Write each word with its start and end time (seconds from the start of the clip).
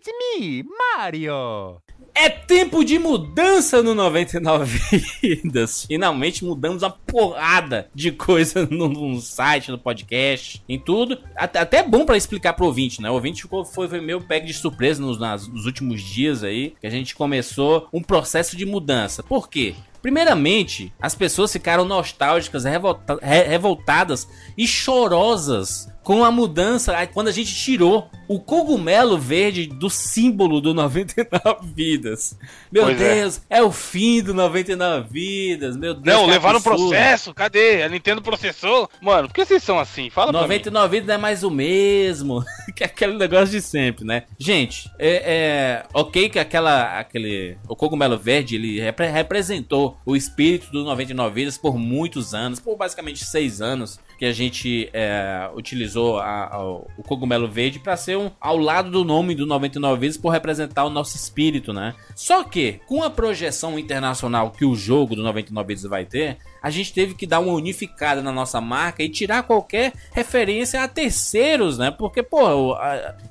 It's 0.00 0.10
me, 0.18 0.64
Mario! 0.96 1.76
É 2.14 2.30
tempo 2.30 2.82
de 2.82 2.98
mudança 2.98 3.82
no 3.82 3.94
99 3.94 4.80
Vidas. 5.20 5.84
Finalmente 5.88 6.42
mudamos 6.42 6.82
uma 6.82 6.90
porrada 6.90 7.90
de 7.94 8.10
coisa 8.10 8.64
no, 8.72 8.88
no 8.88 9.20
site, 9.20 9.70
no 9.70 9.78
podcast, 9.78 10.62
em 10.66 10.78
tudo. 10.78 11.18
Até, 11.36 11.58
até 11.58 11.76
é 11.78 11.82
bom 11.82 12.06
para 12.06 12.16
explicar 12.16 12.54
pro 12.54 12.64
ouvinte, 12.64 13.02
né? 13.02 13.10
O 13.10 13.14
ouvinte 13.14 13.42
ficou, 13.42 13.62
foi, 13.62 13.88
foi 13.88 14.00
meio 14.00 14.22
pego 14.22 14.46
de 14.46 14.54
surpresa 14.54 15.02
nos, 15.02 15.18
nas, 15.18 15.46
nos 15.46 15.66
últimos 15.66 16.00
dias 16.00 16.42
aí, 16.42 16.74
que 16.80 16.86
a 16.86 16.90
gente 16.90 17.14
começou 17.14 17.86
um 17.92 18.02
processo 18.02 18.56
de 18.56 18.64
mudança. 18.64 19.22
Por 19.22 19.50
quê? 19.50 19.74
Primeiramente, 20.02 20.92
as 21.00 21.14
pessoas 21.14 21.52
ficaram 21.52 21.84
nostálgicas, 21.84 22.64
revolta 22.64 23.18
re 23.20 23.42
revoltadas 23.44 24.28
e 24.56 24.66
chorosas 24.66 25.88
com 26.02 26.24
a 26.24 26.30
mudança 26.30 27.06
quando 27.08 27.28
a 27.28 27.32
gente 27.32 27.54
tirou 27.54 28.10
o 28.26 28.40
cogumelo 28.40 29.18
verde 29.18 29.66
do 29.66 29.90
símbolo 29.90 30.60
do 30.60 30.72
99 30.72 31.72
vidas. 31.74 32.38
Meu 32.70 32.84
pois 32.84 33.00
é. 33.00 33.14
Deus, 33.14 33.42
é. 33.50 33.58
é. 33.58 33.62
o 33.62 33.70
fim 33.70 34.22
do 34.22 34.32
99 34.32 35.08
vidas. 35.10 35.76
Meu 35.76 35.94
Deus. 35.94 36.16
Não, 36.16 36.26
levaram 36.26 36.60
processo. 36.60 37.34
Cadê? 37.34 37.82
A 37.82 37.88
Nintendo 37.88 38.22
processou? 38.22 38.88
Mano, 39.00 39.28
por 39.28 39.34
que 39.34 39.44
vocês 39.44 39.62
são 39.62 39.78
assim? 39.78 40.10
Fala 40.10 40.32
99 40.32 40.88
vidas 40.88 41.08
não 41.08 41.14
é 41.14 41.18
mais 41.18 41.42
o 41.42 41.50
mesmo. 41.50 42.44
que 42.74 42.82
é 42.82 42.86
aquele 42.86 43.16
negócio 43.16 43.48
de 43.48 43.60
sempre, 43.60 44.04
né? 44.04 44.24
Gente, 44.38 44.90
é, 44.98 45.22
é 45.26 45.86
ok 45.92 46.28
que 46.28 46.38
aquela 46.38 46.98
aquele 46.98 47.58
o 47.68 47.76
cogumelo 47.76 48.16
verde 48.16 48.54
ele 48.54 48.80
repre 48.80 49.06
representou 49.06 49.89
o 50.04 50.16
espírito 50.16 50.70
do 50.70 50.84
99 50.84 51.34
vidas 51.34 51.58
por 51.58 51.76
muitos 51.76 52.34
anos, 52.34 52.60
por 52.60 52.76
basicamente 52.76 53.24
seis 53.24 53.60
anos 53.60 53.98
que 54.20 54.26
a 54.26 54.32
gente 54.34 54.90
é, 54.92 55.48
utilizou 55.54 56.18
a, 56.18 56.54
a, 56.54 56.62
o 56.62 57.02
cogumelo 57.06 57.48
verde 57.48 57.78
para 57.78 57.96
ser 57.96 58.18
um 58.18 58.30
ao 58.38 58.58
lado 58.58 58.90
do 58.90 59.02
nome 59.02 59.34
do 59.34 59.46
99 59.46 59.98
vezes 59.98 60.18
por 60.18 60.28
representar 60.28 60.84
o 60.84 60.90
nosso 60.90 61.16
espírito, 61.16 61.72
né? 61.72 61.94
Só 62.14 62.44
que 62.44 62.82
com 62.86 63.02
a 63.02 63.08
projeção 63.08 63.78
internacional 63.78 64.50
que 64.50 64.66
o 64.66 64.76
jogo 64.76 65.16
do 65.16 65.22
99 65.22 65.66
vezes 65.66 65.88
vai 65.88 66.04
ter, 66.04 66.36
a 66.62 66.68
gente 66.68 66.92
teve 66.92 67.14
que 67.14 67.26
dar 67.26 67.40
uma 67.40 67.54
unificada 67.54 68.22
na 68.22 68.30
nossa 68.30 68.60
marca 68.60 69.02
e 69.02 69.08
tirar 69.08 69.44
qualquer 69.44 69.94
referência 70.12 70.82
a 70.82 70.88
terceiros, 70.88 71.78
né? 71.78 71.90
Porque, 71.90 72.22
pô, 72.22 72.76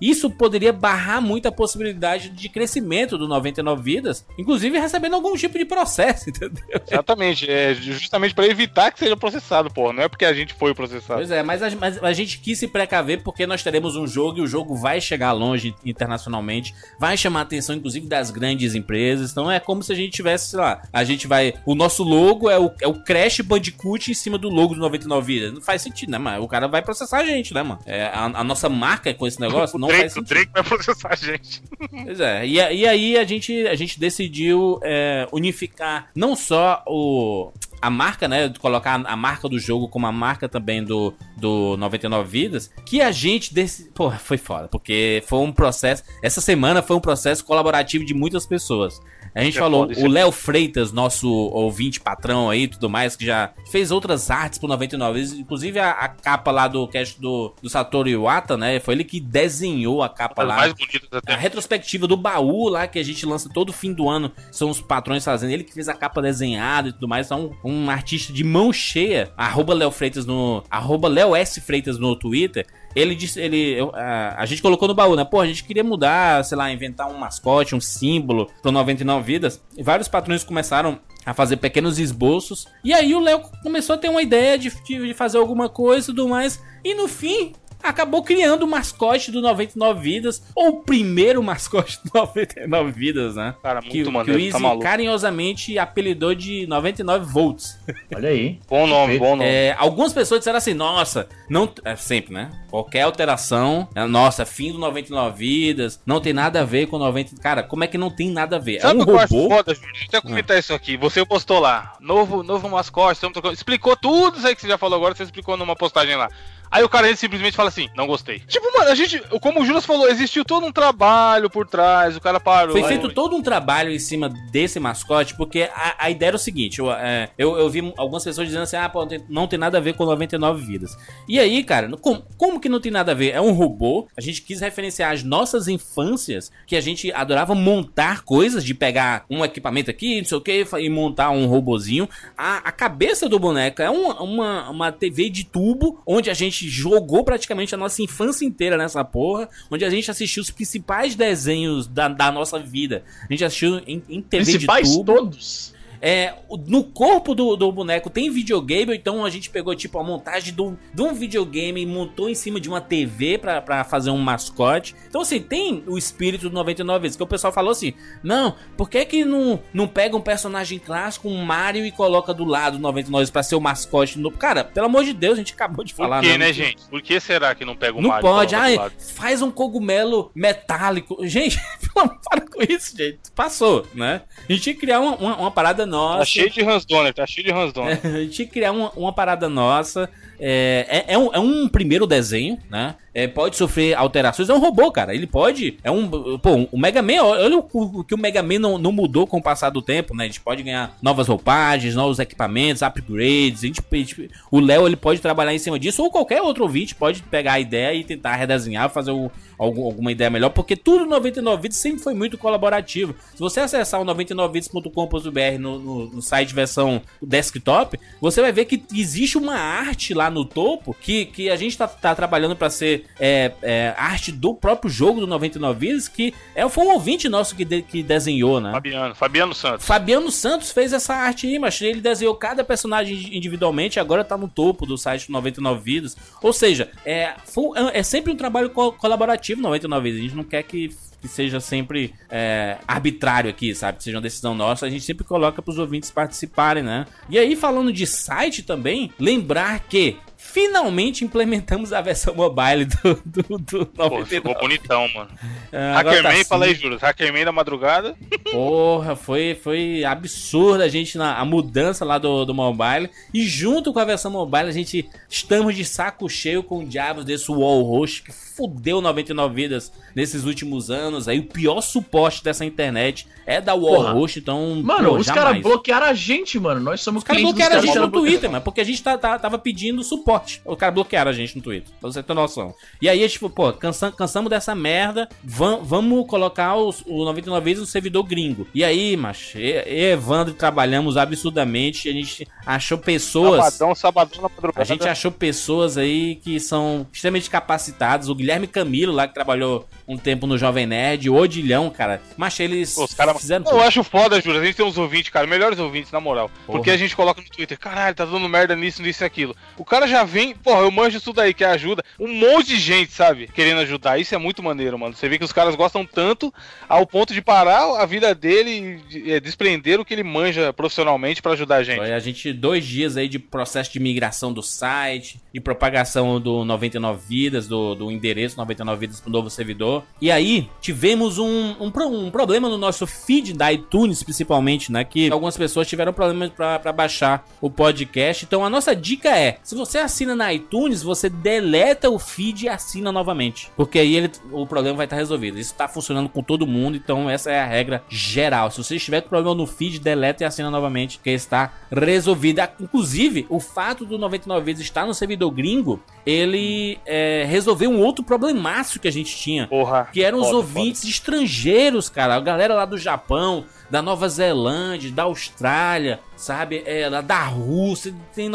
isso 0.01 0.29
poderia 0.31 0.73
barrar 0.73 1.21
muito 1.21 1.47
a 1.47 1.51
possibilidade 1.51 2.29
de 2.29 2.49
crescimento 2.49 3.15
do 3.15 3.27
99 3.27 3.83
Vidas, 3.83 4.25
inclusive 4.37 4.79
recebendo 4.79 5.13
algum 5.13 5.35
tipo 5.35 5.57
de 5.57 5.65
processo, 5.65 6.29
entendeu? 6.33 6.81
Exatamente, 6.89 7.49
é 7.49 7.75
justamente 7.75 8.33
para 8.33 8.47
evitar 8.47 8.91
que 8.91 8.97
seja 8.97 9.15
processado, 9.15 9.69
pô, 9.69 9.93
não 9.93 10.03
é 10.03 10.07
porque 10.09 10.25
a 10.25 10.33
gente 10.33 10.53
foi 10.55 10.73
processado. 10.79 11.19
Pois 11.19 11.31
é, 11.31 11.43
mas 11.43 11.61
a, 11.61 11.69
mas 11.75 12.01
a 12.01 12.13
gente 12.13 12.39
quis 12.39 12.57
se 12.57 12.67
precaver 12.67 13.21
porque 13.21 13.45
nós 13.45 13.61
teremos 13.61 13.97
um 13.97 14.07
jogo 14.07 14.39
e 14.39 14.41
o 14.41 14.47
jogo 14.47 14.75
vai 14.75 15.01
chegar 15.01 15.33
longe 15.33 15.75
internacionalmente, 15.85 16.73
vai 16.97 17.17
chamar 17.17 17.39
a 17.39 17.43
atenção, 17.43 17.75
inclusive, 17.75 18.07
das 18.07 18.31
grandes 18.31 18.75
empresas, 18.75 19.31
então 19.31 19.51
é 19.51 19.59
como 19.59 19.83
se 19.83 19.91
a 19.91 19.95
gente 19.95 20.11
tivesse, 20.11 20.51
sei 20.51 20.59
lá, 20.59 20.81
a 20.93 21.03
gente 21.03 21.27
vai, 21.27 21.53
o 21.65 21.75
nosso 21.75 22.03
logo 22.03 22.49
é 22.49 22.57
o, 22.57 22.71
é 22.81 22.87
o 22.87 23.03
Crash 23.03 23.41
Bandicoot 23.41 24.09
em 24.09 24.13
cima 24.13 24.37
do 24.37 24.49
logo 24.49 24.73
do 24.73 24.79
99 24.79 25.19
Vidas. 25.25 25.53
Não 25.53 25.61
faz 25.61 25.81
sentido, 25.81 26.11
né, 26.11 26.17
mano? 26.17 26.43
O 26.43 26.47
cara 26.47 26.67
vai 26.67 26.81
processar 26.81 27.19
a 27.19 27.25
gente, 27.25 27.53
né, 27.53 27.61
mano? 27.61 27.81
É, 27.85 28.05
a, 28.05 28.25
a, 28.25 28.43
nossa 28.43 28.69
marca 28.69 29.13
com 29.13 29.27
esse 29.27 29.39
negócio 29.39 29.75
o 29.77 29.79
não 29.79 29.89
Drake, 29.89 30.03
faz 30.03 30.13
sentido. 30.13 30.25
O 30.25 30.29
Drake 30.29 30.51
vai 30.53 30.63
processar 30.63 31.09
a 31.11 31.15
gente. 31.15 31.61
Pois 32.09 32.19
é. 32.19 32.45
E, 32.45 32.53
e 32.53 32.87
aí 32.87 33.17
a 33.17 33.23
gente, 33.23 33.67
a 33.67 33.75
gente 33.75 33.99
decidiu 33.99 34.79
é, 34.83 35.27
unificar 35.31 36.07
não 36.15 36.35
só 36.35 36.83
o 36.87 37.51
a 37.81 37.89
marca, 37.89 38.27
né? 38.27 38.51
Colocar 38.59 39.01
a 39.05 39.15
marca 39.15 39.47
do 39.47 39.59
jogo 39.59 39.87
como 39.87 40.07
a 40.07 40.11
marca 40.11 40.49
também 40.49 40.83
do, 40.83 41.13
do 41.37 41.77
99 41.77 42.29
Vidas. 42.29 42.71
Que 42.85 43.01
a 43.01 43.11
gente. 43.11 43.53
Desse... 43.53 43.89
Pô, 43.89 44.11
foi 44.11 44.37
foda. 44.37 44.67
Porque 44.67 45.23
foi 45.27 45.39
um 45.39 45.51
processo. 45.51 46.03
Essa 46.21 46.41
semana 46.41 46.81
foi 46.81 46.95
um 46.95 46.99
processo 46.99 47.43
colaborativo 47.45 48.05
de 48.05 48.13
muitas 48.13 48.45
pessoas. 48.45 49.01
A 49.33 49.43
gente 49.43 49.57
é 49.57 49.61
falou, 49.61 49.87
o 49.97 50.07
Léo 50.07 50.31
Freitas, 50.31 50.91
nosso 50.91 51.29
ouvinte 51.29 51.99
patrão 51.99 52.49
aí 52.49 52.67
tudo 52.67 52.89
mais, 52.89 53.15
que 53.15 53.25
já 53.25 53.51
fez 53.71 53.91
outras 53.91 54.31
artes 54.31 54.59
pro 54.59 54.67
99. 54.67 55.21
Inclusive 55.37 55.79
a, 55.79 55.91
a 55.91 56.07
capa 56.07 56.51
lá 56.51 56.67
do 56.67 56.87
cast 56.87 57.19
do, 57.19 57.53
do 57.61 57.69
Satoru 57.69 58.09
Iwata, 58.09 58.57
né? 58.57 58.79
Foi 58.79 58.93
ele 58.93 59.03
que 59.03 59.19
desenhou 59.19 60.01
a 60.01 60.09
capa 60.09 60.43
lá. 60.43 60.57
Mais 60.57 60.73
até. 61.11 61.33
A 61.33 61.37
retrospectiva 61.37 62.07
do 62.07 62.17
baú 62.17 62.69
lá, 62.69 62.87
que 62.87 62.99
a 62.99 63.03
gente 63.03 63.25
lança 63.25 63.49
todo 63.49 63.73
fim 63.73 63.93
do 63.93 64.09
ano. 64.09 64.31
São 64.51 64.69
os 64.69 64.81
patrões 64.81 65.23
fazendo. 65.23 65.51
Ele 65.51 65.63
que 65.63 65.73
fez 65.73 65.87
a 65.87 65.93
capa 65.93 66.21
desenhada 66.21 66.89
e 66.89 66.93
tudo 66.93 67.07
mais. 67.07 67.27
Então, 67.27 67.55
um, 67.63 67.85
um 67.85 67.89
artista 67.89 68.33
de 68.33 68.43
mão 68.43 68.71
cheia. 68.71 69.31
Arroba 69.37 69.73
Léo 69.73 69.91
Freitas 69.91 70.25
no. 70.25 70.63
Arroba 70.69 71.07
Léo 71.07 71.35
S. 71.35 71.61
Freitas 71.61 71.97
no 71.97 72.15
Twitter. 72.15 72.65
Ele 72.95 73.15
disse, 73.15 73.39
ele, 73.39 73.73
eu, 73.73 73.91
a, 73.93 74.41
a, 74.41 74.45
gente 74.45 74.61
colocou 74.61 74.87
no 74.87 74.93
baú, 74.93 75.15
né? 75.15 75.23
Pô, 75.23 75.39
a 75.39 75.45
gente 75.45 75.63
queria 75.63 75.83
mudar, 75.83 76.43
sei 76.43 76.57
lá, 76.57 76.71
inventar 76.71 77.09
um 77.09 77.17
mascote, 77.17 77.75
um 77.75 77.81
símbolo 77.81 78.49
pro 78.61 78.71
99 78.71 79.23
Vidas. 79.23 79.61
E 79.77 79.83
vários 79.83 80.07
patrões 80.07 80.43
começaram 80.43 80.99
a 81.25 81.33
fazer 81.33 81.57
pequenos 81.57 81.99
esboços. 81.99 82.67
E 82.83 82.93
aí 82.93 83.13
o 83.13 83.19
Léo 83.19 83.41
começou 83.61 83.95
a 83.95 83.97
ter 83.97 84.09
uma 84.09 84.21
ideia 84.21 84.57
de, 84.57 84.71
de 84.85 85.13
fazer 85.13 85.37
alguma 85.37 85.69
coisa 85.69 86.09
e 86.09 86.15
tudo 86.15 86.27
mais. 86.27 86.61
E 86.83 86.95
no 86.95 87.07
fim, 87.07 87.53
acabou 87.81 88.23
criando 88.23 88.63
o 88.63 88.67
mascote 88.67 89.31
do 89.31 89.41
99 89.41 89.99
Vidas, 89.99 90.43
ou 90.55 90.69
o 90.69 90.83
primeiro 90.83 91.41
mascote 91.41 91.99
do 92.03 92.11
99 92.19 92.91
Vidas, 92.91 93.35
né? 93.35 93.55
Cara, 93.61 93.81
muito 93.81 93.91
que, 93.91 94.03
maneiro, 94.03 94.39
que 94.39 94.45
o 94.45 94.47
Easy 94.47 94.61
tá 94.61 94.77
carinhosamente 94.79 95.79
apelidou 95.79 96.35
de 96.35 96.67
99 96.67 97.25
volts. 97.25 97.79
Olha 98.13 98.29
aí. 98.29 98.59
bom 98.67 98.87
nome, 98.87 99.17
bom 99.17 99.35
nome. 99.35 99.45
É, 99.45 99.75
algumas 99.77 100.13
pessoas 100.13 100.39
disseram 100.39 100.57
assim, 100.57 100.73
nossa, 100.73 101.27
não... 101.49 101.71
É 101.83 101.95
sempre, 101.95 102.33
né? 102.33 102.49
Qualquer 102.69 103.01
alteração, 103.01 103.87
é, 103.95 104.05
nossa, 104.05 104.45
fim 104.45 104.71
do 104.71 104.77
99 104.77 105.37
Vidas, 105.37 105.99
não 106.05 106.19
tem 106.19 106.33
nada 106.33 106.61
a 106.61 106.65
ver 106.65 106.87
com 106.87 106.97
90... 106.97 107.41
Cara, 107.41 107.63
como 107.63 107.83
é 107.83 107.87
que 107.87 107.97
não 107.97 108.09
tem 108.09 108.29
nada 108.29 108.57
a 108.57 108.59
ver? 108.59 108.81
Sabe 108.81 108.99
é 108.99 109.03
um 109.03 109.05
robô... 109.05 109.49
Foda, 109.49 109.73
Júlio? 109.73 109.93
Deixa 109.93 110.09
eu 110.13 110.21
comentar 110.21 110.57
ah. 110.57 110.59
isso 110.59 110.73
aqui. 110.73 110.97
Você 110.97 111.25
postou 111.25 111.59
lá, 111.59 111.93
novo, 111.99 112.43
novo 112.43 112.69
mascote, 112.69 113.19
explicou 113.53 113.95
tudo 113.95 114.37
isso 114.37 114.47
aí 114.47 114.55
que 114.55 114.61
você 114.61 114.67
já 114.67 114.77
falou 114.77 114.97
agora, 114.97 115.15
você 115.15 115.23
explicou 115.23 115.55
numa 115.57 115.75
postagem 115.75 116.15
lá. 116.15 116.29
Aí 116.71 116.83
o 116.83 116.89
cara 116.89 117.07
ele 117.07 117.17
simplesmente 117.17 117.55
fala 117.55 117.69
assim, 117.69 117.89
não 117.95 118.05
gostei. 118.05 118.39
Tipo, 118.47 118.65
mano, 118.77 118.91
a 118.91 118.95
gente, 118.95 119.19
como 119.41 119.61
o 119.61 119.65
Juras 119.65 119.85
falou, 119.85 120.07
existiu 120.07 120.45
todo 120.45 120.65
um 120.65 120.71
trabalho 120.71 121.49
por 121.49 121.67
trás, 121.67 122.15
o 122.15 122.21
cara 122.21 122.39
parou. 122.39 122.73
Foi 122.73 122.83
feito 122.83 123.07
aí, 123.07 123.13
todo 123.13 123.35
um 123.35 123.41
trabalho 123.41 123.91
em 123.91 123.99
cima 123.99 124.29
desse 124.51 124.79
mascote, 124.79 125.35
porque 125.35 125.69
a, 125.73 125.95
a 125.97 126.09
ideia 126.09 126.29
era 126.29 126.35
o 126.35 126.39
seguinte: 126.39 126.79
eu, 126.79 126.91
é, 126.91 127.29
eu, 127.37 127.57
eu, 127.57 127.69
vi 127.69 127.93
algumas 127.97 128.23
pessoas 128.23 128.47
dizendo 128.47 128.63
assim, 128.63 128.77
ah, 128.77 128.87
pô, 128.87 129.01
não 129.01 129.07
tem, 129.07 129.25
não 129.29 129.47
tem, 129.47 129.59
nada 129.59 129.77
a 129.77 129.81
ver 129.81 129.93
com 129.93 130.05
99 130.05 130.63
vidas. 130.63 130.95
E 131.27 131.39
aí, 131.39 131.63
cara, 131.63 131.89
como, 131.97 132.23
como 132.37 132.59
que 132.59 132.69
não 132.69 132.79
tem 132.79 132.91
nada 132.91 133.11
a 133.11 133.15
ver? 133.15 133.31
É 133.31 133.41
um 133.41 133.51
robô, 133.51 134.07
a 134.15 134.21
gente 134.21 134.41
quis 134.41 134.61
referenciar 134.61 135.11
as 135.11 135.23
nossas 135.23 135.67
infâncias, 135.67 136.51
que 136.67 136.75
a 136.75 136.81
gente 136.81 137.11
adorava 137.11 137.55
montar 137.55 138.21
coisas, 138.23 138.63
de 138.63 138.73
pegar 138.73 139.25
um 139.29 139.43
equipamento 139.43 139.89
aqui, 139.89 140.19
não 140.19 140.25
sei 140.25 140.37
o 140.37 140.41
que, 140.41 140.65
e 140.79 140.89
montar 140.89 141.31
um 141.31 141.47
robozinho. 141.47 142.07
A, 142.37 142.57
a 142.57 142.71
cabeça 142.71 143.27
do 143.27 143.39
boneco 143.39 143.81
é 143.81 143.89
uma, 143.89 144.21
uma, 144.21 144.69
uma 144.69 144.91
TV 144.91 145.29
de 145.29 145.43
tubo, 145.43 146.01
onde 146.05 146.29
a 146.29 146.33
gente 146.33 146.58
gente 146.59 146.69
jogou 146.69 147.23
praticamente 147.23 147.73
a 147.73 147.77
nossa 147.77 148.01
infância 148.01 148.45
inteira 148.45 148.77
nessa 148.77 149.03
porra, 149.03 149.49
onde 149.71 149.85
a 149.85 149.89
gente 149.89 150.11
assistiu 150.11 150.41
os 150.41 150.51
principais 150.51 151.15
desenhos 151.15 151.87
da, 151.87 152.07
da 152.07 152.31
nossa 152.31 152.59
vida. 152.59 153.03
A 153.23 153.33
gente 153.33 153.45
assistiu 153.45 153.77
em, 153.87 154.03
em 154.09 154.21
TV 154.21 154.43
principais 154.43 154.89
de 154.89 154.97
tubo. 154.97 155.13
todos. 155.13 155.73
É, 156.01 156.33
no 156.67 156.83
corpo 156.83 157.35
do, 157.35 157.55
do 157.55 157.71
boneco 157.71 158.09
tem 158.09 158.29
videogame, 158.29 158.95
então 158.95 159.25
a 159.25 159.29
gente 159.29 159.49
pegou 159.49 159.75
tipo 159.75 159.99
a 159.99 160.03
montagem 160.03 160.53
do, 160.53 160.77
de 160.93 161.01
um 161.01 161.13
videogame 161.13 161.81
e 161.81 161.85
montou 161.85 162.29
em 162.29 162.35
cima 162.35 162.59
de 162.59 162.69
uma 162.69 162.79
TV 162.79 163.37
pra, 163.37 163.61
pra 163.61 163.83
fazer 163.83 164.09
um 164.09 164.17
mascote. 164.17 164.95
Então, 165.07 165.21
assim, 165.21 165.41
tem 165.41 165.83
o 165.87 165.97
espírito 165.97 166.49
do 166.49 166.55
99 166.55 167.01
vezes. 167.01 167.17
Que 167.17 167.23
o 167.23 167.27
pessoal 167.27 167.51
falou 167.51 167.71
assim: 167.71 167.93
não, 168.23 168.55
por 168.77 168.89
que 168.89 169.03
que 169.05 169.25
não, 169.25 169.59
não 169.73 169.87
pega 169.87 170.15
um 170.15 170.21
personagem 170.21 170.79
clássico, 170.79 171.27
um 171.27 171.43
Mario, 171.43 171.85
e 171.85 171.91
coloca 171.91 172.33
do 172.33 172.45
lado 172.45 172.77
do 172.77 172.81
99 172.81 173.21
vezes 173.21 173.31
pra 173.31 173.43
ser 173.43 173.55
o 173.55 173.61
mascote? 173.61 174.17
No... 174.19 174.31
Cara, 174.31 174.63
pelo 174.63 174.85
amor 174.85 175.03
de 175.03 175.13
Deus, 175.13 175.33
a 175.33 175.37
gente 175.37 175.53
acabou 175.53 175.83
de 175.83 175.93
falar. 175.93 176.21
Por 176.21 176.29
que, 176.29 176.37
né, 176.37 176.53
gente? 176.53 176.81
Por 176.89 177.01
que 177.01 177.19
será 177.19 177.53
que 177.53 177.65
não 177.65 177.75
pega 177.75 177.97
o 177.97 178.01
não 178.01 178.09
Mario? 178.09 178.25
Não 178.25 178.35
pode, 178.35 178.55
ah, 178.55 178.91
faz 179.15 179.41
um 179.41 179.51
cogumelo 179.51 180.31
metálico. 180.33 181.17
Gente, 181.27 181.59
para 181.93 182.41
com 182.59 182.63
isso, 182.71 182.95
gente. 182.95 183.19
Passou, 183.33 183.87
né? 183.93 184.21
A 184.47 184.51
gente 184.51 184.63
tinha 184.63 184.75
que 184.75 184.81
criar 184.81 184.99
uma, 184.99 185.15
uma, 185.15 185.37
uma 185.37 185.51
parada 185.51 185.85
nossa. 185.85 186.19
Tá 186.19 186.25
cheio 186.25 186.49
de 186.49 186.61
Hans 186.61 186.85
Donner, 186.85 187.13
tá 187.13 187.25
cheio 187.25 187.45
de 187.45 187.53
Hans 187.53 187.71
Donner. 187.73 187.99
A 188.03 188.19
gente 188.19 188.33
tinha 188.33 188.47
que 188.47 188.53
criar 188.53 188.71
uma, 188.71 188.91
uma 188.91 189.13
parada 189.13 189.47
nossa. 189.47 190.09
É, 190.39 190.85
é, 190.89 191.13
é, 191.13 191.17
um, 191.17 191.33
é 191.33 191.39
um 191.39 191.67
primeiro 191.67 192.07
desenho, 192.07 192.57
né? 192.69 192.95
É, 193.13 193.27
pode 193.27 193.57
sofrer 193.57 193.95
alterações. 193.95 194.49
É 194.49 194.53
um 194.53 194.59
robô, 194.59 194.91
cara. 194.91 195.13
Ele 195.13 195.27
pode. 195.27 195.77
É 195.83 195.91
um. 195.91 196.07
Pô, 196.39 196.67
o 196.71 196.79
Mega 196.79 197.01
Man, 197.01 197.21
olha 197.21 197.57
o, 197.57 197.67
o 197.73 198.03
que 198.03 198.13
o 198.13 198.17
Mega 198.17 198.41
Man 198.41 198.59
não, 198.59 198.77
não, 198.77 198.91
mudou 198.91 199.27
com 199.27 199.37
o 199.37 199.41
passar 199.41 199.69
do 199.69 199.81
tempo, 199.81 200.15
né? 200.15 200.23
A 200.23 200.27
gente 200.27 200.39
pode 200.39 200.63
ganhar 200.63 200.95
novas 201.01 201.27
roupagens, 201.27 201.95
novos 201.95 202.19
equipamentos, 202.19 202.81
upgrades. 202.81 203.63
A 203.63 203.67
gente, 203.67 203.81
a 203.91 203.95
gente, 203.95 204.31
o 204.49 204.59
Léo 204.59 204.87
ele 204.87 204.95
pode 204.95 205.19
trabalhar 205.19 205.53
em 205.53 205.59
cima 205.59 205.77
disso, 205.77 206.03
ou 206.03 206.11
qualquer 206.11 206.41
outro 206.41 206.63
ouvinte 206.63 206.95
pode 206.95 207.21
pegar 207.23 207.53
a 207.53 207.59
ideia 207.59 207.93
e 207.93 208.03
tentar 208.03 208.35
redesenhar, 208.35 208.89
fazer 208.89 209.11
o, 209.11 209.29
algum, 209.59 209.85
alguma 209.85 210.11
ideia 210.11 210.29
melhor, 210.29 210.49
porque 210.49 210.75
tudo 210.77 211.05
99 211.05 211.61
Vidas 211.61 211.77
sempre 211.77 212.01
foi 212.01 212.13
muito 212.13 212.37
colaborativo. 212.37 213.13
Se 213.33 213.39
você 213.39 213.59
acessar 213.59 214.01
o 214.01 214.05
99vidas.com.br 214.05 215.59
no, 215.59 215.79
no, 215.79 216.05
no 216.07 216.21
site 216.21 216.55
versão 216.55 217.01
desktop, 217.21 217.99
você 218.21 218.41
vai 218.41 218.53
ver 218.53 218.65
que 218.65 218.81
existe 218.93 219.37
uma 219.37 219.55
arte 219.55 220.13
lá 220.13 220.28
no 220.29 220.45
topo, 220.45 220.95
que, 220.99 221.25
que 221.25 221.49
a 221.49 221.55
gente 221.55 221.77
tá, 221.77 221.87
tá 221.87 222.13
trabalhando 222.15 222.55
pra 222.55 222.69
ser 222.69 223.05
é, 223.19 223.51
é, 223.61 223.93
arte 223.97 224.31
do 224.31 224.53
próprio 224.53 224.89
jogo 224.91 225.19
do 225.19 225.27
99 225.27 225.87
Vidas, 225.87 226.07
que 226.07 226.33
é, 226.55 226.67
foi 226.69 226.85
um 226.85 226.91
ouvinte 226.93 227.27
nosso 227.29 227.55
que, 227.55 227.63
de- 227.65 227.81
que 227.81 228.03
desenhou, 228.03 228.59
né? 228.59 228.71
Fabiano, 228.71 229.15
Fabiano 229.15 229.53
Santos. 229.55 229.85
Fabiano 229.85 230.31
Santos 230.31 230.71
fez 230.71 230.93
essa 230.93 231.13
arte 231.13 231.47
aí, 231.47 231.57
mas 231.59 231.79
ele 231.81 232.01
desenhou 232.01 232.35
cada 232.35 232.63
personagem 232.63 233.35
individualmente 233.35 233.99
agora 233.99 234.23
tá 234.23 234.37
no 234.37 234.47
topo 234.47 234.85
do 234.85 234.97
site 234.97 235.31
99 235.31 235.81
Vidas. 235.81 236.17
Ou 236.41 236.51
seja, 236.53 236.89
é, 237.05 237.33
foi- 237.45 237.77
é 237.93 238.03
sempre 238.03 238.31
um 238.31 238.35
trabalho 238.35 238.69
co- 238.69 238.91
colaborativo 238.93 239.61
99 239.61 240.03
Vidas. 240.03 240.19
A 240.19 240.23
gente 240.23 240.35
não 240.35 240.43
quer 240.43 240.63
que, 240.63 240.89
que 241.21 241.27
seja 241.27 241.59
sempre 241.59 242.13
é, 242.29 242.77
arbitrário 242.87 243.49
aqui, 243.49 243.73
sabe? 243.75 243.97
Que 243.97 244.03
seja 244.03 244.17
uma 244.17 244.21
decisão 244.21 244.55
nossa. 244.55 244.85
A 244.85 244.89
gente 244.89 245.03
sempre 245.03 245.25
coloca 245.25 245.61
pros 245.61 245.77
ouvintes 245.77 246.11
participarem, 246.11 246.83
né? 246.83 247.05
E 247.29 247.37
aí, 247.37 247.55
falando 247.55 247.91
de 247.91 248.07
site 248.07 248.63
também, 248.63 249.11
lembrar 249.19 249.79
que 249.81 250.17
finalmente 250.39 251.25
implementamos 251.25 251.91
a 251.91 251.99
versão 251.99 252.33
mobile 252.33 252.85
do, 252.85 253.21
do, 253.25 253.57
do 253.59 253.85
Pô, 253.85 254.03
99. 254.03 254.25
ficou 254.25 254.55
bonitão, 254.59 255.07
mano. 255.13 255.29
É, 255.71 255.93
Hackerman, 255.93 256.39
tá 256.39 256.49
fala 256.49 256.65
aí, 256.65 256.71
assim. 256.71 256.81
Júlio. 256.81 256.97
Hackerman 256.97 257.45
da 257.45 257.51
madrugada. 257.51 258.15
Porra, 258.51 259.15
foi, 259.15 259.53
foi 259.53 260.03
absurda 260.03 260.85
a 260.85 260.87
gente 260.87 261.15
na 261.15 261.37
a 261.37 261.45
mudança 261.45 262.03
lá 262.03 262.17
do, 262.17 262.43
do 262.43 262.55
mobile. 262.55 263.07
E 263.31 263.45
junto 263.45 263.93
com 263.93 263.99
a 263.99 264.05
versão 264.05 264.31
mobile, 264.31 264.67
a 264.67 264.71
gente 264.71 265.07
estamos 265.29 265.75
de 265.75 265.85
saco 265.85 266.27
cheio 266.27 266.63
com 266.63 266.83
diabos 266.83 267.23
desse 267.23 267.51
wall 267.51 267.83
host 267.83 268.23
que 268.23 268.31
fudeu 268.59 268.99
99 268.99 269.55
vidas 269.55 269.91
nesses 270.13 270.43
últimos 270.43 270.91
anos. 270.91 271.27
Aí 271.29 271.39
o 271.39 271.43
pior 271.45 271.79
suporte 271.81 272.43
dessa 272.43 272.65
internet 272.65 273.25
é 273.45 273.61
da 273.61 273.73
wall 273.73 273.95
Porra. 273.95 274.11
host, 274.11 274.39
então. 274.39 274.81
Mano, 274.83 275.09
pô, 275.11 275.15
os 275.17 275.27
caras 275.31 275.61
bloquearam 275.61 276.07
a 276.07 276.13
gente, 276.13 276.59
mano. 276.59 276.81
Nós 276.81 276.99
somos 277.01 277.19
Os 277.21 277.23
caras 277.23 277.41
bloquearam 277.41 277.77
a 277.77 277.81
gente 277.81 277.97
no 277.97 278.11
Twitter, 278.11 278.51
mano, 278.51 278.61
porque 278.63 278.81
a 278.81 278.83
gente 278.83 279.01
tá, 279.01 279.17
tá- 279.17 279.39
tava 279.39 279.57
pedindo 279.57 280.03
suporte. 280.03 280.61
Os 280.65 280.77
caras 280.77 280.93
bloquearam 280.93 281.31
a 281.31 281.33
gente 281.33 281.55
no 281.55 281.61
Twitter, 281.63 281.89
pra 282.01 282.11
você 282.11 282.21
ter 282.21 282.33
noção. 282.33 282.73
E 283.01 283.07
aí, 283.07 283.27
tipo, 283.29 283.49
pô, 283.49 283.71
cansa- 283.71 284.11
cansamos 284.11 284.49
dessa 284.49 284.75
merda, 284.75 285.27
vam- 285.43 285.81
vamos 285.83 286.27
colocar 286.27 286.75
os, 286.75 287.01
o 287.07 287.23
99 287.23 287.63
vezes 287.63 287.79
no 287.79 287.85
servidor 287.87 288.23
gringo. 288.23 288.67
E 288.75 288.83
aí, 288.83 289.15
macho, 289.15 289.57
eu 289.57 289.83
e 289.87 290.11
Evandro 290.11 290.53
trabalhamos 290.53 291.15
absurdamente, 291.17 292.09
a 292.09 292.13
gente 292.13 292.47
achou 292.65 292.97
pessoas... 292.97 293.73
Sabadão, 293.73 293.95
sabadão 293.95 294.41
na 294.41 294.49
madrugada. 294.49 294.81
A 294.81 294.83
gente 294.83 295.07
achou 295.07 295.31
pessoas 295.31 295.97
aí 295.97 296.35
que 296.35 296.59
são 296.59 297.07
extremamente 297.11 297.49
capacitadas. 297.49 298.27
O 298.29 298.35
Guilherme 298.35 298.48
Camilo, 298.67 299.13
lá 299.13 299.27
que 299.27 299.33
trabalhou 299.33 299.87
um 300.07 300.17
tempo 300.17 300.47
no 300.47 300.57
Jovem 300.57 300.87
Nerd, 300.87 301.29
o 301.29 301.35
Odilhão, 301.35 301.89
cara. 301.89 302.19
Mas 302.35 302.59
eles 302.59 302.95
Pô, 302.95 303.03
os 303.03 303.13
caras. 303.13 303.37
fizeram 303.37 303.63
Eu 303.69 303.79
acho 303.81 304.03
foda, 304.03 304.41
Júlio. 304.41 304.59
A 304.59 304.65
gente 304.65 304.75
tem 304.75 304.85
uns 304.85 304.97
ouvintes, 304.97 305.29
cara, 305.29 305.45
melhores 305.45 305.77
ouvintes, 305.77 306.11
na 306.11 306.19
moral. 306.19 306.49
Porra. 306.65 306.79
Porque 306.79 306.89
a 306.89 306.97
gente 306.97 307.15
coloca 307.15 307.39
no 307.39 307.47
Twitter, 307.47 307.77
caralho, 307.77 308.15
tá 308.15 308.25
dando 308.25 308.49
merda 308.49 308.75
nisso, 308.75 309.03
nisso 309.03 309.23
e 309.23 309.25
aquilo. 309.25 309.55
O 309.77 309.85
cara 309.85 310.07
já 310.07 310.23
vem, 310.23 310.55
porra, 310.55 310.81
eu 310.81 310.91
manjo 310.91 311.17
isso 311.17 311.31
daí 311.31 311.53
que 311.53 311.63
ajuda. 311.63 312.03
Um 312.19 312.33
monte 312.33 312.69
de 312.69 312.79
gente, 312.79 313.11
sabe, 313.11 313.47
querendo 313.53 313.81
ajudar. 313.81 314.19
Isso 314.19 314.33
é 314.33 314.37
muito 314.37 314.63
maneiro, 314.63 314.97
mano. 314.97 315.15
Você 315.15 315.29
vê 315.29 315.37
que 315.37 315.45
os 315.45 315.53
caras 315.53 315.75
gostam 315.75 316.03
tanto 316.03 316.51
ao 316.87 317.05
ponto 317.05 317.31
de 317.31 317.41
parar 317.41 318.01
a 318.01 318.05
vida 318.05 318.33
dele 318.33 318.99
e 319.11 319.31
é, 319.31 319.39
desprender 319.39 319.99
o 319.99 320.05
que 320.05 320.13
ele 320.13 320.23
manja 320.23 320.73
profissionalmente 320.73 321.41
pra 321.41 321.51
ajudar 321.51 321.77
a 321.77 321.83
gente. 321.83 321.97
Foi 321.97 322.13
a 322.13 322.19
gente 322.19 322.51
dois 322.51 322.83
dias 322.83 323.15
aí 323.15 323.27
de 323.27 323.37
processo 323.37 323.93
de 323.93 323.99
migração 323.99 324.51
do 324.51 324.63
site, 324.63 325.39
de 325.53 325.59
propagação 325.59 326.41
do 326.41 326.65
99 326.65 327.21
vidas, 327.27 327.67
do, 327.67 327.93
do 327.93 328.11
endereço 328.11 328.38
99 328.47 328.99
vidas 328.99 329.19
pro 329.19 329.31
novo 329.31 329.49
servidor. 329.49 330.03
E 330.21 330.31
aí 330.31 330.69
tivemos 330.81 331.37
um, 331.37 331.75
um, 331.79 331.91
um 332.25 332.31
problema 332.31 332.69
no 332.69 332.77
nosso 332.77 333.05
feed 333.05 333.53
da 333.53 333.71
iTunes, 333.71 334.23
principalmente, 334.23 334.91
né? 334.91 335.03
Que 335.03 335.31
algumas 335.31 335.57
pessoas 335.57 335.87
tiveram 335.87 336.13
problemas 336.13 336.49
pra 336.49 336.91
baixar 336.91 337.45
o 337.61 337.69
podcast. 337.69 338.45
Então 338.45 338.63
a 338.63 338.69
nossa 338.69 338.95
dica 338.95 339.29
é: 339.29 339.57
se 339.63 339.75
você 339.75 339.97
assina 339.97 340.35
na 340.35 340.53
iTunes, 340.53 341.01
você 341.01 341.29
deleta 341.29 342.09
o 342.09 342.19
feed 342.19 342.65
e 342.65 342.69
assina 342.69 343.11
novamente. 343.11 343.71
Porque 343.75 343.99
aí 343.99 344.15
ele, 344.15 344.31
o 344.51 344.65
problema 344.65 344.97
vai 344.97 345.05
estar 345.05 345.15
resolvido. 345.15 345.59
Isso 345.59 345.73
tá 345.73 345.87
funcionando 345.87 346.29
com 346.29 346.43
todo 346.43 346.67
mundo, 346.67 346.97
então 346.97 347.29
essa 347.29 347.51
é 347.51 347.59
a 347.59 347.65
regra 347.65 348.03
geral. 348.09 348.71
Se 348.71 348.77
você 348.77 348.95
estiver 348.95 349.21
com 349.21 349.29
problema 349.29 349.55
no 349.55 349.65
feed, 349.65 349.99
deleta 349.99 350.43
e 350.43 350.45
assina 350.45 350.69
novamente, 350.69 351.17
porque 351.17 351.31
está 351.31 351.73
resolvido. 351.91 352.61
Inclusive, 352.79 353.45
o 353.49 353.59
fato 353.59 354.05
do 354.05 354.17
99 354.17 354.65
vezes 354.65 354.83
estar 354.83 355.05
no 355.05 355.13
servidor 355.13 355.51
gringo, 355.51 356.01
ele 356.25 356.99
é, 357.05 357.45
resolveu 357.47 357.89
um 357.89 357.99
outro 357.99 358.23
problemaço 358.29 358.99
que 358.99 359.07
a 359.07 359.11
gente 359.11 359.35
tinha. 359.35 359.65
Porra. 359.67 360.07
Que 360.13 360.23
eram 360.23 360.37
os 360.37 360.45
foda, 360.45 360.57
ouvintes 360.57 361.03
estrangeiros, 361.03 362.09
cara. 362.09 362.35
A 362.35 362.39
galera 362.39 362.75
lá 362.75 362.85
do 362.85 362.95
Japão, 362.95 363.65
da 363.89 364.03
Nova 364.03 364.29
Zelândia, 364.29 365.11
da 365.11 365.23
Austrália, 365.23 366.19
sabe? 366.39 366.81
É, 366.85 367.07
lá 367.09 367.21
da 367.21 367.43
Rússia. 367.43 368.13
Tem, 368.33 368.49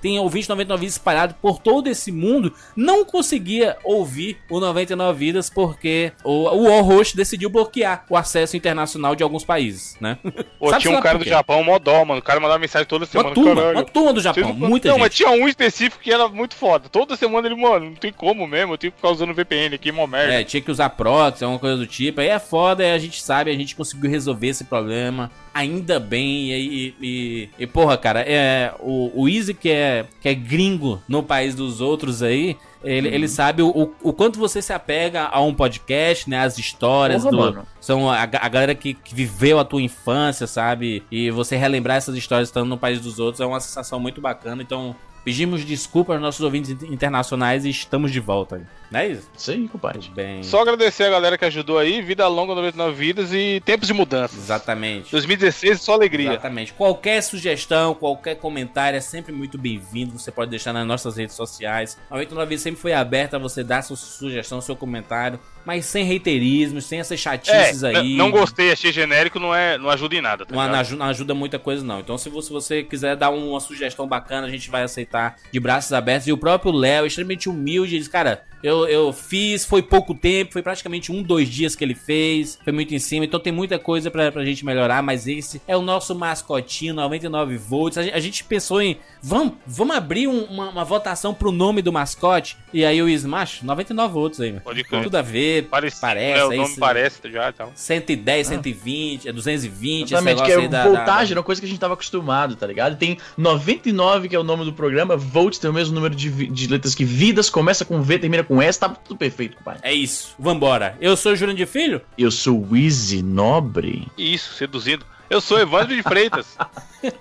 tem 0.00 0.18
ouvinte 0.18 0.48
99 0.48 0.80
vidas 0.80 0.94
espalhado 0.94 1.34
por 1.40 1.58
todo 1.58 1.88
esse 1.88 2.12
mundo. 2.12 2.52
Não 2.76 3.04
conseguia 3.04 3.76
ouvir 3.82 4.38
o 4.48 4.60
99 4.60 5.18
vidas 5.18 5.48
porque 5.48 6.12
o, 6.22 6.44
o 6.48 6.80
Host 6.82 7.16
decidiu 7.16 7.48
bloquear 7.48 8.04
o 8.08 8.16
acesso 8.16 8.56
internacional 8.56 9.16
de 9.16 9.22
alguns 9.22 9.44
países, 9.44 9.96
né? 10.00 10.18
Pô, 10.58 10.68
Sabe 10.70 10.82
tinha 10.82 10.98
um 10.98 11.00
cara 11.00 11.18
do? 11.18 11.24
Japão, 11.24 11.62
modó, 11.64 12.04
mano. 12.04 12.20
O 12.20 12.22
cara 12.22 12.40
mandava 12.40 12.58
mensagem 12.58 12.86
toda 12.86 13.06
semana. 13.06 13.28
Uma 13.30 13.34
turma, 13.34 13.54
caralho. 13.54 13.76
uma 13.78 13.84
turma 13.84 14.12
do 14.12 14.20
Japão, 14.20 14.48
não- 14.48 14.68
muita 14.68 14.88
não, 14.88 14.96
gente. 14.96 15.02
mas 15.02 15.14
tinha 15.14 15.30
um 15.30 15.48
específico 15.48 16.02
que 16.02 16.12
era 16.12 16.28
muito 16.28 16.54
foda. 16.54 16.88
Toda 16.88 17.16
semana 17.16 17.46
ele, 17.46 17.54
mano, 17.54 17.86
não 17.86 17.94
tem 17.94 18.12
como 18.12 18.46
mesmo. 18.46 18.74
Eu 18.74 18.78
tenho 18.78 18.92
que 18.92 18.96
ficar 18.96 19.10
usando 19.10 19.32
VPN 19.32 19.74
aqui, 19.74 19.92
mó 19.92 20.06
merda. 20.06 20.34
É, 20.34 20.44
tinha 20.44 20.60
que 20.60 20.70
usar 20.70 20.90
proxy, 20.90 21.44
alguma 21.44 21.58
coisa 21.60 21.76
do 21.76 21.86
tipo. 21.86 22.20
Aí 22.20 22.28
é 22.28 22.38
foda, 22.38 22.82
aí 22.82 22.92
a 22.92 22.98
gente 22.98 23.22
sabe, 23.22 23.50
a 23.50 23.54
gente 23.54 23.76
conseguiu 23.76 24.10
resolver 24.10 24.48
esse 24.48 24.64
problema. 24.64 25.30
Ainda 25.52 25.98
bem, 25.98 26.52
e, 26.52 26.94
e, 27.00 27.48
e, 27.58 27.66
porra, 27.66 27.98
cara, 27.98 28.20
é, 28.20 28.72
o, 28.78 29.22
o 29.22 29.28
Easy 29.28 29.52
que 29.52 29.68
é, 29.68 30.06
que 30.20 30.28
é 30.28 30.34
gringo 30.34 31.02
no 31.08 31.22
país 31.22 31.54
dos 31.56 31.80
outros 31.80 32.22
aí, 32.22 32.56
ele, 32.82 33.08
ele 33.08 33.28
sabe 33.28 33.62
o, 33.62 33.92
o 34.02 34.12
quanto 34.12 34.38
você 34.38 34.62
se 34.62 34.72
apega 34.72 35.24
a 35.26 35.40
um 35.40 35.52
podcast, 35.52 36.30
né? 36.30 36.38
As 36.38 36.56
histórias 36.56 37.22
Porra, 37.22 37.30
do. 37.30 37.38
mano. 37.38 37.66
São 37.80 38.08
a, 38.08 38.22
a 38.22 38.48
galera 38.48 38.74
que, 38.74 38.94
que 38.94 39.14
viveu 39.14 39.58
a 39.58 39.64
tua 39.64 39.82
infância, 39.82 40.46
sabe? 40.46 41.02
E 41.10 41.30
você 41.30 41.56
relembrar 41.56 41.98
essas 41.98 42.16
histórias 42.16 42.48
estando 42.48 42.68
no 42.68 42.78
país 42.78 43.00
dos 43.00 43.18
outros 43.18 43.40
é 43.40 43.46
uma 43.46 43.60
sensação 43.60 44.00
muito 44.00 44.20
bacana. 44.20 44.62
Então, 44.62 44.96
pedimos 45.24 45.64
desculpa 45.64 46.12
aos 46.12 46.22
nossos 46.22 46.40
ouvintes 46.40 46.70
in- 46.70 46.92
internacionais 46.92 47.64
e 47.64 47.70
estamos 47.70 48.10
de 48.12 48.20
volta. 48.20 48.62
Não 48.90 48.98
é 48.98 49.08
isso? 49.08 49.30
Isso 49.38 49.50
aí, 49.52 49.68
compadre. 49.68 50.10
Bem. 50.12 50.42
Só 50.42 50.62
agradecer 50.62 51.04
a 51.04 51.10
galera 51.10 51.38
que 51.38 51.44
ajudou 51.44 51.78
aí. 51.78 52.02
Vida 52.02 52.26
longa, 52.26 52.56
99 52.56 52.92
vidas 52.96 53.32
e 53.32 53.62
tempos 53.64 53.86
de 53.86 53.94
mudança. 53.94 54.34
Exatamente. 54.36 55.12
2016, 55.12 55.80
só 55.80 55.92
alegria. 55.92 56.30
Exatamente. 56.30 56.72
Qualquer 56.72 57.22
sugestão, 57.22 57.94
qualquer 57.94 58.34
comentário 58.36 58.96
é 58.96 59.00
sempre 59.00 59.32
muito 59.32 59.56
bem-vindo. 59.56 60.18
Você 60.18 60.32
pode 60.32 60.50
deixar 60.50 60.72
nas 60.72 60.84
nossas 60.84 61.16
redes 61.16 61.36
sociais. 61.36 61.96
A 62.10 62.16
89 62.16 62.58
sempre 62.58 62.80
foi 62.80 62.92
aberta 62.92 63.36
a 63.36 63.38
você 63.38 63.62
dar 63.62 63.82
sua 63.82 63.96
sugestão, 63.96 64.60
seu 64.60 64.74
comentário, 64.74 65.38
mas 65.64 65.84
sem 65.84 66.04
reiterismos, 66.04 66.84
sem 66.84 66.98
essas 66.98 67.12
É, 67.20 67.22
chatices 67.22 67.84
aí. 67.84 67.94
n- 67.94 68.16
não 68.16 68.30
gostei, 68.32 68.72
achei 68.72 68.90
genérico, 68.90 69.38
não, 69.38 69.54
é, 69.54 69.78
não 69.78 69.88
ajuda 69.88 70.16
em 70.16 70.20
nada. 70.20 70.44
Tá 70.44 70.52
Não, 70.54 70.96
não 70.96 71.06
ajuda 71.06 71.32
muita 71.32 71.60
coisa, 71.60 71.84
não. 71.84 72.00
Então, 72.00 72.18
se 72.18 72.28
você, 72.28 72.40
se 72.48 72.52
você 72.52 72.82
quiser 72.82 73.14
dar 73.14 73.30
uma 73.30 73.60
sugestão 73.60 74.08
bacana, 74.08 74.48
a 74.48 74.50
gente 74.50 74.68
vai 74.68 74.82
aceitar 74.82 75.09
de 75.52 75.58
braços 75.60 75.92
abertos. 75.92 76.26
E 76.28 76.32
o 76.32 76.36
próprio 76.38 76.72
Léo, 76.72 77.06
extremamente 77.06 77.48
humilde, 77.48 77.98
diz: 77.98 78.08
Cara, 78.08 78.44
eu, 78.62 78.86
eu 78.86 79.12
fiz, 79.12 79.64
foi 79.64 79.82
pouco 79.82 80.14
tempo, 80.14 80.52
foi 80.52 80.62
praticamente 80.62 81.10
um, 81.10 81.22
dois 81.22 81.48
dias 81.48 81.74
que 81.74 81.82
ele 81.82 81.94
fez, 81.94 82.58
foi 82.62 82.72
muito 82.72 82.94
em 82.94 82.98
cima. 82.98 83.24
Então, 83.24 83.40
tem 83.40 83.52
muita 83.52 83.78
coisa 83.78 84.10
pra, 84.10 84.30
pra 84.30 84.44
gente 84.44 84.64
melhorar. 84.66 85.02
Mas 85.02 85.26
esse 85.26 85.60
é 85.66 85.76
o 85.76 85.80
nosso 85.82 86.14
mascotinho, 86.14 86.92
99 86.94 87.56
volts. 87.56 87.96
A 87.98 88.02
gente, 88.02 88.14
a 88.14 88.20
gente 88.20 88.44
pensou 88.44 88.80
em: 88.82 88.98
vamos, 89.22 89.54
vamos 89.66 89.96
abrir 89.96 90.28
um- 90.28 90.44
uma, 90.44 90.68
uma 90.70 90.84
votação 90.84 91.32
pro 91.34 91.50
nome 91.50 91.80
do 91.82 91.92
mascote. 91.92 92.56
E 92.72 92.84
aí 92.84 93.02
o 93.02 93.08
Smash, 93.08 93.62
99 93.62 94.12
volts 94.12 94.40
aí, 94.40 94.50
mano. 94.50 94.62
Pode 94.62 94.84
crer. 94.84 95.02
tudo 95.02 95.16
a 95.16 95.22
ver, 95.22 95.64
Parece, 95.70 96.00
parece. 96.00 96.40
é, 96.40 96.44
o 96.44 96.50
aí 96.50 96.56
nome 96.58 96.68
se- 96.70 96.78
parece 96.80 97.30
já 97.30 97.48
e 97.48 97.52
tal. 97.52 97.72
110, 97.74 98.46
120, 98.46 99.28
é 99.28 99.32
220, 99.32 100.04
esse 100.04 100.14
Exatamente, 100.14 100.42
que 100.42 100.48
negócio 100.48 100.60
é 100.60 100.62
aí 100.64 100.68
da- 100.68 100.84
voltagem, 100.84 101.34
da- 101.34 101.40
uma 101.40 101.44
coisa 101.44 101.60
que 101.60 101.66
a 101.66 101.68
gente 101.70 101.80
tava 101.80 101.94
acostumado, 101.94 102.54
tá 102.56 102.66
ligado? 102.66 102.96
Tem 102.96 103.16
99, 103.36 104.28
que 104.28 104.36
é 104.36 104.38
o 104.38 104.44
nome 104.44 104.64
do 104.64 104.72
programa, 104.72 104.99
Volts 105.04 105.58
tem 105.58 105.70
o 105.70 105.72
mesmo 105.72 105.94
número 105.94 106.14
de, 106.14 106.30
de 106.30 106.66
letras 106.66 106.94
que 106.94 107.04
vidas, 107.04 107.50
começa 107.50 107.84
com 107.84 108.02
V, 108.02 108.18
termina 108.18 108.44
com 108.44 108.60
S, 108.60 108.78
tá 108.78 108.88
tudo 108.88 109.16
perfeito, 109.16 109.56
compadre. 109.56 109.80
É 109.82 109.92
isso. 109.92 110.34
Vambora. 110.38 110.96
Eu 111.00 111.16
sou 111.16 111.32
o 111.32 111.36
Jurandir 111.36 111.66
Filho. 111.66 112.00
Eu 112.16 112.30
sou 112.30 112.66
o 112.70 112.76
Easy 112.76 113.22
Nobre. 113.22 114.08
Isso, 114.16 114.54
seduzindo. 114.54 115.04
Eu 115.28 115.40
sou 115.40 115.58
Evandro 115.58 115.94
de 115.94 116.02
Freitas. 116.02 116.56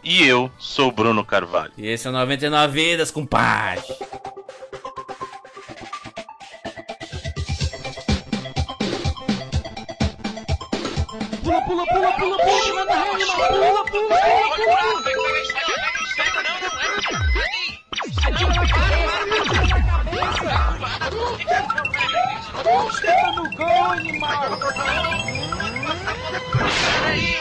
E 0.03 0.24
eu 0.24 0.51
sou 0.57 0.89
o 0.89 0.91
Bruno 0.91 1.24
Carvalho. 1.24 1.71
E 1.77 1.88
esse 1.88 2.05
é 2.05 2.09
o 2.09 2.13
99 2.13 2.74
Vidas, 2.74 3.12
compadre. 3.12 3.83
Pula, 11.43 11.62
pula, 11.62 11.86
pula, 11.86 12.38
Atirou 18.25 18.49
no 23.35 23.49
gol, 23.55 23.91
animal! 23.91 24.59
Peraí! 27.01 27.39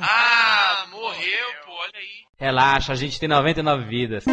Ah, 0.00 0.86
morreu, 0.90 1.48
pô, 1.64 1.72
olha 1.72 1.92
aí. 1.94 2.24
Relaxa, 2.38 2.92
a 2.92 2.96
gente 2.96 3.20
tem 3.20 3.28
99 3.28 3.84
vidas. 3.84 4.24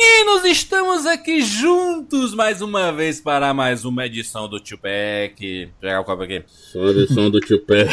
Meninos, 0.00 0.46
estamos 0.46 1.04
aqui 1.04 1.42
juntos 1.42 2.34
mais 2.34 2.62
uma 2.62 2.90
vez 2.90 3.20
para 3.20 3.52
mais 3.52 3.84
uma 3.84 4.06
edição 4.06 4.48
do 4.48 4.58
Tupac. 4.58 5.66
Vou 5.66 5.74
pegar 5.78 6.00
o 6.00 6.04
copo 6.04 6.22
aqui. 6.22 6.42
Só 6.48 6.86
a 6.86 6.90
edição 6.90 7.30
do 7.30 7.38
Tupac. 7.38 7.86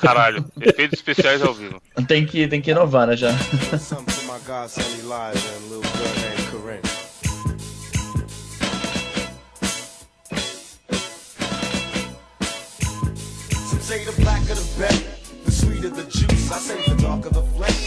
Caralho, 0.00 0.44
efeitos 0.60 0.98
especiais 0.98 1.40
ao 1.40 1.54
vivo. 1.54 1.80
Tem 2.06 2.26
que, 2.26 2.46
tem 2.46 2.60
que 2.60 2.72
inovar, 2.72 3.06
né, 3.06 3.16
já. 3.16 3.30
Say 13.80 14.04
the 14.04 14.12
blacker 14.22 14.54
the 14.54 14.78
better, 14.78 15.10
the 15.44 15.50
sweeter 15.52 15.90
the 15.90 16.02
juice. 16.10 16.50
I 16.50 16.58
say 16.58 16.82
the 16.88 17.02
darker 17.02 17.28
the 17.30 17.42
flesh, 17.56 17.83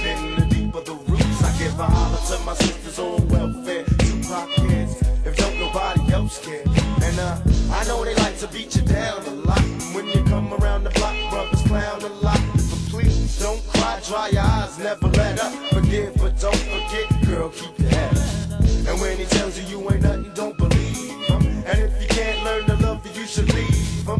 to 2.27 2.37
my 2.39 2.53
sisters 2.55 2.99
on 2.99 3.25
welfare, 3.29 3.85
Tupac 3.99 4.49
kids, 4.55 5.01
if 5.23 5.37
don't 5.37 5.57
nobody 5.59 6.11
else 6.11 6.45
care. 6.45 6.61
And 7.01 7.19
uh, 7.19 7.39
I 7.71 7.85
know 7.87 8.03
they 8.03 8.15
like 8.15 8.37
to 8.39 8.47
beat 8.49 8.75
you 8.75 8.81
down 8.81 9.25
a 9.25 9.29
lot. 9.47 9.61
And 9.61 9.95
when 9.95 10.07
you 10.07 10.21
come 10.25 10.53
around 10.55 10.83
the 10.83 10.89
block, 10.89 11.15
brothers 11.29 11.61
clown 11.61 12.01
a 12.01 12.09
lot. 12.19 12.41
But 12.53 12.81
please 12.89 13.39
don't 13.39 13.65
cry, 13.67 14.01
dry 14.05 14.27
your 14.27 14.41
eyes, 14.41 14.77
never 14.77 15.07
let 15.07 15.39
up. 15.39 15.53
Forgive, 15.71 16.15
but 16.17 16.37
don't 16.37 16.57
forget, 16.57 17.07
girl, 17.27 17.47
keep 17.47 17.79
your 17.79 17.89
head 17.91 18.17
up. 18.17 18.59
And 18.89 18.99
when 18.99 19.17
he 19.17 19.25
tells 19.25 19.57
you 19.57 19.63
you 19.65 19.89
ain't 19.89 20.01
nothing, 20.01 20.29
don't 20.33 20.57
believe 20.57 21.27
him. 21.27 21.45
And 21.65 21.79
if 21.79 22.01
you 22.01 22.09
can't 22.09 22.43
learn 22.43 22.65
to 22.65 22.75
love 22.85 23.05
you, 23.05 23.21
you 23.21 23.25
should 23.25 23.53
leave 23.53 24.05
him. 24.05 24.19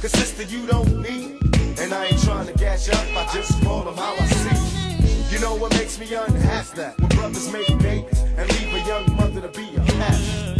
Cause 0.00 0.12
sister, 0.12 0.44
you 0.44 0.66
don't 0.66 1.02
need. 1.02 1.36
And 1.78 1.92
I 1.92 2.06
ain't 2.06 2.22
trying 2.22 2.46
to 2.46 2.54
gas 2.54 2.86
you 2.86 2.94
up, 2.94 3.28
I 3.28 3.30
just 3.34 3.62
call 3.62 3.82
them 3.82 3.96
how 3.96 4.14
I 4.14 4.24
see. 4.24 5.34
You 5.34 5.38
know 5.38 5.54
what 5.54 5.72
makes 5.72 5.98
me 5.98 6.06
unhappy? 6.14 6.41
That 6.76 6.98
when 6.98 7.08
brothers 7.10 7.52
make 7.52 7.68
babies 7.80 8.20
and 8.22 8.48
leave 8.50 8.72
a 8.72 8.86
young 8.88 9.16
mother 9.16 9.42
to 9.42 9.48
be 9.48 9.76
a 9.76 9.80
pastor. 9.80 10.54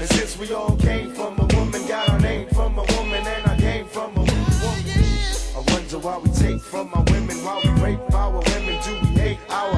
And 0.00 0.08
since 0.10 0.36
we 0.36 0.52
all 0.52 0.76
came 0.76 1.12
from 1.12 1.38
a 1.38 1.46
woman, 1.54 1.86
got 1.86 2.08
our 2.08 2.18
name 2.18 2.48
from 2.48 2.76
a 2.76 2.82
woman, 2.96 3.24
and 3.24 3.46
I 3.46 3.56
came 3.56 3.86
from 3.86 4.16
a 4.16 4.20
woman. 4.20 4.44
I 5.54 5.62
wonder 5.68 5.98
why 6.00 6.18
we 6.18 6.30
take 6.30 6.60
from 6.60 6.92
our 6.92 7.04
women, 7.04 7.36
why 7.44 7.60
we 7.62 7.70
rape 7.80 8.14
our 8.14 8.32
women, 8.32 8.82
do 8.82 8.98
we 9.02 9.14
hate 9.14 9.38
our 9.48 9.70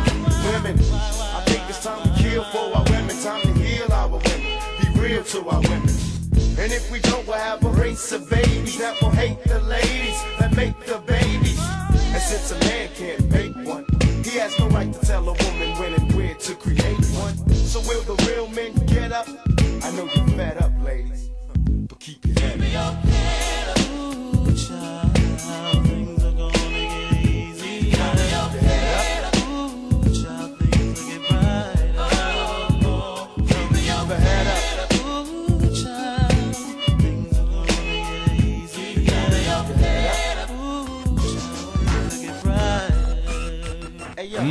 women? 0.50 0.78
I 0.80 1.42
think 1.45 1.68
it's 1.68 1.85
time 1.85 2.02
to 2.02 2.23
kill 2.23 2.45
for 2.45 2.75
our 2.75 2.85
women, 2.85 3.14
time 3.23 3.42
to 3.42 3.52
heal 3.52 3.92
our 3.92 4.09
women, 4.09 4.59
be 4.80 4.99
real 4.99 5.25
to 5.25 5.47
our 5.47 5.61
women. 5.61 5.95
And 6.59 6.73
if 6.73 6.90
we 6.90 7.00
don't, 7.00 7.26
we'll 7.26 7.37
have 7.37 7.62
a 7.62 7.68
race 7.68 8.12
of 8.12 8.30
babies 8.30 8.78
that 8.78 8.99
will 9.02 9.11
hate 9.11 9.45
the 9.45 9.61
ladies 9.61 10.25
that 10.38 10.56
make 10.56 10.80
the 10.87 10.99
babies. 11.00 11.61
And 11.61 12.23
since 12.23 12.50
a 12.50 12.59
man 12.61 12.88
can't 12.97 13.30
make 13.30 13.54
one, 13.68 13.85
he 14.25 14.38
has 14.38 14.59
no 14.59 14.68
right 14.71 14.90
to 14.90 15.05
will 17.87 18.02
the 18.02 18.25
real 18.26 18.36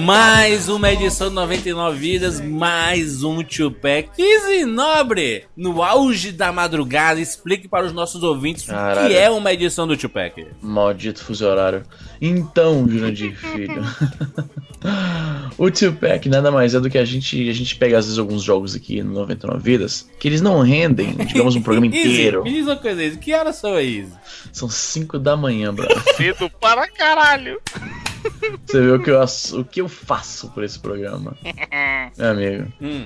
Mais 0.05 0.69
uma 0.69 0.91
edição 0.91 1.29
de 1.29 1.33
99 1.33 1.97
vidas, 1.97 2.39
mais 2.39 3.23
um 3.23 3.41
Tupac. 3.41 4.09
Easy 4.19 4.63
Nobre, 4.63 5.45
no 5.57 5.81
auge 5.81 6.31
da 6.31 6.51
madrugada, 6.51 7.19
explique 7.19 7.67
para 7.67 7.87
os 7.87 7.91
nossos 7.91 8.21
ouvintes 8.21 8.65
o 8.65 8.67
Caralho. 8.67 9.07
que 9.07 9.17
é 9.17 9.31
uma 9.31 9.51
edição 9.51 9.87
do 9.87 9.97
Tupac. 9.97 10.45
Maldito 10.61 11.23
fuso 11.23 11.47
horário. 11.47 11.81
Então, 12.21 12.87
Jurandir 12.87 13.35
Filho. 13.35 13.81
o 15.57 15.71
Tupac 15.71 16.27
nada 16.29 16.51
mais 16.51 16.73
é 16.73 16.79
do 16.79 16.89
que 16.89 16.97
a 16.97 17.05
gente. 17.05 17.49
A 17.49 17.53
gente 17.53 17.75
pega 17.75 17.97
às 17.97 18.05
vezes 18.05 18.19
alguns 18.19 18.43
jogos 18.43 18.75
aqui 18.75 19.01
no 19.01 19.13
99 19.13 19.59
Vidas 19.63 20.09
que 20.19 20.27
eles 20.27 20.41
não 20.41 20.61
rendem, 20.61 21.13
digamos, 21.13 21.55
um 21.55 21.61
programa 21.61 21.87
Easy, 21.95 22.11
inteiro. 22.11 22.43
me 22.43 22.51
diz 22.51 22.65
uma 22.65 22.75
coisa, 22.75 23.03
Easy, 23.03 23.17
que 23.17 23.33
horas 23.33 23.55
são 23.55 23.73
aí, 23.73 23.99
Easy? 23.99 24.13
São 24.51 24.69
5 24.69 25.19
da 25.19 25.35
manhã, 25.35 25.73
bro. 25.73 25.87
Cedo 26.15 26.49
para 26.59 26.87
caralho. 26.87 27.59
Você 28.65 28.81
vê 28.81 28.91
o 28.91 29.01
que 29.01 29.11
eu, 29.11 29.21
o 29.21 29.63
que 29.63 29.81
eu 29.81 29.87
faço 29.87 30.49
por 30.49 30.63
esse 30.63 30.79
programa. 30.79 31.37
Meu 32.17 32.31
amigo. 32.31 32.73
Hum. 32.81 33.05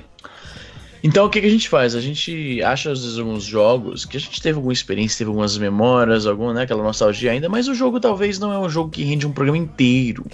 Então 1.02 1.26
o 1.26 1.30
que, 1.30 1.40
que 1.40 1.48
a 1.48 1.52
gente 1.52 1.70
faz? 1.70 1.96
A 1.96 2.02
gente 2.02 2.62
acha 2.62 2.92
às 2.92 3.02
vezes 3.02 3.18
alguns 3.18 3.44
jogos 3.44 4.06
que 4.06 4.18
a 4.18 4.20
gente 4.20 4.42
teve 4.42 4.58
alguma 4.58 4.74
experiência, 4.74 5.20
teve 5.20 5.30
algumas 5.30 5.58
memórias, 5.58 6.26
alguma, 6.26 6.54
né, 6.54 6.64
aquela 6.64 6.84
nostalgia 6.84 7.32
ainda, 7.32 7.48
mas 7.48 7.70
o 7.70 7.74
jogo 7.74 8.00
talvez 8.00 8.38
não 8.38 8.52
é 8.52 8.60
um 8.60 8.70
jogo 8.70 8.90
que 8.90 9.04
rende 9.04 9.26
um 9.26 9.32
programa 9.32 9.58
inteiro. 9.58 10.26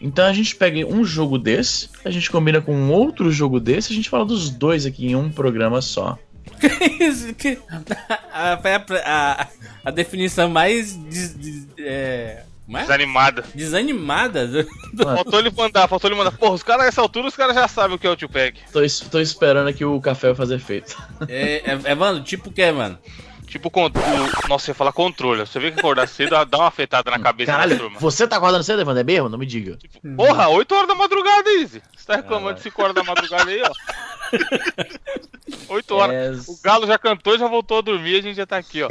Então 0.00 0.24
a 0.26 0.32
gente 0.32 0.54
pega 0.54 0.86
um 0.86 1.04
jogo 1.04 1.38
desse, 1.38 1.88
a 2.04 2.10
gente 2.10 2.30
combina 2.30 2.60
com 2.60 2.74
um 2.74 2.90
outro 2.92 3.30
jogo 3.32 3.58
desse, 3.58 3.92
a 3.92 3.96
gente 3.96 4.08
fala 4.08 4.24
dos 4.24 4.48
dois 4.50 4.86
aqui 4.86 5.06
em 5.08 5.16
um 5.16 5.30
programa 5.30 5.80
só. 5.82 6.18
A, 8.32 8.52
a, 8.54 8.60
a, 9.04 9.46
a 9.84 9.90
definição 9.90 10.48
mais 10.48 10.94
des- 10.96 11.34
des- 11.34 11.66
é, 11.78 12.42
é? 12.70 12.80
Desanimada. 12.80 13.44
desanimada 13.54 14.46
do- 14.46 14.62
do- 14.92 15.04
Faltou 15.04 15.40
ele 15.40 15.50
mandar, 15.50 15.88
faltou 15.88 16.08
ele 16.10 16.18
mandar. 16.18 16.32
Porra, 16.32 16.54
os 16.54 16.62
caras 16.62 16.86
nessa 16.86 17.00
altura, 17.00 17.28
os 17.28 17.36
caras 17.36 17.54
já 17.54 17.66
sabem 17.68 17.96
o 17.96 17.98
que 17.98 18.06
é 18.06 18.10
o 18.10 18.16
Tupac. 18.16 18.58
Tô, 18.72 18.80
tô 19.10 19.20
esperando 19.20 19.68
aqui 19.68 19.84
o 19.84 20.00
café 20.00 20.34
fazer 20.34 20.56
efeito. 20.56 20.96
é, 21.28 21.72
é, 21.72 21.78
é, 21.84 21.94
mano, 21.94 22.22
tipo 22.22 22.50
o 22.50 22.52
que, 22.52 22.70
mano? 22.72 22.98
Tipo, 23.48 23.70
con- 23.70 23.86
o, 23.86 24.48
nossa, 24.48 24.70
ia 24.70 24.74
falar 24.74 24.92
controle. 24.92 25.40
Você 25.40 25.58
vê 25.58 25.70
que 25.70 25.78
acordar 25.78 26.06
cedo 26.06 26.30
dá 26.44 26.58
uma 26.58 26.68
afetada 26.68 27.10
na 27.10 27.18
cabeça 27.18 27.50
da 27.52 27.58
Caralho, 27.58 27.78
turma. 27.78 27.98
você 27.98 28.26
tá 28.28 28.36
acordando 28.36 28.62
cedo, 28.62 28.82
Evandro? 28.82 29.00
É 29.00 29.04
mesmo? 29.04 29.28
Não 29.30 29.38
me 29.38 29.46
diga. 29.46 29.78
Porra, 30.16 30.48
8 30.48 30.74
horas 30.74 30.88
da 30.88 30.94
madrugada, 30.94 31.50
Izzy. 31.52 31.82
Você 31.96 32.06
tá 32.06 32.16
reclamando 32.16 32.56
de 32.56 32.62
5 32.62 32.82
horas 32.82 32.94
da 32.94 33.02
madrugada 33.02 33.50
aí, 33.50 33.62
ó. 33.62 33.72
8 35.68 35.94
horas. 35.94 36.48
É, 36.48 36.52
O 36.52 36.56
Galo 36.62 36.86
já 36.86 36.98
cantou 36.98 37.34
e 37.34 37.38
já 37.38 37.46
voltou 37.48 37.78
a 37.78 37.82
dormir 37.82 38.18
a 38.18 38.22
gente 38.22 38.36
já 38.36 38.46
tá 38.46 38.56
aqui, 38.58 38.82
ó. 38.82 38.88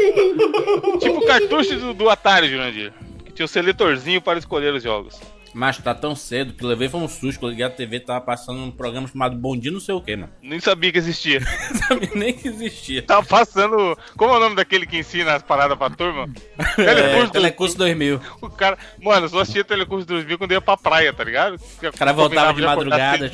tipo 0.97 1.19
o 1.19 1.25
cartucho 1.25 1.75
do, 1.79 1.93
do 1.93 2.09
Atari, 2.09 2.49
Jurandir. 2.49 2.91
Que 3.25 3.31
tinha 3.31 3.45
o 3.45 3.49
seletorzinho 3.49 4.21
para 4.21 4.39
escolher 4.39 4.73
os 4.73 4.81
jogos. 4.83 5.19
Mas 5.53 5.77
tá 5.77 5.93
tão 5.95 6.15
cedo 6.15 6.53
que 6.53 6.63
levei 6.65 6.89
foi 6.89 6.99
um 6.99 7.07
susto. 7.07 7.39
Quando 7.39 7.49
eu 7.49 7.49
liguei 7.51 7.65
a 7.65 7.69
TV, 7.69 7.99
tava 7.99 8.21
passando 8.21 8.59
um 8.61 8.71
programa 8.71 9.07
chamado 9.07 9.35
Bom 9.35 9.57
Dia 9.57 9.71
não 9.71 9.79
sei 9.79 9.95
o 9.95 10.01
que, 10.01 10.15
mano. 10.15 10.31
Nem 10.41 10.59
sabia 10.59 10.91
que 10.91 10.97
existia. 10.97 11.41
Sabia 11.87 12.09
nem 12.15 12.33
que 12.33 12.47
existia. 12.47 13.01
Tava 13.01 13.25
passando. 13.25 13.97
Como 14.15 14.33
é 14.33 14.37
o 14.37 14.39
nome 14.39 14.55
daquele 14.55 14.85
que 14.85 14.97
ensina 14.97 15.35
as 15.35 15.43
paradas 15.43 15.77
pra 15.77 15.89
turma? 15.89 16.29
É, 16.77 16.93
Telecurso, 16.93 17.25
do- 17.27 17.31
Telecurso 17.31 17.77
2000. 17.77 18.21
O 18.41 18.49
cara. 18.49 18.77
Mano, 19.01 19.25
eu 19.25 19.29
só 19.29 19.39
assistia 19.39 19.63
Telecurso 19.63 20.05
2000 20.05 20.37
quando 20.37 20.51
ia 20.51 20.61
pra 20.61 20.77
praia, 20.77 21.11
tá 21.11 21.23
ligado? 21.23 21.55
O 21.55 21.97
cara 21.97 22.13
voltava 22.13 22.53
de 22.53 22.61
madrugada, 22.61 23.31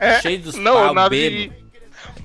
É, 0.00 0.20
cheio 0.20 0.40
dos 0.40 0.56
não, 0.56 0.74
pau, 0.74 0.94
nada 0.94 1.08
bêbado. 1.10 1.54
de... 1.54 1.62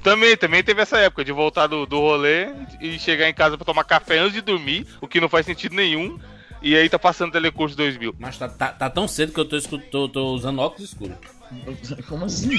Também, 0.03 0.36
também 0.38 0.63
teve 0.63 0.81
essa 0.81 0.98
época 0.98 1.24
de 1.24 1.31
voltar 1.31 1.67
do, 1.67 1.86
do 1.86 2.00
rolê 2.00 2.48
e 2.81 2.98
chegar 2.98 3.29
em 3.29 3.34
casa 3.34 3.57
pra 3.57 3.65
tomar 3.65 3.84
café 3.84 4.19
antes 4.19 4.34
de 4.34 4.41
dormir, 4.41 4.88
o 5.01 5.07
que 5.07 5.19
não 5.22 5.29
faz 5.29 5.46
sentido 5.46 5.75
nenhum. 5.75 6.17
E 6.61 6.75
aí 6.75 6.89
tá 6.89 6.97
passando 6.99 7.31
Telecurso 7.31 7.75
2000. 7.77 8.15
Mas 8.19 8.37
tá, 8.37 8.47
tá, 8.49 8.67
tá 8.69 8.89
tão 8.89 9.07
cedo 9.07 9.31
que 9.33 9.39
eu 9.39 9.45
tô, 9.45 9.59
tô, 9.91 10.09
tô 10.09 10.33
usando 10.33 10.59
óculos 10.59 10.89
escuros. 10.89 11.15
Como 12.09 12.25
assim? 12.25 12.49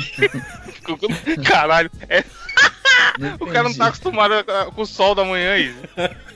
Caralho, 1.44 1.90
é- 2.08 2.24
o 3.40 3.46
cara 3.46 3.68
não 3.68 3.74
tá 3.74 3.86
acostumado 3.88 4.32
com 4.74 4.82
o 4.82 4.86
sol 4.86 5.14
da 5.14 5.24
manhã 5.24 5.52
aí. 5.52 5.74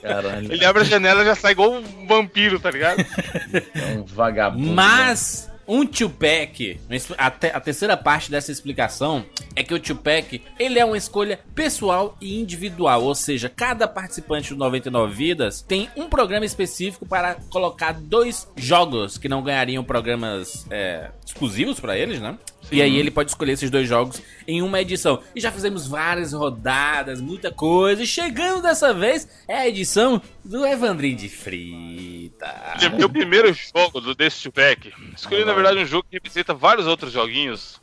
Caralho, 0.01 0.51
Ele 0.51 0.65
abre 0.65 0.81
a 0.81 0.85
janela 0.85 1.21
e 1.21 1.25
já 1.25 1.35
sai 1.35 1.53
igual 1.53 1.71
um 1.73 2.07
vampiro, 2.07 2.59
tá 2.59 2.69
ligado? 2.69 2.99
é 3.01 3.97
um 3.97 4.03
vagabundo. 4.03 4.73
Mas 4.73 5.49
um 5.67 5.85
Tupac, 5.85 6.79
a, 7.17 7.31
te- 7.31 7.47
a 7.47 7.59
terceira 7.59 7.95
parte 7.97 8.29
dessa 8.29 8.51
explicação 8.51 9.25
é 9.55 9.63
que 9.63 9.73
o 9.73 9.79
Tupac, 9.79 10.41
ele 10.59 10.79
é 10.79 10.85
uma 10.85 10.97
escolha 10.97 11.39
pessoal 11.55 12.17
e 12.19 12.39
individual, 12.39 13.03
ou 13.03 13.15
seja, 13.15 13.49
cada 13.49 13.87
participante 13.87 14.49
do 14.49 14.57
99 14.57 15.13
Vidas 15.13 15.61
tem 15.61 15.89
um 15.95 16.09
programa 16.09 16.45
específico 16.45 17.05
para 17.05 17.35
colocar 17.49 17.93
dois 17.93 18.47
jogos 18.55 19.17
que 19.17 19.29
não 19.29 19.41
ganhariam 19.43 19.83
programas 19.83 20.65
é, 20.69 21.11
exclusivos 21.25 21.79
para 21.79 21.97
eles, 21.97 22.19
né? 22.19 22.37
E 22.71 22.81
aí 22.81 22.97
ele 22.97 23.11
pode 23.11 23.29
escolher 23.29 23.53
esses 23.53 23.69
dois 23.69 23.87
jogos 23.87 24.21
em 24.47 24.61
uma 24.61 24.81
edição. 24.81 25.21
E 25.35 25.39
já 25.39 25.51
fizemos 25.51 25.87
várias 25.87 26.33
rodadas, 26.33 27.21
muita 27.21 27.51
coisa. 27.51 28.01
E 28.03 28.07
chegando 28.07 28.61
dessa 28.61 28.93
vez 28.93 29.27
é 29.47 29.55
a 29.57 29.67
edição 29.67 30.21
do 30.43 30.65
Evandrinho 30.65 31.15
de 31.15 31.29
Frita. 31.29 32.73
Meu 32.97 33.09
primeiro 33.09 33.53
jogo 33.53 34.01
do 34.01 34.15
desse 34.15 34.41
Tupac, 34.43 34.91
escolhi 35.15 35.45
na 35.45 35.53
verdade 35.53 35.77
um 35.79 35.85
jogo 35.85 36.05
que 36.09 36.15
representa 36.15 36.53
vários 36.53 36.87
outros 36.87 37.11
joguinhos, 37.13 37.79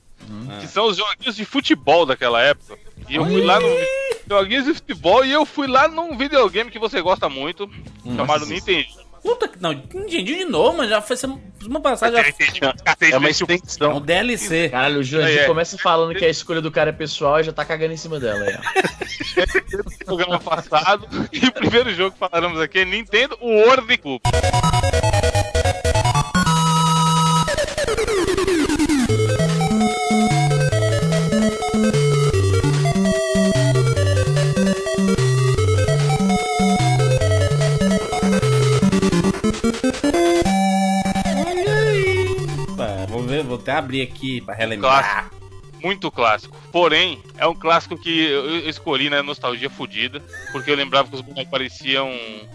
que 0.61 0.67
são 0.67 0.87
os 0.87 0.97
joguinhos 0.97 1.37
de 1.37 1.45
futebol 1.45 2.05
daquela 2.05 2.43
época. 2.43 2.77
E 3.09 3.17
eu 3.17 3.25
fui 3.25 3.43
lá 3.45 3.61
no. 3.61 3.69
Joguinhos 4.29 4.65
de 4.65 4.75
futebol 4.75 5.25
e 5.25 5.33
eu 5.33 5.45
fui 5.45 5.67
lá 5.67 5.89
num 5.89 6.17
videogame 6.17 6.71
que 6.71 6.79
você 6.79 7.01
gosta 7.01 7.29
muito, 7.29 7.69
chamado 8.15 8.47
Nintendo. 8.47 8.89
Puta 9.23 9.47
que. 9.49 9.61
Não, 9.61 9.73
entendi 9.73 10.23
de 10.23 10.45
novo, 10.45 10.79
mas 10.79 10.89
já 10.89 11.01
foi 11.03 11.17
semana 11.17 11.41
passada. 11.83 12.17
Já... 12.23 12.75
É 13.11 13.17
uma 13.19 13.29
É 13.29 13.31
extensão. 13.31 13.97
um 13.97 14.01
DLC. 14.01 14.69
Caralho, 14.71 15.01
o 15.01 15.03
Jurandir 15.03 15.41
É, 15.41 15.43
é. 15.43 15.47
começa 15.47 15.77
falando 15.79 16.15
que 16.15 16.25
a 16.25 16.29
escolha 16.29 16.61
do 16.61 16.71
cara 16.71 16.91
é 16.91 16.93
pessoal 16.93 17.41
e 17.41 17.45
já 17.45 17.53
tá 17.53 17.65
cagando 17.65 17.93
em 17.93 17.97
cima 17.97 18.19
dela 18.19 18.39
no 18.41 19.99
programa 20.05 20.39
passado. 20.41 21.07
E 21.33 21.45
o 21.47 21.53
primeiro 21.53 21.95
jogo 21.95 22.13
que 22.13 22.19
falamos 22.19 22.61
aqui 22.61 22.79
é 22.81 22.85
Nintendo 22.85 23.37
World 23.43 23.99
Cup. 23.99 24.23
Até 43.71 43.79
abrir 43.79 44.03
aqui 44.03 44.41
pra 44.41 44.55
relembrar. 44.55 45.03
Clássico. 45.03 45.41
Muito 45.83 46.11
clássico. 46.11 46.57
Porém, 46.71 47.23
é 47.39 47.47
um 47.47 47.55
clássico 47.55 47.97
que 47.97 48.27
eu 48.27 48.69
escolhi 48.69 49.09
na 49.09 49.23
nostalgia 49.23 49.71
fodida, 49.71 50.21
porque 50.53 50.71
eu 50.71 50.77
lembrava 50.77 51.09
que 51.09 51.15
os 51.15 51.23
bonecos 51.23 51.51
pareciam 51.51 52.11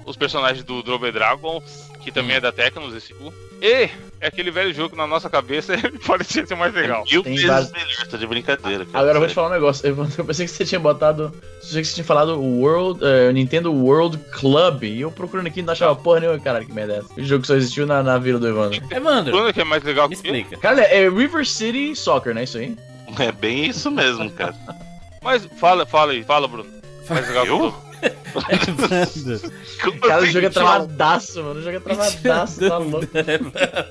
os 0.05 0.15
personagens 0.15 0.63
do 0.63 0.83
Double 0.83 1.11
Dragon, 1.11 1.61
que 2.01 2.11
também 2.11 2.35
é 2.35 2.39
da 2.39 2.51
Tecnos, 2.51 2.93
esse 2.93 3.13
cu. 3.15 3.33
E 3.59 3.89
é 4.25 4.27
aquele 4.27 4.51
velho 4.51 4.73
jogo 4.73 4.89
que 4.89 4.97
na 4.97 5.05
nossa 5.07 5.29
cabeça 5.29 5.73
parecia 6.05 6.45
ser 6.45 6.55
mais 6.55 6.73
legal. 6.73 7.03
Mil 7.09 7.23
Tem 7.23 7.33
vezes 7.35 7.47
vários- 7.49 7.71
melhor, 7.71 8.07
tá 8.09 8.17
de 8.17 8.27
brincadeira. 8.27 8.85
cara. 8.85 8.99
Agora 8.99 9.15
eu 9.15 9.19
vou 9.19 9.27
te 9.29 9.33
falar 9.35 9.47
um 9.49 9.53
negócio. 9.53 9.87
Eu 9.87 9.95
eu 10.17 10.25
pensei 10.25 10.45
que 10.45 10.51
você 10.51 10.65
tinha 10.65 10.79
botado. 10.79 11.23
Eu 11.23 11.31
pensei 11.61 11.81
que 11.81 11.87
você 11.87 11.93
tinha 11.95 12.05
falado 12.05 12.39
World, 12.41 12.99
eh, 13.03 13.31
Nintendo 13.31 13.71
World 13.73 14.17
Club. 14.31 14.83
E 14.83 15.01
eu 15.01 15.11
procurando 15.11 15.47
aqui 15.47 15.61
não 15.61 15.73
achava 15.73 15.95
porra 15.95 16.19
nenhuma, 16.21 16.39
caralho, 16.39 16.65
que 16.65 16.73
merda 16.73 16.93
é 16.93 16.97
essa. 16.99 17.13
O 17.17 17.23
jogo 17.23 17.41
que 17.41 17.47
só 17.47 17.55
existiu 17.55 17.85
na, 17.85 18.01
na 18.03 18.17
vila 18.17 18.39
do 18.39 18.47
Evandro. 18.47 18.81
Evandro, 18.91 19.31
Quando 19.31 19.53
que 19.53 19.61
é 19.61 19.63
mais 19.63 19.83
legal 19.83 20.09
me 20.09 20.15
que 20.15 20.21
explica. 20.21 20.57
Cara, 20.57 20.81
é 20.81 21.09
River 21.09 21.45
City 21.45 21.95
Soccer, 21.95 22.33
né? 22.33 22.43
Isso 22.43 22.57
aí? 22.57 22.75
É 23.19 23.31
bem 23.31 23.65
isso 23.65 23.89
mesmo, 23.91 24.29
cara. 24.31 24.55
Mas 25.21 25.47
fala, 25.59 25.85
fala 25.85 26.11
aí, 26.11 26.23
fala, 26.23 26.47
Bruno. 26.47 26.69
Mais 27.09 27.27
legal 27.27 27.43
que 27.45 27.51
Eu? 27.51 27.75
O. 29.87 29.99
Cara, 29.99 30.21
o 30.21 30.23
assim, 30.23 30.31
jogo 30.31 30.45
é 30.45 30.49
travadaço, 30.49 31.43
mano. 31.43 31.59
O 31.59 31.63
jogo 31.63 31.77
é 31.77 31.79
travadaço, 31.79 32.59
tá 32.59 32.77
louco. 32.77 33.07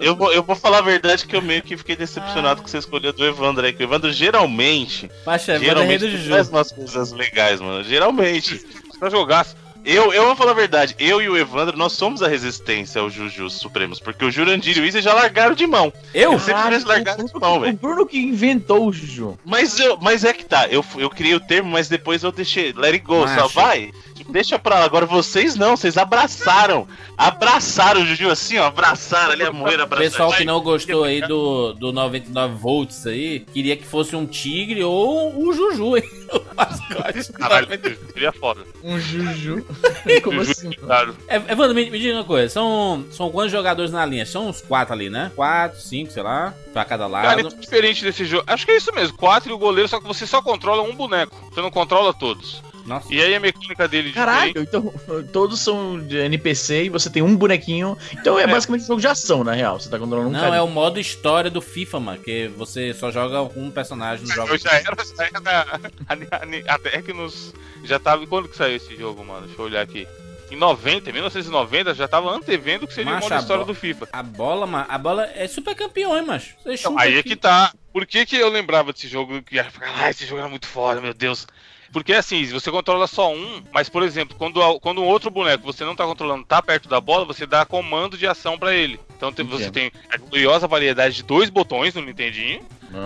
Eu 0.00 0.16
vou, 0.16 0.32
eu 0.32 0.42
vou 0.42 0.56
falar 0.56 0.78
a 0.78 0.82
verdade 0.82 1.26
que 1.26 1.34
eu 1.34 1.42
meio 1.42 1.62
que 1.62 1.76
fiquei 1.76 1.96
decepcionado 1.96 2.62
com 2.62 2.68
você 2.68 2.78
escolher 2.78 3.12
do 3.12 3.24
Evandro 3.24 3.64
aí. 3.64 3.72
Que 3.72 3.82
o 3.82 3.86
Evandro 3.86 4.12
geralmente. 4.12 5.10
Evandro 5.24 5.52
é 5.52 5.58
geralmente 5.58 6.06
do 6.06 6.28
faz 6.28 6.48
umas 6.48 6.72
coisas 6.72 7.12
legais, 7.12 7.60
mano. 7.60 7.82
Geralmente. 7.82 8.64
Pra 8.98 9.10
jogaço. 9.10 9.56
Eu, 9.84 10.14
eu 10.14 10.24
vou 10.24 10.36
falar 10.36 10.52
a 10.52 10.54
verdade, 10.54 10.96
eu 10.98 11.20
e 11.20 11.28
o 11.28 11.36
Evandro, 11.36 11.76
nós 11.76 11.92
somos 11.92 12.22
a 12.22 12.28
resistência 12.28 13.02
aos 13.02 13.12
Jujus 13.12 13.52
Supremos, 13.52 14.00
porque 14.00 14.24
o 14.24 14.30
Jurandir 14.30 14.78
e 14.78 14.80
o 14.80 14.84
Izzy 14.84 15.02
já 15.02 15.12
largaram 15.12 15.54
de 15.54 15.66
mão. 15.66 15.92
Eu? 16.14 16.32
Eu 16.32 16.40
sempre 16.40 16.62
tivesse 16.62 16.86
largado 16.86 17.24
de 17.24 17.34
mão, 17.38 17.58
o 17.58 17.60
velho. 17.60 17.76
Bruno 17.76 18.06
que 18.06 18.18
inventou 18.18 18.86
o 18.88 18.92
Juju. 18.92 19.38
Mas, 19.44 19.78
eu, 19.78 19.98
mas 20.00 20.24
é 20.24 20.32
que 20.32 20.44
tá, 20.44 20.66
eu, 20.68 20.82
eu 20.96 21.10
criei 21.10 21.34
o 21.34 21.40
termo, 21.40 21.70
mas 21.70 21.86
depois 21.88 22.22
eu 22.22 22.32
deixei, 22.32 22.72
let 22.72 22.94
it 22.94 23.04
go, 23.04 23.28
só 23.28 23.46
vai. 23.48 23.92
Deixa 24.28 24.58
pra 24.58 24.80
lá, 24.80 24.84
agora 24.84 25.06
vocês 25.06 25.54
não, 25.56 25.76
vocês 25.76 25.96
abraçaram. 25.96 26.86
Abraçaram 27.16 28.02
o 28.02 28.06
Juju 28.06 28.30
assim, 28.30 28.58
ó, 28.58 28.66
abraçaram 28.66 29.32
ali 29.32 29.42
a 29.44 29.52
moeira, 29.52 29.84
O 29.84 29.88
pessoal 29.88 30.28
abraçaram. 30.28 30.32
que 30.32 30.44
não 30.44 30.60
gostou 30.60 31.04
aí 31.04 31.20
do, 31.20 31.72
do 31.74 31.92
99 31.92 32.54
volts 32.56 33.06
aí, 33.06 33.40
queria 33.52 33.76
que 33.76 33.84
fosse 33.84 34.16
um 34.16 34.26
tigre 34.26 34.82
ou 34.82 35.36
o 35.46 35.52
Juju, 35.52 35.96
hein? 35.96 36.04
O 36.34 36.56
mascote. 36.56 37.32
Caralho, 37.34 37.68
seria 38.12 38.32
foda. 38.32 38.62
Um 38.82 38.98
Juju. 38.98 39.64
Como 40.24 40.40
assim? 40.40 40.66
mano? 40.68 40.76
Claro. 40.80 41.16
É, 41.28 41.36
Evandro, 41.36 41.74
me, 41.74 41.88
me 41.90 41.98
diga 41.98 42.14
uma 42.14 42.24
coisa, 42.24 42.48
são, 42.48 43.04
são 43.10 43.30
quantos 43.30 43.52
jogadores 43.52 43.92
na 43.92 44.04
linha? 44.04 44.26
São 44.26 44.48
uns 44.48 44.60
quatro 44.60 44.94
ali, 44.94 45.08
né? 45.10 45.30
Quatro, 45.36 45.80
cinco, 45.80 46.10
sei 46.12 46.22
lá, 46.22 46.52
pra 46.72 46.84
cada 46.84 47.08
Cara, 47.08 47.36
lado. 47.36 47.48
é 47.48 47.60
diferente 47.60 48.02
desse 48.02 48.24
jogo. 48.24 48.42
Acho 48.46 48.64
que 48.66 48.72
é 48.72 48.76
isso 48.76 48.92
mesmo. 48.94 49.16
Quatro 49.16 49.50
e 49.50 49.52
o 49.52 49.58
goleiro, 49.58 49.88
só 49.88 50.00
que 50.00 50.06
você 50.06 50.26
só 50.26 50.42
controla 50.42 50.82
um 50.82 50.94
boneco. 50.94 51.36
Você 51.52 51.60
não 51.60 51.70
controla 51.70 52.12
todos. 52.12 52.62
Nossa, 52.84 53.12
E 53.12 53.20
aí 53.20 53.34
a 53.34 53.40
mecânica 53.40 53.88
dele 53.88 54.08
de 54.08 54.14
Caralho, 54.14 54.52
então 54.60 54.92
todos 55.32 55.60
são 55.60 55.98
de 55.98 56.18
NPC 56.18 56.84
e 56.84 56.88
você 56.90 57.08
tem 57.08 57.22
um 57.22 57.34
bonequinho. 57.34 57.96
Então 58.12 58.38
é, 58.38 58.42
É. 58.42 58.46
basicamente 58.46 58.82
um 58.84 58.86
jogo 58.88 59.00
de 59.00 59.06
ação, 59.08 59.42
na 59.42 59.52
real. 59.52 59.80
Você 59.80 59.88
tá 59.88 59.98
controlando 59.98 60.28
um 60.28 60.32
não, 60.32 60.40
cara. 60.40 60.56
é 60.56 60.60
o 60.62 60.68
modo 60.68 61.00
história 61.00 61.50
do 61.50 61.60
FIFA, 61.62 62.00
mano, 62.00 62.18
que 62.22 62.48
você 62.48 62.92
só 62.92 63.10
joga 63.10 63.40
um 63.58 63.70
personagem 63.70 64.26
no 64.26 64.32
jogo. 64.34 64.52
Eu 64.52 64.58
já 64.58 64.70
era, 64.72 64.96
já 65.16 65.24
era 65.24 65.40
a, 66.08 66.70
a, 66.70 66.74
a 66.74 66.78
Tecnos 66.78 67.54
já 67.84 67.98
tava. 67.98 68.26
Quando 68.26 68.48
que 68.48 68.56
saiu 68.56 68.76
esse 68.76 68.94
jogo, 68.96 69.24
mano? 69.24 69.46
Deixa 69.46 69.60
eu 69.60 69.66
olhar 69.66 69.80
aqui. 69.82 70.06
Em 70.50 70.56
90, 70.56 71.10
1990, 71.10 71.94
já 71.94 72.06
tava 72.06 72.30
antevendo 72.30 72.86
que 72.86 72.92
seria 72.92 73.12
o 73.12 73.14
Macho, 73.14 73.28
modo 73.30 73.40
história 73.40 73.64
do 73.64 73.74
FIFA. 73.74 74.08
A 74.12 74.22
bola, 74.22 74.66
mano, 74.66 74.86
a 74.88 74.98
bola 74.98 75.24
é 75.34 75.48
super 75.48 75.74
campeão, 75.74 76.16
hein, 76.16 76.24
macho? 76.24 76.54
Você 76.62 76.74
Então, 76.74 76.98
aí 76.98 77.16
é 77.16 77.20
aqui. 77.20 77.30
que 77.30 77.36
tá. 77.36 77.72
Por 77.92 78.06
que, 78.06 78.26
que 78.26 78.36
eu 78.36 78.50
lembrava 78.50 78.92
desse 78.92 79.08
jogo? 79.08 79.42
Que 79.42 79.56
ia 79.56 79.64
ficar, 79.64 79.90
ah, 79.96 80.10
esse 80.10 80.26
jogo 80.26 80.40
era 80.40 80.48
muito 80.48 80.66
foda, 80.66 81.00
meu 81.00 81.14
Deus. 81.14 81.46
Porque 81.94 82.12
assim, 82.12 82.44
você 82.46 82.70
controla 82.70 83.06
só 83.06 83.32
um, 83.32 83.62
mas 83.72 83.88
por 83.88 84.02
exemplo, 84.02 84.36
quando, 84.36 84.60
quando 84.80 85.00
um 85.00 85.06
outro 85.06 85.30
boneco 85.30 85.64
você 85.64 85.84
não 85.84 85.94
tá 85.96 86.04
controlando 86.04 86.44
tá 86.44 86.60
perto 86.60 86.88
da 86.88 87.00
bola, 87.00 87.24
você 87.24 87.46
dá 87.46 87.64
comando 87.64 88.18
de 88.18 88.26
ação 88.26 88.58
pra 88.58 88.74
ele. 88.74 89.00
Então 89.16 89.32
tem- 89.32 89.46
você 89.46 89.64
tem 89.70 89.92
a 90.12 90.16
gloriosa 90.18 90.66
variedade 90.66 91.14
de 91.16 91.22
dois 91.22 91.48
botões 91.48 91.94
no 91.94 92.02
Nintendinho. 92.02 92.60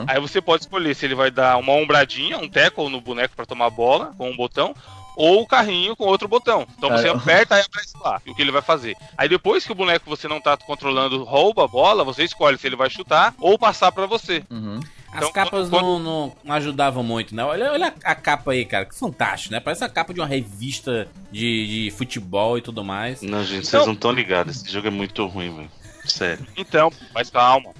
Aí 0.09 0.18
você 0.18 0.40
pode 0.40 0.64
escolher 0.64 0.94
se 0.96 1.05
ele 1.07 1.14
vai 1.14 1.31
dar 1.31 1.57
uma 1.59 1.72
ombradinha, 1.72 2.38
um 2.38 2.48
tackle 2.48 2.88
no 2.88 3.01
boneco 3.01 3.37
pra 3.37 3.46
tomar 3.46 3.66
a 3.66 3.70
bola 3.70 4.12
com 4.18 4.31
um 4.31 4.37
botão, 4.37 4.74
ou 5.16 5.42
o 5.42 5.46
carrinho 5.46 5.94
com 5.96 6.05
outro 6.05 6.27
botão. 6.29 6.66
Então 6.77 6.90
você 6.98 7.09
aperta 7.09 7.59
e 7.59 7.61
aparece 7.61 7.92
lá 8.01 8.20
o 8.27 8.35
que 8.35 8.40
ele 8.40 8.53
vai 8.53 8.62
fazer. 8.62 8.96
Aí 9.16 9.29
depois 9.29 9.66
que 9.66 9.72
o 9.72 9.74
boneco 9.74 10.09
você 10.09 10.27
não 10.29 10.40
tá 10.40 10.57
controlando 10.57 11.24
rouba 11.24 11.64
a 11.64 11.68
bola, 11.68 12.05
você 12.05 12.24
escolhe 12.24 12.57
se 12.57 12.66
ele 12.66 12.77
vai 12.77 12.88
chutar 12.88 13.35
ou 13.38 13.59
passar 13.59 13.90
pra 13.92 14.07
você. 14.07 14.42
Uhum. 14.51 14.81
As 15.11 15.18
Então, 15.18 15.33
capas 15.33 15.68
quando- 15.71 15.83
não, 15.83 15.99
não- 15.99 16.37
não 16.44 16.55
ajudavam 16.55 17.03
muito, 17.03 17.35
né? 17.35 17.42
Olha, 17.44 17.73
olha 17.73 17.94
a 18.05 18.14
capa 18.14 18.53
aí, 18.53 18.64
cara, 18.64 18.85
que 18.85 18.94
fantástico, 18.94 19.53
né? 19.55 19.61
Parece 19.61 19.83
a 19.83 19.88
capa 19.88 20.12
de 20.12 20.21
uma 20.21 20.27
revista 20.27 21.09
de, 21.33 21.85
de 21.87 21.90
futebol 21.97 22.59
e 22.59 22.61
tudo 22.61 22.85
mais. 22.85 23.23
Não, 23.23 23.42
gente, 23.42 23.66
vocês 23.66 23.75
Então- 23.75 23.87
não 23.87 23.94
estão 23.94 24.12
ligados. 24.12 24.57
Esse 24.62 24.71
jogo 24.73 24.87
é 24.88 24.90
muito 24.90 25.27
ruim, 25.27 25.55
velho. 25.57 25.71
Sério. 26.05 26.47
Então, 26.57 26.90
mas 27.14 27.29
calma. 27.31 27.71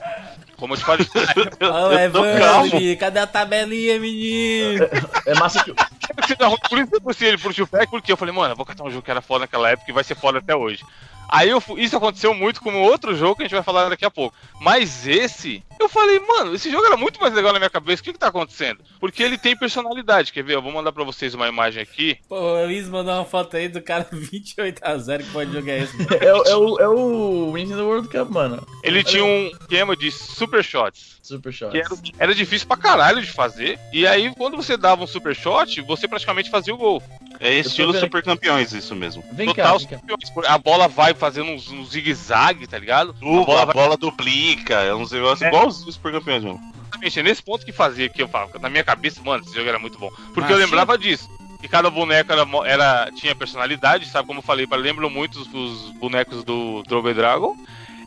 Como 0.57 0.75
eu 0.75 0.79
te 0.79 0.85
falei, 0.85 1.07
Ô, 1.07 1.13
eu 1.41 1.51
tô 1.57 1.93
Evandro, 1.93 2.79
cadê 2.99 3.21
a 3.21 3.27
tabelinha, 3.27 3.99
menino? 4.01 4.85
É 5.25 5.35
massa 5.35 5.63
que. 5.63 5.73
por 5.73 6.79
isso 6.79 6.91
eu 6.95 7.01
puxei 7.01 7.29
ele 7.29 7.39
pro 7.39 7.53
Chupec, 7.53 7.89
porque 7.91 8.11
eu 8.13 8.17
falei, 8.17 8.35
mano, 8.35 8.53
eu 8.53 8.57
vou 8.57 8.67
catar 8.67 8.85
um 8.85 8.91
jogo 8.91 9.03
que 9.03 9.11
era 9.11 9.23
foda 9.23 9.41
naquela 9.41 9.71
época 9.71 9.91
e 9.91 9.95
vai 9.95 10.03
ser 10.05 10.15
foda 10.17 10.39
até 10.39 10.55
hoje. 10.57 10.83
Aí 11.31 11.49
eu 11.49 11.63
isso 11.77 11.97
aconteceu 11.97 12.35
muito 12.35 12.61
com 12.61 12.71
um 12.71 12.83
outro 12.83 13.15
jogo 13.15 13.37
que 13.37 13.43
a 13.43 13.45
gente 13.45 13.55
vai 13.55 13.63
falar 13.63 13.89
daqui 13.89 14.05
a 14.05 14.11
pouco. 14.11 14.35
Mas 14.61 15.07
esse, 15.07 15.63
eu 15.79 15.89
falei, 15.89 16.19
mano, 16.21 16.55
esse 16.55 16.71
jogo 16.71 16.87
era 16.87 16.97
muito 16.97 17.21
mais 17.21 17.33
legal 17.35 17.53
na 17.53 17.59
minha 17.59 17.71
cabeça. 17.71 18.01
O 18.01 18.05
que 18.05 18.13
que 18.13 18.19
tá 18.19 18.29
acontecendo? 18.29 18.81
Porque 19.01 19.23
ele 19.23 19.39
tem 19.39 19.57
personalidade. 19.57 20.33
Quer 20.33 20.43
ver? 20.45 20.55
Eu 20.55 20.63
vou 20.63 20.73
mandar 20.73 20.93
pra 20.93 21.05
vocês 21.05 21.35
uma 21.35 21.49
imagem 21.49 21.83
aqui. 21.83 22.19
Pô, 22.29 22.37
o 22.39 22.65
Luiz 22.65 22.89
mandou 22.89 23.15
uma 23.15 23.25
foto 23.25 23.57
aí 23.57 23.69
do 23.69 23.81
cara 23.83 24.05
28x0. 24.13 25.19
Que 25.25 25.31
pode 25.31 25.53
jogo 25.53 25.71
é 25.71 25.79
esse? 25.79 25.97
mano? 25.97 26.09
É, 26.21 26.35
o- 26.35 26.45
é 26.45 26.57
o, 26.57 26.79
é 26.81 26.89
o 26.89 27.53
Nintendo 27.55 27.85
World 27.87 28.09
Cup, 28.09 28.31
mano. 28.31 28.67
Ele 28.83 29.03
tinha 29.05 29.25
um 29.25 29.47
esquema 29.49 29.97
de 29.97 30.11
super 30.11 30.65
shots. 30.65 31.19
Super 31.29 31.53
Shot. 31.53 31.71
Que 31.73 31.79
era, 31.79 31.89
era 32.21 32.35
difícil 32.35 32.67
pra 32.67 32.77
caralho 32.79 33.21
de 33.21 33.31
fazer. 33.31 33.79
E 33.93 34.07
aí, 34.07 34.35
quando 34.35 34.57
você 34.57 34.79
dava 34.79 35.05
um 35.05 35.07
super 35.07 35.37
shot, 35.37 35.83
você 35.83 36.09
praticamente 36.09 36.49
fazia 36.49 36.73
o 36.75 36.79
gol. 36.79 37.03
É 37.39 37.53
estilo 37.53 37.93
Super 37.93 38.23
Campeões, 38.23 38.73
isso 38.73 38.97
mesmo. 38.97 39.23
Vem 39.33 39.49
Total 39.49 39.73
cá, 39.73 39.79
vem 39.79 39.87
cá. 39.89 39.97
campeões. 39.99 40.47
A 40.49 40.57
bola 40.57 40.89
vai 40.89 41.13
fazendo 41.13 41.51
uns, 41.51 41.71
uns 41.71 41.91
zigue-zague, 41.91 42.67
tá 42.67 42.79
ligado? 42.79 43.15
A 43.21 43.25
bola 43.45 43.61
a 43.61 43.65
vai 43.67 43.75
bola 43.75 43.97
duplica, 43.99 44.75
é 44.77 44.95
uns 44.95 45.13
negócios 45.13 45.43
É. 45.43 45.49
igual 45.49 45.68
os 45.69 45.95
Super 45.95 46.13
Campeões, 46.13 46.43
mano. 46.45 46.61
Exatamente, 46.83 47.21
é 47.21 47.23
nesse 47.23 47.43
ponto 47.43 47.65
que 47.65 47.73
fazia, 47.73 48.09
que 48.09 48.23
eu 48.23 48.29
falava, 48.29 48.59
na 48.59 48.69
minha 48.71 48.83
cabeça, 48.85 49.21
mano, 49.23 49.43
esse 49.45 49.55
jogo 49.55 49.69
era 49.69 49.79
muito 49.79 49.99
bom. 49.99 50.11
Porque 50.33 50.41
Mas 50.41 50.51
eu 50.51 50.57
lembrava 50.57 50.97
disso. 50.99 51.29
Que 51.61 51.67
cada 51.69 51.91
boneco 51.91 52.33
era, 52.33 52.47
era- 52.65 53.11
tinha 53.13 53.35
personalidade, 53.35 54.07
sabe? 54.07 54.29
Como 54.29 54.39
eu 54.39 54.45
falei, 54.45 54.67
lembro 54.71 55.11
muito 55.11 55.41
os, 55.41 55.53
os 55.53 55.91
bonecos 55.93 56.45
do 56.45 56.83
Double 56.85 57.13
Dragon. 57.13 57.57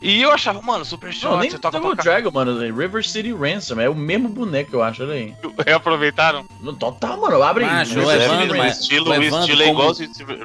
E 0.01 0.19
eu 0.21 0.31
achava, 0.31 0.59
mano, 0.61 0.83
Super 0.83 1.13
Shot, 1.13 1.25
Não, 1.25 1.37
nem 1.39 1.49
você 1.51 1.59
toca 1.59 1.79
Double 1.79 1.95
pra 1.95 2.03
Dragon, 2.03 2.31
mano. 2.31 2.59
River 2.75 3.05
City 3.05 3.31
Ransom. 3.31 3.79
É 3.79 3.87
o 3.87 3.93
mesmo 3.93 4.27
boneco, 4.27 4.75
eu 4.75 4.81
acho. 4.81 5.03
Olha 5.03 5.13
aí. 5.13 5.35
Reaproveitaram. 5.65 6.43
No 6.59 6.73
total, 6.73 7.21
mano. 7.21 7.41
Abre 7.43 7.65
aí. 7.65 7.69
Macho, 7.69 7.99
River 7.99 8.07
o 8.07 8.11
É, 8.11 8.19
City 8.19 8.25
Evandro, 8.25 8.59
o 8.59 8.65
estilo, 8.65 9.09
o 9.11 9.23
estilo 9.23 9.61
é 9.61 9.69
igual 9.69 9.93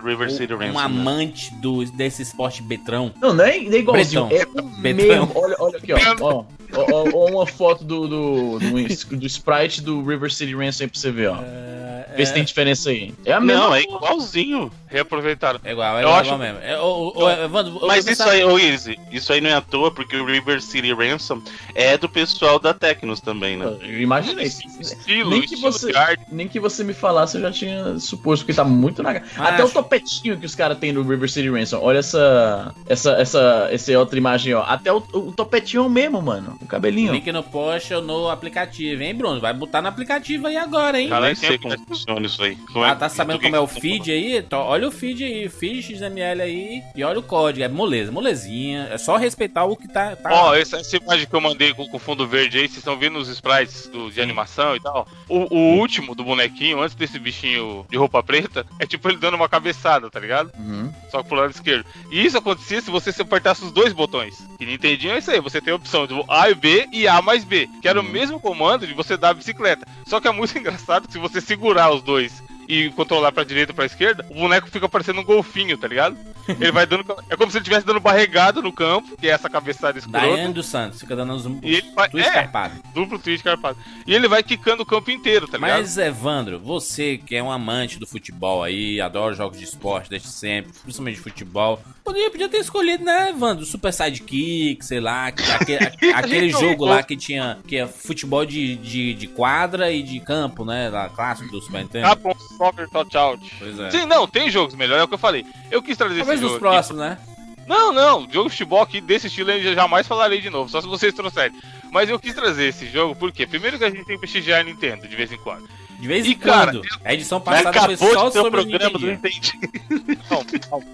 River 0.05 0.31
City 0.31 0.53
Ransom. 0.53 0.71
um 0.71 0.73
né? 0.75 0.81
amante 0.83 1.55
do, 1.55 1.85
desse 1.87 2.21
esporte 2.21 2.61
betrão. 2.61 3.12
Não, 3.19 3.33
não 3.33 3.45
é, 3.45 3.59
não 3.61 3.73
é 3.73 3.79
igualzinho. 3.79 4.27
Betão. 4.27 4.59
É 4.59 4.61
o 4.61 4.62
Betão. 4.62 5.07
mesmo. 5.07 5.33
Olha, 5.35 5.57
olha 5.59 5.79
aqui, 5.79 5.92
ó. 5.92 5.99
ó. 6.21 6.45
Ó, 6.75 6.85
ó, 6.92 7.09
ó 7.14 7.31
uma 7.31 7.47
foto 7.47 7.85
do, 7.85 8.07
do, 8.09 8.59
do, 8.59 9.16
do 9.16 9.27
sprite 9.27 9.81
do 9.81 10.05
River 10.05 10.31
City 10.31 10.55
Ransom 10.55 10.85
aí 10.85 10.90
pra 10.90 11.01
você 11.01 11.11
ver, 11.11 11.29
ó. 11.29 11.38
É, 11.42 11.86
Vê 12.14 12.25
se 12.25 12.33
tem 12.33 12.45
diferença 12.45 12.90
aí. 12.90 13.12
É 13.25 13.33
a 13.33 13.40
Não, 13.40 13.47
mesma. 13.71 13.79
é 13.79 13.83
igualzinho. 13.83 14.71
Reaproveitaram. 14.88 15.59
É 15.64 15.73
igual, 15.73 15.95
é 15.97 15.99
Eu 15.99 16.03
igual, 16.03 16.21
acho- 16.21 16.38
mesmo. 16.38 16.59
É, 16.62 16.81
ô, 16.81 17.12
ô, 17.14 17.29
Evandro, 17.31 17.81
Mas 17.87 18.07
isso 18.07 18.23
aí, 18.23 18.45
ô 18.45 18.57
Easy, 18.59 18.97
isso 19.11 19.33
aí 19.33 19.40
não 19.40 19.51
é 19.51 19.55
à 19.55 19.61
toa, 19.61 19.90
porque 19.90 20.16
o 20.16 20.25
River 20.25 20.62
City 20.62 20.92
Ransom 20.95 21.42
é 21.75 21.99
do 21.99 22.09
pessoal 22.09 22.59
da 22.61 22.73
Tecnos 22.73 23.21
também, 23.21 23.57
né? 23.57 23.66
Eu 23.83 24.01
imaginei. 24.01 24.47
Estilo, 24.47 25.31
Nem 25.31 25.40
que, 25.42 25.55
estilo 25.55 25.73
você, 25.73 25.92
nem 26.31 26.47
que 26.49 26.61
você 26.61 26.85
me 26.85 26.95
falasse, 26.95 27.37
eu 27.37 27.42
já 27.42 27.51
tinha 27.51 27.99
suposto, 27.99 28.45
porque 28.47 28.55
tá 28.57 28.64
muito 28.64 29.03
na 29.03 29.14
cara. 29.14 29.25
Até 29.37 29.62
o 29.62 29.66
Acho. 29.66 29.75
topetinho 29.75 30.38
que 30.38 30.47
os 30.47 30.55
caras 30.55 30.79
têm 30.79 30.92
no 30.92 31.03
River 31.03 31.29
City 31.29 31.49
Ransom. 31.51 31.81
Olha 31.83 31.99
essa. 31.99 32.73
Essa, 32.88 33.11
essa, 33.12 33.69
essa 33.73 33.99
outra 33.99 34.16
imagem, 34.16 34.55
ó. 34.55 34.62
Até 34.62 34.92
o, 34.92 34.99
o 35.12 35.33
topetinho 35.33 35.83
é 35.83 35.87
o 35.87 35.90
mesmo, 35.90 36.23
mano. 36.23 36.57
O 36.62 36.66
cabelinho. 36.66 37.12
Link 37.12 37.31
no 37.33 37.42
post 37.42 37.92
ou 37.92 38.01
no 38.03 38.29
aplicativo, 38.31 39.03
hein, 39.03 39.14
Bruno? 39.14 39.40
Vai 39.40 39.53
botar 39.53 39.83
no 39.83 39.88
aplicativo 39.88 40.47
aí 40.47 40.57
agora, 40.57 41.01
hein? 41.01 41.11
Sei 41.35 41.59
tem. 41.59 41.71
Funciona 41.99 42.27
isso 42.27 42.43
aí. 42.43 42.57
Como 42.73 42.85
Ah, 42.85 42.91
é- 42.91 42.95
tá 42.95 43.09
sabendo 43.09 43.39
do 43.39 43.43
como 43.43 43.57
é 43.57 43.61
o 43.61 43.67
que- 43.69 43.81
feed 43.81 44.11
aí? 44.11 44.37
Então, 44.39 44.61
olha 44.61 44.89
o 44.89 44.91
feed 44.91 45.25
aí, 45.25 45.49
feed 45.49 45.83
XML 45.83 46.43
aí 46.43 46.83
e 46.95 47.03
olha 47.05 47.19
o 47.19 47.23
código. 47.23 47.65
É 47.65 47.69
moleza, 47.69 48.11
molezinha. 48.13 48.89
É 48.91 48.99
só 48.99 49.17
respeitar 49.17 49.65
o 49.65 49.77
que 49.77 49.89
tá. 49.89 50.17
tá 50.17 50.31
Ó, 50.33 50.55
essa, 50.55 50.77
essa 50.79 50.97
imagem 50.97 51.27
que 51.27 51.35
eu 51.35 51.41
mandei 51.41 51.73
com 51.75 51.89
o 51.93 51.99
fundo 51.99 52.27
verde 52.27 52.59
aí, 52.59 52.65
vocês 52.67 52.79
estão 52.79 52.97
vendo 52.99 53.19
os 53.19 53.29
sprites 53.29 53.89
do- 53.89 54.11
de 54.11 54.21
animação 54.21 54.77
e 54.77 54.81
tal. 54.81 55.07
O, 55.29 55.55
o 55.55 55.79
último 55.79 56.15
do 56.15 56.25
bonequinho, 56.25 56.81
antes 56.81 56.95
desse 56.95 57.19
bichinho 57.19 57.87
de 57.91 57.97
roupa 57.97 58.23
preta, 58.23 58.67
é 58.79 58.87
tipo 58.87 59.09
ele 59.09 59.19
dando 59.19 59.35
uma 59.35 59.49
cabeçada, 59.49 60.11
tá 60.11 60.19
ligado? 60.21 60.51
Uhum. 60.59 60.93
Só 61.11 61.23
que 61.23 61.29
pro 61.29 61.39
lado 61.39 61.51
esquerdo. 61.51 61.87
E 62.11 62.25
isso 62.25 62.37
acontecia 62.39 62.81
se 62.81 62.91
você 62.91 63.13
se 63.13 63.23
apertasse 63.23 63.65
os 63.65 63.73
dois 63.73 63.93
botões. 63.93 64.35
E 64.61 64.67
Nintendinho 64.67 65.15
é 65.15 65.19
isso 65.19 65.31
aí, 65.31 65.41
você 65.41 65.61
tem 65.61 65.73
a 65.73 65.77
opção 65.77 66.07
do 66.07 66.25
A 66.29 66.51
e 66.51 66.55
B 66.55 66.89
e 66.93 67.07
A 67.09 67.21
mais 67.23 67.45
B, 67.45 67.69
que 67.81 67.89
era 67.89 68.01
o 68.01 68.05
mesmo 68.05 68.41
comando 68.41 68.87
de 68.87 68.93
você 68.95 69.17
dar 69.17 69.31
a 69.31 69.35
bicicleta. 69.35 69.87
Só 70.07 70.21
que 70.21 70.29
é 70.29 70.33
muito 70.33 70.57
engraçado 70.59 71.07
que 71.07 71.13
se 71.13 71.19
você 71.19 71.41
segurar 71.41 71.86
os 71.90 72.03
dois 72.03 72.42
e 72.68 72.90
controlar 72.90 73.33
pra 73.33 73.44
direita 73.44 73.72
ou 73.72 73.76
pra 73.76 73.87
esquerda, 73.87 74.24
o 74.31 74.35
boneco 74.35 74.68
fica 74.70 74.88
parecendo 74.88 75.20
um 75.20 75.24
golfinho, 75.24 75.76
tá 75.79 75.87
ligado? 75.88 76.16
Ele 76.48 76.70
vai 76.72 76.87
dando. 76.87 77.05
É 77.29 77.37
como 77.37 77.50
se 77.50 77.57
ele 77.59 77.62
estivesse 77.62 77.85
dando 77.87 77.98
barregada 78.00 78.62
no 78.62 78.72
campo, 78.72 79.16
que 79.16 79.26
é 79.29 79.31
essa 79.31 79.48
cabeçada 79.50 79.98
escrota. 79.98 80.26
Daiane 80.26 80.52
dos 80.55 80.66
Santos, 80.66 81.00
fica 81.00 81.16
dando 81.16 81.33
uns 81.35 81.44
E 81.62 81.76
ele 81.76 81.90
vai. 81.94 82.09
tu 82.09 82.18
É, 82.18 82.22
escarpado. 82.22 82.74
duplo 82.94 83.18
twist 83.18 83.42
carpado. 83.42 83.76
E 84.07 84.14
ele 84.14 84.29
vai 84.29 84.42
quicando 84.42 84.83
o 84.83 84.87
campo 84.87 85.11
inteiro, 85.11 85.48
tá 85.48 85.59
ligado? 85.59 85.79
Mas, 85.81 85.98
Evandro, 85.98 86.59
você 86.61 87.18
que 87.18 87.35
é 87.35 87.42
um 87.42 87.50
amante 87.50 87.98
do 87.98 88.07
futebol 88.07 88.62
aí, 88.62 89.00
adora 89.00 89.35
jogos 89.35 89.59
de 89.59 89.64
esporte 89.64 90.09
desde 90.09 90.29
sempre, 90.29 90.72
principalmente 90.83 91.16
de 91.16 91.22
futebol, 91.22 91.81
poderia, 92.05 92.31
podia 92.31 92.48
ter 92.48 92.59
escolhido, 92.59 93.02
né, 93.05 93.31
Evandro? 93.31 93.64
Super 93.64 93.92
Sidekick, 93.92 94.85
sei 94.85 95.00
lá, 95.00 95.31
que- 95.33 95.42
aquele, 95.52 96.12
aquele 96.14 96.50
jogo 96.50 96.85
lá 96.85 97.02
que 97.02 97.16
tinha 97.16 97.59
que 97.66 97.76
é 97.76 97.87
futebol 97.87 98.44
de, 98.46 98.76
de, 98.76 99.14
de 99.14 99.26
quadra 99.26 99.90
e 99.90 100.02
de 100.02 100.20
campo, 100.20 100.64
né? 100.64 100.88
Lá, 100.88 101.09
clássico 101.09 101.50
do 101.50 101.61
Super 101.61 101.83
Nintendo. 101.83 102.07
Capcom 102.09 102.33
Soccer 102.57 102.88
Touchdown. 102.88 103.38
Pois 103.59 103.79
é. 103.79 103.90
Sim, 103.90 104.07
não, 104.07 104.27
tem 104.27 104.51
jogos 104.51 104.75
melhores, 104.75 105.03
é 105.03 105.05
o 105.05 105.09
que 105.09 105.14
eu 105.14 105.19
falei. 105.19 105.45
Eu 105.71 105.83
quis 105.83 105.97
trazer 105.97 106.16
Talvez 106.19 106.38
esse 106.38 106.42
nos 106.42 106.53
jogo. 106.53 106.66
aqui. 106.66 106.75
próximos, 106.75 107.01
né? 107.01 107.19
Não, 107.66 107.92
não, 107.92 108.21
jogo 108.31 108.45
de 108.49 108.51
futebol 108.51 108.81
aqui 108.81 109.01
desse 109.01 109.27
estilo 109.27 109.51
eu 109.51 109.75
jamais 109.75 110.07
falarei 110.07 110.40
de 110.40 110.49
novo, 110.49 110.71
só 110.71 110.81
se 110.81 110.87
vocês 110.87 111.12
trouxerem. 111.12 111.57
Mas 111.90 112.09
eu 112.09 112.19
quis 112.19 112.33
trazer 112.33 112.69
esse 112.69 112.87
jogo 112.87 113.16
porque, 113.16 113.45
primeiro 113.47 113.77
que 113.77 113.85
a 113.85 113.90
gente 113.90 114.05
tem 114.05 114.14
que 114.16 114.21
prestigiar 114.21 114.61
a 114.61 114.64
Nintendo 114.64 115.09
de 115.09 115.16
vez 115.16 115.33
em 115.33 115.38
quando. 115.38 115.69
De 115.99 116.07
vez 116.07 116.27
E, 116.27 116.33
em 116.33 116.39
cara, 116.39 116.73
quando. 116.73 116.83
A 117.05 117.15
edição 117.15 117.41
passada 117.41 117.73
foi 117.73 117.95
acabou 117.95 118.15
só 118.15 118.27
de 118.27 118.33
ter 118.33 118.39
o 118.39 118.43
sobre 118.43 118.61
o 118.61 118.65
programa 118.65 118.99
do 118.99 119.07
Nintendinho. 119.07 119.61
Nintendinho. 119.61 120.19
Não, 120.31 120.47
não, 120.71 120.85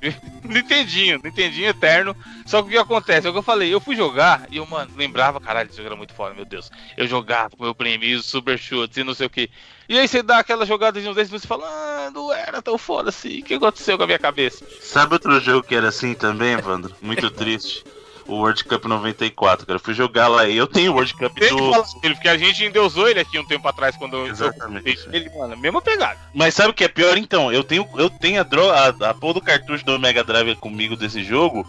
Nintendinho, 0.44 1.20
Nintendinho 1.22 1.68
eterno. 1.68 2.16
Só 2.46 2.62
que 2.62 2.68
o 2.68 2.70
que 2.70 2.78
acontece? 2.78 3.26
É 3.26 3.30
o 3.30 3.32
que 3.32 3.38
eu 3.38 3.42
falei, 3.42 3.72
eu 3.72 3.80
fui 3.80 3.96
jogar 3.96 4.46
e 4.50 4.58
eu, 4.58 4.66
mano, 4.66 4.90
lembrava, 4.96 5.40
caralho, 5.40 5.68
esse 5.68 5.76
jogo 5.76 5.88
era 5.88 5.96
muito 5.96 6.14
foda, 6.14 6.34
meu 6.34 6.44
Deus. 6.44 6.70
Eu 6.96 7.06
jogava 7.06 7.50
com 7.56 7.64
meu 7.64 7.74
prêmio, 7.74 8.22
super 8.22 8.58
chutes 8.58 8.96
e 8.96 9.04
não 9.04 9.14
sei 9.14 9.26
o 9.26 9.30
que. 9.30 9.50
E 9.88 9.98
aí 9.98 10.06
você 10.06 10.22
dá 10.22 10.38
aquela 10.38 10.64
jogada 10.64 11.00
de 11.00 11.08
um 11.08 11.12
desses 11.12 11.32
e 11.32 11.38
você 11.38 11.46
fala, 11.46 11.66
ah, 11.66 12.10
não 12.12 12.32
era 12.32 12.62
tão 12.62 12.78
foda 12.78 13.08
assim, 13.08 13.40
o 13.40 13.44
que 13.44 13.54
aconteceu 13.54 13.96
com 13.96 14.04
a 14.04 14.06
minha 14.06 14.18
cabeça? 14.18 14.64
Sabe 14.80 15.14
outro 15.14 15.38
jogo 15.40 15.66
que 15.66 15.74
era 15.74 15.88
assim 15.88 16.14
também, 16.14 16.52
Evandro? 16.52 16.94
Muito 17.02 17.30
triste. 17.30 17.84
O 18.26 18.36
World 18.36 18.64
Cup 18.64 18.84
94, 18.84 19.66
cara. 19.66 19.76
Eu 19.76 19.80
fui 19.80 19.94
jogar 19.94 20.28
lá 20.28 20.48
e 20.48 20.56
eu 20.56 20.66
tenho 20.66 20.92
o 20.92 20.94
World 20.94 21.14
Cup 21.14 21.36
Tem 21.38 21.50
do. 21.50 21.58
falar 21.58 21.86
dele, 22.00 22.14
porque 22.14 22.28
a 22.28 22.36
gente 22.36 22.64
endeusou 22.64 23.08
ele 23.08 23.20
aqui 23.20 23.38
um 23.38 23.46
tempo 23.46 23.66
atrás 23.66 23.96
quando 23.96 24.16
eu 24.16 24.26
Exatamente. 24.26 25.08
ele, 25.12 25.30
mano, 25.30 25.56
mesma 25.56 25.82
pegada. 25.82 26.18
Mas 26.34 26.54
sabe 26.54 26.70
o 26.70 26.74
que 26.74 26.84
é 26.84 26.88
pior 26.88 27.16
então? 27.16 27.52
Eu 27.52 27.64
tenho, 27.64 27.88
eu 27.96 28.08
tenho 28.08 28.40
a, 28.40 28.42
dro... 28.42 28.70
a, 28.70 28.88
a 28.88 29.14
porra 29.14 29.34
do 29.34 29.40
cartucho 29.40 29.84
do 29.84 29.98
Mega 29.98 30.24
Drive 30.24 30.54
comigo 30.56 30.96
desse 30.96 31.22
jogo. 31.22 31.66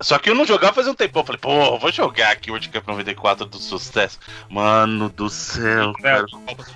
Só 0.00 0.18
que 0.18 0.28
eu 0.28 0.34
não 0.34 0.44
jogava 0.44 0.74
faz 0.74 0.86
um 0.86 0.94
tempo. 0.94 1.18
Eu 1.18 1.24
falei, 1.24 1.40
pô, 1.40 1.78
vou 1.78 1.90
jogar 1.90 2.32
aqui 2.32 2.50
o 2.50 2.52
World 2.52 2.68
Cup 2.68 2.86
94 2.86 3.46
do 3.46 3.58
sucesso. 3.58 4.18
Mano 4.48 5.08
do 5.08 5.30
céu, 5.30 5.92
cara. 5.94 6.26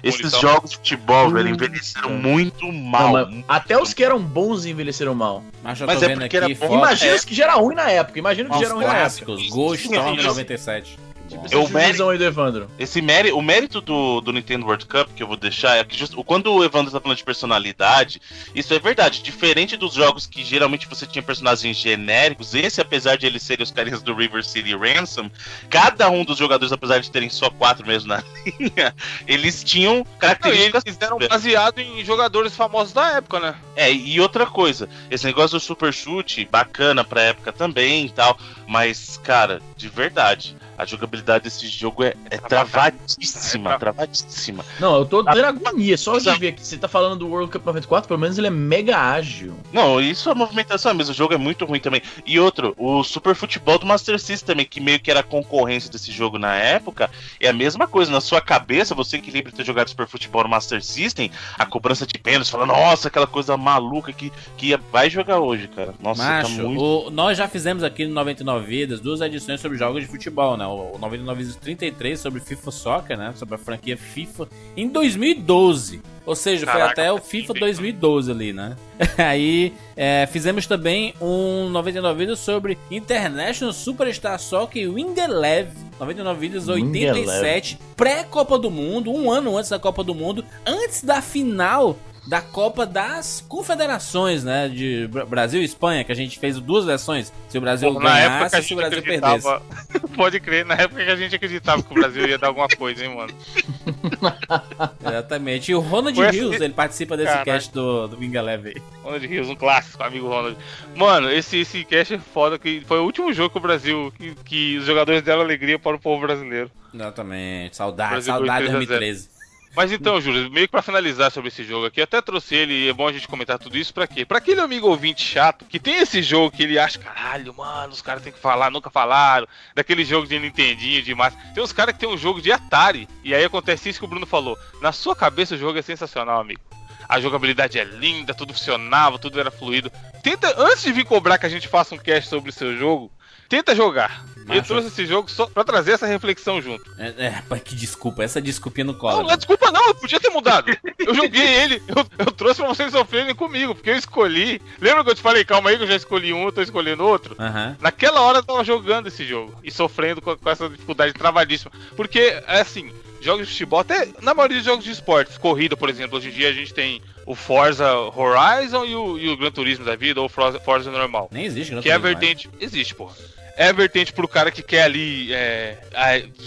Esses 0.03 0.33
jogos 0.39 0.71
de 0.71 0.77
futebol, 0.77 1.31
velho, 1.31 1.49
envelheceram 1.49 2.11
muito 2.11 2.67
Não, 2.67 2.73
mal. 2.73 3.13
mas 3.13 3.45
até 3.47 3.81
os 3.81 3.93
que 3.93 4.03
eram 4.03 4.19
bons 4.19 4.65
envelheceram 4.65 5.15
mal. 5.15 5.45
Mas 5.63 5.81
eu 5.81 5.87
Mas 5.87 5.99
tô 5.99 6.05
é 6.05 6.09
vendo 6.09 6.21
porque 6.21 6.37
aqui 6.37 6.55
era 6.55 6.69
bom. 6.69 6.79
Imagina 6.79 7.13
é. 7.13 7.15
os 7.15 7.25
que 7.25 7.35
já 7.35 7.45
era 7.45 7.55
ruim 7.55 7.75
na 7.75 7.91
época. 7.91 8.19
Imagina 8.19 8.49
o 8.49 8.53
que 8.53 8.57
os 8.57 8.63
já 8.63 8.67
era 8.67 8.75
ruim 8.75 8.87
na 8.87 8.97
época. 8.97 9.27
Ghost 9.51 9.85
Storm 9.85 10.17
Sim. 10.19 10.27
97. 10.27 11.10
Bom. 11.37 11.45
Essa 11.45 11.55
Eu 11.55 11.67
divisão 11.67 12.09
aí 12.11 12.19
do 12.19 12.25
Evandro. 12.25 12.71
Esse 12.79 13.01
mérito, 13.01 13.37
o 13.37 13.43
mérito 13.43 13.81
do, 13.81 14.21
do 14.21 14.33
Nintendo 14.33 14.67
World 14.67 14.87
Cup 14.87 15.09
que 15.15 15.23
eu 15.23 15.27
vou 15.27 15.37
deixar 15.37 15.77
é 15.77 15.85
que 15.85 15.97
just- 15.97 16.15
quando 16.27 16.53
o 16.53 16.65
Evandro 16.65 16.91
tá 16.93 17.01
falando 17.01 17.17
de 17.19 17.25
personalidade, 17.25 18.21
isso 18.55 18.73
é 18.75 18.79
verdade. 18.79 19.23
Diferente 19.23 19.77
dos 19.77 19.95
jogos 19.95 20.27
que 20.27 20.45
geralmente 20.45 20.87
você 20.89 21.07
tinha 21.07 21.23
personagens 21.23 21.77
genéricos, 21.77 22.55
esse, 22.55 22.81
apesar 22.81 23.17
de 23.17 23.27
eles 23.27 23.43
serem 23.43 23.63
os 23.63 23.71
carinhas 23.71 24.03
do 24.03 24.15
River 24.15 24.45
City 24.45 24.75
Ransom, 24.77 25.31
cada 25.69 26.09
um 26.11 26.25
dos 26.25 26.39
jogadores, 26.39 26.73
apesar 26.73 26.99
de 27.01 27.11
terem 27.11 27.29
só 27.31 27.51
quatro 27.51 27.87
mesmo 27.87 28.09
na 28.09 28.23
linha, 28.59 28.95
eles 29.27 29.63
tinham 29.65 29.97
Não, 29.99 30.05
características. 30.19 30.83
eles 30.87 30.97
fizeram 30.99 31.19
baseado 31.19 31.79
em 31.79 32.05
jogadores 32.05 32.55
famosos 32.57 32.93
da 32.93 33.13
época, 33.17 33.41
né? 33.41 33.55
É, 33.77 33.93
e 33.93 34.21
outra 34.21 34.47
coisa, 34.47 34.89
esse 35.11 35.25
negócio 35.25 35.59
do 35.59 35.61
super 35.61 35.93
chute, 35.93 36.45
bacana 36.51 37.05
pra 37.05 37.23
época 37.23 37.53
também 37.53 38.07
e 38.07 38.11
tal, 38.11 38.39
mas, 38.67 39.19
cara, 39.23 39.61
de 39.77 39.89
verdade, 39.89 40.57
a 40.83 40.85
jogabilidade 40.87 41.45
desse 41.45 41.67
jogo 41.69 42.03
é, 42.03 42.15
é 42.31 42.39
travadíssima, 42.39 43.71
É 43.75 43.79
tra- 43.79 43.93
travadíssima. 43.93 44.65
Não, 44.79 44.97
eu 44.97 45.05
tô 45.07 45.23
dando 45.23 45.45
agonia. 45.45 45.97
Só 45.97 46.19
de 46.19 46.31
ver 46.39 46.49
aqui. 46.49 46.65
Você 46.67 46.77
tá 46.79 46.89
falando 46.89 47.19
do 47.21 47.29
World 47.29 47.51
Cup 47.53 47.65
94, 47.65 48.09
pelo 48.09 48.21
menos 48.21 48.39
ele 48.39 48.47
é 48.47 48.51
mega 48.51 48.99
ágil. 48.99 49.55
Não, 49.73 50.01
isso 50.01 50.31
é 50.31 50.35
movimentação 50.35 50.95
mesmo, 50.95 51.13
o 51.13 51.17
jogo 51.17 51.35
é 51.35 51.37
muito 51.37 51.65
ruim 51.65 51.81
também. 51.81 52.03
E 52.27 52.39
outro, 52.39 52.75
o 52.79 53.03
Super 53.03 53.35
Futebol 53.35 53.79
do 53.79 53.87
Master 53.87 54.19
System 54.19 54.47
também, 54.55 54.67
que 54.67 54.81
meio 54.81 55.01
que 55.01 55.11
era 55.11 55.23
concorrência 55.23 55.91
desse 55.91 56.11
jogo 56.13 56.39
na 56.39 56.55
época, 56.55 57.11
é 57.39 57.49
a 57.49 57.53
mesma 57.53 57.87
coisa. 57.87 58.11
Na 58.11 58.21
sua 58.21 58.41
cabeça, 58.41 58.95
você 58.95 59.19
que 59.19 59.31
lembra 59.31 59.51
de 59.51 59.57
ter 59.59 59.65
jogado 59.65 59.89
Super 59.89 60.07
Futebol 60.07 60.43
no 60.45 60.49
Master 60.49 60.83
System, 60.83 61.31
a 61.59 61.67
cobrança 61.67 62.07
de 62.07 62.19
pênalti, 62.19 62.51
fala, 62.51 62.67
nossa, 62.67 63.09
aquela 63.09 63.27
coisa 63.27 63.57
maluca 63.57 64.13
que, 64.13 64.33
que 64.57 64.77
vai 64.91 65.11
jogar 65.11 65.39
hoje, 65.41 65.69
cara. 65.69 65.95
Nossa, 66.01 66.23
Macho, 66.23 66.57
tá 66.57 66.63
muito. 66.65 66.81
o- 66.83 67.11
nós 67.11 67.37
já 67.37 67.47
fizemos 67.49 67.83
aqui 67.83 68.07
no 68.07 68.15
99 68.15 68.67
Vidas 68.67 69.01
duas 69.01 69.21
edições 69.21 69.61
sobre 69.61 69.77
jogos 69.79 70.03
de 70.03 70.09
futebol, 70.09 70.57
né? 70.57 70.67
O, 70.71 70.97
o 70.97 70.99
99 70.99 71.43
Vidas 71.43 71.57
33 71.57 72.19
sobre 72.19 72.41
FIFA 72.41 72.71
Soccer, 72.71 73.19
né? 73.19 73.33
Sobre 73.37 73.55
a 73.55 73.59
franquia 73.59 73.97
FIFA 73.97 74.49
em 74.77 74.89
2012. 74.89 76.01
Ou 76.27 76.37
seja, 76.37 76.67
foi 76.67 76.75
Caraca, 76.75 76.93
até 76.93 77.13
o 77.13 77.19
FIFA 77.19 77.55
tempo, 77.55 77.61
2012 77.61 78.31
ali, 78.31 78.53
né? 78.53 78.77
Aí 79.19 79.73
é, 79.97 80.29
fizemos 80.31 80.67
também 80.67 81.15
um 81.21 81.69
99 81.71 82.19
Vidas 82.19 82.39
sobre 82.39 82.79
International 82.91 83.73
Superstar 83.73 84.39
Soccer 84.39 84.93
Wing 84.93 85.19
Eleven. 85.19 85.91
99 85.99 86.41
Vidas 86.41 86.69
Wing 86.69 87.07
87, 87.07 87.79
pré-Copa 87.97 88.59
do 88.59 88.71
Mundo, 88.71 89.13
um 89.13 89.31
ano 89.31 89.57
antes 89.57 89.71
da 89.71 89.79
Copa 89.79 90.03
do 90.03 90.15
Mundo, 90.15 90.45
antes 90.67 91.03
da 91.03 91.21
final 91.21 91.97
da 92.27 92.41
Copa 92.41 92.85
das 92.87 93.45
Confederações, 93.49 94.45
né? 94.45 94.69
De 94.69 95.07
Bra- 95.09 95.25
Brasil 95.25 95.61
e 95.61 95.65
Espanha, 95.65 96.05
que 96.05 96.13
a 96.13 96.15
gente 96.15 96.39
fez 96.39 96.59
duas 96.61 96.85
versões. 96.85 97.33
Se 97.49 97.59
o 97.59 97.61
Brasil 97.61 97.93
na 97.95 98.19
época 98.19 98.35
que 98.35 98.39
ganhasse 98.39 98.57
a 98.57 98.63
se 98.63 98.75
o 98.75 98.77
Brasil 98.77 99.03
perdesse. 99.03 99.49
Pode 100.17 100.39
crer, 100.41 100.65
na 100.65 100.75
época 100.75 101.05
que 101.05 101.11
a 101.11 101.17
gente 101.17 101.35
acreditava 101.35 101.83
que 101.83 101.91
o 101.91 101.95
Brasil 101.95 102.27
ia 102.29 102.37
dar 102.39 102.49
alguma 102.49 102.69
coisa, 102.69 103.05
hein, 103.05 103.15
mano. 103.17 103.33
Exatamente. 105.05 105.73
E 105.73 105.75
o 105.75 105.81
Ronald 105.81 106.15
Foi 106.17 106.31
Rios, 106.31 106.55
assim- 106.55 106.65
ele 106.65 106.75
participa 106.75 107.17
desse 107.17 107.31
Caraca. 107.33 107.45
cast 107.53 107.73
do, 107.73 108.09
do 108.09 108.19
Wing 108.19 108.37
Eleven. 108.37 108.75
aí. 108.77 108.83
Ronald 109.03 109.27
Rios, 109.27 109.49
um 109.49 109.57
clássico, 109.57 110.03
amigo 110.03 110.29
Ronald. 110.29 110.57
Mano, 110.95 111.31
esse, 111.31 111.59
esse 111.59 111.85
cast 111.85 112.15
é 112.15 112.19
foda, 112.19 112.59
que 112.59 112.83
foi 112.87 112.99
o 112.99 113.05
último 113.05 113.33
jogo 113.33 113.51
que 113.51 113.59
o 113.59 113.61
Brasil, 113.61 114.13
que, 114.17 114.35
que 114.45 114.79
os 114.79 114.85
jogadores 114.85 115.23
deram 115.23 115.41
alegria 115.43 115.79
para 115.79 115.97
o 115.97 116.01
povo 116.01 116.27
brasileiro. 116.27 116.71
Exatamente. 116.93 117.77
Saudade, 117.77 118.25
saudade 118.25 118.65
de 118.67 118.73
ganhou 118.73 118.87
3 118.87 118.91
a 118.91 118.95
0. 118.95 119.01
2013. 119.01 119.40
Mas 119.75 119.93
então, 119.93 120.21
Júlio, 120.21 120.51
meio 120.51 120.67
que 120.67 120.73
pra 120.73 120.83
finalizar 120.83 121.31
sobre 121.31 121.49
esse 121.49 121.63
jogo 121.63 121.87
aqui, 121.87 122.03
até 122.03 122.21
trouxe 122.21 122.55
ele 122.57 122.75
e 122.75 122.89
é 122.89 122.93
bom 122.93 123.07
a 123.07 123.13
gente 123.13 123.29
comentar 123.29 123.59
tudo 123.59 123.79
isso 123.79 123.95
pra 123.95 124.07
quê? 124.07 124.25
Pra 124.25 124.39
aquele 124.39 124.61
amigo 124.61 124.89
ouvinte 124.89 125.23
chato 125.23 125.65
que 125.65 125.79
tem 125.79 125.97
esse 125.97 126.23
jogo 126.23 126.51
que 126.51 126.65
ele 126.65 126.79
acha, 126.79 126.99
caralho, 126.99 127.55
mano, 127.55 127.93
os 127.93 128.03
caras 128.03 128.23
têm 128.23 128.33
que 128.33 128.39
falar, 128.39 128.71
nunca 128.71 128.91
falaram, 128.91 129.47
daquele 129.75 130.05
jogo 130.05 130.27
de 130.27 130.39
Nintendinho, 130.39 131.03
de. 131.03 131.15
Tem 131.55 131.63
uns 131.63 131.73
caras 131.73 131.95
que 131.95 132.01
tem 132.01 132.09
um 132.09 132.19
jogo 132.19 132.43
de 132.43 132.51
Atari, 132.51 133.09
e 133.23 133.35
aí 133.35 133.45
acontece 133.45 133.89
isso 133.89 134.01
que 134.01 134.05
o 134.05 134.09
Bruno 134.09 134.27
falou. 134.27 134.59
Na 134.81 134.91
sua 134.91 135.15
cabeça 135.15 135.55
o 135.55 135.59
jogo 135.59 135.79
é 135.79 135.83
sensacional, 135.83 136.41
amigo. 136.41 136.61
A 137.09 137.21
jogabilidade 137.21 137.79
é 137.79 137.85
linda, 137.85 138.35
tudo 138.35 138.53
funcionava, 138.53 139.19
tudo 139.19 139.41
era 139.41 139.51
fluido. 139.51 139.91
Tenta, 140.23 140.55
antes 140.59 140.83
de 140.83 140.93
vir 140.93 141.05
cobrar 141.05 141.39
que 141.39 141.47
a 141.47 141.49
gente 141.49 141.69
faça 141.69 141.95
um 141.95 141.99
cast 141.99 142.29
sobre 142.29 142.51
o 142.51 142.53
seu 142.53 142.77
jogo, 142.77 143.11
tenta 143.49 143.75
jogar. 143.75 144.25
Eu 144.49 144.55
Macho. 144.57 144.63
trouxe 144.69 144.89
esse 144.89 145.07
jogo 145.07 145.31
só 145.31 145.47
pra 145.47 145.63
trazer 145.65 145.93
essa 145.93 146.07
reflexão 146.07 146.61
junto. 146.61 146.91
É, 146.99 147.27
é, 147.27 147.43
pai, 147.49 147.61
que 147.65 147.75
desculpa, 147.75 148.23
essa 148.25 148.41
desculpinha 148.41 148.85
no 148.85 148.93
Não, 148.93 148.99
colo. 148.99 149.23
não 149.23 149.31
é 149.31 149.37
desculpa 149.37 149.71
não, 149.71 149.87
eu 149.89 149.95
podia 149.95 150.19
ter 150.19 150.31
mudado. 150.31 150.77
Eu 150.99 151.15
joguei 151.15 151.43
ele, 151.47 151.83
eu, 151.89 152.05
eu 152.19 152.33
trouxe 152.33 152.61
pra 152.61 152.69
vocês 152.69 152.91
sofrerem 152.93 153.35
comigo, 153.35 153.75
porque 153.75 153.91
eu 153.91 153.97
escolhi. 153.97 154.61
Lembra 154.81 155.05
que 155.05 155.11
eu 155.11 155.15
te 155.15 155.23
falei, 155.23 155.45
calma 155.45 155.71
aí 155.71 155.77
que 155.77 155.85
eu 155.85 155.89
já 155.89 155.97
escolhi 155.97 156.33
um, 156.33 156.45
eu 156.45 156.53
tô 156.53 156.63
escolhendo 156.63 157.07
outro? 157.07 157.37
Aham. 157.39 157.77
Naquela 157.81 158.21
hora 158.23 158.39
eu 158.39 158.43
tava 158.43 158.65
jogando 158.65 159.07
esse 159.09 159.25
jogo 159.25 159.55
e 159.63 159.71
sofrendo 159.71 160.21
com, 160.21 160.37
com 160.37 160.51
essa 160.51 160.69
dificuldade 160.69 161.13
travadíssima. 161.13 161.71
Porque, 161.97 162.19
é 162.47 162.61
assim, 162.61 162.91
jogos 163.21 163.47
de 163.47 163.53
futebol, 163.53 163.81
até 163.81 164.09
na 164.23 164.35
maioria 164.35 164.57
dos 164.57 164.67
jogos 164.67 164.85
de 164.85 164.91
esportes, 164.91 165.39
corrida, 165.39 165.77
por 165.77 165.89
exemplo, 165.89 166.17
hoje 166.19 166.29
em 166.29 166.33
dia 166.33 166.49
a 166.49 166.53
gente 166.53 166.73
tem 166.75 167.01
o 167.27 167.35
Forza 167.35 167.87
Horizon 167.95 168.85
e 168.85 168.97
o, 168.97 169.19
e 169.19 169.29
o 169.29 169.37
Gran 169.37 169.51
Turismo 169.51 169.85
da 169.85 169.95
vida, 169.95 170.21
ou 170.21 170.29
Forza, 170.29 170.59
Forza 170.59 170.91
normal. 170.91 171.29
Nem 171.31 171.45
existe, 171.45 171.71
Gran 171.73 171.83
Que 171.83 171.91
é 171.91 171.93
a 171.93 172.01
Turismo 172.01 172.19
mais. 172.21 172.29
vertente. 172.29 172.51
Existe, 172.61 172.95
porra. 172.95 173.15
É 173.61 173.69
a 173.69 173.73
vertente 173.73 174.11
pro 174.11 174.27
cara 174.27 174.51
que 174.51 174.63
quer 174.63 174.85
ali 174.85 175.35
é, 175.35 175.77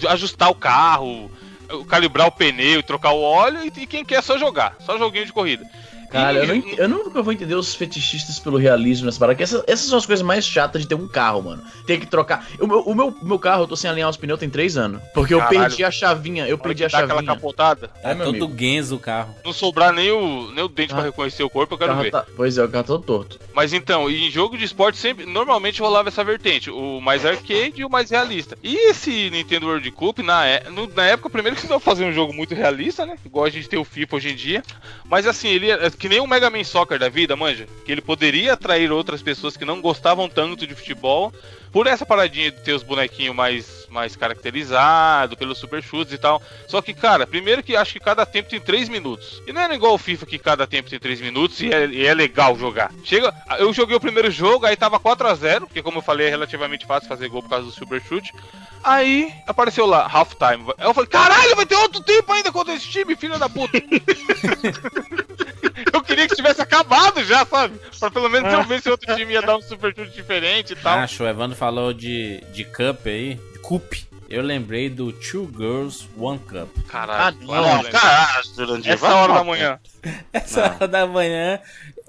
ajustar 0.10 0.50
o 0.50 0.56
carro, 0.56 1.32
calibrar 1.88 2.26
o 2.26 2.32
pneu 2.32 2.82
trocar 2.82 3.12
o 3.12 3.22
óleo, 3.22 3.64
e, 3.64 3.68
e 3.68 3.86
quem 3.86 4.04
quer 4.04 4.24
só 4.24 4.36
jogar. 4.36 4.76
Só 4.80 4.98
joguinho 4.98 5.28
de 5.28 5.32
corrida. 5.32 5.64
Cara, 6.14 6.46
eu, 6.46 6.48
não, 6.56 6.70
eu 6.78 6.88
nunca 6.90 7.22
vou 7.22 7.34
entender 7.34 7.56
os 7.56 7.74
fetichistas 7.76 8.40
pelo 8.40 8.58
realismo 8.58 9.06
nessa 9.06 9.20
parada. 9.20 9.36
que 9.36 9.44
essa- 9.44 9.64
essas 9.68 9.88
são 9.88 9.98
as 9.98 10.06
coisas 10.06 10.24
mais 10.26 10.46
chatas 10.46 10.82
de 10.82 10.88
ter 10.88 10.96
um 10.96 11.08
carro, 11.08 11.42
mano. 11.44 11.64
Ter 11.86 12.00
que 12.00 12.06
trocar. 12.06 12.48
O 12.60 12.68
meu, 12.68 12.80
o 12.82 12.96
meu, 12.96 13.08
o 13.22 13.26
meu 13.26 13.40
carro, 13.40 13.64
eu 13.64 13.68
tô 13.68 13.76
sem 13.76 13.90
alinhar 13.90 14.10
os 14.10 14.16
pneus 14.18 14.40
tem 14.40 14.50
três 14.50 14.78
anos. 14.78 15.02
Porque 15.14 15.34
eu 15.34 15.40
Caralho. 15.40 15.60
perdi 15.60 15.84
a 15.84 15.92
chavinha. 15.92 16.48
Eu 16.48 16.58
perdi 16.58 16.86
a 16.86 16.88
dá 16.88 17.00
aquela 17.00 17.16
chavinha. 17.22 17.34
capotada, 17.36 17.90
É 18.04 18.12
É, 18.12 18.14
meu 18.16 18.26
todo 18.28 18.46
amigo. 18.46 18.58
Genzo 18.60 18.96
o 18.96 19.00
carro. 19.00 19.36
não 19.44 19.52
sobrar 19.54 19.92
nem 19.94 20.12
o, 20.12 20.52
nem 20.52 20.64
o 20.64 20.68
dente 20.68 20.94
Ah. 20.94 20.98
pra 20.98 21.06
reconhecer 21.06 21.44
o 21.44 21.50
corpo, 21.50 21.74
eu 21.74 21.78
quero 21.78 21.96
ver. 21.98 22.12
tá- 22.12 22.26
Pois 22.36 22.58
é, 22.58 22.64
o 22.64 22.70
carro 22.70 22.84
tá 22.84 22.88
todo 22.88 23.04
torto. 23.04 23.40
Mas 23.54 23.74
então, 23.74 24.10
em 24.10 24.30
jogo 24.32 24.58
de 24.58 24.64
esporte 24.66 24.98
sempre, 24.98 25.26
normalmente 25.26 25.82
rolava 25.82 26.10
essa 26.10 26.24
vertente, 26.24 26.70
o 26.70 27.00
mais 27.02 27.26
arcade 27.26 27.74
e 27.82 27.86
o 27.86 27.90
mais 27.90 28.10
realista. 28.12 28.58
E 28.64 28.90
esse 28.90 29.30
Nintendo 29.32 29.68
World 29.68 29.90
Cup, 29.92 30.20
na, 30.20 30.46
é- 30.46 30.70
no- 30.70 30.88
na 30.88 31.06
época, 31.06 31.30
primeiro 31.30 31.58
que 31.58 31.68
não 31.68 31.80
fazer 31.80 32.06
um 32.06 32.14
jogo 32.14 32.34
muito 32.34 32.54
realista, 32.54 33.06
né? 33.06 33.16
Igual 33.26 33.46
a 33.46 33.50
gente 33.50 33.68
tem 33.68 33.80
o 33.80 33.84
FIFA 33.84 34.16
hoje 34.18 34.30
em 34.32 34.36
dia. 34.36 34.64
Mas 35.06 35.26
assim, 35.28 35.48
ele 35.50 35.70
é 35.72 35.90
que 36.04 36.10
nem 36.10 36.20
o 36.20 36.28
Mega 36.28 36.50
Man 36.50 36.66
Soccer 36.66 37.00
da 37.00 37.08
vida, 37.08 37.34
manja. 37.34 37.66
Que 37.86 37.92
ele 37.94 38.02
poderia 38.02 38.52
atrair 38.52 38.92
outras 38.92 39.22
pessoas 39.22 39.56
que 39.56 39.64
não 39.64 39.80
gostavam 39.80 40.28
tanto 40.28 40.68
de 40.68 40.76
futebol. 40.76 41.32
Por 41.72 41.88
essa 41.88 42.06
paradinha 42.06 42.52
de 42.52 42.60
ter 42.60 42.74
os 42.74 42.84
bonequinhos 42.84 43.34
mais, 43.34 43.83
mais 43.94 44.16
caracterizados, 44.16 45.38
pelos 45.38 45.58
super 45.58 45.82
chutes 45.82 46.14
e 46.14 46.18
tal. 46.18 46.42
Só 46.68 46.82
que, 46.82 46.94
cara, 46.94 47.28
primeiro 47.28 47.64
que 47.64 47.76
acho 47.76 47.94
que 47.94 48.00
cada 48.00 48.26
tempo 48.26 48.50
tem 48.50 48.60
3 48.60 48.90
minutos. 48.90 49.42
E 49.48 49.54
não 49.54 49.62
é 49.62 49.74
igual 49.74 49.94
o 49.94 49.98
FIFA 49.98 50.26
que 50.26 50.40
cada 50.40 50.66
tempo 50.68 50.90
tem 50.90 51.00
3 51.00 51.22
minutos 51.22 51.62
e 51.62 51.72
é, 51.72 51.86
e 51.86 52.06
é 52.06 52.14
legal 52.14 52.58
jogar. 52.58 52.92
Chega, 53.04 53.34
eu 53.60 53.72
joguei 53.72 53.96
o 53.96 54.02
primeiro 54.02 54.32
jogo, 54.32 54.66
aí 54.66 54.76
tava 54.76 55.00
4 55.00 55.28
a 55.28 55.36
0 55.36 55.68
porque 55.68 55.84
como 55.84 56.00
eu 56.00 56.02
falei, 56.02 56.28
é 56.28 56.30
relativamente 56.30 56.86
fácil 56.86 57.08
fazer 57.08 57.30
gol 57.30 57.44
por 57.44 57.50
causa 57.50 57.66
do 57.66 57.72
super 57.72 58.02
chute. 58.02 58.34
Aí 58.84 59.34
apareceu 59.48 59.86
lá, 59.86 60.10
half 60.12 60.34
time. 60.34 60.66
Aí 60.78 60.88
eu 60.88 60.94
falei, 60.94 61.10
caralho, 61.10 61.56
vai 61.56 61.66
ter 61.66 61.76
outro 61.76 62.02
tempo 62.02 62.32
ainda 62.34 62.52
contra 62.52 62.74
esse 62.74 62.90
time, 62.90 63.16
filho 63.16 63.40
da 63.40 63.48
puta. 63.48 63.78
eu 65.94 66.02
queria 66.02 66.28
que 66.28 66.36
tivesse 66.36 66.62
acabado 66.62 67.24
já, 67.24 67.46
sabe? 67.46 67.80
Pra 68.00 68.12
pelo 68.12 68.30
menos 68.30 68.52
eu 68.52 68.64
ver 68.64 68.82
se 68.82 68.90
outro 68.90 69.16
time 69.16 69.34
ia 69.34 69.42
dar 69.42 69.58
um 69.58 69.62
super 69.62 69.94
chute 69.96 70.12
diferente 70.12 70.74
e 70.74 70.76
tal. 70.76 71.00
Acho, 71.00 71.24
o 71.24 71.28
Evandro 71.28 71.56
falou 71.56 71.94
de, 71.94 72.42
de 72.54 72.66
Cup 72.66 73.06
aí, 73.06 73.40
Cup. 73.64 73.94
Eu 74.30 74.42
lembrei 74.42 74.90
do 74.90 75.12
Two 75.12 75.48
Girls, 75.56 76.08
One 76.18 76.40
Cup. 76.40 76.68
Caralho, 76.88 77.38
Ah, 77.52 77.62
Não, 77.84 77.84
caralho, 77.92 78.44
Jurandir. 78.56 78.92
Essa 78.94 79.08
vai 79.08 79.14
hora 79.16 79.34
da 79.34 79.44
manhã. 79.44 79.80
Essa 80.32 80.62
hora 80.76 80.88
da 80.88 81.06
manhã. 81.08 81.60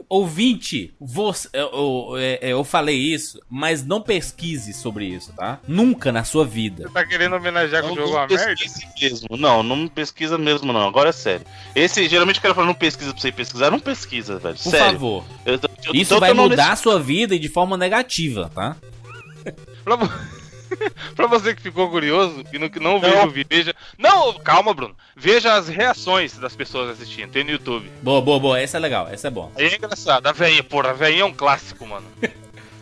Ouvinte, 0.08 0.94
você, 1.00 1.48
eu, 1.52 1.70
eu, 1.72 2.16
é, 2.18 2.38
eu 2.42 2.62
falei 2.62 2.96
isso, 2.96 3.40
mas 3.48 3.84
não 3.84 4.00
pesquise 4.00 4.72
sobre 4.72 5.06
isso, 5.06 5.32
tá? 5.32 5.58
Nunca 5.66 6.12
na 6.12 6.24
sua 6.24 6.44
vida. 6.46 6.84
Você 6.86 6.92
tá 6.94 7.06
querendo 7.06 7.34
homenagear 7.36 7.82
que 7.82 7.88
Não, 7.88 7.94
o 7.94 7.96
jogo 7.96 8.08
é 8.10 8.12
não 8.12 8.18
uma 8.20 8.26
merda? 8.26 8.46
pesquise 8.46 8.86
mesmo. 9.00 9.36
Não, 9.36 9.62
não 9.62 9.88
pesquisa 9.88 10.38
mesmo, 10.38 10.72
não. 10.72 10.86
Agora 10.86 11.08
é 11.08 11.12
sério. 11.12 11.46
Esse, 11.74 12.06
geralmente 12.08 12.38
o 12.38 12.42
cara 12.42 12.54
fala, 12.54 12.66
não 12.66 12.74
pesquisa 12.74 13.12
pra 13.12 13.20
você 13.20 13.32
pesquisar. 13.32 13.70
Não 13.70 13.80
pesquisa, 13.80 14.38
velho. 14.38 14.56
Por 14.56 14.70
sério. 14.70 14.92
favor. 14.92 15.24
Eu 15.46 15.58
Isso 15.92 16.18
vai 16.20 16.32
mudar 16.32 16.72
a 16.72 16.76
sua 16.76 17.00
vida 17.00 17.34
e 17.34 17.38
de 17.38 17.48
forma 17.48 17.76
negativa, 17.76 18.50
tá? 18.54 18.76
Pra, 20.76 20.88
vo- 20.88 20.94
pra 21.14 21.26
você 21.26 21.54
que 21.54 21.62
ficou 21.62 21.88
curioso 21.90 22.44
e 22.52 22.58
não, 22.58 22.68
que 22.68 22.80
não, 22.80 23.00
Não. 23.00 23.00
viu 23.00 23.22
o 23.24 23.30
vídeo, 23.30 23.48
veja. 23.50 23.74
Não, 23.98 24.32
calma, 24.34 24.72
Bruno. 24.74 24.96
Veja 25.16 25.54
as 25.54 25.68
reações 25.68 26.38
das 26.38 26.54
pessoas 26.56 26.90
assistindo. 26.90 27.30
Tem 27.30 27.44
no 27.44 27.50
YouTube. 27.50 27.90
Boa, 28.02 28.20
boa, 28.20 28.38
boa. 28.40 28.60
Essa 28.60 28.76
é 28.76 28.80
legal, 28.80 29.08
essa 29.08 29.28
é 29.28 29.30
bom. 29.30 29.50
Aí 29.56 29.66
é 29.66 29.76
engraçado. 29.76 30.26
A 30.26 30.32
veinha, 30.32 30.62
porra, 30.62 30.90
a 30.90 30.92
veinha 30.94 31.22
é 31.22 31.24
um 31.24 31.32
clássico, 31.34 31.86
mano. 31.86 32.06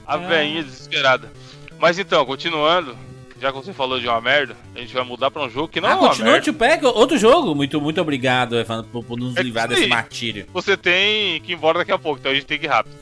A 0.06 0.16
veinha 0.16 0.62
desesperada. 0.62 1.30
Mas 1.78 1.98
então, 1.98 2.24
continuando. 2.24 2.96
Já 3.40 3.50
que 3.50 3.56
você 3.58 3.72
falou 3.72 3.98
de 3.98 4.06
uma 4.06 4.20
merda, 4.20 4.56
a 4.72 4.78
gente 4.78 4.94
vai 4.94 5.02
mudar 5.02 5.28
pra 5.28 5.42
um 5.42 5.50
jogo 5.50 5.66
que 5.66 5.80
não 5.80 5.88
ah, 5.88 5.92
é 5.92 5.94
uma 5.96 6.08
continua, 6.10 6.30
merda. 6.30 6.44
tio 6.44 6.54
Pack, 6.54 6.84
outro 6.86 7.18
jogo. 7.18 7.56
Muito, 7.56 7.80
muito 7.80 8.00
obrigado, 8.00 8.54
por, 8.92 9.02
por 9.04 9.18
nos 9.18 9.36
É 9.36 9.42
livrar 9.42 9.66
desse 9.66 9.88
martírio. 9.88 10.46
Você 10.52 10.76
tem 10.76 11.40
que 11.40 11.50
ir 11.50 11.56
embora 11.56 11.80
daqui 11.80 11.90
a 11.90 11.98
pouco, 11.98 12.20
então 12.20 12.30
a 12.30 12.34
gente 12.36 12.46
tem 12.46 12.56
que 12.56 12.66
ir 12.66 12.68
rápido. 12.68 12.94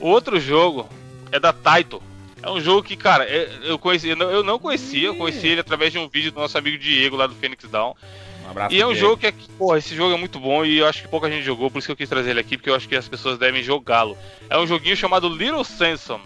O 0.00 0.08
outro 0.08 0.40
jogo 0.40 0.88
é 1.30 1.38
da 1.38 1.52
Taito. 1.52 2.02
É 2.44 2.50
um 2.50 2.60
jogo 2.60 2.82
que, 2.82 2.94
cara, 2.96 3.24
é- 3.24 3.48
eu 3.64 3.78
conheci, 3.78 4.08
eu 4.10 4.16
não- 4.16 4.30
eu 4.30 4.42
não 4.44 4.58
conhecia, 4.58 5.06
eu 5.08 5.16
conheci 5.16 5.48
ele 5.48 5.60
através 5.62 5.90
de 5.90 5.98
um 5.98 6.06
vídeo 6.08 6.30
do 6.30 6.38
nosso 6.40 6.58
amigo 6.58 6.76
Diego 6.76 7.16
lá 7.16 7.26
do 7.26 7.34
Phoenix 7.34 7.64
Down. 7.70 7.94
Um 8.46 8.50
abraço 8.50 8.74
E 8.74 8.80
é 8.82 8.86
um 8.86 8.92
Diego. 8.92 9.06
jogo 9.08 9.16
que, 9.16 9.26
é, 9.28 9.34
pô, 9.56 9.74
esse 9.74 9.94
jogo 9.96 10.12
é 10.14 10.18
muito 10.18 10.38
bom 10.38 10.62
e 10.64 10.76
eu 10.78 10.86
acho 10.86 11.00
que 11.02 11.08
pouca 11.08 11.30
gente 11.30 11.42
jogou, 11.42 11.70
por 11.70 11.78
isso 11.78 11.86
que 11.88 11.92
eu 11.92 11.96
quis 11.96 12.08
trazer 12.08 12.30
ele 12.32 12.40
aqui, 12.40 12.58
porque 12.58 12.68
eu 12.68 12.74
acho 12.74 12.86
que 12.86 12.94
as 12.96 13.08
pessoas 13.08 13.38
devem 13.38 13.62
jogá-lo. 13.62 14.16
É 14.50 14.58
um 14.58 14.66
joguinho 14.66 14.94
chamado 14.96 15.26
Little 15.28 15.64
Samson. 15.64 16.20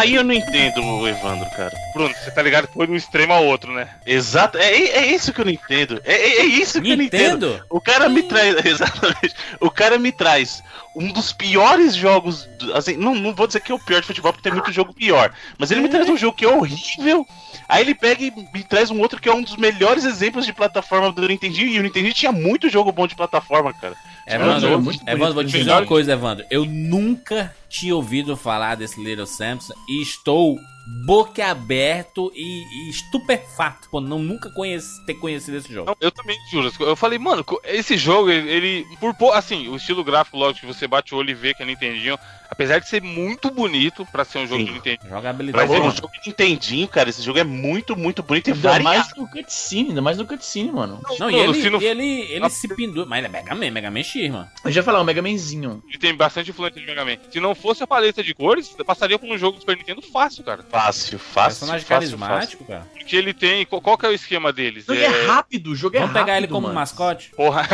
Aí 0.00 0.14
eu 0.14 0.24
não 0.24 0.32
entendo 0.32 0.82
o 0.82 1.06
Evandro, 1.06 1.48
cara. 1.50 1.72
Bruno, 1.94 2.14
você 2.14 2.30
tá 2.30 2.40
ligado 2.42 2.66
que 2.68 2.72
foi 2.72 2.86
de 2.86 2.92
um 2.92 2.96
extremo 2.96 3.34
ao 3.34 3.44
outro, 3.44 3.70
né? 3.72 3.86
Exato, 4.06 4.56
é, 4.56 4.64
é 4.72 5.06
isso 5.06 5.30
que 5.30 5.40
eu 5.42 5.44
não 5.44 5.52
entendo. 5.52 6.00
É, 6.04 6.14
é- 6.14 6.40
é 6.40 6.44
isso 6.46 6.80
que 6.80 6.90
eu 6.90 6.96
não 6.96 7.04
entendo. 7.04 7.46
Nintendo? 7.46 7.66
O 7.68 7.80
cara 7.82 8.08
me 8.08 8.22
traz, 8.22 8.56
exatamente. 8.64 9.34
O 9.60 9.70
cara 9.70 9.98
me 9.98 10.10
traz 10.10 10.62
um 10.96 11.12
dos 11.12 11.32
piores 11.32 11.94
jogos, 11.94 12.46
do- 12.58 12.74
assim, 12.74 12.96
não, 12.96 13.14
não 13.14 13.32
vou 13.34 13.46
dizer 13.46 13.60
que 13.60 13.70
é 13.70 13.74
o 13.74 13.78
pior 13.78 14.00
de 14.00 14.06
futebol 14.08 14.32
porque 14.32 14.42
tem 14.48 14.52
muito 14.52 14.72
jogo 14.72 14.92
pior, 14.92 15.32
mas 15.58 15.70
ele 15.70 15.80
me 15.82 15.88
traz 15.88 16.08
um 16.08 16.16
jogo 16.16 16.36
que 16.36 16.44
é 16.44 16.48
horrível. 16.48 17.26
Aí 17.68 17.82
ele 17.82 17.94
pega 17.94 18.24
e 18.24 18.30
me 18.52 18.64
traz 18.64 18.90
um 18.90 19.00
outro 19.00 19.20
que 19.20 19.28
é 19.28 19.32
um 19.34 19.42
dos 19.42 19.56
melhores 19.56 20.04
exemplos 20.04 20.44
de 20.44 20.52
plataforma 20.52 21.12
do 21.12 21.26
Nintendinho 21.28 21.68
e 21.68 21.78
o 21.78 21.82
Nintendinho 21.82 22.12
tinha 22.14 22.32
muito 22.32 22.68
jogo 22.68 22.90
bom 22.90 23.06
de 23.06 23.14
plataforma, 23.14 23.72
cara. 23.72 23.94
Evandro, 24.26 24.68
É 24.72 24.76
muito 24.76 25.02
Evandro, 25.08 25.34
vou 25.34 25.44
te 25.44 25.52
dizer 25.58 25.70
uma 25.70 25.86
coisa, 25.86 26.12
Evandro. 26.12 26.44
Eu 26.50 26.64
nunca 26.64 27.54
tinha 27.68 27.94
ouvido 27.94 28.36
falar 28.36 28.74
desse 28.76 29.02
Little 29.02 29.26
Samson 29.26 29.74
e 29.88 30.02
estou 30.02 30.58
boquiaberto 31.06 32.32
e, 32.34 32.62
e 32.86 32.90
estupefato 32.90 33.88
por 33.90 34.00
não 34.00 34.18
nunca 34.18 34.50
conhece- 34.50 35.04
ter 35.06 35.14
conhecido 35.14 35.56
esse 35.56 35.72
jogo. 35.72 35.86
Não, 35.90 35.96
eu 36.00 36.10
também 36.10 36.36
juro. 36.50 36.70
Eu 36.80 36.96
falei, 36.96 37.18
mano, 37.18 37.44
esse 37.64 37.96
jogo, 37.96 38.30
ele, 38.30 38.50
ele- 38.50 38.86
por 39.18 39.32
assim, 39.34 39.68
o 39.68 39.76
estilo 39.76 40.04
gráfico, 40.04 40.36
lógico, 40.36 40.66
que 40.66 40.72
você 40.74 40.86
bate 40.86 41.14
o 41.14 41.18
olho 41.18 41.30
e 41.30 41.34
vê 41.34 41.54
que 41.54 41.62
é 41.62 41.66
Nintendinho, 41.66 42.18
apesar 42.50 42.78
de 42.78 42.88
ser 42.88 43.02
muito 43.02 43.50
bonito 43.50 44.06
pra 44.06 44.24
ser 44.24 44.38
um 44.38 44.46
jogo 44.46 44.60
Sim. 44.60 44.66
de 44.66 44.72
Nintendinho. 44.72 45.10
Jogabilidade. 45.10 45.68
Mas 45.68 45.76
é 45.76 45.80
um 45.80 45.86
mano. 45.86 45.96
jogo 45.96 46.10
de 46.22 46.28
Nintendinho, 46.28 46.88
cara. 46.88 47.10
Esse 47.10 47.22
jogo 47.22 47.38
é 47.38 47.44
muito, 47.44 47.96
muito 47.96 48.22
bonito 48.22 48.48
e 48.48 48.52
Ainda 48.52 48.68
variado. 48.70 48.84
mais 48.96 49.16
no 49.16 49.28
cutscene, 49.28 49.88
ainda 49.90 50.02
mais 50.02 50.18
no 50.18 50.26
cutscene, 50.26 50.70
mano. 50.72 51.00
Não, 51.18 51.30
e 51.30 51.34
Bruno, 51.34 51.52
ele, 51.54 51.62
se 51.62 51.70
não- 51.70 51.80
e 51.80 51.86
ele, 51.86 52.04
ele 52.32 52.50
se 52.50 52.68
pendura. 52.68 53.06
Mas 53.06 53.18
ele 53.18 53.26
é 53.26 53.30
Mega 53.30 53.54
Man, 53.54 53.70
Mega 53.70 53.90
Man 53.90 54.02
X, 54.02 54.30
mano. 54.30 54.48
Eu 54.64 54.70
já 54.70 54.80
ia 54.80 54.84
falar, 54.84 55.00
o 55.00 55.04
Mega 55.04 55.22
Manzinho. 55.22 55.82
Ele 55.88 55.98
tem 55.98 56.14
bastante 56.14 56.50
influência 56.50 56.80
de 56.80 56.86
Mega 56.86 57.04
Man. 57.04 57.16
Se 57.30 57.40
não 57.40 57.54
fosse 57.54 57.82
a 57.82 57.86
paleta 57.86 58.22
de 58.22 58.34
cores, 58.34 58.74
passaria 58.86 59.18
por 59.18 59.28
um 59.28 59.38
jogo 59.38 59.56
do 59.56 59.60
Super 59.60 59.76
Nintendo 59.76 60.02
fácil, 60.02 60.42
cara. 60.44 60.62
Fácil, 60.68 60.79
fácil. 61.18 61.18
Personagem 61.56 61.86
fácil, 61.86 62.18
carismático, 62.18 62.64
cara. 62.64 62.86
Porque 62.92 63.16
ele 63.16 63.34
tem. 63.34 63.66
Qual, 63.66 63.80
qual 63.80 63.98
que 63.98 64.06
é 64.06 64.08
o 64.08 64.12
esquema 64.12 64.52
deles? 64.52 64.88
O 64.88 64.94
jogo 64.94 65.06
é 65.06 65.26
rápido, 65.26 65.70
o 65.72 65.74
jogo 65.76 65.96
é 65.96 66.00
Vamos 66.00 66.14
rápido. 66.14 66.26
pegar 66.26 66.38
ele 66.38 66.48
como 66.48 66.62
mano. 66.68 66.74
mascote? 66.74 67.30
Porra. 67.36 67.66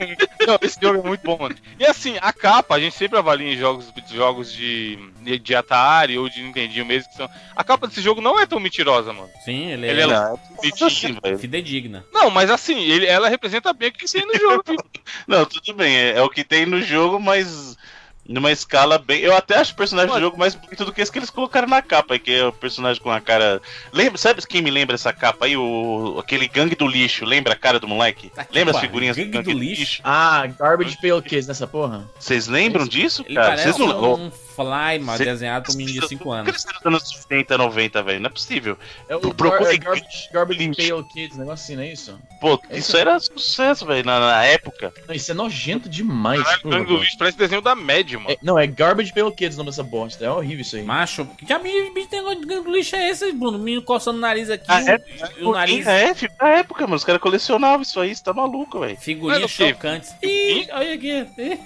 Não, 0.46 0.58
esse 0.62 0.78
jogo 0.80 1.00
é 1.00 1.08
muito 1.08 1.22
bom, 1.22 1.38
mano. 1.38 1.56
E 1.78 1.84
assim, 1.84 2.16
a 2.20 2.32
capa, 2.32 2.76
a 2.76 2.80
gente 2.80 2.96
sempre 2.96 3.18
avalia 3.18 3.52
em 3.52 3.56
jogos, 3.56 3.92
jogos 4.12 4.52
de, 4.52 4.98
de 5.42 5.54
Atari 5.54 6.18
ou 6.18 6.28
de 6.28 6.42
Nintendinho 6.42 6.86
mesmo. 6.86 7.08
Que 7.10 7.16
são... 7.16 7.28
A 7.56 7.64
capa 7.64 7.86
desse 7.86 8.00
jogo 8.00 8.20
não 8.20 8.38
é 8.38 8.46
tão 8.46 8.60
mentirosa, 8.60 9.12
mano. 9.12 9.30
Sim, 9.44 9.70
ele, 9.72 9.86
Ele 9.88 10.02
é, 10.02 10.04
é 10.04 10.84
assim, 10.84 11.18
velho. 11.22 11.38
fidedigna. 11.38 12.04
Não, 12.12 12.30
mas 12.30 12.50
assim, 12.50 12.78
ele, 12.80 13.06
ela 13.06 13.28
representa 13.28 13.72
bem 13.72 13.88
o 13.88 13.92
que 13.92 14.10
tem 14.10 14.26
no 14.26 14.38
jogo. 14.38 14.64
Não, 15.26 15.44
tudo 15.44 15.74
bem, 15.74 15.96
é, 15.96 16.10
é 16.16 16.22
o 16.22 16.28
que 16.28 16.44
tem 16.44 16.66
no 16.66 16.80
jogo, 16.82 17.18
mas 17.18 17.76
Numa 18.26 18.50
escala 18.50 18.98
bem. 18.98 19.20
Eu 19.20 19.36
até 19.36 19.56
acho 19.56 19.72
o 19.72 19.76
personagem 19.76 20.14
do 20.14 20.20
jogo 20.20 20.38
mais 20.38 20.54
bonito 20.54 20.84
do 20.84 20.92
que 20.92 21.00
esse 21.00 21.12
que 21.12 21.18
eles 21.18 21.30
colocaram 21.30 21.68
na 21.68 21.82
capa, 21.82 22.18
que 22.18 22.32
é 22.32 22.46
o 22.46 22.52
personagem 22.52 23.02
com 23.02 23.10
a 23.10 23.20
cara. 23.20 23.60
Lembra, 23.92 24.16
sabe 24.16 24.40
quem 24.46 24.62
me 24.62 24.70
lembra 24.70 24.94
essa 24.94 25.12
capa 25.12 25.46
aí? 25.46 25.56
O, 25.56 26.16
aquele 26.18 26.48
gangue 26.48 26.74
do 26.74 26.86
lixo. 26.86 27.24
Lembra 27.24 27.52
a 27.52 27.56
cara 27.56 27.78
do 27.78 27.88
moleque? 27.88 28.30
Tá 28.30 28.46
lembra 28.50 28.74
as 28.74 28.80
figurinhas 28.80 29.16
Gangue 29.16 29.42
do 29.42 29.58
Lixo? 29.58 30.00
Ah, 30.04 30.46
Garbage 30.58 30.98
Pail 31.00 31.20
Kids 31.22 31.46
nessa 31.46 31.66
porra? 31.66 32.04
Vocês 32.18 32.46
lembram 32.46 32.86
disso, 32.86 33.24
cara? 33.24 33.56
Vocês 33.56 33.78
não. 33.78 34.14
um 34.14 34.30
fly, 34.54 34.98
mano, 35.00 35.18
Cê- 35.18 35.24
desenhado 35.24 35.66
por 35.66 35.74
um 35.74 35.78
menino 35.78 36.00
de 36.00 36.08
5 36.08 36.24
Por 36.24 36.30
que 36.30 36.36
anos. 36.50 36.64
eles 36.66 36.86
anos 36.86 37.16
80, 37.30 37.58
90, 37.58 38.02
velho? 38.02 38.20
Não 38.20 38.26
é 38.26 38.30
possível. 38.30 38.78
É 39.08 39.16
o 39.16 39.20
Procura 39.34 39.64
Gar- 39.64 39.74
é 39.74 39.76
Garbage, 39.78 40.28
Garbage. 40.32 40.70
Pail 40.76 41.04
Kids, 41.04 41.36
negócio 41.38 41.64
assim, 41.64 41.76
não 41.76 41.82
é 41.82 41.92
isso? 41.92 42.18
Pô, 42.40 42.60
É 42.70 42.78
isso 42.78 42.88
isso. 42.90 42.96
era 42.96 43.18
sucesso, 43.20 43.84
velho, 43.86 44.04
na, 44.04 44.20
na 44.20 44.44
época. 44.44 44.92
Não, 45.08 45.14
isso 45.14 45.30
é 45.30 45.34
nojento 45.34 45.88
demais. 45.88 46.42
Caralho, 46.42 46.62
Gangue 46.70 46.86
do. 46.86 46.96
Lixo 46.98 47.18
parece 47.18 47.36
desenho 47.38 47.60
da 47.60 47.74
Mad, 47.74 48.12
mano. 48.14 48.30
É, 48.30 48.38
não, 48.42 48.58
é 48.58 48.66
Garbage 48.66 49.12
Pail 49.12 49.30
Kids 49.32 49.54
o 49.56 49.58
nome 49.58 49.70
dessa 49.70 49.82
bosta. 49.82 50.24
É 50.24 50.30
horrível 50.30 50.60
isso 50.62 50.76
aí. 50.76 50.82
Macho, 50.82 51.26
que 51.38 51.44
diabo 51.44 51.64
de 51.64 51.90
bicho 51.90 52.08
tem 52.08 52.20
negócio 52.20 52.40
de 52.40 52.46
gangue 52.46 52.64
do 52.64 52.70
lixo 52.72 52.96
é 52.96 53.08
esse, 53.10 53.32
Bruno? 53.32 53.58
O 53.58 53.60
menino 53.60 53.82
coçando 53.82 54.18
o 54.18 54.20
nariz 54.20 54.50
aqui, 54.50 54.64
Ah, 54.68 54.80
é? 54.82 55.02
e 55.38 55.44
o, 55.44 55.52
nariz. 55.52 55.86
É, 55.86 56.14
filho, 56.14 56.32
na 56.40 56.48
época, 56.50 56.82
mano. 56.84 56.96
Os 56.96 57.04
caras 57.04 57.20
colecionavam 57.20 57.82
isso 57.82 57.98
aí, 58.00 58.14
você 58.14 58.22
tá 58.22 58.32
maluco, 58.32 58.80
velho. 58.80 58.96
Figurinhas 58.96 59.44
o 59.44 59.48
chocantes. 59.48 60.14
Ih, 60.22 60.68
olha 60.72 60.94
aqui. 60.94 61.26
Ih, 61.38 61.60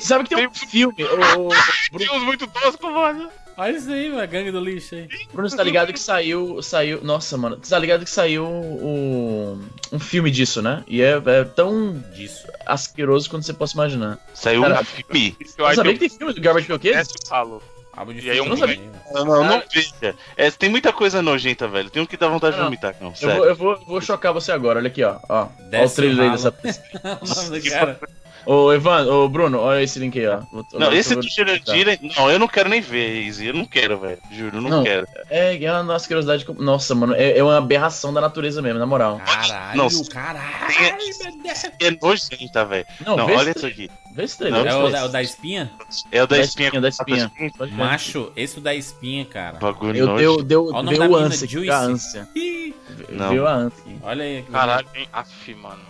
sabe 0.00 0.24
que 0.28 0.34
tem 0.34 0.46
um 0.46 0.54
filme, 0.54 1.04
o, 1.04 1.48
o 1.48 1.48
Tem 1.98 2.10
uns 2.10 2.22
muito 2.22 2.46
toscos, 2.46 2.90
mano. 2.92 3.28
Olha 3.56 3.76
isso 3.76 3.90
aí, 3.90 4.08
mano, 4.08 4.28
gangue 4.28 4.52
do 4.52 4.60
lixo 4.60 4.94
aí. 4.94 5.08
Bruno, 5.32 5.48
você 5.50 5.56
tá 5.56 5.64
ligado 5.64 5.92
que 5.92 5.98
saiu, 5.98 6.62
saiu, 6.62 7.02
nossa, 7.02 7.36
mano, 7.36 7.58
você 7.60 7.70
tá 7.70 7.78
ligado 7.78 8.04
que 8.04 8.10
saiu 8.10 8.46
um, 8.46 9.60
um 9.92 9.98
filme 9.98 10.30
disso, 10.30 10.62
né? 10.62 10.84
E 10.86 11.02
é, 11.02 11.20
é 11.26 11.44
tão 11.44 12.00
Disso. 12.14 12.46
asqueroso 12.64 13.28
quanto 13.28 13.44
você 13.44 13.52
possa 13.52 13.74
imaginar. 13.74 14.18
Saiu 14.32 14.62
Cara, 14.62 14.80
um 14.80 14.84
filme. 14.84 15.36
Você 15.44 15.74
sabia 15.74 15.92
que 15.94 15.98
tem 15.98 16.08
filme 16.08 16.32
do 16.32 16.40
Garbage 16.40 16.66
Pail 16.68 16.78
Kids? 16.78 17.08
Falo. 17.28 17.60
De 18.14 18.28
E 18.28 18.30
aí 18.30 18.40
de 18.40 18.48
moleque- 18.48 18.76
menino. 18.80 18.92
Não, 19.12 19.24
não, 19.24 19.44
não 19.44 19.62
veja. 19.74 20.14
É, 20.36 20.52
tem 20.52 20.70
muita 20.70 20.92
coisa 20.92 21.20
nojenta, 21.20 21.66
velho. 21.66 21.90
Tem 21.90 22.00
um 22.00 22.06
que 22.06 22.16
dá 22.16 22.28
vontade 22.28 22.52
de 22.54 22.58
Não, 22.60 22.66
vomitar, 22.68 22.94
não. 23.00 23.08
Eu 23.08 23.16
Sério. 23.16 23.36
vou, 23.38 23.44
eu 23.46 23.56
vou, 23.56 23.80
vou 23.86 24.00
chocar 24.00 24.32
você 24.32 24.52
agora, 24.52 24.78
olha 24.78 24.86
aqui, 24.86 25.02
ó. 25.02 25.18
ó. 25.28 25.48
Olha 25.48 25.50
o 25.66 25.70
Desce 25.70 25.96
trailer 25.96 26.26
aí 26.26 26.30
dessa. 26.30 26.54
ralo. 27.02 27.18
o 27.22 27.28
nome 27.28 27.58
do 27.60 27.68
cara. 27.70 28.00
Ô, 28.50 28.72
Evan, 28.72 29.04
ô, 29.12 29.28
Bruno, 29.28 29.58
olha 29.58 29.82
esse 29.82 29.98
link 29.98 30.18
aí, 30.18 30.26
ó. 30.26 30.40
Vou- 30.50 30.64
Não, 30.72 30.90
esse 30.90 31.14
do 31.14 31.28
Jurandir, 31.28 31.98
não, 32.16 32.30
eu 32.30 32.38
não 32.38 32.48
quero 32.48 32.70
nem 32.70 32.80
ver, 32.80 33.20
Izzy. 33.24 33.48
Eu 33.48 33.52
não 33.52 33.66
quero, 33.66 33.98
velho. 34.00 34.18
Juro, 34.32 34.56
eu 34.56 34.62
não, 34.62 34.70
Não. 34.70 34.82
quero. 34.82 35.06
É, 35.28 35.62
é 35.62 35.72
uma 35.80 35.94
asquerosidade. 35.94 36.46
com- 36.46 36.54
Nossa, 36.54 36.94
mano, 36.94 37.14
é, 37.14 37.36
é 37.36 37.44
uma 37.44 37.58
aberração 37.58 38.10
da 38.10 38.22
natureza 38.22 38.62
mesmo, 38.62 38.78
na 38.78 38.86
moral. 38.86 39.20
Caralho, 39.22 39.76
Não, 39.76 40.04
caralho, 40.06 40.48
Deus. 41.42 41.64
É 41.78 41.90
nojenta, 42.00 42.64
velho. 42.64 42.86
Não, 43.04 43.16
Não, 43.18 43.26
olha 43.34 43.50
isso 43.54 43.66
aqui. 43.66 43.90
Vê 44.14 44.24
esse 44.24 44.38
trailer. 44.38 44.64
Não, 44.64 44.70
É 44.70 44.84
o 44.84 44.88
da, 44.90 45.04
o 45.04 45.08
da 45.10 45.22
espinha? 45.22 45.70
É 46.10 46.22
o 46.22 46.26
da, 46.26 46.36
Da 46.36 46.42
espinha. 46.42 46.66
espinha, 46.68 46.80
da 46.80 46.88
espinha. 46.88 47.32
Ver. 47.38 47.70
Macho, 47.72 48.32
esse 48.34 48.60
da 48.60 48.74
espinha, 48.74 49.26
cara. 49.26 49.58
Bagulho 49.58 49.96
Eu, 49.96 50.06
nojo. 50.06 50.18
deu, 50.18 50.42
deu, 50.42 50.64
Olha 50.74 50.88
deu 50.88 50.98
da 51.00 51.04
menina, 51.08 51.26
ânsia, 51.26 51.74
a 51.74 51.78
ânsia. 51.80 52.28
Não. 53.10 53.28
Deu 53.28 53.46
a 53.46 53.52
ânsia. 53.52 53.84
Olha 54.02 54.24
aí. 54.24 54.42
que 54.42 54.50
Caralho, 54.50 54.88
hein? 54.94 55.08
Af, 55.12 55.54
mano. 55.54 55.87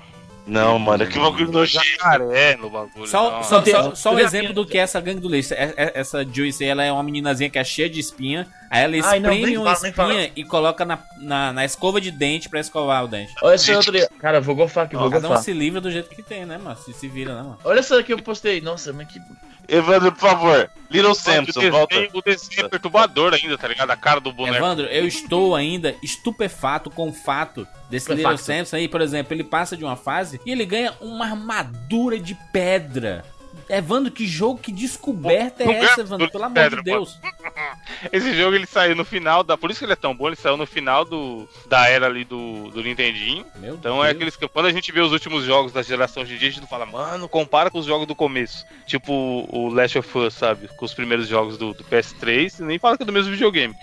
Não, 0.48 0.78
mano, 0.78 1.06
que 1.06 1.18
bagulho 1.18 1.52
nojento. 1.52 1.84
Jacaré 1.84 2.56
no 2.56 2.70
bagulho. 2.70 3.06
Só, 3.06 3.42
só, 3.42 3.60
tem- 3.60 3.74
só, 3.74 3.94
só 3.94 4.14
um 4.14 4.18
exemplo 4.18 4.52
do 4.54 4.66
que 4.66 4.78
é 4.78 4.80
essa 4.80 5.00
gangue 5.00 5.20
do 5.20 5.28
leite. 5.28 5.52
É- 5.54 5.74
é- 5.76 5.92
Essa 6.00 6.24
Joyce, 6.24 6.64
ela 6.64 6.82
é 6.82 6.90
uma 6.90 7.02
meninazinha 7.02 7.50
que 7.50 7.58
é 7.58 7.64
cheia 7.64 7.88
de 7.90 8.00
espinha. 8.00 8.46
Aí 8.70 8.82
ela 8.82 9.08
Ai, 9.08 9.20
não, 9.20 9.32
espreme 9.32 9.56
uma 9.58 9.74
fala. 9.74 9.88
espinha 9.88 10.32
e 10.36 10.44
coloca 10.44 10.84
na, 10.84 10.98
na, 11.18 11.52
na 11.52 11.64
escova 11.64 12.00
de 12.00 12.10
dente 12.10 12.48
pra 12.48 12.60
escovar 12.60 13.04
o 13.04 13.08
dente. 13.08 13.32
Olha 13.42 13.54
essa 13.54 13.74
outra. 13.76 14.08
Cara, 14.18 14.40
vou 14.40 14.54
gofar 14.54 14.84
aqui, 14.84 14.96
vou 14.96 15.10
Cada 15.10 15.26
um 15.26 15.30
gofar. 15.30 15.42
se 15.42 15.52
livra 15.52 15.80
do 15.80 15.90
jeito 15.90 16.10
que 16.10 16.22
tem, 16.22 16.44
né, 16.44 16.58
mano? 16.58 16.76
Se, 16.76 16.92
se 16.92 17.08
vira, 17.08 17.34
né, 17.34 17.42
mano? 17.42 17.58
Olha 17.64 17.80
essa 17.80 18.02
que 18.02 18.12
eu 18.12 18.18
postei. 18.18 18.60
Nossa, 18.60 18.92
mas 18.92 19.08
que. 19.08 19.20
Evandro, 19.68 20.12
por 20.12 20.20
favor. 20.20 20.70
Little 20.90 21.14
Samson, 21.14 21.70
volta. 21.70 21.94
o 22.14 22.22
desenho 22.22 22.64
é 22.66 22.68
perturbador 22.68 23.34
ainda, 23.34 23.58
tá 23.58 23.68
ligado? 23.68 23.90
A 23.90 23.96
cara 23.96 24.18
do 24.18 24.32
boneco. 24.32 24.56
Evandro, 24.56 24.86
eu 24.86 25.06
estou 25.06 25.54
ainda 25.54 25.94
estupefato 26.02 26.90
com 26.90 27.10
o 27.10 27.12
fato 27.12 27.66
desse 27.90 28.04
Estupefacto. 28.10 28.30
Little 28.40 28.44
Samson 28.64 28.76
aí, 28.76 28.88
por 28.88 29.02
exemplo, 29.02 29.34
ele 29.34 29.44
passa 29.44 29.76
de 29.76 29.84
uma 29.84 29.96
fase 29.96 30.40
e 30.46 30.50
ele 30.50 30.64
ganha 30.64 30.94
uma 31.00 31.26
armadura 31.26 32.18
de 32.18 32.34
pedra. 32.50 33.24
Evandro, 33.68 34.10
que 34.10 34.26
jogo, 34.26 34.58
que 34.58 34.72
descoberta 34.72 35.64
Não 35.64 35.72
é 35.72 35.78
essa, 35.84 36.00
Evandro? 36.00 36.30
Pelo 36.30 36.44
amor 36.44 36.70
de 36.70 36.82
Deus. 36.82 37.18
Esse 38.12 38.34
jogo 38.34 38.54
ele 38.54 38.66
saiu 38.66 38.94
no 38.96 39.04
final 39.04 39.42
da. 39.42 39.56
Por 39.56 39.70
isso 39.70 39.80
que 39.80 39.84
ele 39.84 39.92
é 39.92 39.96
tão 39.96 40.14
bom, 40.14 40.26
ele 40.28 40.36
saiu 40.36 40.56
no 40.56 40.66
final 40.66 41.04
do, 41.04 41.48
da 41.68 41.88
era 41.88 42.06
ali 42.06 42.24
do, 42.24 42.70
do 42.70 42.82
Nintendinho. 42.82 43.44
Meu 43.56 43.74
Então 43.74 44.02
é 44.02 44.08
Deus. 44.08 44.16
aqueles 44.16 44.36
que. 44.36 44.48
Quando 44.48 44.66
a 44.66 44.72
gente 44.72 44.90
vê 44.92 45.00
os 45.00 45.12
últimos 45.12 45.44
jogos 45.44 45.72
da 45.72 45.82
geração 45.82 46.24
de 46.24 46.38
dia, 46.38 46.48
a 46.48 46.50
gente 46.52 46.60
não 46.60 46.68
fala, 46.68 46.86
mano, 46.86 47.28
compara 47.28 47.70
com 47.70 47.78
os 47.78 47.86
jogos 47.86 48.06
do 48.06 48.14
começo. 48.14 48.64
Tipo 48.86 49.12
o 49.50 49.68
Last 49.68 49.98
of 49.98 50.18
Us, 50.18 50.34
sabe? 50.34 50.68
Com 50.68 50.84
os 50.84 50.94
primeiros 50.94 51.28
jogos 51.28 51.58
do, 51.58 51.74
do 51.74 51.84
PS3, 51.84 52.60
e 52.60 52.62
nem 52.62 52.78
fala 52.78 52.96
que 52.96 53.02
é 53.02 53.06
do 53.06 53.12
mesmo 53.12 53.32
videogame. 53.32 53.74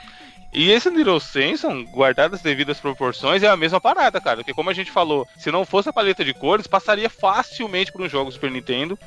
E 0.54 0.71
esse 0.71 0.89
Little 0.89 1.19
Samson, 1.19 1.84
guardado 1.84 2.34
as 2.34 2.41
devidas 2.41 2.80
proporções, 2.80 3.43
é 3.43 3.48
a 3.50 3.58
mesma 3.58 3.82
parada, 3.82 4.21
cara. 4.21 4.38
Porque 4.38 4.54
como 4.54 4.69
a 4.69 4.74
gente 4.74 4.89
falou, 4.89 5.28
se 5.38 5.52
não 5.52 5.65
fosse 5.65 5.89
a 5.89 5.93
paleta 5.93 6.24
de 6.24 6.34
cores, 6.34 6.65
passaria 6.65 7.10
facilmente 7.10 7.91
por 7.91 8.02
um 8.02 8.08
jogo 8.08 8.32
Super 8.32 8.50
Nintendo. 8.50 8.98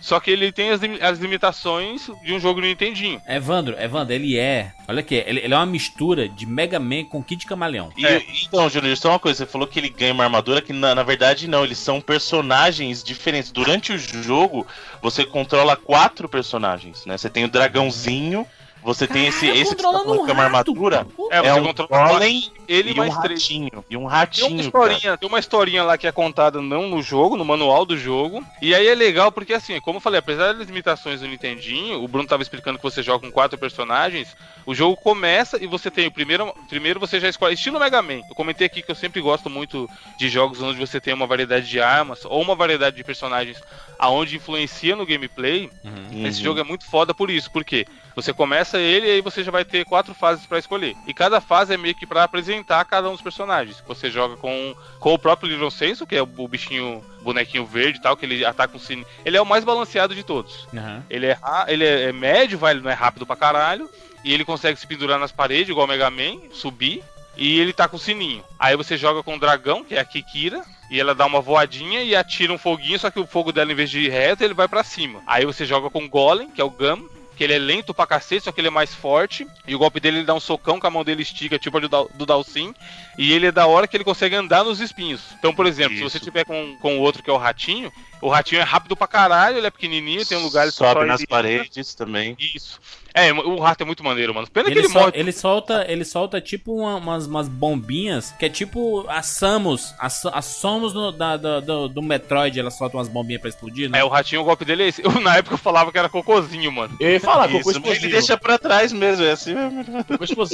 Só 0.00 0.18
que 0.18 0.30
ele 0.30 0.50
tem 0.50 0.70
as, 0.70 0.80
as 1.00 1.18
limitações 1.18 2.10
de 2.24 2.32
um 2.32 2.40
jogo 2.40 2.60
no 2.60 2.66
Nintendinho. 2.66 3.20
Evandro, 3.28 3.78
Evandro, 3.78 4.14
ele 4.14 4.38
é. 4.38 4.72
Olha 4.88 5.00
aqui, 5.00 5.14
ele, 5.26 5.40
ele 5.40 5.52
é 5.52 5.56
uma 5.56 5.66
mistura 5.66 6.28
de 6.28 6.46
Mega 6.46 6.80
Man 6.80 7.04
com 7.04 7.22
Kid 7.22 7.44
Camaleão. 7.46 7.92
E, 7.96 8.06
É. 8.06 8.22
Então, 8.46 8.68
Júnior, 8.68 8.96
só 8.96 9.10
uma 9.10 9.18
coisa, 9.18 9.38
você 9.38 9.46
falou 9.46 9.66
que 9.66 9.78
ele 9.78 9.90
ganha 9.90 10.12
uma 10.12 10.24
armadura 10.24 10.62
que 10.62 10.72
na, 10.72 10.94
na 10.94 11.02
verdade 11.02 11.46
não, 11.46 11.64
eles 11.64 11.78
são 11.78 12.00
personagens 12.00 13.04
diferentes. 13.04 13.50
Durante 13.50 13.92
o 13.92 13.98
jogo, 13.98 14.66
você 15.02 15.24
controla 15.24 15.76
quatro 15.76 16.28
personagens, 16.28 17.04
né? 17.04 17.16
Você 17.16 17.28
tem 17.28 17.44
o 17.44 17.48
dragãozinho, 17.48 18.46
você 18.82 19.06
tem 19.06 19.26
esse, 19.26 19.46
Caraca, 19.46 19.58
esse 19.60 19.76
que 19.76 19.82
você 19.82 19.92
tá 19.92 20.02
um 20.02 20.28
é 20.28 20.32
uma 20.32 20.44
armadura, 20.44 21.06
É, 21.30 21.38
é 21.38 21.42
você 21.52 21.60
um 21.60 21.64
controla 21.64 22.08
golem 22.08 22.50
ele 22.70 22.90
e 22.90 22.92
um 22.92 22.96
mais 22.96 23.16
três. 23.18 23.42
ratinho. 23.42 23.70
E 23.72 23.76
um 23.76 23.82
Tem 23.82 23.98
uma 23.98 24.10
ratinho, 24.10 24.48
cara. 24.48 24.60
historinha, 24.60 25.18
tem 25.18 25.28
uma 25.28 25.38
historinha 25.38 25.82
lá 25.82 25.98
que 25.98 26.06
é 26.06 26.12
contada 26.12 26.62
não 26.62 26.88
no 26.88 27.02
jogo, 27.02 27.36
no 27.36 27.44
manual 27.44 27.84
do 27.84 27.98
jogo. 27.98 28.44
E 28.62 28.72
aí 28.74 28.86
é 28.86 28.94
legal 28.94 29.32
porque 29.32 29.52
assim, 29.52 29.80
como 29.80 29.96
eu 29.96 30.00
falei, 30.00 30.20
apesar 30.20 30.54
das 30.54 30.68
limitações 30.68 31.20
do 31.20 31.26
Nintendinho, 31.26 32.02
o 32.02 32.06
Bruno 32.06 32.28
tava 32.28 32.42
explicando 32.42 32.78
que 32.78 32.84
você 32.84 33.02
joga 33.02 33.26
com 33.26 33.32
quatro 33.32 33.58
personagens, 33.58 34.36
o 34.64 34.74
jogo 34.74 34.96
começa 34.96 35.62
e 35.62 35.66
você 35.66 35.90
tem 35.90 36.06
o 36.06 36.12
primeiro, 36.12 36.54
primeiro 36.68 37.00
você 37.00 37.18
já 37.18 37.28
escolhe 37.28 37.54
estilo 37.54 37.80
Mega 37.80 38.00
Man. 38.00 38.20
Eu 38.28 38.34
comentei 38.36 38.66
aqui 38.66 38.82
que 38.82 38.90
eu 38.90 38.94
sempre 38.94 39.20
gosto 39.20 39.50
muito 39.50 39.88
de 40.16 40.28
jogos 40.28 40.62
onde 40.62 40.78
você 40.78 41.00
tem 41.00 41.12
uma 41.12 41.26
variedade 41.26 41.68
de 41.68 41.80
armas 41.80 42.24
ou 42.24 42.40
uma 42.40 42.54
variedade 42.54 42.96
de 42.96 43.02
personagens 43.04 43.60
aonde 43.98 44.36
influencia 44.36 44.94
no 44.94 45.04
gameplay. 45.04 45.68
Uhum. 45.84 46.26
Esse 46.26 46.42
jogo 46.42 46.60
é 46.60 46.64
muito 46.64 46.86
foda 46.86 47.12
por 47.12 47.30
isso, 47.30 47.50
porque 47.50 47.86
você 48.14 48.32
começa 48.32 48.78
ele 48.78 49.06
e 49.06 49.10
aí 49.10 49.20
você 49.20 49.42
já 49.42 49.50
vai 49.50 49.64
ter 49.64 49.84
quatro 49.84 50.14
fases 50.14 50.46
pra 50.46 50.58
escolher. 50.58 50.94
E 51.06 51.12
cada 51.12 51.40
fase 51.40 51.74
é 51.74 51.76
meio 51.76 51.94
que 51.94 52.06
pra 52.06 52.24
apresentar 52.24 52.59
cada 52.62 53.08
um 53.08 53.12
dos 53.12 53.22
personagens. 53.22 53.82
Você 53.86 54.10
joga 54.10 54.36
com, 54.36 54.74
com 54.98 55.14
o 55.14 55.18
próprio 55.18 55.50
Little 55.50 55.70
Senso, 55.70 56.06
que 56.06 56.16
é 56.16 56.22
o, 56.22 56.26
bichinho, 56.26 57.04
bonequinho 57.22 57.66
verde 57.66 57.98
e 57.98 58.02
tal, 58.02 58.16
que 58.16 58.24
ele 58.24 58.44
ataca 58.44 58.76
um 58.76 58.80
sino. 58.80 59.04
Ele 59.24 59.36
é 59.36 59.42
o 59.42 59.46
mais 59.46 59.64
balanceado 59.64 60.14
de 60.14 60.22
todos. 60.22 60.66
Uhum. 60.72 61.02
Ele 61.08 61.26
é, 61.26 61.38
ele 61.68 61.84
é, 61.84 62.02
é 62.04 62.12
médio, 62.12 62.58
vai, 62.58 62.72
ele 62.72 62.82
não 62.82 62.90
é 62.90 62.94
rápido 62.94 63.26
pra 63.26 63.36
caralho. 63.36 63.88
E 64.22 64.32
ele 64.32 64.44
consegue 64.44 64.78
se 64.78 64.86
pendurar 64.86 65.18
nas 65.18 65.32
paredes, 65.32 65.70
igual 65.70 65.86
o 65.86 65.88
Mega 65.88 66.10
Man, 66.10 66.38
subir. 66.52 67.02
E 67.36 67.58
ele 67.58 67.72
tá 67.72 67.88
com 67.88 67.96
o 67.96 68.00
sininho. 68.00 68.44
Aí 68.58 68.76
você 68.76 68.96
joga 68.96 69.22
com 69.22 69.34
o 69.34 69.38
dragão, 69.38 69.84
que 69.84 69.94
é 69.94 70.00
a 70.00 70.04
Kikira. 70.04 70.62
E 70.90 70.98
ela 70.98 71.14
dá 71.14 71.24
uma 71.24 71.40
voadinha 71.40 72.02
e 72.02 72.16
atira 72.16 72.52
um 72.52 72.58
foguinho, 72.58 72.98
só 72.98 73.10
que 73.10 73.20
o 73.20 73.26
fogo 73.26 73.52
dela, 73.52 73.70
em 73.70 73.76
vez 73.76 73.88
de 73.88 74.00
ir 74.00 74.10
reto, 74.10 74.42
ele 74.42 74.52
vai 74.52 74.66
pra 74.66 74.82
cima. 74.82 75.22
Aí 75.24 75.46
você 75.46 75.64
joga 75.64 75.88
com 75.88 76.04
o 76.04 76.08
Golem, 76.08 76.50
que 76.50 76.60
é 76.60 76.64
o 76.64 76.70
Gum. 76.70 77.08
Que 77.40 77.44
ele 77.44 77.54
é 77.54 77.58
lento 77.58 77.94
pra 77.94 78.06
cacete, 78.06 78.44
só 78.44 78.52
que 78.52 78.60
ele 78.60 78.68
é 78.68 78.70
mais 78.70 78.94
forte. 78.94 79.46
E 79.66 79.74
o 79.74 79.78
golpe 79.78 79.98
dele 79.98 80.18
ele 80.18 80.26
dá 80.26 80.34
um 80.34 80.40
socão 80.40 80.78
com 80.78 80.86
a 80.86 80.90
mão 80.90 81.02
dele 81.02 81.22
estica, 81.22 81.58
tipo 81.58 81.78
a 81.78 81.80
do, 81.80 82.10
do 82.12 82.26
Dalsin. 82.26 82.74
E 83.16 83.32
ele 83.32 83.46
é 83.46 83.50
da 83.50 83.66
hora 83.66 83.88
que 83.88 83.96
ele 83.96 84.04
consegue 84.04 84.36
andar 84.36 84.62
nos 84.62 84.78
espinhos. 84.78 85.22
Então, 85.38 85.54
por 85.54 85.64
exemplo, 85.64 85.96
se 85.96 86.04
Isso. 86.04 86.10
você 86.10 86.20
tiver 86.20 86.44
com, 86.44 86.76
com 86.76 86.98
o 86.98 87.00
outro 87.00 87.22
que 87.22 87.30
é 87.30 87.32
o 87.32 87.38
ratinho, 87.38 87.90
o 88.20 88.28
ratinho 88.28 88.60
é 88.60 88.62
rápido 88.62 88.94
pra 88.94 89.06
caralho, 89.06 89.56
ele 89.56 89.66
é 89.66 89.70
pequenininho, 89.70 90.26
tem 90.26 90.36
um 90.36 90.42
lugar 90.42 90.66
que 90.66 90.72
Sobe 90.72 91.00
só 91.00 91.06
nas 91.06 91.24
paredes 91.24 91.94
também. 91.94 92.36
Isso. 92.38 92.78
É, 93.14 93.32
o 93.32 93.58
rato 93.58 93.82
é 93.82 93.84
muito 93.86 94.04
maneiro, 94.04 94.34
mano. 94.34 94.46
Pena 94.50 94.66
que 94.66 94.72
Ele, 94.72 94.80
ele 94.80 94.88
sol- 94.88 95.02
morre. 95.02 95.12
ele 95.14 95.32
solta, 95.32 95.84
ele 95.88 96.04
solta 96.04 96.40
tipo 96.40 96.74
uma- 96.76 96.96
umas, 96.96 97.26
umas 97.26 97.48
bombinhas, 97.48 98.32
que 98.38 98.44
é 98.46 98.48
tipo 98.48 99.04
a 99.08 99.22
Samus, 99.22 99.94
a, 99.98 100.06
a 100.06 100.42
Samus 100.42 100.92
no- 100.94 101.12
da, 101.12 101.36
da- 101.36 101.60
do, 101.60 101.88
do 101.88 102.02
Metroid, 102.02 102.58
ela 102.58 102.70
solta 102.70 102.96
umas 102.96 103.08
bombinhas 103.08 103.40
pra 103.40 103.48
explodir, 103.50 103.88
né? 103.90 103.98
É, 104.00 104.04
o 104.04 104.08
ratinho, 104.08 104.40
o 104.42 104.44
golpe 104.44 104.64
dele 104.64 104.84
é 104.84 104.88
esse. 104.88 105.02
Eu, 105.04 105.10
na 105.20 105.36
época 105.36 105.54
eu 105.54 105.58
falava 105.58 105.90
que 105.90 105.98
era 105.98 106.08
cocôzinho, 106.08 106.70
mano. 106.70 106.96
Eu 107.00 107.10
ia 107.12 107.20
falar, 107.20 107.48
cocô 107.48 107.70
explosivo. 107.70 108.04
ele 108.06 108.12
deixa 108.12 108.36
pra 108.36 108.58
trás 108.58 108.92
mesmo, 108.92 109.24
é 109.24 109.32
assim 109.32 109.54
mesmo. 109.54 110.04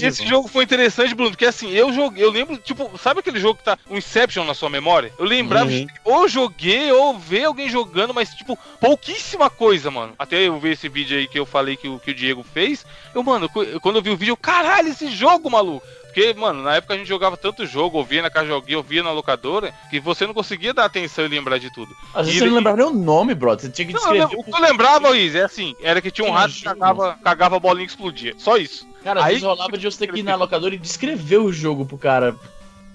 E 0.00 0.04
esse 0.06 0.26
jogo 0.26 0.48
foi 0.48 0.64
interessante, 0.64 1.14
Bruno, 1.14 1.30
porque 1.30 1.44
assim, 1.46 1.70
eu 1.70 1.92
joguei, 1.92 2.22
eu 2.24 2.30
lembro, 2.30 2.56
tipo, 2.58 2.90
sabe 2.98 3.20
aquele 3.20 3.38
jogo 3.40 3.58
que 3.58 3.64
tá 3.64 3.78
um 3.90 3.96
Inception 3.96 4.44
na 4.44 4.54
sua 4.54 4.70
memória? 4.70 5.12
Eu 5.18 5.24
lembrava, 5.24 5.70
Uhum. 5.70 5.86
ou 6.04 6.28
joguei, 6.28 6.90
ou 6.92 7.18
ver 7.18 7.44
alguém 7.44 7.68
jogando, 7.68 8.14
mas, 8.14 8.30
tipo, 8.34 8.58
pouquíssima 8.80 9.50
coisa, 9.50 9.90
mano. 9.90 10.14
Até 10.18 10.36
eu 10.42 10.58
ver 10.58 10.72
esse 10.72 10.88
vídeo 10.88 11.18
aí 11.18 11.26
que 11.26 11.38
eu 11.38 11.44
falei 11.46 11.76
que 11.76 11.88
o, 11.88 11.98
que 11.98 12.10
o 12.10 12.14
Diego 12.14 12.44
fez, 12.46 12.84
eu, 13.14 13.22
mano, 13.22 13.48
quando 13.80 13.96
eu 13.96 14.02
vi 14.02 14.10
o 14.10 14.16
vídeo, 14.16 14.32
eu, 14.32 14.36
caralho, 14.36 14.88
esse 14.88 15.10
jogo, 15.10 15.50
maluco! 15.50 15.86
Porque, 16.06 16.32
mano, 16.32 16.62
na 16.62 16.76
época 16.76 16.94
a 16.94 16.96
gente 16.96 17.06
jogava 17.06 17.36
tanto 17.36 17.66
jogo, 17.66 17.98
ouvia 17.98 18.22
na 18.22 18.30
casa 18.30 18.48
joguinha, 18.48 18.78
ouvia 18.78 19.02
na 19.02 19.12
locadora, 19.12 19.74
que 19.90 20.00
você 20.00 20.26
não 20.26 20.32
conseguia 20.32 20.72
dar 20.72 20.86
atenção 20.86 21.26
e 21.26 21.28
lembrar 21.28 21.58
de 21.58 21.70
tudo. 21.70 21.94
Às 22.14 22.24
vezes 22.26 22.36
E 22.36 22.38
você 22.38 22.46
não 22.48 22.56
lembrava 22.56 22.78
nem 22.78 22.86
o 22.86 22.90
nome, 22.90 23.34
brother. 23.34 23.66
Você 23.66 23.70
tinha 23.70 23.86
que 23.86 23.92
Não, 23.92 24.00
descrever. 24.00 24.34
eu- 24.34 24.40
o 24.40 24.42
que 24.44 24.54
eu 24.54 24.60
lembrava, 24.62 25.10
Luiz, 25.10 25.34
é 25.34 25.42
assim, 25.44 25.76
era 25.82 26.00
que 26.00 26.10
tinha 26.10 26.26
um 26.26 26.30
rato 26.32 26.54
que 26.54 26.62
cagava, 26.62 27.18
cagava 27.22 27.56
a 27.56 27.60
bolinha 27.60 27.84
e 27.84 27.86
explodia. 27.86 28.32
Só 28.38 28.56
isso. 28.56 28.88
Cara, 29.04 29.20
às 29.20 29.26
Aí- 29.26 29.32
vezes 29.34 29.46
rolava 29.46 29.76
de 29.76 29.84
você 29.84 29.98
ter 30.06 30.12
que 30.12 30.20
ir 30.20 30.22
na 30.22 30.36
locadora 30.36 30.74
e 30.74 30.78
descrever 30.78 31.36
o 31.36 31.52
jogo 31.52 31.84
pro 31.84 31.98
cara. 31.98 32.34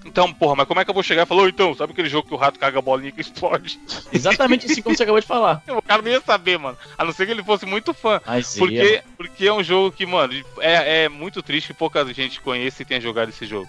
Então, 0.04 0.32
porra, 0.32 0.56
mas 0.56 0.66
como 0.66 0.80
é 0.80 0.84
que 0.84 0.90
eu 0.90 0.94
vou 0.94 1.02
chegar 1.02 1.22
e 1.22 1.26
falar, 1.26 1.42
"Ô, 1.42 1.48
então, 1.48 1.74
sabe 1.74 1.92
aquele 1.92 2.08
jogo 2.08 2.28
que 2.28 2.34
o 2.34 2.36
rato 2.36 2.58
caga 2.58 2.78
a 2.78 2.82
bolinha 2.82 3.12
que 3.12 3.20
explode? 3.20 3.78
Exatamente 4.12 4.66
assim 4.66 4.82
como 4.82 4.96
você 4.96 5.02
acabou 5.02 5.20
de 5.20 5.26
falar. 5.26 5.62
O 5.72 5.82
cara 5.82 6.02
não 6.02 6.10
ia 6.10 6.20
saber, 6.20 6.58
mano. 6.58 6.76
A 6.96 7.04
não 7.04 7.12
ser 7.12 7.26
que 7.26 7.32
ele 7.32 7.42
fosse 7.42 7.66
muito 7.66 7.92
fã. 7.94 8.20
Mas 8.26 8.56
Porque, 8.56 9.02
porque 9.16 9.46
é 9.46 9.52
um 9.52 9.62
jogo 9.62 9.90
que, 9.90 10.06
mano, 10.06 10.32
é, 10.58 11.04
é 11.04 11.08
muito 11.08 11.42
triste 11.42 11.68
que 11.68 11.74
pouca 11.74 12.04
gente 12.12 12.40
conheça 12.40 12.82
e 12.82 12.84
tenha 12.84 13.00
jogado 13.00 13.30
esse 13.30 13.46
jogo. 13.46 13.68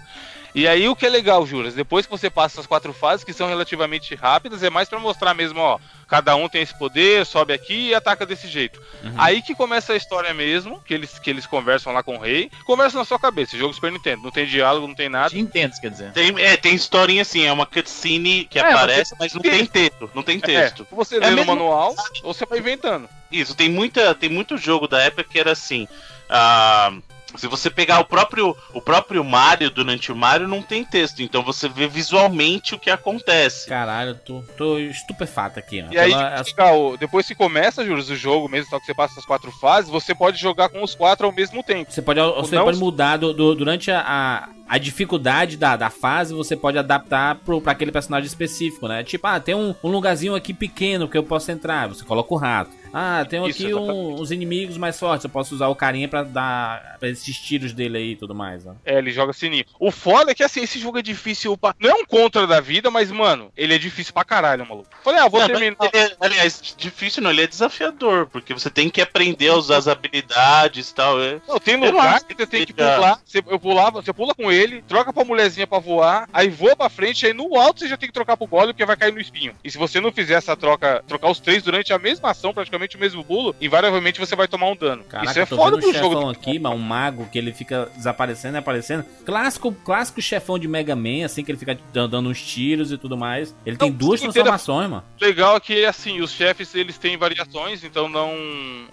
E 0.56 0.68
aí 0.68 0.88
o 0.88 0.96
que 0.96 1.06
é 1.06 1.10
legal, 1.10 1.46
Juras, 1.48 1.74
depois 1.74 2.06
que 2.06 2.12
você 2.12 2.30
passa 2.30 2.62
as 2.62 2.68
quatro 2.68 2.94
fases, 2.94 3.24
que 3.24 3.34
são 3.34 3.48
relativamente 3.48 4.14
rápidas, 4.14 4.62
é 4.62 4.70
mais 4.70 4.88
pra 4.88 5.00
mostrar 5.00 5.34
mesmo, 5.34 5.60
ó, 5.60 5.80
cada 6.08 6.36
um 6.36 6.48
tem 6.48 6.62
esse 6.62 6.78
poder, 6.78 7.26
sobe 7.26 7.54
aqui 7.54 7.88
e 7.90 7.96
ataca 7.96 8.24
desse 8.24 8.48
jeito. 8.48 8.80
Aí 9.18 9.42
que 9.42 9.56
começa 9.56 9.94
a 9.94 9.96
história 9.96 10.32
mesmo, 10.32 10.80
que 10.86 10.94
eles, 10.94 11.18
que 11.18 11.30
eles 11.30 11.48
conversam 11.48 11.92
lá 11.92 12.04
com 12.04 12.18
o 12.18 12.20
rei, 12.20 12.52
conversam 12.66 13.00
na 13.00 13.06
sua 13.06 13.18
cabeça, 13.18 13.58
jogo 13.58 13.74
Super 13.74 13.92
Nintendo, 13.92 14.22
não 14.22 14.30
tem 14.32 14.46
diálogo, 14.46 14.88
não 14.88 14.94
tem 14.94 15.10
nada. 15.10 15.32
Te 15.32 15.40
entendo, 15.40 15.74
quer 15.82 15.90
dizer. 15.90 16.12
Tem, 16.12 16.34
é, 16.40 16.56
tem 16.56 16.76
historinha 16.76 17.24
assim, 17.24 17.44
é 17.46 17.52
uma 17.52 17.66
cutscene 17.66 18.46
que 18.46 18.60
É, 18.60 18.62
aparece, 18.62 19.16
mas 19.20 19.34
não 19.34 19.42
tem 19.42 19.66
texto. 19.66 20.12
Não 20.14 20.22
tem 20.22 20.40
texto. 20.40 20.86
É, 20.92 20.96
você 20.96 21.16
É 21.16 21.20
lê 21.20 21.32
no 21.32 21.46
manual, 21.46 21.96
ou 22.22 22.32
você 22.32 22.46
vai 22.46 22.60
inventando. 22.60 23.10
Isso, 23.32 23.56
tem 23.56 23.70
muita, 23.70 24.14
tem 24.14 24.30
muito 24.30 24.56
jogo 24.56 24.88
da 24.88 25.02
época 25.02 25.24
que 25.24 25.40
era 25.40 25.52
assim. 25.52 25.88
ah, 26.30 26.94
se 27.36 27.48
você 27.48 27.70
pegar 27.70 28.00
o 28.00 28.06
próprio, 28.06 28.56
o 28.74 28.82
próprio 28.82 29.24
Mario 29.24 29.70
durante 29.70 30.12
o 30.12 30.16
Mario 30.16 30.48
não 30.48 30.62
tem 30.62 30.84
texto, 30.86 31.22
então 31.22 31.44
você 31.44 31.68
vê 31.68 31.88
visualmente 31.88 32.76
o 32.76 32.80
que 32.80 32.90
acontece. 32.90 33.68
Caralho, 33.68 34.12
eu 34.12 34.16
tô, 34.16 34.44
tô 34.58 34.80
estupefato 34.80 35.60
aqui. 35.60 35.84
E 35.92 35.98
aí, 35.98 36.12
Pela- 36.12 36.44
tipo, 36.44 36.62
legal, 36.62 36.98
depois 36.98 37.28
que 37.28 37.36
começa, 37.36 37.86
Juros, 37.86 38.10
o 38.10 38.16
jogo 38.16 38.48
mesmo, 38.50 38.70
só 38.70 38.80
que 38.80 38.86
você 38.86 38.94
passa 38.94 39.20
as 39.20 39.26
quatro 39.26 39.52
fases, 39.52 39.90
você 39.90 40.14
pode 40.14 40.40
jogar 40.40 40.70
com 40.70 40.84
os 40.84 40.96
quatro 40.96 41.26
ao 41.26 41.32
mesmo 41.32 41.64
tempo. 41.64 41.92
Você 41.92 42.02
pode, 42.02 42.20
você 42.20 42.56
não- 42.56 42.66
pode 42.66 42.78
mudar 42.78 43.18
do- 43.18 43.34
do- 43.34 43.56
durante 43.56 43.90
a, 43.92 44.00
a, 44.06 44.50
a 44.68 44.78
dificuldade 44.78 45.58
da, 45.58 45.76
da 45.76 45.90
fase, 45.90 46.34
você 46.34 46.56
pode 46.56 46.78
adaptar 46.78 47.36
pro, 47.36 47.60
pra 47.62 47.72
aquele 47.72 47.92
personagem 47.92 48.28
específico, 48.28 48.88
né? 48.88 49.04
Tipo, 49.04 49.28
ah, 49.28 49.40
tem 49.40 49.56
um, 49.56 49.74
um 49.84 49.90
lugarzinho 49.90 50.36
aqui 50.36 50.54
pequeno 50.54 51.08
que 51.08 51.18
eu 51.18 51.24
posso 51.24 51.52
entrar, 51.52 51.88
você 51.90 52.04
coloca 52.04 52.34
o 52.34 52.38
rato. 52.38 52.72
Ah, 52.94 53.26
tem 53.28 53.46
Isso, 53.48 53.64
aqui 53.66 53.74
um- 53.74 54.22
uns 54.22 54.32
inimigos 54.32 54.78
mais 54.78 55.00
fortes, 55.00 55.24
eu 55.24 55.30
posso 55.30 55.56
usar 55.56 55.68
o 55.68 55.76
carinha 55.76 56.08
pra 56.08 56.24
dar 56.24 56.98
pra 57.00 57.10
esses 57.10 57.36
tiros 57.38 57.74
dele 57.74 57.98
aí 57.98 58.12
e 58.12 58.16
tudo 58.16 58.36
mais, 58.36 58.66
ó. 58.68 58.76
É, 58.86 58.98
ele 58.98 59.12
joga 59.12 59.34
sininho. 59.34 59.66
O 59.80 59.90
foda 59.92 60.32
é 60.32 60.36
que, 60.36 60.44
assim, 60.44 60.62
esse 60.62 60.80
jogo 60.80 61.00
é 61.00 61.02
difícil 61.02 61.58
pra... 61.58 61.76
Não 61.80 61.90
é 61.90 61.94
um 61.94 62.06
contra 62.06 62.46
da 62.46 62.60
vida, 62.62 62.92
mas, 62.92 63.12
mano, 63.12 63.52
ele 63.58 63.74
é 63.74 63.78
difícil 63.78 64.14
pra 64.14 64.24
caralho, 64.24 64.66
maluco. 64.66 64.88
Falei, 65.04 65.20
ah, 65.20 65.28
vou 65.28 65.40
Não, 65.40 65.48
terminar... 65.48 65.76
ele 65.82 65.98
é- 66.04 66.16
aliás, 66.20 66.76
difícil 66.78 67.24
não, 67.24 67.32
ele 67.32 67.42
é 67.44 67.48
desafiador, 67.48 68.28
porque 68.28 68.54
você 68.54 68.70
tem 68.70 68.90
que 68.90 69.02
aprender 69.02 69.50
a 69.50 69.56
usar 69.56 69.78
as 69.78 69.88
habilidades 69.88 70.90
e 70.90 70.94
tal. 70.96 71.22
É. 71.22 71.40
Não, 71.48 71.60
tem 71.60 71.76
lugar 71.76 72.24
que 72.24 72.36
você 72.36 72.46
tem 72.48 72.66
que 72.66 72.74
pular, 72.74 73.20
você, 73.26 73.40
eu 73.48 73.60
pulava, 73.60 74.02
você 74.02 74.14
pula 74.14 74.34
com 74.36 74.52
ele, 74.52 74.82
troca 74.84 75.12
pra 75.12 75.26
mulherzinha 75.26 75.66
pra 75.68 75.80
voar, 75.80 76.28
aí 76.32 76.50
voa 76.50 76.76
pra 76.76 76.90
frente, 76.90 77.26
aí 77.26 77.34
no 77.34 77.56
alto 77.58 77.80
você 77.80 77.88
já 77.88 77.98
tem 77.98 78.08
que 78.08 78.14
trocar 78.14 78.38
pro 78.38 78.48
golem, 78.48 78.68
porque 78.70 78.86
vai 78.86 78.96
cair 78.96 79.12
no 79.14 79.20
espinho. 79.20 79.56
E 79.64 79.72
se 79.72 79.78
você 79.78 80.00
não 80.00 80.12
fizer 80.12 80.36
essa 80.36 80.56
troca, 80.56 81.04
trocar 81.08 81.30
os 81.30 81.40
três 81.40 81.64
durante 81.64 81.92
a 81.92 82.00
mesma 82.00 82.32
ação, 82.32 82.54
praticamente 82.54 82.83
o 82.96 83.00
mesmo 83.00 83.24
pulo, 83.24 83.56
invariavelmente 83.60 84.20
você 84.20 84.36
vai 84.36 84.48
tomar 84.48 84.68
um 84.68 84.76
dano. 84.76 85.04
Caraca, 85.04 85.30
Isso 85.30 85.40
é 85.40 85.46
foda 85.46 85.78
pro 85.78 85.94
jogo. 85.94 86.30
aqui, 86.30 86.60
mas 86.60 86.74
um 86.74 86.78
mago 86.78 87.28
que 87.32 87.38
ele 87.38 87.54
fica 87.54 87.90
desaparecendo 87.96 88.58
e 88.58 88.60
aparecendo. 88.60 89.06
Clássico, 89.26 89.72
clássico 89.72 90.22
chefão 90.22 90.60
de 90.60 90.68
Mega 90.68 90.96
Man, 90.96 91.26
assim, 91.26 91.44
que 91.44 91.52
ele 91.52 91.58
fica 91.58 91.78
dando 91.92 92.20
uns 92.20 92.42
tiros 92.42 92.92
e 92.92 92.98
tudo 92.98 93.18
mais. 93.18 93.56
Ele 93.66 93.78
tem 93.78 93.92
duas 93.92 94.22
transformações, 94.22 94.90
mano. 94.90 95.04
legal 95.20 95.58
é 95.58 95.60
que, 95.60 95.86
assim, 95.86 96.22
os 96.22 96.32
chefes, 96.32 96.74
eles 96.76 96.98
têm 96.98 97.18
variações, 97.18 97.84
então 97.84 98.08
não... 98.10 98.34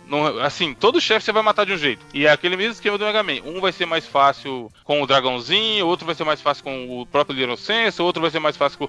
não 0.06 0.38
assim, 0.40 0.74
todo 0.74 1.00
chefe 1.00 1.24
você 1.24 1.32
vai 1.32 1.42
matar 1.42 1.66
de 1.66 1.72
um 1.72 1.78
jeito. 1.78 2.04
E 2.14 2.26
é 2.26 2.30
aquele 2.30 2.56
mesmo 2.56 2.72
esquema 2.72 2.96
do 2.96 3.04
Mega 3.04 3.22
Man. 3.22 3.40
Um 3.44 3.60
vai 3.60 3.72
ser 3.72 3.86
mais 3.86 4.06
fácil 4.06 4.70
com 4.84 5.02
o 5.02 5.06
dragãozinho, 5.06 5.86
outro 5.86 6.06
vai 6.06 6.14
ser 6.14 6.24
mais 6.24 6.40
fácil 6.40 6.64
com 6.64 7.00
o 7.00 7.06
próprio 7.06 7.36
Little 7.36 7.56
Sense, 7.56 8.00
outro 8.00 8.22
vai 8.22 8.30
ser 8.30 8.38
mais 8.38 8.56
fácil 8.56 8.78
com... 8.78 8.88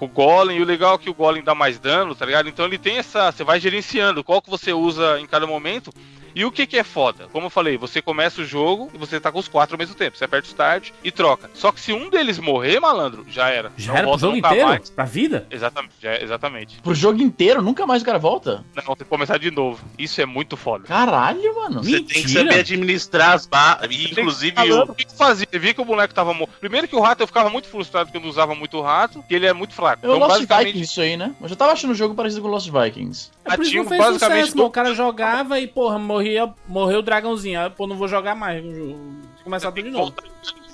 O 0.00 0.08
Golem, 0.08 0.58
e 0.58 0.62
o 0.62 0.64
legal 0.64 0.96
é 0.96 0.98
que 0.98 1.10
o 1.10 1.14
Golem 1.14 1.42
dá 1.42 1.54
mais 1.54 1.78
dano, 1.78 2.14
tá 2.14 2.26
ligado? 2.26 2.48
Então 2.48 2.66
ele 2.66 2.78
tem 2.78 2.98
essa. 2.98 3.30
Você 3.30 3.44
vai 3.44 3.60
gerenciando 3.60 4.24
qual 4.24 4.42
que 4.42 4.50
você 4.50 4.72
usa 4.72 5.20
em 5.20 5.26
cada 5.26 5.46
momento. 5.46 5.92
E 6.34 6.44
o 6.44 6.50
que 6.52 6.66
que 6.66 6.76
é 6.76 6.84
foda? 6.84 7.28
Como 7.32 7.46
eu 7.46 7.50
falei, 7.50 7.76
você 7.76 8.02
começa 8.02 8.40
o 8.40 8.44
jogo 8.44 8.90
e 8.94 8.98
você 8.98 9.20
tá 9.20 9.30
com 9.30 9.38
os 9.38 9.48
quatro 9.48 9.74
ao 9.74 9.78
mesmo 9.78 9.94
tempo. 9.94 10.16
Você 10.16 10.24
aperta 10.24 10.46
o 10.46 10.50
start 10.50 10.90
e 11.02 11.10
troca. 11.10 11.50
Só 11.54 11.70
que 11.70 11.80
se 11.80 11.92
um 11.92 12.10
deles 12.10 12.38
morrer, 12.38 12.80
malandro, 12.80 13.24
já 13.28 13.48
era. 13.50 13.72
Já 13.76 13.92
Não 13.92 13.98
era 13.98 14.08
pro 14.08 14.18
jogo 14.18 14.36
inteiro? 14.36 14.68
mais. 14.68 14.90
Pra 14.90 15.04
vida? 15.04 15.46
Exatamente, 15.50 15.94
já- 16.00 16.16
exatamente. 16.20 16.80
Pro 16.82 16.94
jogo 16.94 17.22
inteiro, 17.22 17.62
nunca 17.62 17.86
mais 17.86 18.02
o 18.02 18.04
cara 18.04 18.18
volta? 18.18 18.64
Não, 18.74 18.84
tem 18.84 18.96
que 18.96 19.04
começar 19.04 19.38
de 19.38 19.50
novo. 19.50 19.84
Isso 19.98 20.20
é 20.20 20.26
muito 20.26 20.56
foda. 20.56 20.84
Caralho, 20.84 21.54
mano. 21.56 21.82
Você 21.84 21.92
tem 21.98 22.04
que 22.04 22.18
Mentira. 22.20 22.44
saber 22.44 22.60
administrar 22.60 23.30
as 23.32 23.46
barras. 23.46 23.88
Inclusive 23.90 24.54
Falando, 24.56 24.90
o. 24.90 24.94
que 24.94 25.04
que 25.04 25.14
fazia? 25.16 25.46
Você 25.50 25.58
via 25.58 25.74
que 25.74 25.80
o 25.80 25.84
boneco 25.84 26.12
tava 26.14 26.32
morto. 26.34 26.52
Primeiro 26.60 26.88
que 26.88 26.96
o 26.96 27.00
rato 27.00 27.22
eu 27.22 27.26
ficava 27.26 27.48
muito 27.50 27.68
frustrado 27.68 28.06
porque 28.06 28.18
eu 28.18 28.22
não 28.22 28.28
usava 28.28 28.54
muito 28.54 28.76
o 28.78 28.82
rato, 28.82 29.22
que 29.28 29.34
ele 29.34 29.46
é 29.46 29.52
muito 29.52 29.74
fraco. 29.74 30.04
É 30.04 30.08
o 30.08 30.12
Então, 30.16 30.20
Lost 30.20 30.32
basicamente, 30.40 30.66
Vikings 30.66 30.90
isso 30.90 31.00
aí, 31.00 31.16
né? 31.16 31.34
Eu 31.40 31.48
já 31.48 31.56
tava 31.56 31.72
achando 31.72 31.90
o 31.90 31.94
jogo 31.94 32.14
parecido 32.14 32.42
com 32.42 32.48
Lost 32.48 32.68
Vikings. 32.70 33.30
É 33.44 33.56
por 33.56 33.62
isso 33.62 33.70
que 33.70 33.76
não 33.76 33.84
Ativo 33.84 33.88
fez 33.88 34.00
basicamente 34.00 34.40
sucesso, 34.40 34.56
mano. 34.56 34.64
do- 34.64 34.68
O 34.68 34.72
cara 34.72 34.94
jogava 34.94 35.60
e, 35.60 35.66
porra, 35.66 35.98
morria, 36.24 36.54
morreu 36.66 36.98
o 37.00 37.02
dragãozinho. 37.02 37.60
Aí, 37.60 37.70
pô, 37.70 37.86
não 37.86 37.96
vou 37.96 38.08
jogar 38.08 38.34
mais. 38.34 38.64
o 38.64 38.74
jogo. 38.74 38.98
Começar 39.42 39.70
tudo 39.70 39.84
de 39.84 39.90
novo. 39.90 40.14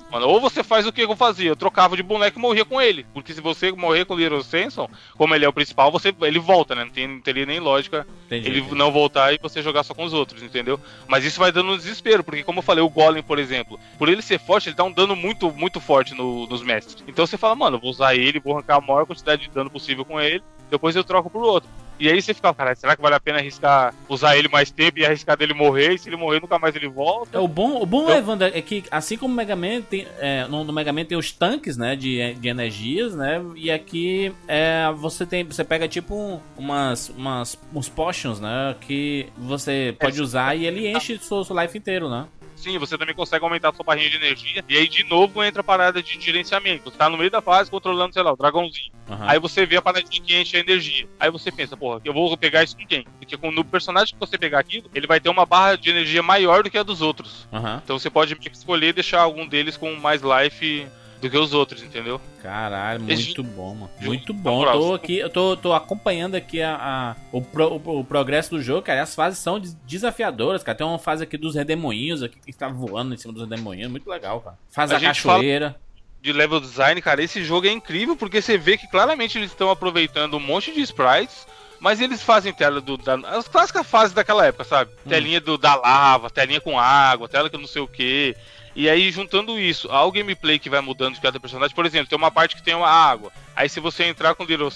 Mano, 0.09 0.27
ou 0.27 0.41
você 0.41 0.61
faz 0.61 0.85
o 0.85 0.91
que 0.91 1.01
eu 1.01 1.15
fazia, 1.15 1.49
eu 1.49 1.55
trocava 1.55 1.95
de 1.95 2.03
boneco 2.03 2.37
e 2.37 2.41
morria 2.41 2.65
com 2.65 2.81
ele. 2.81 3.05
Porque 3.13 3.33
se 3.33 3.39
você 3.39 3.71
morrer 3.71 4.03
com 4.03 4.13
o 4.13 4.17
Little 4.17 4.43
Samson, 4.43 4.89
como 5.17 5.33
ele 5.33 5.45
é 5.45 5.47
o 5.47 5.53
principal, 5.53 5.89
você, 5.89 6.13
ele 6.23 6.37
volta, 6.37 6.75
né? 6.75 6.83
Não, 6.83 6.91
tem, 6.91 7.07
não 7.07 7.21
teria 7.21 7.45
nem 7.45 7.61
lógica 7.61 8.05
Entendi. 8.25 8.49
ele 8.49 8.75
não 8.75 8.91
voltar 8.91 9.33
e 9.33 9.39
você 9.41 9.61
jogar 9.61 9.83
só 9.83 9.93
com 9.93 10.03
os 10.03 10.11
outros, 10.11 10.43
entendeu? 10.43 10.77
Mas 11.07 11.23
isso 11.23 11.39
vai 11.39 11.49
dando 11.49 11.71
um 11.71 11.77
desespero, 11.77 12.25
porque 12.25 12.43
como 12.43 12.59
eu 12.59 12.63
falei, 12.63 12.83
o 12.83 12.89
Golem, 12.89 13.23
por 13.23 13.39
exemplo, 13.39 13.79
por 13.97 14.09
ele 14.09 14.21
ser 14.21 14.37
forte, 14.37 14.67
ele 14.67 14.75
dá 14.75 14.83
um 14.83 14.91
dano 14.91 15.15
muito, 15.15 15.49
muito 15.49 15.79
forte 15.79 16.13
no- 16.13 16.45
nos 16.45 16.61
mestres. 16.61 17.01
Então 17.07 17.25
você 17.25 17.37
fala, 17.37 17.55
mano, 17.55 17.77
eu 17.77 17.81
vou 17.81 17.89
usar 17.91 18.13
ele, 18.13 18.37
vou 18.41 18.51
arrancar 18.53 18.77
a 18.77 18.81
maior 18.81 19.05
quantidade 19.05 19.43
de 19.43 19.49
dano 19.49 19.69
possível 19.69 20.03
com 20.03 20.19
ele, 20.19 20.43
depois 20.69 20.93
eu 20.93 21.05
troco 21.05 21.29
pro 21.29 21.39
outro. 21.41 21.69
E 22.01 22.09
aí 22.09 22.19
você 22.19 22.33
fica, 22.33 22.51
cara, 22.51 22.73
será 22.73 22.95
que 22.95 23.01
vale 23.01 23.13
a 23.13 23.19
pena 23.19 23.37
arriscar 23.37 23.93
usar 24.09 24.35
ele 24.35 24.47
mais 24.47 24.71
tempo 24.71 24.97
e 24.97 25.05
arriscar 25.05 25.37
dele 25.37 25.53
morrer? 25.53 25.93
E 25.93 25.99
se 25.99 26.09
ele 26.09 26.15
morrer, 26.17 26.41
nunca 26.41 26.57
mais 26.57 26.75
ele 26.75 26.87
volta? 26.89 27.37
É, 27.37 27.39
o 27.39 27.47
bom, 27.47 27.79
o 27.79 27.85
bom 27.85 28.09
Eu- 28.09 28.17
Evander, 28.17 28.51
é 28.55 28.59
que 28.61 28.83
assim 28.89 29.15
como 29.17 29.31
o 29.31 29.37
Mega 29.37 29.55
Man 29.55 29.81
tem, 29.81 30.07
é, 30.17 30.47
no, 30.47 30.63
no 30.63 30.73
Mega 30.73 30.91
Man 30.91 31.05
tem 31.05 31.15
os 31.15 31.31
tanques, 31.31 31.77
né, 31.77 31.95
de, 31.95 32.33
de 32.33 32.49
energias, 32.49 33.13
né, 33.15 33.39
e 33.55 33.69
aqui 33.69 34.33
é, 34.47 34.91
você 34.97 35.27
tem, 35.27 35.43
você 35.43 35.63
pega 35.63 35.87
tipo 35.87 36.15
um- 36.15 36.39
umas, 36.57 37.09
umas, 37.09 37.55
uns 37.71 37.87
potions, 37.87 38.39
né, 38.39 38.75
que 38.81 39.27
você 39.37 39.95
pode 39.99 40.19
usar 40.19 40.55
e 40.55 40.65
ele 40.65 40.87
enche 40.87 41.13
o 41.13 41.19
seu, 41.21 41.43
seu 41.43 41.61
life 41.61 41.77
inteiro, 41.77 42.09
né. 42.09 42.25
Sim, 42.61 42.77
você 42.77 42.95
também 42.95 43.15
consegue 43.15 43.43
aumentar 43.43 43.69
a 43.69 43.73
sua 43.73 43.83
barrinha 43.83 44.07
de 44.07 44.17
energia. 44.17 44.63
E 44.69 44.77
aí, 44.77 44.87
de 44.87 45.03
novo, 45.03 45.43
entra 45.43 45.61
a 45.61 45.63
parada 45.63 46.01
de 46.01 46.21
gerenciamento. 46.21 46.91
Você 46.91 46.97
tá 46.97 47.09
no 47.09 47.17
meio 47.17 47.31
da 47.31 47.41
fase 47.41 47.71
controlando, 47.71 48.13
sei 48.13 48.21
lá, 48.21 48.31
o 48.31 48.37
dragãozinho. 48.37 48.91
Aham. 49.09 49.25
Aí 49.27 49.39
você 49.39 49.65
vê 49.65 49.77
a 49.77 49.81
paradinha 49.81 50.21
que 50.21 50.39
enche 50.39 50.57
a 50.57 50.59
energia. 50.59 51.07
Aí 51.19 51.31
você 51.31 51.51
pensa, 51.51 51.75
porra, 51.75 51.99
eu 52.05 52.13
vou 52.13 52.37
pegar 52.37 52.63
isso 52.63 52.77
com 52.77 52.85
quem? 52.85 53.03
Porque 53.17 53.35
com 53.35 53.51
no 53.51 53.65
personagem 53.65 54.13
que 54.13 54.19
você 54.19 54.37
pegar 54.37 54.59
aquilo, 54.59 54.89
ele 54.93 55.07
vai 55.07 55.19
ter 55.19 55.29
uma 55.29 55.45
barra 55.45 55.75
de 55.75 55.89
energia 55.89 56.21
maior 56.21 56.61
do 56.61 56.69
que 56.69 56.77
a 56.77 56.83
dos 56.83 57.01
outros. 57.01 57.47
Aham. 57.51 57.81
Então 57.83 57.97
você 57.97 58.11
pode 58.11 58.37
escolher 58.51 58.93
deixar 58.93 59.21
algum 59.21 59.47
deles 59.47 59.75
com 59.75 59.95
mais 59.95 60.21
life 60.21 60.87
do 61.21 61.29
que 61.29 61.37
os 61.37 61.53
outros, 61.53 61.83
entendeu? 61.83 62.19
Caralho, 62.41 63.01
muito 63.01 63.43
bom, 63.43 63.75
mano. 63.75 63.89
Muito 64.01 64.33
na 64.33 64.39
bom. 64.39 64.63
Eu 64.65 64.71
tô 64.79 64.93
aqui, 64.95 65.17
eu 65.19 65.29
tô, 65.29 65.55
tô 65.55 65.73
acompanhando 65.73 66.35
aqui 66.35 66.61
a, 66.61 66.75
a- 66.75 67.15
o, 67.31 67.41
pro- 67.41 67.73
o- 67.83 67.99
o 67.99 68.03
progresso 68.03 68.49
do 68.51 68.61
jogo, 68.61 68.81
cara. 68.81 68.99
e 68.99 69.01
As 69.03 69.13
fases 69.15 69.39
são 69.39 69.59
des- 69.59 69.75
desafiadoras, 69.85 70.63
cara. 70.63 70.77
Tem 70.77 70.85
uma 70.87 70.97
fase 70.99 71.23
aqui 71.23 71.37
dos 71.37 71.55
redemoinhos 71.55 72.23
aqui 72.23 72.37
que 72.45 72.51
tá 72.53 72.67
voando 72.67 73.13
em 73.13 73.17
cima 73.17 73.31
dos 73.33 73.43
redemoinhos. 73.47 73.89
Muito 73.91 74.09
legal, 74.09 74.41
cara. 74.41 74.57
Fase 74.69 74.93
A 74.95 74.99
fala- 74.99 75.13
cachoeira. 75.13 75.75
de 76.21 76.33
level 76.33 76.59
design, 76.59 77.01
cara, 77.01 77.23
esse 77.23 77.43
jogo 77.43 77.67
é 77.67 77.71
incrível 77.71 78.15
porque 78.15 78.41
você 78.41 78.57
vê 78.57 78.77
que 78.77 78.87
claramente 78.87 79.37
eles 79.37 79.51
estão 79.51 79.69
aproveitando 79.69 80.35
um 80.35 80.39
monte 80.39 80.71
de 80.73 80.81
sprites, 80.81 81.47
mas 81.81 81.99
eles 81.99 82.21
fazem 82.21 82.53
tela 82.53 82.79
do. 82.79 82.95
Da, 82.95 83.15
as 83.35 83.47
clássicas 83.47 83.85
fases 83.87 84.13
daquela 84.13 84.45
época, 84.45 84.63
sabe? 84.63 84.91
Telinha 85.09 85.41
do, 85.41 85.57
da 85.57 85.75
lava, 85.75 86.29
telinha 86.29 86.61
com 86.61 86.79
água, 86.79 87.27
tela 87.27 87.49
que 87.49 87.57
não 87.57 87.67
sei 87.67 87.81
o 87.81 87.87
que. 87.87 88.35
E 88.73 88.87
aí, 88.89 89.11
juntando 89.11 89.59
isso 89.59 89.91
ao 89.91 90.11
gameplay 90.11 90.57
que 90.57 90.69
vai 90.69 90.79
mudando 90.79 91.15
de 91.15 91.19
cada 91.21 91.39
personagem, 91.39 91.75
por 91.75 91.85
exemplo, 91.85 92.07
tem 92.07 92.17
uma 92.17 92.31
parte 92.31 92.55
que 92.55 92.63
tem 92.63 92.73
uma 92.73 92.87
água. 92.87 93.29
Aí, 93.53 93.67
se 93.67 93.81
você 93.81 94.05
entrar 94.05 94.33
com 94.33 94.43
o 94.43 94.45
Little 94.45 94.69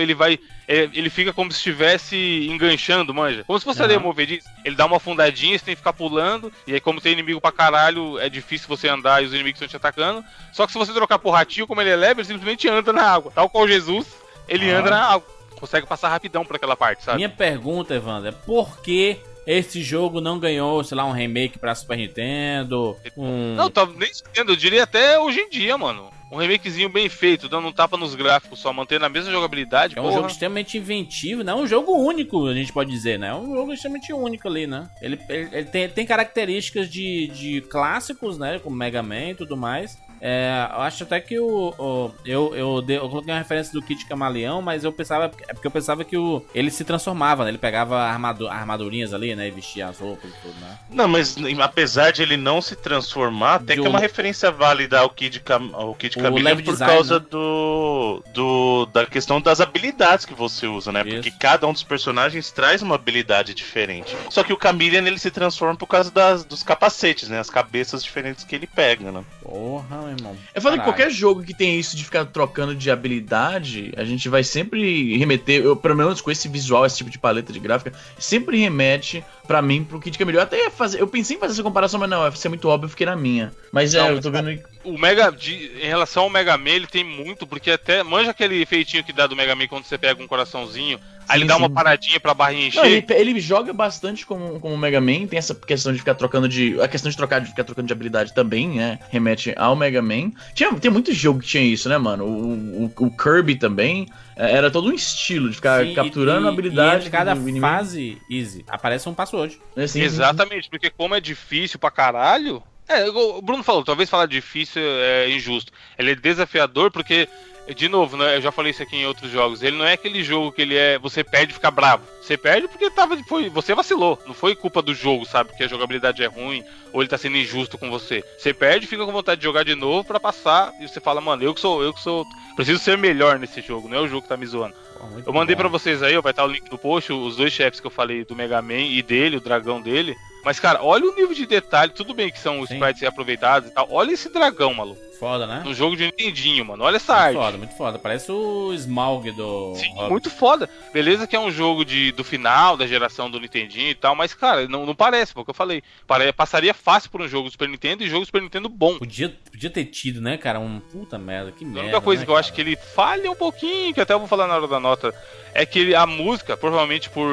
ele 0.00 0.14
vai. 0.14 0.38
é, 0.66 0.88
ele 0.94 1.10
fica 1.10 1.34
como 1.34 1.50
se 1.52 1.58
estivesse 1.58 2.16
enganchando, 2.48 3.12
manja. 3.12 3.44
Como 3.44 3.58
se 3.58 3.66
Aham. 3.96 4.00
uhum. 4.00 4.08
movediço. 4.08 4.48
Ele 4.64 4.74
dá 4.74 4.86
uma 4.86 4.96
afundadinha, 4.96 5.58
você 5.58 5.64
tem 5.66 5.74
que 5.74 5.80
ficar 5.80 5.92
pulando. 5.92 6.50
E 6.66 6.72
aí, 6.72 6.80
como 6.80 7.00
tem 7.00 7.12
inimigo 7.12 7.40
pra 7.42 7.52
caralho, 7.52 8.18
é 8.20 8.28
difícil 8.30 8.68
você 8.68 8.88
andar 8.88 9.22
e 9.22 9.26
os 9.26 9.34
inimigos 9.34 9.60
estão 9.60 9.68
te 9.68 9.76
atacando. 9.76 10.24
Só 10.52 10.64
que 10.64 10.72
se 10.72 10.78
você 10.78 10.92
trocar 10.94 11.18
por 11.18 11.32
ratinho, 11.32 11.66
como 11.66 11.80
ele 11.82 11.90
é 11.90 11.96
leve, 11.96 12.20
ele 12.22 12.28
simplesmente 12.28 12.68
anda 12.68 12.92
na 12.92 13.02
água. 13.02 13.32
Tal 13.34 13.50
qual 13.50 13.68
Jesus, 13.68 14.06
ele 14.48 14.70
Ah. 14.70 14.78
anda 14.78 14.90
na 14.90 15.04
água. 15.10 15.41
Consegue 15.62 15.86
passar 15.86 16.08
rapidão 16.08 16.44
por 16.44 16.56
aquela 16.56 16.74
parte, 16.74 17.04
sabe? 17.04 17.18
Minha 17.18 17.28
pergunta, 17.28 17.94
Evandro, 17.94 18.30
é 18.30 18.32
por 18.32 18.80
que 18.82 19.18
esse 19.46 19.80
jogo 19.80 20.20
não 20.20 20.36
ganhou, 20.40 20.82
sei 20.82 20.96
lá, 20.96 21.04
um 21.04 21.12
remake 21.12 21.56
pra 21.56 21.72
Super 21.72 21.96
Nintendo, 21.96 22.96
um... 23.16 23.54
Não, 23.54 23.70
tá 23.70 23.86
nem 23.86 24.10
entendo, 24.10 24.50
eu 24.52 24.56
diria 24.56 24.82
até 24.82 25.16
hoje 25.20 25.38
em 25.38 25.48
dia, 25.48 25.78
mano. 25.78 26.10
Um 26.32 26.36
remakezinho 26.36 26.88
bem 26.88 27.10
feito, 27.10 27.46
dando 27.46 27.68
um 27.68 27.72
tapa 27.72 27.94
nos 27.98 28.14
gráficos, 28.14 28.58
só 28.58 28.72
mantendo 28.72 29.04
a 29.04 29.08
mesma 29.08 29.30
jogabilidade. 29.30 29.98
É 29.98 30.00
um 30.00 30.04
porra. 30.04 30.16
jogo 30.16 30.28
extremamente 30.28 30.78
inventivo, 30.78 31.44
né? 31.44 31.54
Um 31.54 31.66
jogo 31.66 31.92
único, 31.92 32.46
a 32.46 32.54
gente 32.54 32.72
pode 32.72 32.90
dizer, 32.90 33.18
né? 33.18 33.28
É 33.28 33.34
um 33.34 33.54
jogo 33.54 33.70
extremamente 33.72 34.14
único 34.14 34.48
ali, 34.48 34.66
né? 34.66 34.88
Ele, 35.02 35.20
ele- 35.28 35.48
ele 35.52 35.64
tem, 35.66 35.88
tem 35.90 36.06
características 36.06 36.88
de, 36.90 37.26
de 37.28 37.60
clássicos, 37.62 38.38
né? 38.38 38.58
Como 38.58 38.74
Mega 38.74 39.02
Man 39.02 39.28
e 39.30 39.34
tudo 39.34 39.58
mais. 39.58 39.98
É, 40.24 40.68
eu 40.72 40.80
acho 40.82 41.02
até 41.02 41.20
que 41.20 41.36
o. 41.40 41.74
o- 41.76 42.10
eu, 42.24 42.54
eu, 42.54 42.84
eu 42.88 43.08
coloquei 43.08 43.32
uma 43.34 43.40
referência 43.40 43.72
do 43.72 43.82
Kit 43.82 44.06
Camaleão, 44.06 44.62
mas 44.62 44.84
eu 44.84 44.92
pensava. 44.92 45.24
É 45.48 45.52
porque 45.52 45.66
eu 45.66 45.70
pensava 45.70 46.04
que 46.04 46.16
o, 46.16 46.44
ele 46.54 46.70
se 46.70 46.84
transformava, 46.84 47.42
né? 47.42 47.50
Ele 47.50 47.58
pegava 47.58 47.98
armadu- 47.98 48.46
armadurinhas 48.46 49.12
ali, 49.12 49.34
né? 49.34 49.48
E 49.48 49.50
vestia 49.50 49.88
as 49.88 49.98
roupas 49.98 50.30
e 50.30 50.34
tudo, 50.40 50.54
né? 50.60 50.78
Não, 50.88 51.08
mas 51.08 51.34
apesar 51.60 52.12
de 52.12 52.22
ele 52.22 52.36
não 52.36 52.62
se 52.62 52.76
transformar, 52.76 53.56
até 53.56 53.74
De 53.74 53.80
que 53.80 53.86
é 53.86 53.90
um- 53.90 53.92
uma 53.92 53.98
referência 53.98 54.50
válida 54.52 55.00
ao 55.00 55.10
Kid, 55.10 55.40
Cam... 55.40 55.70
ao 55.72 55.92
Kid 55.94 56.16
O 56.16 56.22
Chameleon 56.22 56.44
level 56.44 56.64
por 56.66 56.70
design, 56.72 56.94
causa 56.94 57.18
né? 57.18 57.26
do, 57.28 58.22
do 58.32 58.86
da 58.92 59.04
questão 59.06 59.40
das 59.40 59.60
habilidades 59.60 60.24
que 60.24 60.34
você 60.34 60.68
usa, 60.68 60.92
né? 60.92 61.02
Isso. 61.04 61.14
Porque 61.16 61.30
cada 61.32 61.66
um 61.66 61.72
dos 61.72 61.82
personagens 61.82 62.48
traz 62.52 62.80
uma 62.80 62.94
habilidade 62.94 63.54
diferente. 63.54 64.16
Só 64.30 64.44
que 64.44 64.52
o 64.52 64.58
Chameleon 64.60 65.04
ele 65.04 65.18
se 65.18 65.32
transforma 65.32 65.74
por 65.76 65.88
causa 65.88 66.12
das, 66.12 66.44
dos 66.44 66.62
capacetes, 66.62 67.28
né? 67.28 67.40
As 67.40 67.50
cabeças 67.50 68.04
diferentes 68.04 68.44
que 68.44 68.54
ele 68.54 68.68
pega, 68.68 69.10
né? 69.10 69.24
Porra, 69.42 70.11
irmão. 70.12 70.36
É 70.54 70.60
foda 70.60 70.78
que 70.78 70.84
qualquer 70.84 71.10
jogo 71.10 71.42
que 71.42 71.54
tem 71.54 71.78
isso 71.78 71.96
de 71.96 72.04
ficar 72.04 72.24
trocando 72.26 72.74
de 72.74 72.90
habilidade, 72.90 73.92
a 73.96 74.04
gente 74.04 74.28
vai 74.28 74.44
sempre 74.44 75.16
remeter, 75.16 75.62
eu, 75.62 75.76
pelo 75.76 75.96
menos 75.96 76.20
com 76.20 76.30
esse 76.30 76.48
visual, 76.48 76.86
esse 76.86 76.96
tipo 76.96 77.10
de 77.10 77.18
paleta 77.18 77.52
de 77.52 77.58
gráfica, 77.58 77.92
sempre 78.18 78.58
remete 78.58 79.24
pra 79.46 79.60
mim 79.60 79.84
pro 79.84 80.00
Kid 80.00 80.18
Camaleão. 80.18 80.40
Eu 80.40 80.46
Até 80.46 80.58
ia 80.58 80.70
fazer, 80.70 81.00
eu 81.00 81.06
pensei 81.06 81.36
em 81.36 81.40
fazer 81.40 81.52
essa 81.54 81.62
comparação, 81.62 81.98
mas 81.98 82.08
não, 82.08 82.24
ia 82.24 82.32
ser 82.32 82.48
muito 82.48 82.68
óbvio, 82.68 82.86
eu 82.86 82.90
fiquei 82.90 83.06
na 83.06 83.16
minha. 83.16 83.52
Mas 83.72 83.92
Não, 83.92 84.06
é, 84.06 84.12
eu 84.12 84.20
tô 84.20 84.30
vendo. 84.30 84.58
O 84.84 84.98
Mega. 84.98 85.30
de- 85.30 85.70
em 85.80 85.86
relação 85.86 86.24
ao 86.24 86.30
Mega 86.30 86.56
Man, 86.58 86.70
ele 86.70 86.86
tem 86.86 87.04
muito, 87.04 87.46
porque 87.46 87.70
até. 87.70 88.02
Manja 88.02 88.30
aquele 88.32 88.64
feitinho 88.66 89.04
que 89.04 89.12
dá 89.12 89.26
do 89.26 89.36
Mega 89.36 89.54
Man 89.54 89.66
quando 89.68 89.84
você 89.84 89.96
pega 89.96 90.22
um 90.22 90.26
coraçãozinho, 90.26 90.98
aí 91.28 91.36
ele 91.38 91.44
Sim, 91.44 91.48
dá 91.48 91.54
sim. 91.54 91.60
uma 91.60 91.70
paradinha 91.70 92.18
pra 92.18 92.34
barrinha 92.34 92.70
Não, 92.74 92.84
encher. 92.84 93.04
ele, 93.10 93.30
ele 93.30 93.40
joga 93.40 93.72
bastante 93.72 94.26
como, 94.26 94.58
como 94.60 94.74
o 94.74 94.78
Mega 94.78 95.00
Man, 95.00 95.26
tem 95.26 95.38
essa 95.38 95.54
questão 95.54 95.92
de 95.92 95.98
ficar 95.98 96.14
trocando 96.14 96.48
de. 96.48 96.80
A 96.80 96.88
questão 96.88 97.10
de 97.10 97.16
trocar 97.16 97.40
de 97.40 97.48
ficar 97.50 97.64
trocando 97.64 97.86
de 97.86 97.92
habilidade 97.92 98.34
também, 98.34 98.68
né? 98.70 98.98
Remete 99.10 99.54
ao 99.56 99.76
Mega 99.76 100.02
Man. 100.02 100.32
Tinha, 100.54 100.72
tem 100.74 100.90
muito 100.90 101.12
jogo 101.12 101.40
que 101.40 101.46
tinha 101.46 101.62
isso, 101.62 101.88
né, 101.88 101.96
mano? 101.98 102.24
O, 102.24 102.84
o- 102.86 103.06
o 103.06 103.10
Kirby 103.16 103.54
também. 103.56 104.06
é, 104.36 104.52
Era 104.56 104.70
todo 104.70 104.88
um 104.88 104.92
estilo 104.92 105.48
de 105.50 105.56
ficar 105.56 105.84
Sim, 105.84 105.94
capturando 105.94 106.46
e- 106.46 106.48
a 106.48 106.50
e 106.50 106.52
habilidade. 106.52 106.96
entre 106.96 107.10
cada 107.10 107.36
fase 107.60 108.18
easy 108.30 108.64
aparece 108.68 109.08
um 109.08 109.14
password. 109.14 109.60
É, 109.76 109.82
sim, 109.86 109.86
sim, 109.86 109.98
sim. 110.00 110.04
Exatamente, 110.06 110.68
porque 110.68 110.90
como 110.90 111.14
é 111.14 111.20
difícil 111.20 111.78
pra 111.78 111.90
caralho. 111.90 112.62
É, 112.88 113.08
o 113.08 113.40
Bruno 113.40 113.62
falou, 113.62 113.84
talvez 113.84 114.10
falar 114.10 114.26
difícil 114.26 114.82
é 114.82 115.30
injusto. 115.30 115.72
Ele 115.98 116.12
é 116.12 116.14
desafiador 116.14 116.90
porque, 116.90 117.28
de 117.74 117.88
novo, 117.88 118.16
né, 118.16 118.36
eu 118.36 118.40
já 118.42 118.52
falei 118.52 118.70
isso 118.70 118.82
aqui 118.82 118.96
em 118.96 119.06
outros 119.06 119.30
jogos, 119.30 119.62
ele 119.62 119.76
não 119.76 119.86
é 119.86 119.94
aquele 119.94 120.22
jogo 120.22 120.52
que 120.52 120.62
ele 120.62 120.76
é. 120.76 120.98
Você 120.98 121.24
perde 121.24 121.52
e 121.52 121.54
fica 121.54 121.70
bravo. 121.70 122.04
Você 122.20 122.36
perde 122.36 122.68
porque 122.68 122.90
tava, 122.90 123.16
foi, 123.24 123.48
você 123.48 123.74
vacilou. 123.74 124.20
Não 124.26 124.34
foi 124.34 124.54
culpa 124.54 124.82
do 124.82 124.94
jogo, 124.94 125.24
sabe? 125.24 125.56
Que 125.56 125.64
a 125.64 125.68
jogabilidade 125.68 126.22
é 126.22 126.26
ruim 126.26 126.62
ou 126.92 127.00
ele 127.00 127.08
tá 127.08 127.16
sendo 127.16 127.36
injusto 127.36 127.78
com 127.78 127.88
você. 127.88 128.22
Você 128.36 128.52
perde 128.52 128.84
e 128.84 128.88
fica 128.88 129.06
com 129.06 129.12
vontade 129.12 129.40
de 129.40 129.44
jogar 129.44 129.64
de 129.64 129.74
novo 129.74 130.06
pra 130.06 130.20
passar. 130.20 130.72
E 130.80 130.88
você 130.88 131.00
fala, 131.00 131.20
mano, 131.20 131.42
eu 131.42 131.54
que 131.54 131.60
sou, 131.60 131.82
eu 131.82 131.94
que 131.94 132.00
sou. 132.00 132.26
Preciso 132.56 132.78
ser 132.78 132.98
melhor 132.98 133.38
nesse 133.38 133.62
jogo, 133.62 133.88
não 133.88 133.96
é 133.96 134.00
o 134.00 134.08
jogo 134.08 134.22
que 134.22 134.28
tá 134.28 134.36
me 134.36 134.44
zoando. 134.44 134.74
Muito 135.10 135.26
Eu 135.26 135.32
mandei 135.32 135.56
pra 135.56 135.68
vocês 135.68 136.02
aí, 136.02 136.16
ó, 136.16 136.20
vai 136.20 136.32
estar 136.32 136.44
o 136.44 136.48
link 136.48 136.70
no 136.70 136.78
post, 136.78 137.12
os 137.12 137.36
dois 137.36 137.52
chefes 137.52 137.80
que 137.80 137.86
eu 137.86 137.90
falei 137.90 138.24
do 138.24 138.36
Mega 138.36 138.60
Man 138.62 138.82
e 138.82 139.02
dele, 139.02 139.36
o 139.36 139.40
dragão 139.40 139.80
dele. 139.80 140.14
Mas, 140.44 140.58
cara, 140.58 140.82
olha 140.82 141.04
o 141.08 141.14
nível 141.14 141.34
de 141.34 141.46
detalhe, 141.46 141.92
tudo 141.92 142.12
bem 142.14 142.30
que 142.30 142.38
são 142.38 142.60
os 142.60 142.68
Sim. 142.68 142.74
sprites 142.74 143.00
reaproveitados 143.00 143.68
e 143.70 143.72
tal. 143.72 143.86
Olha 143.90 144.12
esse 144.12 144.28
dragão, 144.28 144.74
maluco. 144.74 145.00
Foda, 145.20 145.46
né? 145.46 145.62
No 145.64 145.72
jogo 145.72 145.96
de 145.96 146.04
Nintendinho, 146.04 146.64
mano. 146.64 146.82
Olha 146.82 146.96
essa 146.96 147.12
Muito 147.14 147.24
arte. 147.24 147.36
foda, 147.36 147.58
muito 147.58 147.76
foda. 147.76 147.98
Parece 148.00 148.32
o 148.32 148.72
Smaug 148.74 149.30
do. 149.30 149.72
Sim, 149.76 149.90
Hobbit. 149.94 150.10
muito 150.10 150.30
foda. 150.30 150.68
Beleza 150.92 151.28
que 151.28 151.36
é 151.36 151.38
um 151.38 151.48
jogo 151.52 151.84
de, 151.84 152.10
do 152.10 152.24
final 152.24 152.76
da 152.76 152.88
geração 152.88 153.30
do 153.30 153.38
Nintendinho 153.38 153.90
e 153.90 153.94
tal, 153.94 154.16
mas, 154.16 154.34
cara, 154.34 154.66
não, 154.66 154.84
não 154.84 154.96
parece, 154.96 155.32
foi 155.32 155.42
o 155.42 155.44
que 155.44 155.50
eu 155.50 155.54
falei. 155.54 155.80
Pare- 156.08 156.32
passaria 156.32 156.74
fácil 156.74 157.08
por 157.08 157.20
um 157.22 157.28
jogo 157.28 157.46
do 157.48 157.52
Super 157.52 157.68
Nintendo 157.68 158.02
e 158.02 158.08
jogo 158.08 158.22
do 158.22 158.26
Super 158.26 158.42
Nintendo 158.42 158.68
bom. 158.68 158.98
Podia, 158.98 159.28
podia 159.28 159.70
ter 159.70 159.84
tido, 159.84 160.20
né, 160.20 160.36
cara? 160.36 160.58
Um 160.58 160.80
puta 160.80 161.16
merda, 161.18 161.52
que 161.52 161.64
A 161.64 161.68
merda. 161.68 161.82
única 161.82 162.00
coisa 162.00 162.22
né, 162.22 162.26
que 162.26 162.32
eu 162.32 162.36
acho 162.36 162.52
que 162.52 162.60
ele 162.60 162.74
falha 162.74 163.30
um 163.30 163.36
pouquinho, 163.36 163.94
que 163.94 164.00
até 164.00 164.12
eu 164.14 164.18
vou 164.18 164.26
falar 164.26 164.48
na 164.48 164.56
hora 164.56 164.66
da 164.66 164.80
nota, 164.80 165.14
é 165.54 165.64
que 165.64 165.78
ele- 165.78 165.94
a 165.94 166.04
música, 166.04 166.56
provavelmente 166.56 167.08
por 167.08 167.30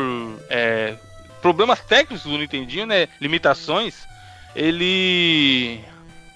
é, 0.47 0.93
problemas 1.41 1.79
técnicos 1.81 2.23
do 2.23 2.37
Nintendinho, 2.37 2.85
né? 2.85 3.07
Limitações, 3.19 4.07
ele. 4.55 5.81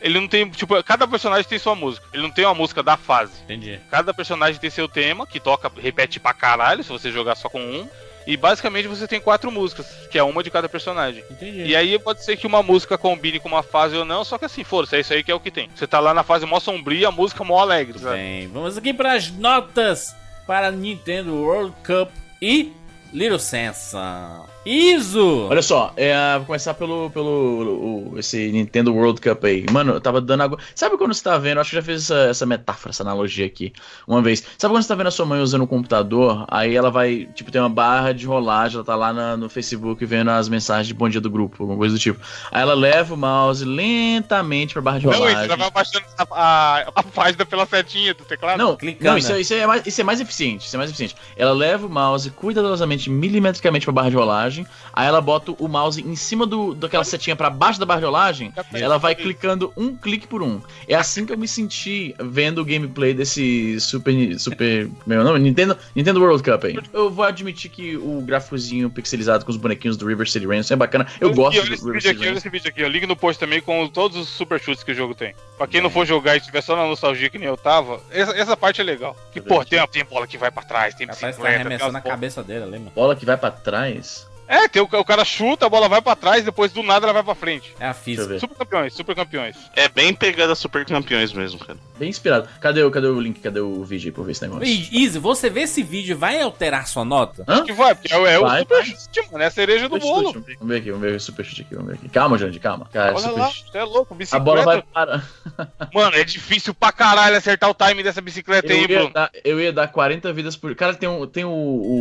Ele 0.01 0.19
não 0.19 0.27
tem. 0.27 0.49
Tipo, 0.49 0.81
cada 0.83 1.07
personagem 1.07 1.47
tem 1.47 1.59
sua 1.59 1.75
música. 1.75 2.05
Ele 2.13 2.23
não 2.23 2.31
tem 2.31 2.45
uma 2.45 2.53
música 2.53 2.83
da 2.83 2.97
fase. 2.97 3.33
Entendi. 3.43 3.79
Cada 3.89 4.13
personagem 4.13 4.59
tem 4.59 4.69
seu 4.69 4.87
tema, 4.87 5.25
que 5.25 5.39
toca, 5.39 5.71
repete 5.77 6.19
pra 6.19 6.33
caralho, 6.33 6.83
se 6.83 6.89
você 6.89 7.11
jogar 7.11 7.35
só 7.35 7.47
com 7.47 7.61
um. 7.61 7.87
E 8.25 8.37
basicamente 8.37 8.87
você 8.87 9.07
tem 9.07 9.19
quatro 9.19 9.51
músicas, 9.51 9.85
que 10.09 10.17
é 10.17 10.23
uma 10.23 10.43
de 10.43 10.49
cada 10.49 10.69
personagem. 10.69 11.23
Entendi. 11.29 11.63
E 11.65 11.75
aí 11.75 11.99
pode 11.99 12.23
ser 12.23 12.37
que 12.37 12.47
uma 12.47 12.63
música 12.63 12.97
combine 12.97 13.39
com 13.39 13.49
uma 13.49 13.63
fase 13.63 13.95
ou 13.97 14.05
não, 14.05 14.23
só 14.23 14.37
que 14.37 14.45
assim, 14.45 14.63
força, 14.63 14.95
é 14.95 15.01
isso 15.01 15.13
aí 15.13 15.23
que 15.23 15.31
é 15.31 15.35
o 15.35 15.39
que 15.39 15.51
tem. 15.51 15.69
Você 15.75 15.85
tá 15.85 15.99
lá 15.99 16.13
na 16.13 16.23
fase 16.23 16.45
mó 16.45 16.59
sombria, 16.59 17.09
a 17.09 17.11
música 17.11 17.43
mó 17.43 17.59
alegre, 17.59 17.99
sabe? 17.99 18.15
bem. 18.15 18.47
Vamos 18.47 18.77
aqui 18.77 18.93
para 18.93 19.13
as 19.13 19.29
notas 19.29 20.15
para 20.47 20.71
Nintendo 20.71 21.35
World 21.35 21.73
Cup 21.85 22.11
e 22.41 22.71
Little 23.11 23.39
Sensa. 23.39 24.52
Iso! 24.65 25.47
Olha 25.49 25.61
só, 25.61 25.91
é, 25.97 26.37
vou 26.37 26.45
começar 26.45 26.73
pelo, 26.73 27.09
pelo 27.09 28.11
o- 28.13 28.19
esse 28.19 28.49
Nintendo 28.51 28.93
World 28.93 29.19
Cup 29.19 29.43
aí. 29.43 29.65
Mano, 29.69 29.93
eu 29.93 30.01
tava 30.01 30.21
dando 30.21 30.41
água. 30.41 30.57
Sabe 30.73 30.97
quando 30.97 31.13
você 31.13 31.21
tá 31.21 31.37
vendo? 31.37 31.59
Acho 31.59 31.71
que 31.71 31.75
eu 31.77 31.81
já 31.81 31.85
fiz 31.85 32.03
essa, 32.03 32.29
essa 32.29 32.45
metáfora, 32.45 32.91
essa 32.91 33.03
analogia 33.03 33.45
aqui 33.45 33.73
uma 34.07 34.21
vez. 34.21 34.41
Sabe 34.57 34.73
quando 34.73 34.81
você 34.83 34.87
tá 34.87 34.95
vendo 34.95 35.07
a 35.07 35.11
sua 35.11 35.25
mãe 35.25 35.41
usando 35.41 35.63
o 35.63 35.67
computador? 35.67 36.45
Aí 36.47 36.73
ela 36.75 36.89
vai, 36.89 37.27
tipo, 37.35 37.51
tem 37.51 37.59
uma 37.61 37.69
barra 37.69 38.13
de 38.13 38.25
rolagem, 38.25 38.75
ela 38.77 38.85
tá 38.85 38.95
lá 38.95 39.11
na- 39.11 39.35
no 39.35 39.49
Facebook 39.49 40.05
vendo 40.05 40.29
as 40.31 40.47
mensagens 40.47 40.87
de 40.87 40.93
bom 40.93 41.09
dia 41.09 41.19
do 41.19 41.29
grupo, 41.29 41.61
alguma 41.63 41.77
coisa 41.77 41.95
do 41.95 41.99
tipo. 41.99 42.19
Aí 42.49 42.61
ela 42.61 42.73
leva 42.73 43.13
o 43.15 43.17
mouse 43.17 43.65
lentamente 43.65 44.73
pra 44.73 44.81
barra 44.81 44.99
de 44.99 45.05
Não, 45.07 45.13
rolagem. 45.13 45.35
isso, 45.39 45.45
ela 45.45 45.57
vai 45.57 45.67
abaixando 45.67 46.05
a, 46.17 46.23
a, 46.31 46.79
a 46.95 47.03
página 47.03 47.45
pela 47.45 47.65
setinha 47.65 48.13
do 48.13 48.23
teclado. 48.23 48.57
Não, 48.57 48.77
Clicando, 48.77 49.11
não 49.11 49.17
isso, 49.17 49.29
né? 49.31 49.37
é- 49.37 49.41
isso 49.41 49.53
é 49.53 49.67
mais, 49.67 49.85
isso 49.85 49.99
é 49.99 50.03
mais 50.05 50.21
eficiente. 50.21 50.65
Isso 50.67 50.75
é 50.75 50.77
mais 50.77 50.89
eficiente. 50.89 51.15
Ela 51.35 51.51
leva 51.51 51.85
o 51.85 51.89
mouse 51.89 52.29
cuidadosamente, 52.29 53.09
milimetricamente 53.09 53.85
pra 53.85 53.91
barra 53.93 54.09
de 54.09 54.15
rolagem. 54.15 54.52
Aí 54.91 55.07
ela 55.07 55.21
bota 55.21 55.53
o 55.57 55.67
mouse 55.67 56.01
em 56.01 56.15
cima 56.15 56.45
do, 56.45 56.73
daquela 56.75 57.03
setinha 57.03 57.35
pra 57.35 57.49
baixo 57.49 57.79
da 57.79 57.85
barra 57.85 57.99
de 57.99 58.05
rolagem. 58.05 58.53
Ela 58.73 58.97
vai 58.97 59.15
clicando 59.15 59.73
um 59.75 59.95
clique 59.95 60.27
por 60.27 60.43
um. 60.43 60.61
É 60.87 60.95
assim 60.95 61.25
que 61.25 61.33
eu 61.33 61.37
me 61.37 61.47
senti 61.47 62.15
vendo 62.19 62.61
o 62.61 62.65
gameplay 62.65 63.13
desse 63.13 63.79
Super. 63.79 64.13
Super. 64.39 64.89
Meu 65.05 65.23
nome? 65.23 65.39
Nintendo, 65.39 65.77
Nintendo 65.95 66.19
World 66.19 66.43
Cup 66.43 66.63
aí. 66.65 66.77
Eu 66.91 67.09
vou 67.09 67.25
admitir 67.25 67.71
que 67.71 67.97
o 67.97 68.21
gráficozinho 68.21 68.89
pixelizado 68.89 69.45
com 69.45 69.51
os 69.51 69.57
bonequinhos 69.57 69.97
do 69.97 70.05
River 70.05 70.29
City 70.29 70.45
Ransom 70.45 70.73
é 70.73 70.77
bacana. 70.77 71.07
Eu 71.19 71.29
Olha 71.29 71.35
gosto 71.35 71.65
do 71.65 71.73
esse 71.73 71.83
River 71.83 71.93
vídeo 71.93 72.01
City 72.01 72.09
aqui, 72.09 72.19
olha 72.19 72.29
Ransom. 72.29 72.37
esse 72.37 72.49
vídeo 72.49 72.69
aqui, 72.69 72.83
ó. 72.83 72.87
Link 72.87 73.07
no 73.07 73.15
post 73.15 73.39
também 73.39 73.61
com 73.61 73.87
todos 73.87 74.17
os 74.17 74.29
super 74.29 74.59
chutes 74.59 74.83
que 74.83 74.91
o 74.91 74.95
jogo 74.95 75.15
tem. 75.15 75.33
Pra 75.57 75.67
quem 75.67 75.81
não 75.81 75.89
for 75.89 76.05
jogar 76.05 76.35
e 76.35 76.39
estiver 76.39 76.61
só 76.61 76.75
na 76.75 76.85
nostalgia 76.85 77.29
que 77.29 77.39
nem 77.39 77.47
eu 77.47 77.57
tava, 77.57 78.01
essa, 78.11 78.31
essa 78.31 78.57
parte 78.57 78.81
é 78.81 78.83
legal. 78.83 79.15
Que, 79.31 79.41
pô, 79.41 79.63
tem, 79.63 79.85
tem 79.87 80.03
bola 80.05 80.27
que 80.27 80.37
vai 80.37 80.51
pra 80.51 80.63
trás, 80.63 80.93
tem 80.95 81.07
Parece 81.07 81.19
que 81.19 81.25
tá 81.25 81.27
bicicleta, 81.27 81.55
tem 81.55 81.65
arremessando 81.65 81.97
a 81.97 82.01
cabeça 82.01 82.43
dele 82.43 82.65
mano. 82.65 82.91
Bola 82.95 83.15
que 83.15 83.25
vai 83.25 83.37
pra 83.37 83.51
trás. 83.51 84.27
É, 84.53 84.67
tem 84.67 84.81
o, 84.81 84.85
o 84.85 85.05
cara 85.05 85.25
chuta, 85.25 85.65
a 85.65 85.69
bola 85.69 85.89
vai 85.89 86.01
pra 86.01 86.15
trás, 86.15 86.43
depois 86.43 86.71
do 86.71 86.83
nada 86.83 87.05
ela 87.05 87.13
vai 87.13 87.23
pra 87.23 87.33
frente. 87.35 87.73
É 87.79 87.87
a 87.87 87.93
física. 87.93 88.39
Super 88.39 88.55
campeões, 88.55 88.93
super 88.93 89.15
campeões. 89.15 89.55
É 89.75 89.87
bem 89.89 90.13
pegada 90.13 90.53
super 90.55 90.85
campeões 90.85 91.33
mesmo, 91.33 91.59
cara. 91.59 91.77
Bem 91.97 92.09
inspirado. 92.09 92.47
Cadê, 92.59 92.83
o- 92.83 92.91
cadê 92.91 93.07
o 93.07 93.19
link? 93.19 93.39
Cadê 93.39 93.59
o 93.59 93.83
vídeo 93.83 94.07
aí 94.07 94.11
pra 94.11 94.21
eu 94.21 94.25
ver 94.25 94.31
esse 94.33 94.41
negócio? 94.43 94.63
Easy, 94.65 95.17
você 95.19 95.49
vê 95.49 95.61
esse 95.61 95.81
vídeo 95.81 96.17
vai 96.17 96.41
alterar 96.41 96.87
sua 96.87 97.03
nota? 97.05 97.43
Hã? 97.47 97.63
Que 97.63 97.71
vai, 97.73 97.95
porque 97.95 98.13
é, 98.13 98.17
é 98.33 98.39
o 98.39 98.43
Vai, 98.43 98.59
super 98.59 98.75
vai. 98.77 98.85
chute, 98.85 99.21
mano, 99.31 99.43
é 99.43 99.47
a 99.47 99.51
cereja 99.51 99.89
do 99.89 99.95
Super 99.95 100.07
bolo. 100.07 100.33
chute. 100.33 100.55
Vamos 100.59 100.73
ver 100.73 100.79
aqui, 100.79 100.91
vamos 100.91 101.07
ver 101.07 101.15
o 101.15 101.19
super 101.19 101.45
chute 101.45 101.61
aqui, 101.61 101.75
vamos 101.75 101.89
ver 101.91 101.95
aqui. 101.95 102.09
Calma, 102.09 102.37
Jandy, 102.37 102.59
calma. 102.59 102.87
Cara, 102.91 103.11
Olha 103.11 103.19
super 103.19 103.39
lá, 103.39 103.49
você 103.49 103.77
é 103.77 103.83
louco, 103.83 104.13
A 104.13 104.17
bicicleta. 104.17 104.43
bola 104.45 104.63
vai 104.63 104.81
para. 104.81 105.23
Mano, 105.93 106.15
é 106.15 106.23
difícil 106.23 106.73
pra 106.73 106.91
caralho 106.91 107.37
acertar 107.37 107.69
o 107.69 107.73
time 107.73 108.03
dessa 108.03 108.21
bicicleta 108.21 108.71
Eu 108.71 108.77
aí, 108.79 108.87
Bruno. 108.87 109.09
dar, 109.11 109.29
eu 109.43 109.59
ia 109.59 109.71
dar 109.73 109.87
40 109.87 110.31
vidas 110.33 110.55
por. 110.55 110.75
Cara, 110.75 110.93
tem, 110.93 111.07
um, 111.09 111.25
tem 111.25 111.43
o, 111.45 111.49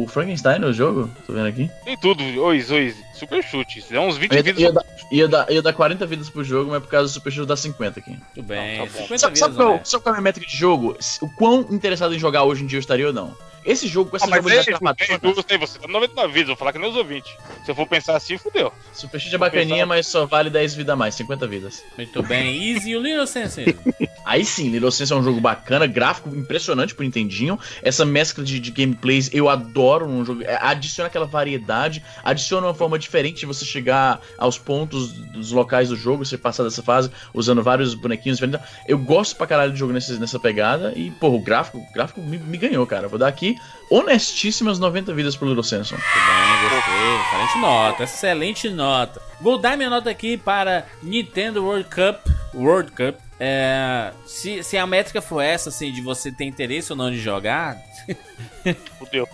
o 0.04 0.06
Frankenstein 0.08 0.58
no 0.58 0.72
jogo? 0.72 1.10
Tô 1.26 1.32
vendo 1.32 1.46
aqui. 1.46 1.70
Tem 1.84 1.96
tudo, 1.98 2.22
ois, 2.42 2.70
ois, 2.70 2.96
super 3.14 3.42
chute. 3.42 3.84
É 3.90 4.00
uns 4.00 4.16
20 4.16 4.30
Eu 4.32 4.36
ia, 4.36 4.42
vídeos. 4.42 4.60
ia, 4.60 4.72
dar, 4.72 4.84
ia, 5.10 5.28
dar, 5.28 5.50
ia 5.50 5.62
dar 5.62 5.72
40 5.72 6.06
vidas 6.06 6.28
por 6.28 6.44
jogo, 6.44 6.70
mas 6.70 6.82
por 6.82 6.88
causa 6.88 7.08
do 7.08 7.12
super 7.12 7.32
chute 7.32 7.46
dá 7.46 7.56
50 7.56 8.00
aqui. 8.00 8.18
Tudo 8.34 8.46
bem. 8.46 8.78
Não, 8.78 8.86
tá 8.86 8.92
bom. 8.92 8.98
50 9.02 9.18
Sabe, 9.18 9.30
vezes, 9.32 9.38
sabe, 9.38 9.56
qual, 9.56 9.74
né? 9.74 9.80
sabe 9.84 10.02
qual 10.02 10.14
é 10.14 10.18
a 10.18 10.20
minha 10.20 10.24
métrica 10.24 10.50
de 10.50 10.56
jogo? 10.56 10.96
O 11.20 11.28
quão 11.30 11.66
interessado 11.70 12.14
em 12.14 12.18
jogar 12.18 12.44
hoje 12.44 12.62
em 12.62 12.66
dia 12.66 12.76
eu 12.78 12.80
estaria 12.80 13.06
ou 13.06 13.12
não? 13.12 13.36
Esse 13.64 13.86
jogo 13.86 14.10
com 14.10 14.16
essa 14.16 14.26
Ah, 14.26 14.28
mas 14.28 14.38
jogabilidade 14.38 14.70
é, 14.70 14.74
é 14.74 14.78
crapadona, 14.78 15.34
justo 15.34 15.52
aí, 15.52 15.58
você 15.58 15.78
tá 15.78 15.88
99 15.88 16.32
vidas, 16.32 16.48
vou 16.48 16.56
falar 16.56 16.72
que 16.72 16.78
nem 16.78 16.90
os 16.90 16.96
ouvintes. 16.96 17.32
Se 17.64 17.70
eu 17.70 17.74
for 17.74 17.86
pensar 17.86 18.16
assim, 18.16 18.36
fudeu. 18.36 18.72
Superchat 18.92 19.34
é 19.34 19.38
bacaninha, 19.38 19.86
mas 19.86 20.06
só 20.06 20.26
vale 20.26 20.50
10 20.50 20.74
vidas 20.74 20.92
a 20.92 20.96
mais, 20.96 21.14
50 21.14 21.46
vidas. 21.46 21.84
Muito 21.96 22.22
bem. 22.22 22.72
Easy 22.72 22.90
e 22.90 22.96
o 22.96 23.00
Little 23.00 23.26
Sensei. 23.26 23.76
Aí 24.24 24.44
sim, 24.44 24.70
Little 24.70 24.90
Sense 24.90 25.12
é 25.12 25.16
um 25.16 25.22
jogo 25.22 25.40
bacana, 25.40 25.86
gráfico 25.86 26.28
impressionante 26.34 26.94
pro 26.94 27.04
Nintendinho. 27.04 27.58
Essa 27.82 28.04
mescla 28.04 28.44
de, 28.44 28.58
de 28.58 28.70
gameplays 28.70 29.30
eu 29.32 29.48
adoro 29.48 30.08
num 30.08 30.24
jogo. 30.24 30.42
é, 30.42 30.58
adiciona 30.60 31.08
aquela 31.08 31.26
variedade, 31.26 32.02
adiciona 32.22 32.66
uma 32.66 32.74
forma 32.74 32.98
diferente 32.98 33.40
de 33.40 33.46
você 33.46 33.64
chegar 33.64 34.20
aos 34.38 34.58
pontos 34.58 35.12
dos 35.12 35.52
locais 35.52 35.88
do 35.88 35.96
jogo, 35.96 36.24
você 36.24 36.38
passar 36.38 36.64
dessa 36.64 36.82
fase 36.82 37.10
usando 37.32 37.62
vários 37.62 37.94
bonequinhos 37.94 38.38
diferentes. 38.38 38.66
Eu 38.86 38.98
gosto 38.98 39.36
pra 39.36 39.46
caralho 39.46 39.72
do 39.72 39.78
jogo 39.78 39.92
nesse, 39.92 40.18
nessa 40.18 40.38
pegada 40.38 40.92
e, 40.96 41.10
pô, 41.12 41.28
o 41.28 41.40
gráfico, 41.40 41.78
o 41.78 41.92
gráfico 41.92 42.20
me, 42.20 42.38
me 42.38 42.58
ganhou, 42.58 42.86
cara. 42.86 43.08
Vou 43.08 43.18
dar 43.18 43.28
aqui 43.28 43.51
honestíssimas 43.90 44.78
90 44.78 45.12
vidas 45.14 45.36
pro 45.36 45.46
Little 45.48 45.62
Sense. 45.62 45.92
Muito 45.92 46.04
bem, 46.04 46.70
gostei. 46.70 46.92
Excelente 47.22 47.58
nota, 47.60 48.04
excelente 48.04 48.68
nota. 48.70 49.22
Vou 49.40 49.58
dar 49.58 49.76
minha 49.76 49.90
nota 49.90 50.10
aqui 50.10 50.36
para 50.36 50.86
Nintendo 51.02 51.64
World 51.64 51.88
Cup. 51.88 52.26
World 52.54 52.90
Cup. 52.92 53.16
É, 53.40 54.12
se, 54.24 54.62
se 54.62 54.76
a 54.78 54.86
métrica 54.86 55.20
for 55.20 55.40
essa, 55.40 55.68
assim, 55.68 55.90
de 55.90 56.00
você 56.00 56.30
ter 56.30 56.44
interesse 56.44 56.92
ou 56.92 56.96
não 56.96 57.10
de 57.10 57.18
jogar, 57.18 57.76
Fudeu. 58.98 59.28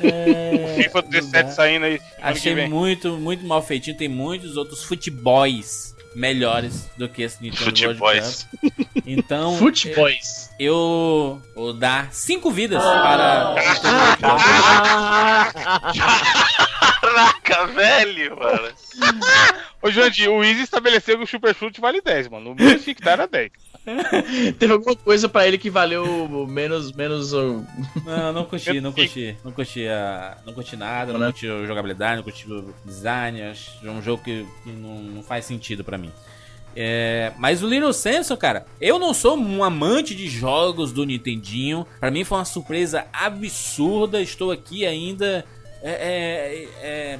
é, 0.00 0.76
O 0.78 0.82
FIFA 0.82 1.02
17 1.02 1.54
saindo 1.54 1.84
aí. 1.86 2.00
achei 2.20 2.66
muito, 2.66 3.16
muito 3.18 3.46
mal 3.46 3.62
feitinho. 3.62 3.96
Tem 3.96 4.08
muitos 4.08 4.56
outros 4.56 4.82
futeboys 4.82 5.94
melhores 6.14 6.90
do 6.96 7.08
que 7.08 7.22
esse 7.22 7.42
Nintendo 7.42 7.64
World 7.64 7.80
Futeboys. 7.82 8.48
Cup. 8.60 8.72
Então, 9.06 9.56
Footboys. 9.58 10.50
eu 10.58 11.40
vou 11.54 11.72
dar 11.72 12.12
5 12.12 12.50
vidas 12.50 12.82
para 12.82 13.54
Caraca, 17.00 17.66
velho, 17.68 18.36
mano. 18.36 18.68
Ô, 19.82 19.90
Jandir, 19.90 20.30
o 20.30 20.44
Easy 20.44 20.62
estabeleceu 20.62 21.16
que 21.18 21.24
o 21.24 21.26
Super 21.26 21.54
Chute 21.54 21.80
vale 21.80 22.00
10, 22.00 22.28
mano. 22.28 22.52
O 22.52 22.54
meu 22.54 22.78
fictar 22.78 23.12
era 23.12 23.26
10. 23.26 23.50
Teve 24.58 24.72
alguma 24.72 24.94
coisa 24.94 25.28
pra 25.28 25.46
ele 25.46 25.58
que 25.58 25.70
valeu 25.70 26.46
menos. 26.46 26.92
menos 26.92 27.32
Não, 27.32 28.32
não 28.32 28.44
curti, 28.44 28.80
não 28.80 28.92
curti. 28.92 29.36
Não 29.44 29.52
curti, 29.52 29.86
a, 29.88 30.36
não 30.44 30.52
curti 30.52 30.76
nada, 30.76 31.12
não 31.12 31.20
Né? 31.20 31.26
curti 31.26 31.48
a 31.48 31.64
jogabilidade, 31.64 32.16
não 32.16 32.22
curti 32.22 32.50
o 32.50 32.74
design. 32.84 33.42
Acho 33.42 33.80
que 33.80 33.86
é 33.86 33.90
um 33.90 34.02
jogo 34.02 34.22
que 34.22 34.46
não, 34.66 35.02
não 35.02 35.22
faz 35.22 35.44
sentido 35.44 35.82
pra 35.82 35.98
mim. 35.98 36.12
É, 36.76 37.32
mas 37.36 37.62
o 37.62 37.68
Little 37.68 37.92
Samson, 37.92 38.36
cara, 38.36 38.64
eu 38.80 38.98
não 38.98 39.12
sou 39.12 39.36
um 39.36 39.64
amante 39.64 40.14
de 40.14 40.28
jogos 40.28 40.92
do 40.92 41.04
Nintendinho. 41.04 41.86
Pra 41.98 42.10
mim 42.10 42.22
foi 42.22 42.38
uma 42.38 42.44
surpresa 42.44 43.06
absurda. 43.12 44.20
Estou 44.20 44.52
aqui 44.52 44.86
ainda 44.86 45.44
é, 45.82 45.90
é, 45.90 46.68
é, 46.86 47.18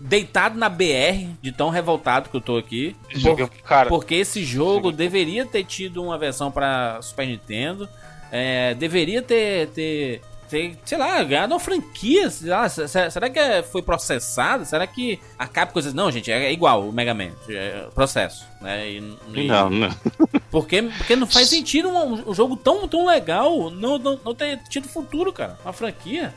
deitado 0.00 0.58
na 0.58 0.68
BR 0.68 1.28
de 1.42 1.52
tão 1.52 1.68
revoltado 1.68 2.30
que 2.30 2.36
eu 2.36 2.40
tô 2.40 2.56
aqui. 2.56 2.96
É- 3.10 3.48
Cara, 3.64 3.88
Porque 3.88 4.14
esse 4.14 4.42
jogo 4.44 4.90
deveria 4.90 5.44
ter 5.46 5.64
tido 5.64 6.02
uma 6.02 6.16
versão 6.18 6.50
pra 6.50 7.00
Super 7.02 7.26
Nintendo. 7.26 7.88
é, 8.32 8.74
deveria 8.74 9.20
ter, 9.20 9.66
ter, 9.70 10.20
ter, 10.48 10.78
sei 10.84 10.96
lá, 10.96 11.20
ganhado 11.24 11.52
uma 11.52 11.58
franquia. 11.58 12.30
sei 12.30 12.48
lá, 12.48 12.68
se- 12.68 12.86
se- 12.86 13.10
será 13.10 13.28
que 13.28 13.38
é- 13.40 13.60
foi 13.62 13.82
processado? 13.82 14.64
Será 14.64 14.86
que 14.86 15.18
a 15.36 15.48
Capcom 15.48 15.80
diz, 15.80 15.92
não, 15.92 16.10
gente, 16.12 16.30
é 16.30 16.52
igual 16.52 16.88
o 16.88 16.92
Mega 16.92 17.12
Man, 17.12 17.30
é 17.48 17.86
processo, 17.92 18.46
né? 18.60 18.88
E- 18.88 19.16
e- 19.34 19.46
Não, 19.48 19.68
não. 19.68 19.88
Porque, 20.50 20.82
porque 20.82 21.14
não 21.16 21.26
faz 21.28 21.48
sentido 21.48 21.88
um, 21.88 22.30
um 22.30 22.34
jogo 22.34 22.56
tão, 22.56 22.86
tão 22.88 23.06
legal 23.06 23.70
não, 23.70 23.98
não, 23.98 24.18
não 24.24 24.34
ter 24.34 24.58
tido 24.68 24.88
futuro, 24.88 25.32
cara. 25.32 25.56
Uma 25.64 25.72
franquia. 25.72 26.34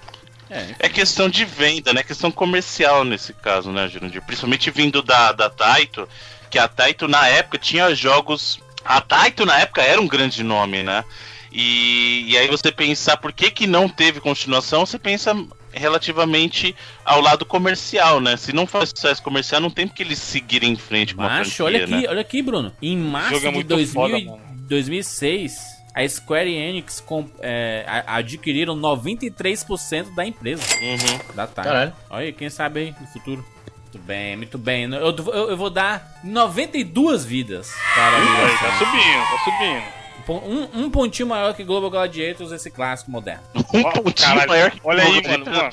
É, 0.50 0.76
É 0.80 0.90
questão 0.90 1.30
de 1.30 1.46
venda, 1.46 1.94
né? 1.94 2.04
Questão 2.04 2.32
comercial 2.32 3.04
nesse 3.04 3.34
caso, 3.34 3.72
né, 3.72 3.88
Jurandir? 3.88 4.22
Principalmente 4.22 4.70
vindo 4.72 5.02
da, 5.02 5.32
da 5.32 5.50
Taito, 5.50 6.08
que 6.50 6.60
a 6.60 6.68
Taito 6.68 7.08
na 7.08 7.28
época 7.28 7.58
tinha 7.58 7.94
jogos. 7.96 8.60
A 8.86 9.00
Taito 9.02 9.46
na 9.46 9.60
época 9.60 9.82
era 9.82 10.00
um 10.02 10.08
grande 10.08 10.44
nome, 10.44 10.84
né? 10.84 11.04
E, 11.52 12.26
e 12.32 12.38
aí 12.38 12.48
você 12.48 12.72
pensar 12.72 13.18
por 13.18 13.32
que, 13.32 13.52
que 13.52 13.68
não 13.68 13.88
teve 13.88 14.20
continuação, 14.20 14.86
você 14.86 14.98
pensa 14.98 15.36
relativamente 15.72 16.76
ao 17.06 17.22
lado 17.22 17.46
comercial, 17.46 18.20
né? 18.20 18.38
Se 18.38 18.52
não 18.54 18.66
faz 18.68 18.90
sucesso 18.90 19.22
comercial, 19.22 19.62
não 19.62 19.70
tem 19.70 19.88
porque 19.88 20.04
eles 20.04 20.20
seguirem 20.20 20.72
em 20.74 20.76
frente 20.76 21.16
com 21.16 21.22
a 21.22 21.30
Macho, 21.30 21.52
franquia, 21.52 21.66
olha 21.66 21.84
aqui, 21.84 21.92
né? 21.92 22.10
olha 22.10 22.22
aqui, 22.22 22.42
Bruno. 22.42 22.74
Em 22.82 22.98
março 22.98 23.36
é 23.36 23.40
de 23.40 23.50
muito 23.50 23.68
2000 23.68 23.94
foda, 23.94 24.18
e- 24.18 24.26
mano. 24.26 24.42
2006, 24.68 25.73
a 25.94 26.08
Square 26.08 26.52
Enix 26.52 27.00
com- 27.00 27.30
é, 27.40 27.86
adquiriram 28.08 28.76
93% 28.76 30.14
da 30.16 30.26
empresa. 30.26 30.64
Uhum. 30.82 31.36
Da 31.36 31.46
Time. 31.48 31.64
Caralho. 31.66 31.94
Olha, 32.10 32.32
quem 32.32 32.50
sabe 32.50 32.80
aí 32.80 32.96
no 33.00 33.08
futuro. 33.08 33.46
Muito 33.94 34.00
bem, 34.08 34.36
muito 34.38 34.58
bem. 34.58 34.86
Eu, 34.92 35.16
eu- 35.16 35.50
eu 35.52 35.58
vou 35.58 35.70
dar 35.70 36.20
92 36.24 37.24
vidas 37.24 37.72
para 37.94 38.18
Little 38.18 38.58
tá 38.58 38.78
subindo, 38.80 39.24
tá 39.30 39.44
subindo. 39.44 40.44
um, 40.74 40.86
um 40.86 40.90
pontinho 40.90 41.28
maior 41.28 41.54
que 41.54 41.64
Global 41.64 41.92
Gladiators, 41.92 42.52
esse 42.52 42.72
clássico 42.72 43.12
moderno. 43.12 43.44
Um 43.54 43.84
pontinho 43.84 44.14
caralho, 44.16 44.48
maior 44.50 44.72
que 44.72 44.80
Olha 44.84 45.04
aí, 45.04 45.22
mano. 45.28 45.46
mano. 45.46 45.70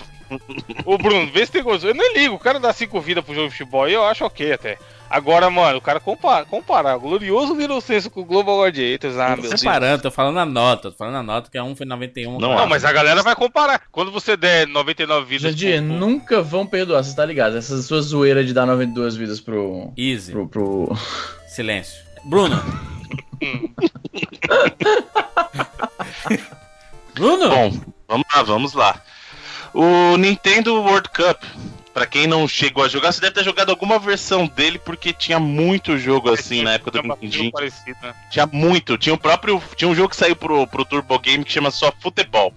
Ô, 0.85 0.97
Bruno, 0.99 1.31
vê 1.33 1.45
se 1.47 1.53
tem 1.53 1.63
gosto. 1.63 1.87
Eu 1.87 1.95
nem 1.95 2.15
ligo, 2.15 2.35
o 2.35 2.39
cara 2.39 2.59
dá 2.61 2.73
5 2.73 3.01
vidas 3.01 3.25
pro 3.25 3.35
jogo 3.35 3.49
de 3.49 3.53
futebol 3.57 3.89
e 3.89 3.93
eu 3.95 4.05
acho 4.05 4.25
ok 4.25 4.53
até. 4.53 4.79
Agora, 5.09 5.51
mano, 5.51 5.79
o 5.79 5.81
cara 5.81 5.99
compara, 5.99 6.45
comparar 6.45 6.97
o 6.97 7.01
glorioso 7.01 7.53
Little 7.57 7.81
Senso 7.81 8.09
com 8.11 8.21
o 8.21 8.25
Global 8.25 8.59
Gladiators. 8.59 9.17
Ah, 9.17 9.31
Tô 9.35 9.43
meu 9.43 9.51
Deus. 9.51 9.61
separando, 9.61 10.03
tô 10.05 10.11
falando 10.11 10.39
a 10.39 10.47
nota, 10.47 10.93
tô 10.93 10.97
falando 10.97 11.17
a 11.17 11.23
nota, 11.23 11.51
que 11.51 11.59
é 11.59 11.63
um 11.63 11.75
foi 11.75 11.85
91. 11.85 12.39
Não, 12.39 12.55
Não, 12.55 12.67
mas 12.69 12.85
a 12.85 12.93
galera 12.93 13.21
vai 13.21 13.35
comparar. 13.35 13.83
Quando 13.91 14.13
você 14.13 14.37
der 14.37 14.69
99 14.69 15.27
vidas. 15.27 15.51
Jandir, 15.51 15.83
pro- 15.83 15.93
nunca 15.97 16.41
vão 16.43 16.65
perdoar, 16.65 17.03
você 17.03 17.17
tá 17.17 17.25
ligado? 17.27 17.57
Essas 17.57 17.87
suas 17.87 18.05
zoeiras 18.07 18.47
de 18.47 18.55
dar 18.55 18.67
92 18.67 19.17
vidas 19.17 19.41
pro. 19.41 19.93
Easy, 19.97 20.31
pro. 20.31 20.47
pro... 20.49 20.97
silêncio. 21.49 22.05
Bruno. 22.25 22.63
Bruno? 27.15 27.49
Bom, 27.49 27.81
vamos 28.09 28.27
lá, 28.35 28.43
vamos 28.43 28.73
lá. 28.75 29.03
O 29.75 30.17
Nintendo 30.17 30.75
World 30.75 31.09
Cup, 31.11 31.43
pra 31.95 32.07
quem 32.07 32.27
não 32.27 32.47
chegou 32.49 32.85
a 32.85 32.89
jogar, 32.89 33.13
você 33.13 33.21
deve 33.21 33.35
ter 33.35 33.45
jogado 33.45 33.71
alguma 33.71 33.99
versão 33.99 34.47
dele, 34.47 34.79
porque 34.79 35.13
tinha 35.13 35.39
muito 35.39 35.97
jogo 35.99 36.31
assim 36.33 36.63
na 36.63 36.73
época 36.75 36.91
do 36.91 37.03
Nintendinho. 37.03 37.53
né? 38.03 38.15
Tinha 38.31 38.47
muito. 38.47 38.97
Tinha 38.99 39.15
o 39.15 39.19
próprio. 39.19 39.63
Tinha 39.77 39.89
um 39.89 39.95
jogo 39.95 40.09
que 40.11 40.17
saiu 40.17 40.35
pro, 40.37 40.67
pro 40.67 40.85
Turbo 40.85 41.19
Game 41.19 41.45
que 41.45 41.53
chama 41.53 41.71
só 41.71 41.93
Futebol. 42.01 42.53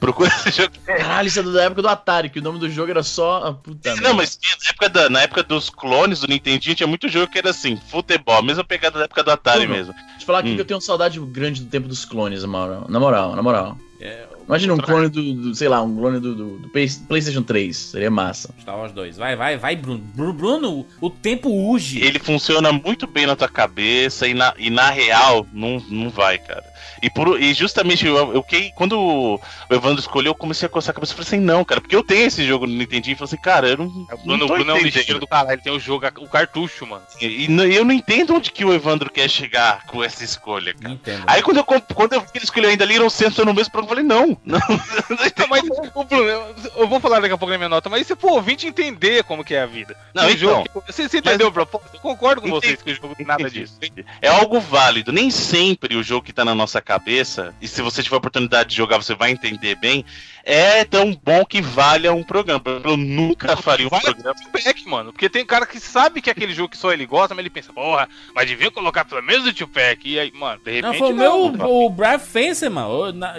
Procura 0.00 0.28
esse 0.34 0.50
jogo. 0.50 0.72
Caralho, 0.84 1.28
isso 1.28 1.38
é 1.38 1.42
da 1.44 1.62
época 1.62 1.80
do 1.82 1.88
Atari, 1.88 2.28
que 2.28 2.40
o 2.40 2.42
nome 2.42 2.58
do 2.58 2.68
jogo 2.68 2.90
era 2.90 3.04
só. 3.04 3.40
ah, 3.44 3.52
Puta 3.54 3.94
Não, 4.00 4.14
mas 4.14 4.36
tinha, 4.36 4.56
na, 4.60 4.70
época 4.70 4.88
da, 4.88 5.08
na 5.08 5.20
época 5.22 5.42
dos 5.44 5.70
clones 5.70 6.18
do 6.18 6.26
Nintendinho 6.26 6.74
tinha 6.74 6.88
muito 6.88 7.08
jogo 7.08 7.30
que 7.30 7.38
era 7.38 7.50
assim, 7.50 7.80
futebol, 7.88 8.36
a 8.36 8.42
mesma 8.42 8.64
pegada 8.64 8.98
da 8.98 9.04
época 9.04 9.22
do 9.22 9.30
Atari 9.30 9.60
Tudo. 9.60 9.70
mesmo. 9.72 9.92
Deixa 9.92 10.22
eu 10.22 10.26
falar 10.26 10.40
aqui 10.40 10.50
Hum. 10.50 10.54
que 10.56 10.60
eu 10.60 10.64
tenho 10.64 10.80
saudade 10.80 11.20
grande 11.20 11.62
do 11.62 11.70
tempo 11.70 11.86
dos 11.86 12.04
clones, 12.04 12.42
na 12.42 12.48
moral. 12.48 12.86
Na 12.88 12.98
moral, 12.98 13.36
na 13.36 13.42
moral. 13.44 13.78
É, 14.00 14.24
Imagina 14.46 14.74
um 14.74 14.78
clone 14.78 15.08
do, 15.08 15.34
do- 15.34 15.54
sei 15.54 15.68
lá, 15.68 15.82
um 15.82 15.96
clone 15.96 16.20
do, 16.20 16.34
do- 16.34 16.58
do 16.58 16.68
Play- 16.70 16.88
PlayStation 17.08 17.42
3. 17.42 17.76
Seria 17.76 18.10
massa. 18.10 18.54
Star 18.60 18.76
Wars 18.76 18.92
2. 18.92 19.16
Vai, 19.16 19.36
vai, 19.36 19.56
vai, 19.56 19.76
Bruno. 19.76 19.98
Bru- 20.14 20.32
Bruno, 20.32 20.86
o 21.00 21.10
tempo 21.10 21.48
urge. 21.50 22.00
Ele 22.02 22.18
funciona 22.18 22.72
muito 22.72 23.06
bem 23.06 23.26
na 23.26 23.36
tua 23.36 23.48
cabeça 23.48 24.26
e 24.26 24.34
na, 24.34 24.54
e 24.58 24.70
na 24.70 24.90
real 24.90 25.46
não, 25.52 25.82
não 25.88 26.10
vai, 26.10 26.38
cara. 26.38 26.64
E, 27.02 27.10
por, 27.10 27.40
e 27.42 27.52
justamente 27.52 28.06
eu, 28.06 28.32
eu 28.32 28.42
que 28.42 28.70
quando 28.76 28.98
o 28.98 29.40
Evandro 29.68 29.98
escolheu, 30.00 30.30
eu 30.30 30.34
comecei 30.34 30.66
a 30.66 30.68
coçar 30.68 30.92
a 30.92 30.94
cabeça 30.94 31.12
e 31.12 31.16
falei 31.16 31.26
assim, 31.26 31.40
não, 31.40 31.64
cara, 31.64 31.80
porque 31.80 31.96
eu 31.96 32.04
tenho 32.04 32.26
esse 32.26 32.46
jogo 32.46 32.66
no 32.66 32.72
Nintendinho 32.72 33.14
e 33.14 33.16
falei 33.16 33.26
assim, 33.28 33.42
cara, 33.42 33.68
eu 33.68 33.76
não, 33.78 33.86
O 33.86 34.06
não 34.24 34.38
Bruno, 34.38 34.44
o 34.44 34.48
Bruno 34.48 34.70
é 34.70 34.74
um 34.74 34.78
lixeiro 34.78 35.18
do 35.18 35.26
caralho. 35.26 35.54
Ele 35.54 35.62
tem 35.62 35.72
o 35.72 35.80
jogo, 35.80 36.06
o 36.18 36.28
cartucho, 36.28 36.86
mano. 36.86 37.02
E, 37.20 37.44
e 37.44 37.48
não- 37.48 37.64
eu 37.64 37.84
não 37.84 37.92
entendo 37.92 38.34
onde 38.34 38.52
que 38.52 38.64
o 38.64 38.72
Evandro 38.72 39.10
quer 39.10 39.28
chegar 39.28 39.84
com 39.86 40.02
essa 40.04 40.22
escolha, 40.22 40.72
cara. 40.74 40.94
Entendo. 40.94 41.24
Aí 41.26 41.42
quando 41.42 41.56
eu, 41.56 41.64
quando 41.64 42.12
eu 42.12 42.20
vi 42.20 42.26
que 42.30 42.38
ele 42.38 42.44
escolheu 42.44 42.70
ainda 42.70 42.84
Little 42.84 43.10
Senso 43.10 43.44
no 43.44 43.52
mesmo 43.52 43.72
programa, 43.72 44.00
eu 44.00 44.04
falei, 44.04 44.04
não, 44.04 44.38
não, 44.44 44.60
Não, 45.38 45.48
mas, 45.48 45.62
ô, 45.94 46.04
Bruno, 46.04 46.22
eu, 46.28 46.54
eu 46.76 46.86
vou 46.86 47.00
falar 47.00 47.20
daqui 47.20 47.34
a 47.34 47.38
pouco 47.38 47.50
na 47.50 47.58
minha 47.58 47.68
nota, 47.68 47.88
mas 47.88 48.06
se 48.06 48.14
for 48.14 48.32
ouvinte 48.32 48.66
entender 48.66 49.24
como 49.24 49.44
que 49.44 49.54
é 49.54 49.62
a 49.62 49.66
vida. 49.66 49.96
Não, 50.14 50.24
então. 50.24 50.36
jogo 50.36 50.68
você, 50.86 51.08
você 51.08 51.18
entendeu 51.18 51.48
o 51.48 51.52
propósito? 51.52 51.90
Eu 51.94 52.00
concordo 52.00 52.40
com 52.40 52.48
Entendi. 52.48 52.66
vocês 52.66 52.82
que 52.82 52.92
o 52.92 52.94
jogo 52.94 53.14
tem 53.16 53.26
nada 53.26 53.42
Entendi, 53.42 53.60
disso. 53.60 53.74
entendi. 53.82 54.04
É 54.20 54.28
algo 54.28 54.60
válido. 54.60 55.12
Nem 55.12 55.30
sempre 55.30 55.96
o 55.96 56.02
jogo 56.02 56.24
que 56.24 56.32
tá 56.32 56.44
na 56.44 56.54
nossa 56.54 56.80
cabeça, 56.92 57.54
e 57.60 57.66
se 57.66 57.80
você 57.80 58.02
tiver 58.02 58.16
a 58.16 58.18
oportunidade 58.18 58.70
de 58.70 58.76
jogar, 58.76 58.98
você 58.98 59.14
vai 59.14 59.30
entender 59.30 59.74
bem, 59.76 60.04
é 60.44 60.84
tão 60.84 61.14
bom 61.24 61.44
que 61.44 61.62
valha 61.62 62.12
um 62.12 62.22
programa. 62.22 62.62
Eu 62.84 62.96
nunca 62.96 63.56
faria 63.56 63.86
um 63.86 63.90
Vale 63.90 64.02
programa. 64.02 64.34
Tupac, 64.34 64.88
mano. 64.88 65.12
Porque 65.12 65.28
tem 65.28 65.46
cara 65.46 65.64
que 65.64 65.78
sabe 65.78 66.20
que 66.20 66.28
é 66.28 66.32
aquele 66.32 66.52
jogo 66.52 66.70
que 66.70 66.76
só 66.76 66.92
ele 66.92 67.06
gosta, 67.06 67.34
mas 67.34 67.42
ele 67.42 67.50
pensa, 67.50 67.72
porra, 67.72 68.08
mas 68.34 68.46
devia 68.46 68.70
colocar 68.70 69.04
pelo 69.04 69.22
menos 69.22 69.46
o 69.46 69.52
Tupac. 69.54 70.00
E 70.04 70.18
aí, 70.18 70.32
mano, 70.32 70.60
de 70.64 70.72
repente. 70.72 70.92
Não, 70.92 70.94
foi 70.94 71.12
o 71.12 71.16
não. 71.16 71.52
meu, 71.52 71.70
o 71.70 71.90
Brad 71.90 72.20
Fencer, 72.20 72.70
mano. 72.70 72.88
O, 72.88 73.12
na, 73.12 73.36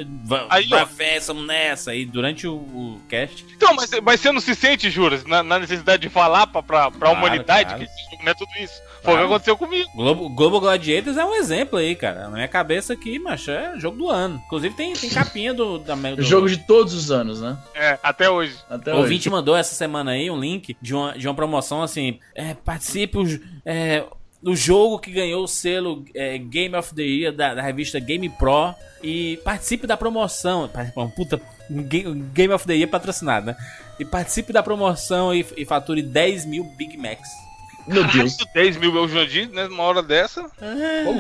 Aí, 0.50 0.68
Brad 0.68 0.90
somos 1.22 1.46
nessa. 1.46 1.94
E 1.94 2.06
durante 2.06 2.48
o, 2.48 2.54
o 2.54 3.02
cast. 3.10 3.46
Então, 3.56 3.74
mas, 3.74 3.92
mas 4.02 4.22
você 4.22 4.32
não 4.32 4.40
se 4.40 4.56
sente, 4.56 4.90
Juras, 4.90 5.26
na, 5.26 5.44
na 5.44 5.60
necessidade 5.60 6.02
de 6.02 6.10
falar 6.10 6.48
pra, 6.48 6.64
pra, 6.64 6.90
pra 6.90 7.00
Claro, 7.00 7.18
humanidade 7.18 7.70
claro. 7.70 7.80
que 7.80 7.92
esse 7.92 8.12
jogo 8.12 8.24
não 8.24 8.32
é 8.32 8.36
tudo 8.36 8.52
isso? 8.60 8.82
Foi 9.04 9.14
o 9.14 9.18
que 9.18 9.24
aconteceu 9.24 9.58
comigo. 9.58 9.90
Globo, 9.96 10.30
Globo 10.30 10.60
Gladiators 10.62 11.18
é 11.18 11.26
um 11.26 11.36
exemplo 11.36 11.78
aí, 11.78 11.96
cara. 11.96 12.24
Na 12.24 12.30
minha 12.30 12.48
cabeça 12.48 12.94
aqui, 12.94 13.20
macho, 13.20 13.52
é 13.52 13.78
jogo 13.80 13.98
do 13.98 14.10
ano. 14.10 14.42
Inclusive 14.46 14.74
tem, 14.76 14.94
tem 14.94 15.10
capinha 15.10 15.54
do, 15.54 15.78
da, 15.80 15.94
do 15.96 16.22
jogo 16.24 16.48
de 16.48 16.58
todos 16.58 16.94
os 16.94 17.12
anos, 17.12 17.42
né? 17.42 17.58
É, 17.76 18.00
até 18.02 18.30
hoje. 18.30 18.56
Até 18.70 18.92
O 18.92 18.96
hoje. 18.96 19.04
ouvinte 19.04 19.30
mandou 19.30 19.56
essa 19.58 19.76
semana 19.76 20.12
aí 20.12 20.32
um 20.32 20.40
link 20.40 20.76
de 20.82 20.96
uma, 20.96 21.18
de 21.18 21.28
uma 21.28 21.34
promoção 21.36 21.82
assim: 21.84 22.18
é, 22.34 22.54
participe 22.54 23.18
é, 23.66 24.04
do 24.42 24.56
jogo 24.56 25.00
que 25.00 25.12
ganhou 25.12 25.44
o 25.44 25.48
selo 25.48 26.04
é, 26.16 26.38
Game 26.38 26.76
of 26.76 26.94
the 26.96 27.02
Year 27.04 27.34
da, 27.34 27.56
da 27.56 27.62
revista 27.62 28.00
Game 28.00 28.30
Pro 28.30 28.74
e 29.04 29.38
participe 29.44 29.86
da 29.86 29.98
promoção. 29.98 30.70
Puta, 31.16 31.42
Ga- 31.70 32.14
Game 32.34 32.54
of 32.54 32.66
the 32.66 32.74
Year 32.76 32.90
patrocinado, 32.90 33.48
né? 33.48 33.56
E 34.00 34.06
participe 34.06 34.52
da 34.54 34.64
promoção 34.64 35.34
e, 35.36 35.46
e 35.58 35.66
fature 35.66 36.02
10 36.02 36.46
mil 36.46 36.64
Big 36.78 36.98
Macs. 36.98 37.30
Meu 37.88 38.04
Deus. 38.06 38.38
10 38.54 38.78
mil 38.78 38.96
eu 38.96 39.08
Jandir, 39.08 39.50
né? 39.50 39.68
Numa 39.68 39.84
hora 39.84 40.02
dessa. 40.02 40.50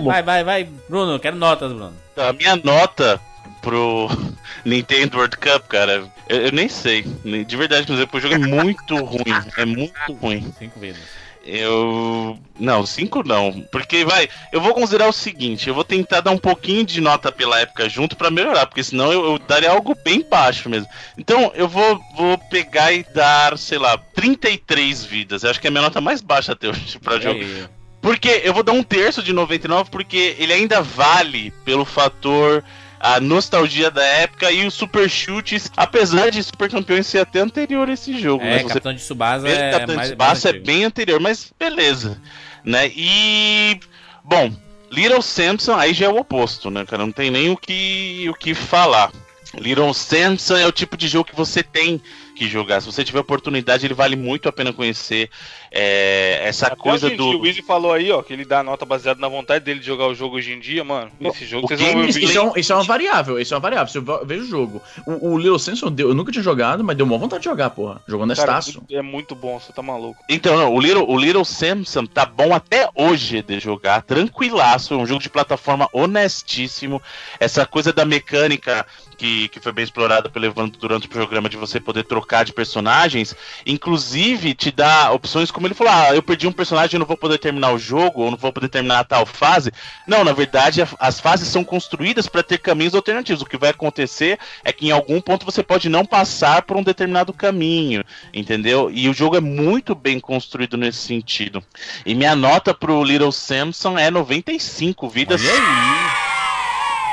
Vai, 0.04 0.24
vai, 0.24 0.44
vai. 0.44 0.70
Bruno, 0.88 1.20
quero 1.20 1.36
notas, 1.36 1.72
Bruno. 1.72 1.94
A 2.16 2.34
minha 2.34 2.56
nota 2.56 3.20
pro 3.62 4.08
Nintendo 4.64 5.18
World 5.18 5.38
Cup, 5.38 5.68
cara, 5.68 6.04
eu, 6.30 6.38
eu 6.38 6.52
nem 6.52 6.70
sei. 6.70 7.02
De 7.02 7.58
verdade, 7.58 7.86
mas 7.90 8.00
o 8.00 8.20
jogo 8.20 8.36
é 8.36 8.38
muito 8.38 8.96
ruim. 8.96 9.24
É 9.58 9.66
muito 9.66 10.14
ruim. 10.14 10.54
Cinco 10.58 10.80
vezes. 10.80 11.02
Eu. 11.44 12.40
Não, 12.58 12.86
cinco 12.86 13.22
não. 13.28 13.66
Porque 13.72 14.06
vai. 14.06 14.30
Eu 14.52 14.62
vou 14.62 14.74
considerar 14.74 15.08
o 15.08 15.14
seguinte: 15.14 15.68
eu 15.68 15.76
vou 15.76 15.84
tentar 15.84 16.22
dar 16.22 16.32
um 16.32 16.38
pouquinho 16.38 16.86
de 16.86 17.02
nota 17.02 17.32
pela 17.32 17.60
época 17.60 17.90
junto 17.90 18.16
pra 18.16 18.32
melhorar, 18.32 18.66
porque 18.66 18.84
senão 18.84 19.12
eu, 19.12 19.26
eu 19.26 19.40
daria 19.40 19.72
algo 19.72 19.96
bem 20.04 20.26
baixo 20.28 20.70
mesmo. 20.70 20.88
Então 21.18 21.52
eu 21.54 21.68
vou, 21.68 22.00
vou 22.16 22.38
pegar 22.38 22.94
e 22.94 23.04
dar, 23.14 23.58
sei 23.58 23.78
lá, 23.78 23.98
33 23.98 25.04
vidas. 25.04 25.44
Eu 25.44 25.50
acho 25.50 25.60
que 25.60 25.68
é 25.68 25.70
a 25.70 25.72
minha 25.72 25.84
nota 25.84 26.00
mais 26.00 26.22
baixa 26.22 26.54
até 26.54 26.70
hoje 26.70 26.98
pra 27.00 27.20
jogo. 27.20 27.40
Aí, 27.40 27.66
Porque 28.02 28.42
eu 28.44 28.54
vou 28.54 28.64
dar 28.64 28.74
um 28.74 28.84
terço 28.84 29.22
de 29.22 29.34
99, 29.34 29.90
porque 29.90 30.36
ele 30.40 30.54
ainda 30.54 30.82
vale 30.82 31.52
pelo 31.66 31.84
fator. 31.84 32.64
A 33.04 33.20
nostalgia 33.20 33.92
da 33.92 34.02
época 34.02 34.50
e 34.50 34.66
os 34.66 34.74
super 34.74 35.10
chutes, 35.10 35.70
apesar 35.76 36.32
de 36.32 36.42
Super 36.42 36.72
Campeões 36.72 37.06
ser 37.06 37.20
até 37.20 37.42
anterior 37.42 37.90
a 37.90 37.94
esse 37.94 38.18
jogo. 38.18 38.42
É, 38.42 38.60
você 38.60 38.70
Capitão 38.70 38.94
de 38.94 39.02
Subasa 39.02 39.46
é 39.46 39.72
Capitão 39.72 39.96
mais, 39.98 40.08
de 40.08 40.16
Tsubasa 40.16 40.48
é 40.48 40.52
antigo. 40.52 40.66
bem 40.66 40.86
anterior, 40.86 41.20
mas 41.20 41.54
beleza. 41.60 42.22
Né? 42.64 42.88
E. 42.96 43.78
Bom, 44.24 44.56
Little 44.90 45.22
Samson 45.22 45.76
aí 45.76 45.94
já 45.94 46.06
é 46.06 46.10
o 46.10 46.18
oposto, 46.18 46.72
né, 46.72 46.86
cara? 46.86 47.04
Não 47.04 47.12
tem 47.12 47.30
nem 47.30 47.50
o 47.50 47.58
que, 47.58 48.26
o 48.30 48.34
que 48.34 48.54
falar. 48.54 49.12
Little 49.56 49.94
Samson 49.94 50.56
é 50.56 50.66
o 50.66 50.72
tipo 50.72 50.96
de 50.96 51.10
jogo 51.10 51.30
que 51.30 51.36
você 51.36 51.62
tem 51.62 52.02
que 52.34 52.48
jogar. 52.48 52.82
Se 52.82 52.88
você 52.88 53.04
tiver 53.04 53.20
oportunidade, 53.20 53.86
ele 53.86 53.94
vale 53.94 54.16
muito 54.16 54.50
a 54.50 54.52
pena 54.52 54.74
conhecer. 54.74 55.30
É, 55.72 56.42
essa 56.44 56.68
Até 56.68 56.76
coisa 56.76 57.10
do. 57.10 57.26
O 57.38 57.42
Wizzy 57.42 57.62
falou 57.62 57.92
aí, 57.94 58.12
ó, 58.12 58.22
que 58.22 58.32
ele 58.34 58.46
dá 58.46 58.62
nota 58.64 58.86
baseada 58.86 59.20
na 59.20 59.28
vontade 59.28 59.66
dele 59.66 59.80
de 59.80 59.86
jogar 59.86 60.08
o 60.08 60.14
jogo 60.16 60.36
hoje 60.38 60.52
em 60.54 60.60
dia, 60.60 60.84
mano. 60.84 61.12
Esse 61.22 61.46
jogo 61.46 61.66
o 61.66 61.68
vocês 61.68 61.80
game 61.80 61.94
vão 61.94 62.12
ver 62.12 62.24
Isso, 62.24 62.38
é 62.38 62.42
um- 62.42 62.54
isso 62.56 62.72
é 62.74 62.76
uma 62.76 62.84
variável, 62.84 63.40
isso 63.40 63.54
é 63.54 63.58
uma 63.58 63.62
variável. 63.62 63.92
Se 63.92 63.98
eu 63.98 64.02
ve- 64.04 64.26
vejo 64.26 64.44
o 64.44 64.48
jogo. 64.48 64.82
O, 65.08 65.30
o 65.32 65.38
Little 65.38 65.58
Samson, 65.58 65.92
deu- 65.92 66.10
eu 66.10 66.14
nunca 66.16 66.32
tinha 66.32 66.44
jogado, 66.44 66.84
mas 66.84 66.96
deu 66.96 67.06
uma 67.06 67.18
vontade 67.18 67.42
de 67.44 67.50
jogar, 67.50 67.70
porra. 67.72 68.02
Jogou 68.08 68.28
Cara, 68.28 68.40
nestaço. 68.54 68.84
é 68.92 69.02
muito 69.02 69.34
bom, 69.36 69.60
você 69.60 69.74
tá 69.74 69.82
maluco. 69.82 70.20
Então, 70.30 70.56
não, 70.58 70.74
o 70.74 70.80
Little, 70.80 71.10
o 71.10 71.18
Little 71.18 71.46
Samson 71.46 72.06
tá 72.06 72.26
bom 72.26 72.54
até 72.54 72.88
hoje 72.96 73.42
de 73.42 73.60
jogar, 73.60 74.02
tranquilaço, 74.04 74.94
é 74.94 74.98
um 74.98 75.06
jogo 75.06 75.22
de 75.22 75.30
plataforma 75.30 75.90
honestíssimo. 75.94 77.02
Essa 77.40 77.66
coisa 77.66 77.92
da 77.92 78.06
mecânica 78.06 78.86
que, 79.24 79.48
que 79.48 79.60
foi 79.62 79.72
bem 79.72 79.86
explorada 79.86 80.30
pelo 80.30 80.46
Evandro 80.46 80.78
durante 80.78 81.08
o 81.08 81.10
programa 81.10 81.48
de 81.48 81.56
você 81.56 81.80
poder 81.80 82.04
trocar 82.04 82.44
de 82.44 82.52
personagens, 82.52 83.34
inclusive 83.66 84.54
te 84.54 84.70
dá 84.70 85.12
opções 85.14 85.50
como 85.50 85.66
ele 85.66 85.74
falou: 85.74 85.94
ah, 85.94 86.14
eu 86.14 86.22
perdi 86.22 86.46
um 86.46 86.52
personagem, 86.52 86.96
eu 86.96 87.00
não 87.00 87.06
vou 87.08 87.16
poder 87.16 87.38
terminar 87.38 87.72
o 87.72 87.80
jogo, 87.80 88.22
ou 88.24 88.32
não 88.32 88.38
vou 88.38 88.52
poder 88.52 88.68
terminar 88.68 89.06
tal 89.06 89.26
fase. 89.26 89.72
Não, 90.06 90.26
na 90.26 90.34
verdade, 90.34 90.82
a- 90.82 90.88
as 91.00 91.22
fases 91.22 91.48
são 91.48 91.64
construídas 91.64 92.28
para 92.28 92.44
ter 92.44 92.58
caminhos 92.58 92.94
alternativos. 92.94 93.42
O 93.42 93.46
que 93.46 93.56
vai 93.58 93.70
acontecer 93.70 94.38
é 94.62 94.74
que 94.74 94.88
em 94.88 94.92
algum 94.92 95.22
ponto 95.22 95.46
você 95.46 95.64
pode 95.64 95.88
não 95.88 96.06
passar 96.06 96.64
por 96.64 96.76
um 96.76 96.84
determinado 96.84 97.32
caminho, 97.32 98.04
entendeu? 98.34 98.92
E 98.92 99.08
o 99.08 99.14
jogo 99.14 99.38
é 99.38 99.42
muito 99.42 99.96
bem 99.96 100.20
construído 100.20 100.76
nesse 100.76 101.00
sentido. 101.00 101.64
E 102.06 102.14
minha 102.14 102.36
nota 102.36 102.74
pro 102.74 103.02
Little 103.06 103.32
Samson 103.32 103.98
é 103.98 104.12
95 104.12 105.08
vidas. 105.08 105.42
Olha 105.42 105.52
aí. 105.54 106.23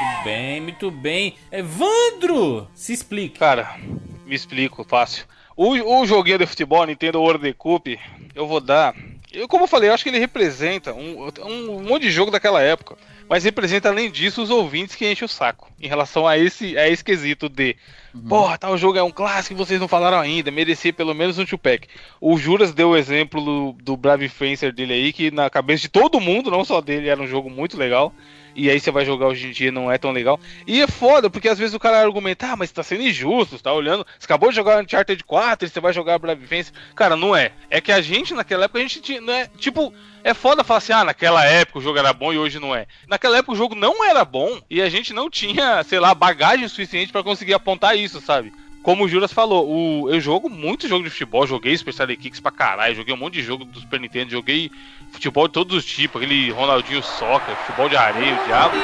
Muito 0.01 0.25
bem, 0.25 0.61
muito 0.63 0.91
bem. 0.91 1.35
Evandro, 1.53 2.67
se 2.75 2.91
explica. 2.91 3.39
Cara, 3.39 3.77
me 4.25 4.35
explico, 4.35 4.83
fácil. 4.83 5.27
O, 5.55 5.73
o 5.73 6.07
joguinho 6.07 6.39
de 6.39 6.47
futebol, 6.47 6.87
Nintendo 6.87 7.21
World 7.21 7.53
Cup, 7.53 7.89
eu 8.35 8.47
vou 8.47 8.61
dar. 8.63 8.95
Eu, 9.31 9.47
como 9.47 9.65
eu 9.65 9.69
falei, 9.69 9.91
eu 9.91 9.95
acho 9.95 10.03
que 10.03 10.09
ele 10.09 10.19
representa 10.19 10.95
um, 10.95 11.29
um, 11.45 11.83
monte 11.83 12.03
de 12.05 12.11
jogo 12.11 12.31
daquela 12.31 12.63
época. 12.63 12.97
Mas 13.29 13.45
representa, 13.45 13.91
além 13.91 14.11
disso, 14.11 14.43
os 14.43 14.49
ouvintes 14.49 14.97
que 14.97 15.09
enchem 15.09 15.27
o 15.27 15.29
saco. 15.29 15.71
Em 15.79 15.87
relação 15.87 16.27
a 16.27 16.37
esse, 16.39 16.79
a 16.79 16.89
esse 16.89 17.05
quesito 17.05 17.49
de. 17.49 17.77
Porra, 18.27 18.57
tal 18.57 18.77
jogo 18.79 18.99
é 18.99 19.03
um 19.03 19.11
clássico 19.11 19.55
vocês 19.55 19.79
não 19.79 19.87
falaram 19.87 20.19
ainda. 20.19 20.51
Merecia 20.51 20.95
pelo 20.95 21.15
menos 21.15 21.39
um 21.39 21.45
two-pack. 21.45 21.87
O 22.21 22.39
Juras 22.39 22.73
deu 22.73 22.91
o 22.91 22.97
exemplo 22.97 23.45
do, 23.45 23.73
do 23.85 23.97
Brave 23.99 24.31
Fencer 24.31 24.73
dele 24.73 24.95
aí, 24.95 25.13
que 25.13 25.31
na 25.31 25.51
cabeça 25.51 25.83
de 25.83 25.89
todo 25.89 26.21
mundo, 26.21 26.51
não 26.51 26.65
só 26.65 26.81
dele, 26.81 27.09
era 27.09 27.21
um 27.21 27.27
jogo 27.27 27.51
muito 27.51 27.77
legal. 27.77 28.15
E 28.55 28.71
aí 28.71 28.79
você 28.79 28.91
vai 28.91 29.05
jogar 29.05 29.27
hoje 29.27 29.49
em 29.49 29.53
dia 29.53 29.73
não 29.73 29.91
é 29.91 29.99
tão 29.99 30.11
legal. 30.11 30.39
E 30.67 30.81
é 30.81 30.87
foda, 30.87 31.31
porque 31.31 31.49
às 31.49 31.59
vezes 31.59 31.75
o 31.75 31.79
cara 31.79 32.01
argumenta, 32.01 32.53
ah, 32.53 32.57
mas 32.57 32.71
tá 32.73 32.83
sendo 32.83 33.03
injusto, 33.03 33.57
você 33.57 33.63
tá 33.63 33.73
olhando. 33.73 34.07
Você 34.19 34.25
acabou 34.25 34.51
de 34.51 34.57
jogar 34.57 34.83
Uncharted 34.83 35.23
4 35.25 35.67
e 35.67 35.71
você 35.71 35.81
vai 35.81 35.93
jogar 35.93 36.19
Brave 36.19 36.47
Fencer. 36.47 36.75
Cara, 36.95 37.17
não 37.17 37.35
é. 37.35 37.53
É 37.69 37.81
que 37.81 37.93
a 37.93 38.01
gente, 38.01 38.35
naquela 38.35 38.65
época, 38.65 38.79
a 38.79 38.83
gente 38.83 39.01
tinha. 39.01 39.21
Não 39.21 39.33
é, 39.33 39.47
tipo, 39.59 39.93
é 40.23 40.35
foda 40.35 40.65
falar 40.65 40.79
assim, 40.79 40.93
ah, 40.93 41.05
naquela 41.05 41.45
época 41.45 41.79
o 41.79 41.83
jogo 41.83 41.99
era 41.99 42.13
bom 42.13 42.33
e 42.33 42.39
hoje 42.39 42.59
não 42.59 42.75
é. 42.75 42.87
Naquela 43.07 43.39
época 43.39 43.53
o 43.53 43.57
jogo 43.57 43.75
não 43.75 44.05
era 44.05 44.25
bom 44.25 44.61
e 44.69 44.83
a 44.83 44.89
gente 44.89 45.13
não 45.13 45.31
tinha, 45.31 45.83
sei 45.85 45.99
lá, 45.99 46.15
bagagem 46.15 46.69
suficiente 46.69 47.13
pra 47.13 47.23
conseguir 47.23 47.55
apontar 47.55 47.97
isso, 47.97 48.21
sabe? 48.21 48.53
Como 48.83 49.05
o 49.05 49.09
Juras 49.09 49.33
falou, 49.33 49.69
o, 49.69 50.11
eu 50.11 50.21
jogo 50.21 50.49
muito 50.49 50.89
jogo 50.89 51.05
de 51.05 51.11
futebol, 51.11 51.47
joguei 51.47 51.77
Star 51.77 52.09
Kicks 52.09 52.41
pra 52.41 52.51
caralho, 52.51 52.95
joguei 52.95 53.13
um 53.13 53.19
monte 53.19 53.35
de 53.35 53.43
jogo 53.43 53.65
do 53.65 53.79
Super 53.79 54.01
Nintendo, 54.01 54.31
joguei 54.31 54.71
futebol 55.11 55.47
de 55.47 55.53
todos 55.53 55.77
os 55.77 55.85
tipos, 55.85 56.23
aquele 56.23 56.51
Ronaldinho 56.51 57.03
Soccer, 57.03 57.55
futebol 57.57 57.89
de 57.91 57.97
areia, 57.97 58.41
o 58.41 58.45
diabo. 58.47 58.75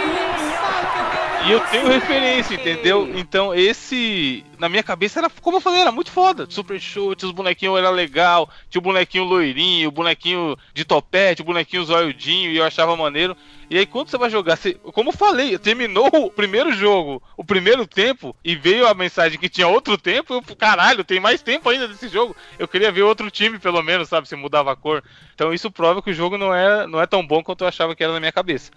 E 1.46 1.52
eu 1.52 1.60
tenho 1.60 1.86
referência, 1.86 2.56
entendeu? 2.56 3.08
Então 3.14 3.54
esse, 3.54 4.44
na 4.58 4.68
minha 4.68 4.82
cabeça 4.82 5.20
era, 5.20 5.30
como 5.30 5.58
eu 5.58 5.60
falei, 5.60 5.80
era 5.80 5.92
muito 5.92 6.10
foda. 6.10 6.44
Super 6.50 6.80
chute, 6.80 7.24
os 7.24 7.30
bonequinhos 7.30 7.78
era 7.78 7.88
legal, 7.88 8.50
tinha 8.68 8.80
o 8.80 8.82
bonequinho 8.82 9.22
loirinho, 9.22 9.88
o 9.88 9.92
bonequinho 9.92 10.56
de 10.74 10.84
topete, 10.84 11.42
o 11.42 11.44
bonequinho 11.44 11.84
zoiudinho, 11.84 12.50
e 12.50 12.56
eu 12.56 12.64
achava 12.64 12.96
maneiro. 12.96 13.36
E 13.70 13.78
aí 13.78 13.86
quando 13.86 14.08
você 14.08 14.18
vai 14.18 14.28
jogar, 14.28 14.56
você, 14.56 14.74
como 14.74 15.10
eu 15.10 15.12
falei, 15.12 15.56
terminou 15.56 16.08
o 16.12 16.30
primeiro 16.30 16.72
jogo, 16.72 17.22
o 17.36 17.44
primeiro 17.44 17.86
tempo, 17.86 18.34
e 18.44 18.56
veio 18.56 18.86
a 18.86 18.94
mensagem 18.94 19.38
que 19.38 19.48
tinha 19.48 19.68
outro 19.68 19.96
tempo, 19.96 20.34
eu, 20.34 20.56
caralho, 20.56 21.04
tem 21.04 21.20
mais 21.20 21.42
tempo 21.42 21.68
ainda 21.68 21.86
desse 21.86 22.08
jogo. 22.08 22.34
Eu 22.58 22.66
queria 22.66 22.90
ver 22.90 23.02
outro 23.02 23.30
time, 23.30 23.58
pelo 23.58 23.82
menos, 23.82 24.08
sabe, 24.08 24.28
se 24.28 24.34
mudava 24.34 24.72
a 24.72 24.76
cor. 24.76 25.02
Então 25.34 25.54
isso 25.54 25.70
prova 25.70 26.02
que 26.02 26.10
o 26.10 26.14
jogo 26.14 26.36
não 26.36 26.52
é, 26.52 26.86
não 26.88 27.00
é 27.00 27.06
tão 27.06 27.24
bom 27.24 27.42
quanto 27.42 27.62
eu 27.62 27.68
achava 27.68 27.94
que 27.94 28.02
era 28.02 28.12
na 28.12 28.20
minha 28.20 28.32
cabeça. 28.32 28.72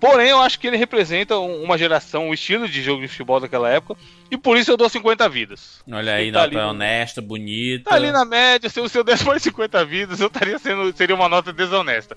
Porém, 0.00 0.28
eu 0.30 0.38
acho 0.40 0.60
que 0.60 0.66
ele 0.66 0.76
representa 0.76 1.38
um- 1.38 1.62
uma 1.62 1.76
geração, 1.76 2.28
um 2.28 2.34
estilo 2.34 2.68
de 2.68 2.82
jogo 2.82 3.02
de 3.02 3.08
futebol 3.08 3.40
daquela 3.40 3.68
época, 3.68 4.00
e 4.30 4.36
por 4.36 4.56
isso 4.56 4.70
eu 4.70 4.76
dou 4.76 4.88
50 4.88 5.28
vidas. 5.28 5.82
Olha 5.90 6.14
aí, 6.14 6.30
tá 6.30 6.38
nota 6.40 6.48
ali 6.48 6.56
honesta, 6.56 7.20
bonita. 7.20 7.90
Tá 7.90 7.96
ali 7.96 8.12
na 8.12 8.24
média, 8.24 8.68
se 8.70 8.78
eu, 8.78 8.88
se 8.88 8.96
eu 8.96 9.02
desse 9.02 9.24
mais 9.24 9.42
50 9.42 9.84
vidas, 9.84 10.20
eu 10.20 10.28
estaria 10.28 10.58
sendo. 10.58 10.96
seria 10.96 11.16
uma 11.16 11.28
nota 11.28 11.52
desonesta. 11.52 12.16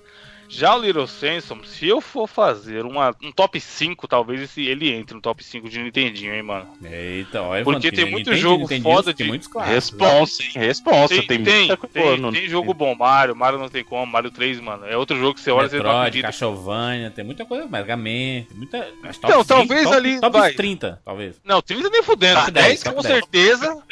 Já 0.54 0.76
o 0.76 0.82
Little 0.82 1.06
Samson, 1.06 1.60
se 1.64 1.88
eu 1.88 1.98
for 2.02 2.26
fazer 2.28 2.84
uma, 2.84 3.16
um 3.22 3.32
top 3.32 3.58
5, 3.58 4.06
talvez 4.06 4.38
esse, 4.42 4.66
ele 4.66 4.92
entre 4.92 5.14
no 5.14 5.20
top 5.22 5.42
5 5.42 5.66
de 5.66 5.78
Nintendinho, 5.82 6.34
hein, 6.34 6.42
mano. 6.42 6.68
Eita, 6.84 7.40
olha, 7.40 7.64
Porque 7.64 7.86
Evandro, 7.86 8.02
tem 8.02 8.10
muito 8.12 8.26
Nintendo- 8.30 8.36
jogo 8.42 8.62
Nintendo 8.64 8.82
foda 8.82 9.14
de- 9.14 9.24
muitos 9.24 9.48
clássicos. 9.48 9.74
Responsa, 9.74 10.42
hein? 10.42 10.50
Responsa. 10.54 11.08
Tem, 11.08 11.26
Tem, 11.26 11.42
tem, 11.42 11.66
muita 11.68 11.76
tem, 11.88 12.02
coisa 12.02 12.16
no- 12.20 12.32
tem 12.32 12.46
jogo 12.50 12.74
bom, 12.74 12.94
Mario, 12.94 13.34
Mario 13.34 13.58
não 13.58 13.70
tem 13.70 13.82
como, 13.82 14.04
Mario 14.12 14.30
3, 14.30 14.60
mano. 14.60 14.84
É 14.86 14.94
outro 14.94 15.18
jogo 15.18 15.32
que 15.34 15.40
você 15.40 15.50
olha 15.50 15.66
e 15.66 15.70
você 15.70 15.78
não 15.82 15.98
acredita. 16.00 16.26
Castlevania, 16.28 17.10
tem 17.10 17.24
muita 17.24 17.46
coisa, 17.46 17.66
Mega 17.66 17.96
Man, 17.96 18.02
tem 18.04 18.46
muita... 18.54 18.88
mas 19.02 19.16
top 19.16 19.32
Então, 19.32 19.42
5, 19.42 19.46
talvez 19.48 19.84
top, 19.84 19.96
ali 19.96 20.20
Top 20.20 20.38
vai. 20.38 20.52
30, 20.52 21.00
talvez. 21.02 21.40
Não, 21.42 21.62
30 21.62 21.88
nem 21.88 22.02
fudendo. 22.02 22.40
Top 22.40 22.50
10, 22.50 22.66
10, 22.66 22.82
top 22.82 22.96
com 22.96 23.02
10. 23.02 23.14
certeza. 23.14 23.82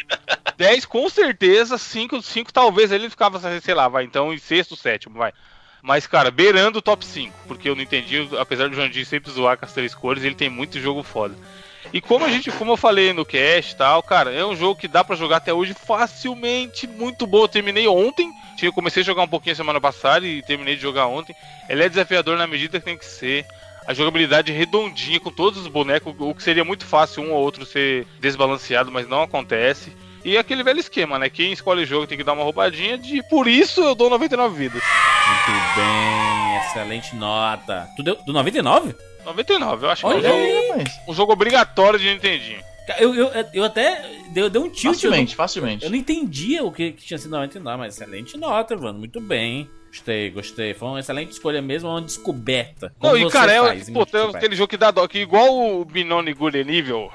10 0.58 0.84
com 0.84 1.08
certeza. 1.08 1.78
5, 1.78 2.20
5 2.20 2.52
talvez 2.52 2.92
ele 2.92 3.08
ficava, 3.08 3.40
sei 3.60 3.72
lá, 3.74 3.88
vai. 3.88 4.04
Então 4.04 4.30
em 4.30 4.36
sexto, 4.38 4.76
sétimo, 4.76 5.16
vai. 5.16 5.32
Mas, 5.82 6.06
cara, 6.06 6.30
beirando 6.30 6.78
o 6.78 6.82
top 6.82 7.04
5. 7.04 7.34
Porque 7.46 7.68
eu 7.68 7.74
não 7.74 7.82
entendi, 7.82 8.28
apesar 8.38 8.68
do 8.68 8.76
Jandir 8.76 9.06
sempre 9.06 9.30
zoar 9.30 9.56
com 9.56 9.64
as 9.64 9.72
três 9.72 9.94
cores, 9.94 10.24
ele 10.24 10.34
tem 10.34 10.50
muito 10.50 10.80
jogo 10.80 11.02
foda. 11.02 11.34
E 11.92 12.00
como 12.00 12.24
a 12.24 12.28
gente, 12.28 12.52
como 12.52 12.72
eu 12.72 12.76
falei 12.76 13.12
no 13.12 13.24
cast 13.24 13.72
e 13.72 13.76
tal, 13.76 14.02
cara, 14.02 14.32
é 14.32 14.44
um 14.44 14.54
jogo 14.54 14.78
que 14.78 14.86
dá 14.86 15.02
pra 15.02 15.16
jogar 15.16 15.38
até 15.38 15.52
hoje 15.52 15.74
facilmente, 15.74 16.86
muito 16.86 17.26
bom. 17.26 17.42
Eu 17.42 17.48
terminei 17.48 17.88
ontem, 17.88 18.30
eu 18.62 18.72
comecei 18.72 19.02
a 19.02 19.06
jogar 19.06 19.22
um 19.22 19.28
pouquinho 19.28 19.56
semana 19.56 19.80
passada 19.80 20.26
e 20.26 20.42
terminei 20.42 20.76
de 20.76 20.82
jogar 20.82 21.06
ontem. 21.06 21.34
Ele 21.68 21.82
é 21.82 21.88
desafiador 21.88 22.36
na 22.36 22.46
medida 22.46 22.78
que 22.78 22.84
tem 22.84 22.98
que 22.98 23.04
ser. 23.04 23.46
A 23.86 23.94
jogabilidade 23.94 24.52
redondinha 24.52 25.18
com 25.18 25.32
todos 25.32 25.58
os 25.58 25.66
bonecos, 25.66 26.14
o 26.18 26.34
que 26.34 26.42
seria 26.42 26.64
muito 26.64 26.84
fácil 26.84 27.24
um 27.24 27.32
ou 27.32 27.40
outro 27.40 27.64
ser 27.64 28.06
desbalanceado, 28.20 28.92
mas 28.92 29.08
não 29.08 29.22
acontece. 29.22 29.92
E 30.24 30.36
aquele 30.36 30.62
velho 30.62 30.78
esquema, 30.80 31.18
né? 31.18 31.30
Quem 31.30 31.52
escolhe 31.52 31.82
o 31.82 31.86
jogo 31.86 32.06
tem 32.06 32.18
que 32.18 32.24
dar 32.24 32.34
uma 32.34 32.44
roubadinha 32.44 32.98
de 32.98 33.22
por 33.24 33.48
isso 33.48 33.80
eu 33.80 33.94
dou 33.94 34.10
99 34.10 34.54
vidas. 34.56 34.82
Muito 34.82 35.60
bem, 35.76 36.56
excelente 36.58 37.16
nota. 37.16 37.88
Tu 37.96 38.02
deu 38.02 38.16
do 38.26 38.32
99? 38.32 38.94
99, 39.24 39.86
eu 39.86 39.90
acho 39.90 40.02
que 40.02 40.06
é 40.06 40.10
um 40.10 40.12
Olha 40.14 40.28
jogo, 40.28 40.42
aí. 40.42 40.68
rapaz. 40.68 41.00
um 41.08 41.14
jogo 41.14 41.32
obrigatório 41.32 41.98
de 41.98 42.12
Nintendinho. 42.12 42.60
Eu, 42.98 43.14
eu, 43.14 43.30
eu 43.54 43.64
até 43.64 44.02
deu, 44.30 44.50
deu 44.50 44.62
um 44.64 44.68
tilt. 44.68 44.94
Facilmente, 44.94 45.32
eu, 45.32 45.36
facilmente. 45.36 45.82
não, 45.82 45.88
eu 45.88 45.90
não 45.92 45.98
entendia 45.98 46.64
o 46.64 46.72
que, 46.72 46.92
que 46.92 47.04
tinha 47.04 47.18
sido 47.18 47.30
99, 47.30 47.78
mas 47.78 47.94
excelente 47.94 48.36
nota, 48.36 48.76
mano. 48.76 48.98
Muito 48.98 49.20
bem. 49.20 49.68
Gostei, 49.88 50.30
gostei. 50.30 50.74
Foi 50.74 50.88
uma 50.88 51.00
excelente 51.00 51.32
escolha 51.32 51.60
mesmo, 51.60 51.88
uma 51.88 52.00
descoberta. 52.00 52.92
Não, 53.00 53.10
Como 53.10 53.16
e 53.16 53.24
você 53.24 53.32
cara, 53.32 53.52
é, 53.52 53.60
faz 53.60 53.88
em 53.88 53.92
pô, 53.92 54.06
tem 54.06 54.20
aquele 54.22 54.56
jogo 54.56 54.68
que 54.68 54.76
dá 54.76 54.90
dó, 54.90 55.06
que 55.06 55.18
igual 55.18 55.80
o 55.80 55.84
Binone 55.84 56.32
Good 56.32 56.62
Nível, 56.64 57.10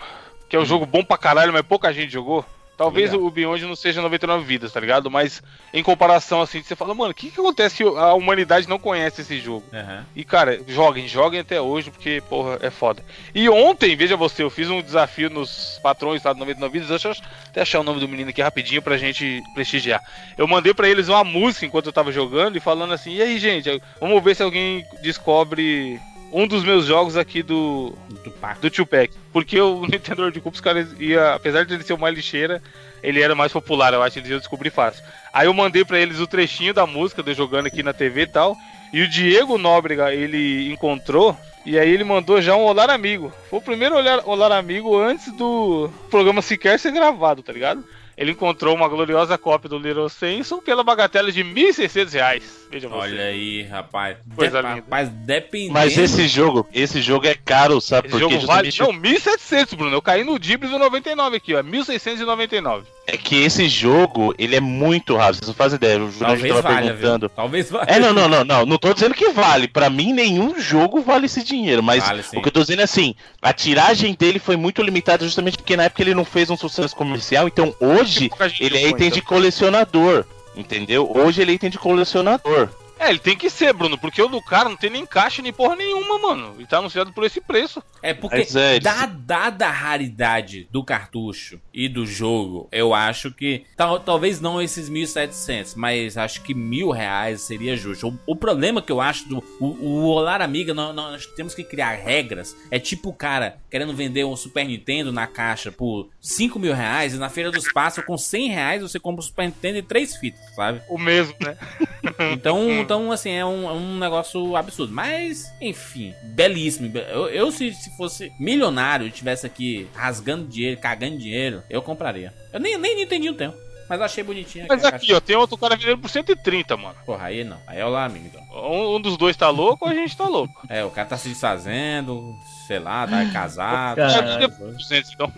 que 0.49 0.55
é 0.55 0.59
um 0.59 0.65
jogo 0.65 0.85
bom 0.85 1.03
pra 1.03 1.17
caralho, 1.17 1.53
mas 1.53 1.61
pouca 1.61 1.93
gente 1.93 2.11
jogou. 2.11 2.45
Talvez 2.77 3.11
Legal. 3.11 3.25
o 3.25 3.31
Beyond 3.31 3.65
não 3.65 3.75
seja 3.75 4.01
99 4.01 4.43
vidas, 4.43 4.71
tá 4.71 4.79
ligado? 4.79 5.09
Mas 5.09 5.41
em 5.73 5.81
comparação 5.81 6.41
assim, 6.41 6.61
você 6.61 6.75
fala, 6.75 6.93
mano, 6.93 7.11
o 7.11 7.13
que, 7.13 7.31
que 7.31 7.39
acontece 7.39 7.77
que 7.77 7.83
a 7.83 8.13
humanidade 8.13 8.67
não 8.67 8.77
conhece 8.77 9.21
esse 9.21 9.39
jogo? 9.39 9.63
Aham. 9.73 10.05
E 10.15 10.23
cara, 10.23 10.61
joguem, 10.67 11.07
joguem 11.07 11.39
até 11.39 11.59
hoje, 11.61 11.89
porque, 11.89 12.21
porra, 12.29 12.59
é 12.61 12.69
foda. 12.69 13.03
E 13.33 13.47
ontem, 13.49 13.95
veja 13.95 14.17
você, 14.17 14.43
eu 14.43 14.49
fiz 14.49 14.69
um 14.69 14.81
desafio 14.81 15.29
nos 15.29 15.79
patrões 15.81 16.23
lá 16.23 16.33
do 16.33 16.39
99 16.39 16.73
vidas, 16.73 16.89
deixa 16.89 17.07
eu 17.07 17.15
até 17.47 17.61
achar 17.61 17.79
o 17.79 17.83
nome 17.83 17.99
do 17.99 18.07
menino 18.07 18.29
aqui 18.29 18.41
rapidinho 18.41 18.81
pra 18.81 18.97
gente 18.97 19.41
prestigiar. 19.53 20.01
Eu 20.37 20.47
mandei 20.47 20.73
pra 20.73 20.89
eles 20.89 21.07
uma 21.07 21.23
música 21.23 21.65
enquanto 21.65 21.87
eu 21.87 21.93
tava 21.93 22.11
jogando 22.11 22.57
e 22.57 22.59
falando 22.59 22.93
assim, 22.93 23.15
e 23.15 23.21
aí, 23.21 23.39
gente, 23.39 23.81
vamos 23.99 24.21
ver 24.23 24.35
se 24.35 24.43
alguém 24.43 24.85
descobre 25.01 25.99
um 26.31 26.47
dos 26.47 26.63
meus 26.63 26.85
jogos 26.85 27.15
aqui 27.15 27.41
do, 27.41 27.93
Do 28.23 28.31
Pac. 28.31 28.59
do 28.59 28.69
Tupac. 28.69 29.11
Porque 29.31 29.59
o 29.59 29.81
Nintendo 29.87 30.21
World 30.21 30.41
Cup, 30.41 30.53
os 30.53 30.61
caras 30.61 30.87
ia, 30.99 31.33
apesar 31.33 31.65
de 31.65 31.73
ele 31.73 31.83
ser 31.83 31.93
uma 31.93 32.09
lixeira, 32.09 32.61
ele 33.01 33.21
era 33.21 33.35
mais 33.35 33.51
popular, 33.51 33.93
eu 33.93 34.01
acho 34.01 34.13
que 34.13 34.19
eles 34.19 34.31
iam 34.31 34.39
descobrir 34.39 34.69
fácil. 34.69 35.03
Aí 35.31 35.47
eu 35.47 35.53
mandei 35.53 35.85
pra 35.85 35.99
eles 35.99 36.19
o 36.19 36.27
trechinho 36.27 36.73
da 36.73 36.85
música, 36.85 37.21
de 37.21 37.33
jogando 37.33 37.67
aqui 37.67 37.83
na 37.83 37.93
TV 37.93 38.21
e 38.21 38.27
tal. 38.27 38.55
E 38.91 39.01
o 39.01 39.07
Diego 39.07 39.57
Nóbrega, 39.57 40.13
ele 40.13 40.71
encontrou, 40.71 41.37
e 41.65 41.77
aí 41.77 41.89
ele 41.89 42.03
mandou 42.03 42.41
já 42.41 42.55
um 42.55 42.63
Olá 42.63 42.85
Amigo. 42.93 43.33
Foi 43.49 43.59
o 43.59 43.61
primeiro 43.61 43.95
olhar, 43.95 44.21
Olá 44.25 44.57
Amigo 44.57 44.97
antes 44.97 45.31
do 45.33 45.89
programa 46.09 46.41
sequer 46.41 46.79
ser 46.79 46.91
gravado, 46.91 47.43
tá 47.43 47.51
ligado? 47.51 47.83
Ele 48.17 48.31
encontrou 48.31 48.73
uma 48.73 48.87
gloriosa 48.87 49.37
cópia 49.37 49.69
do 49.69 49.77
Little 49.77 50.07
Samson 50.07 50.59
pela 50.61 50.83
bagatela 50.83 51.31
de 51.31 51.43
1.600 51.43 52.13
reais. 52.13 52.43
Veja 52.71 52.87
você. 52.87 52.97
Olha 52.97 53.23
aí, 53.25 53.63
rapaz. 53.63 54.17
Coisa 54.35 54.61
De- 54.61 54.67
linda. 54.69 54.81
Rapaz, 54.81 55.09
dependendo. 55.09 55.73
Mas 55.73 55.97
esse 55.97 56.25
jogo, 56.27 56.65
esse 56.73 57.01
jogo 57.01 57.27
é 57.27 57.35
caro, 57.35 57.81
sabe 57.81 58.07
Esse 58.07 58.17
por 58.17 58.27
quê? 58.27 58.33
jogo 58.35 58.47
vale. 58.47 58.71
Justamente 58.71 58.93
Não, 59.03 59.11
1.700, 59.11 59.75
Bruno. 59.75 59.95
Eu 59.95 60.01
caí 60.01 60.23
no 60.23 60.39
Dibris 60.39 60.71
do 60.71 60.79
99 60.79 61.35
aqui, 61.37 61.53
ó. 61.55 61.61
1.699. 61.61 62.83
é 63.07 63.17
que 63.17 63.35
esse 63.43 63.67
jogo, 63.69 64.33
ele 64.37 64.55
é 64.55 64.59
muito 64.59 65.15
rápido. 65.15 65.37
Vocês 65.37 65.47
não 65.47 65.53
fazem 65.53 65.75
ideia. 65.77 65.99
O 66.03 66.11
Jurandir 66.11 66.19
Talvez 66.27 66.53
tava 66.55 66.61
valha, 66.61 66.87
perguntando. 66.87 67.19
viu? 67.19 67.29
Talvez 67.29 67.69
valha. 67.69 67.85
É, 67.87 67.99
não, 67.99 68.13
não, 68.13 68.27
não, 68.27 68.43
não. 68.43 68.65
Não 68.65 68.77
tô 68.77 68.93
dizendo 68.93 69.13
que 69.13 69.29
vale. 69.29 69.67
Pra 69.67 69.89
mim, 69.89 70.11
nenhum 70.11 70.59
jogo 70.59 71.01
vale 71.01 71.27
esse 71.27 71.43
dinheiro. 71.43 71.83
Mas 71.83 72.03
Vale, 72.03 72.23
o 72.33 72.41
que 72.41 72.47
eu 72.47 72.51
tô 72.51 72.61
dizendo 72.61 72.81
é 72.81 72.83
assim: 72.83 73.15
a 73.41 73.53
tiragem 73.53 74.15
dele 74.17 74.39
foi 74.39 74.55
muito 74.55 74.81
limitada 74.81 75.23
justamente 75.23 75.57
porque 75.57 75.77
na 75.77 75.83
época 75.83 76.01
ele 76.01 76.15
não 76.15 76.25
fez 76.25 76.49
um 76.49 76.57
sucesso 76.57 76.95
comercial. 76.95 77.47
Então 77.47 77.75
hoje 77.79 78.29
ele 78.59 78.77
é 78.77 78.89
item 78.89 79.11
de 79.11 79.21
colecionador. 79.21 80.25
Entendeu? 80.55 81.11
Hoje 81.13 81.41
ele 81.41 81.51
é 81.51 81.55
item 81.55 81.69
de 81.69 81.77
colecionador. 81.77 82.69
É, 82.99 83.09
ele 83.09 83.19
tem 83.19 83.35
que 83.35 83.49
ser, 83.49 83.73
Bruno, 83.73 83.97
porque 83.97 84.21
o 84.21 84.27
do 84.27 84.41
cara 84.41 84.69
não 84.69 84.77
tem 84.77 84.89
nem 84.89 85.05
caixa 85.05 85.41
nem 85.41 85.51
porra 85.51 85.75
nenhuma, 85.75 86.17
mano. 86.17 86.55
E 86.59 86.65
tá 86.65 86.77
anunciado 86.77 87.11
por 87.11 87.23
esse 87.25 87.41
preço. 87.41 87.83
É 88.01 88.13
porque, 88.13 88.45
é, 88.55 88.79
da- 88.79 89.05
dada 89.05 89.67
a 89.67 89.71
raridade 89.71 90.67
do 90.71 90.83
cartucho 90.83 91.59
e 91.73 91.89
do 91.89 92.05
jogo, 92.05 92.67
eu 92.71 92.93
acho 92.93 93.31
que. 93.31 93.63
tal- 93.75 93.99
talvez 93.99 94.39
não 94.39 94.61
esses 94.61 94.89
1.700, 94.89 95.73
mas 95.75 96.17
acho 96.17 96.41
que 96.41 96.53
mil 96.53 96.89
reais 96.91 97.41
seria 97.41 97.75
justo. 97.75 98.07
O, 98.25 98.33
o 98.33 98.35
problema 98.35 98.81
que 98.81 98.91
eu 98.91 99.01
acho 99.01 99.27
do. 99.27 99.43
O, 99.59 99.65
o 99.65 100.03
Olar 100.05 100.41
Amiga, 100.41 100.73
nó- 100.73 100.93
nós, 100.93 101.25
temos 101.25 101.53
que 101.53 101.63
criar 101.63 101.91
regras. 101.95 102.55
É 102.71 102.79
tipo 102.79 103.09
o 103.09 103.13
cara 103.13 103.57
querendo 103.69 103.93
vender 103.93 104.23
um 104.23 104.35
Super 104.35 104.65
Nintendo 104.65 105.11
na 105.11 105.27
caixa 105.27 105.71
por 105.71 106.09
5 106.21 106.57
mil 106.59 106.73
reais 106.73 107.13
e 107.13 107.17
na 107.17 107.29
Feira 107.29 107.51
dos 107.51 107.71
Passos, 107.73 108.03
com 108.05 108.17
100 108.17 108.49
reais, 108.49 108.81
você 108.81 108.99
compra 108.99 109.19
o 109.21 109.23
Super 109.23 109.45
Nintendo 109.47 109.77
e 109.79 109.81
três 109.83 110.15
fitas, 110.15 110.39
sabe? 110.55 110.81
O 110.89 110.97
mesmo, 110.97 111.35
né? 111.41 111.57
Então, 112.31 112.71
então 112.71 113.11
assim, 113.11 113.31
é 113.31 113.45
um, 113.45 113.69
é 113.69 113.73
um 113.73 113.97
negócio 113.97 114.55
absurdo. 114.55 114.93
Mas, 114.93 115.53
enfim, 115.61 116.13
belíssimo. 116.23 116.91
Eu, 116.97 117.27
eu 117.27 117.51
se, 117.51 117.73
se 117.73 117.95
fosse 117.97 118.31
milionário 118.39 119.05
e 119.05 119.09
estivesse 119.09 119.45
aqui 119.45 119.87
rasgando 119.93 120.47
dinheiro, 120.47 120.79
cagando 120.79 121.17
dinheiro, 121.17 121.63
eu 121.69 121.81
compraria. 121.81 122.33
Eu 122.53 122.59
nem, 122.59 122.77
nem 122.77 123.01
entendi 123.01 123.29
o 123.29 123.33
tempo. 123.33 123.57
Mas 123.87 124.01
achei 124.01 124.23
bonitinho. 124.23 124.65
Mas 124.67 124.83
aqui, 124.83 125.13
ó, 125.13 125.19
tem 125.19 125.35
outro 125.35 125.57
cara 125.57 125.75
vendendo 125.75 125.99
por 125.99 126.09
130, 126.09 126.75
mano. 126.75 126.95
Porra, 127.05 127.27
aí 127.27 127.43
não. 127.43 127.59
Aí 127.67 127.79
é 127.79 127.85
o 127.85 127.89
lá, 127.89 128.05
amigo. 128.05 128.25
Então. 128.25 128.41
Um, 128.51 128.95
um 128.95 129.01
dos 129.01 129.15
dois 129.15 129.37
tá 129.37 129.49
louco 129.49 129.85
ou 129.85 129.91
a 129.91 129.93
gente 129.93 130.17
tá 130.17 130.27
louco? 130.27 130.65
É, 130.69 130.83
o 130.83 130.89
cara 130.89 131.07
tá 131.07 131.17
se 131.17 131.29
desfazendo, 131.29 132.35
sei 132.65 132.79
lá, 132.79 133.07
tá 133.07 133.25
casado. 133.31 133.97
Cara, 133.97 134.37
deu 134.37 134.49
coisas. 134.49 134.77
200, 134.77 135.11
então. 135.11 135.31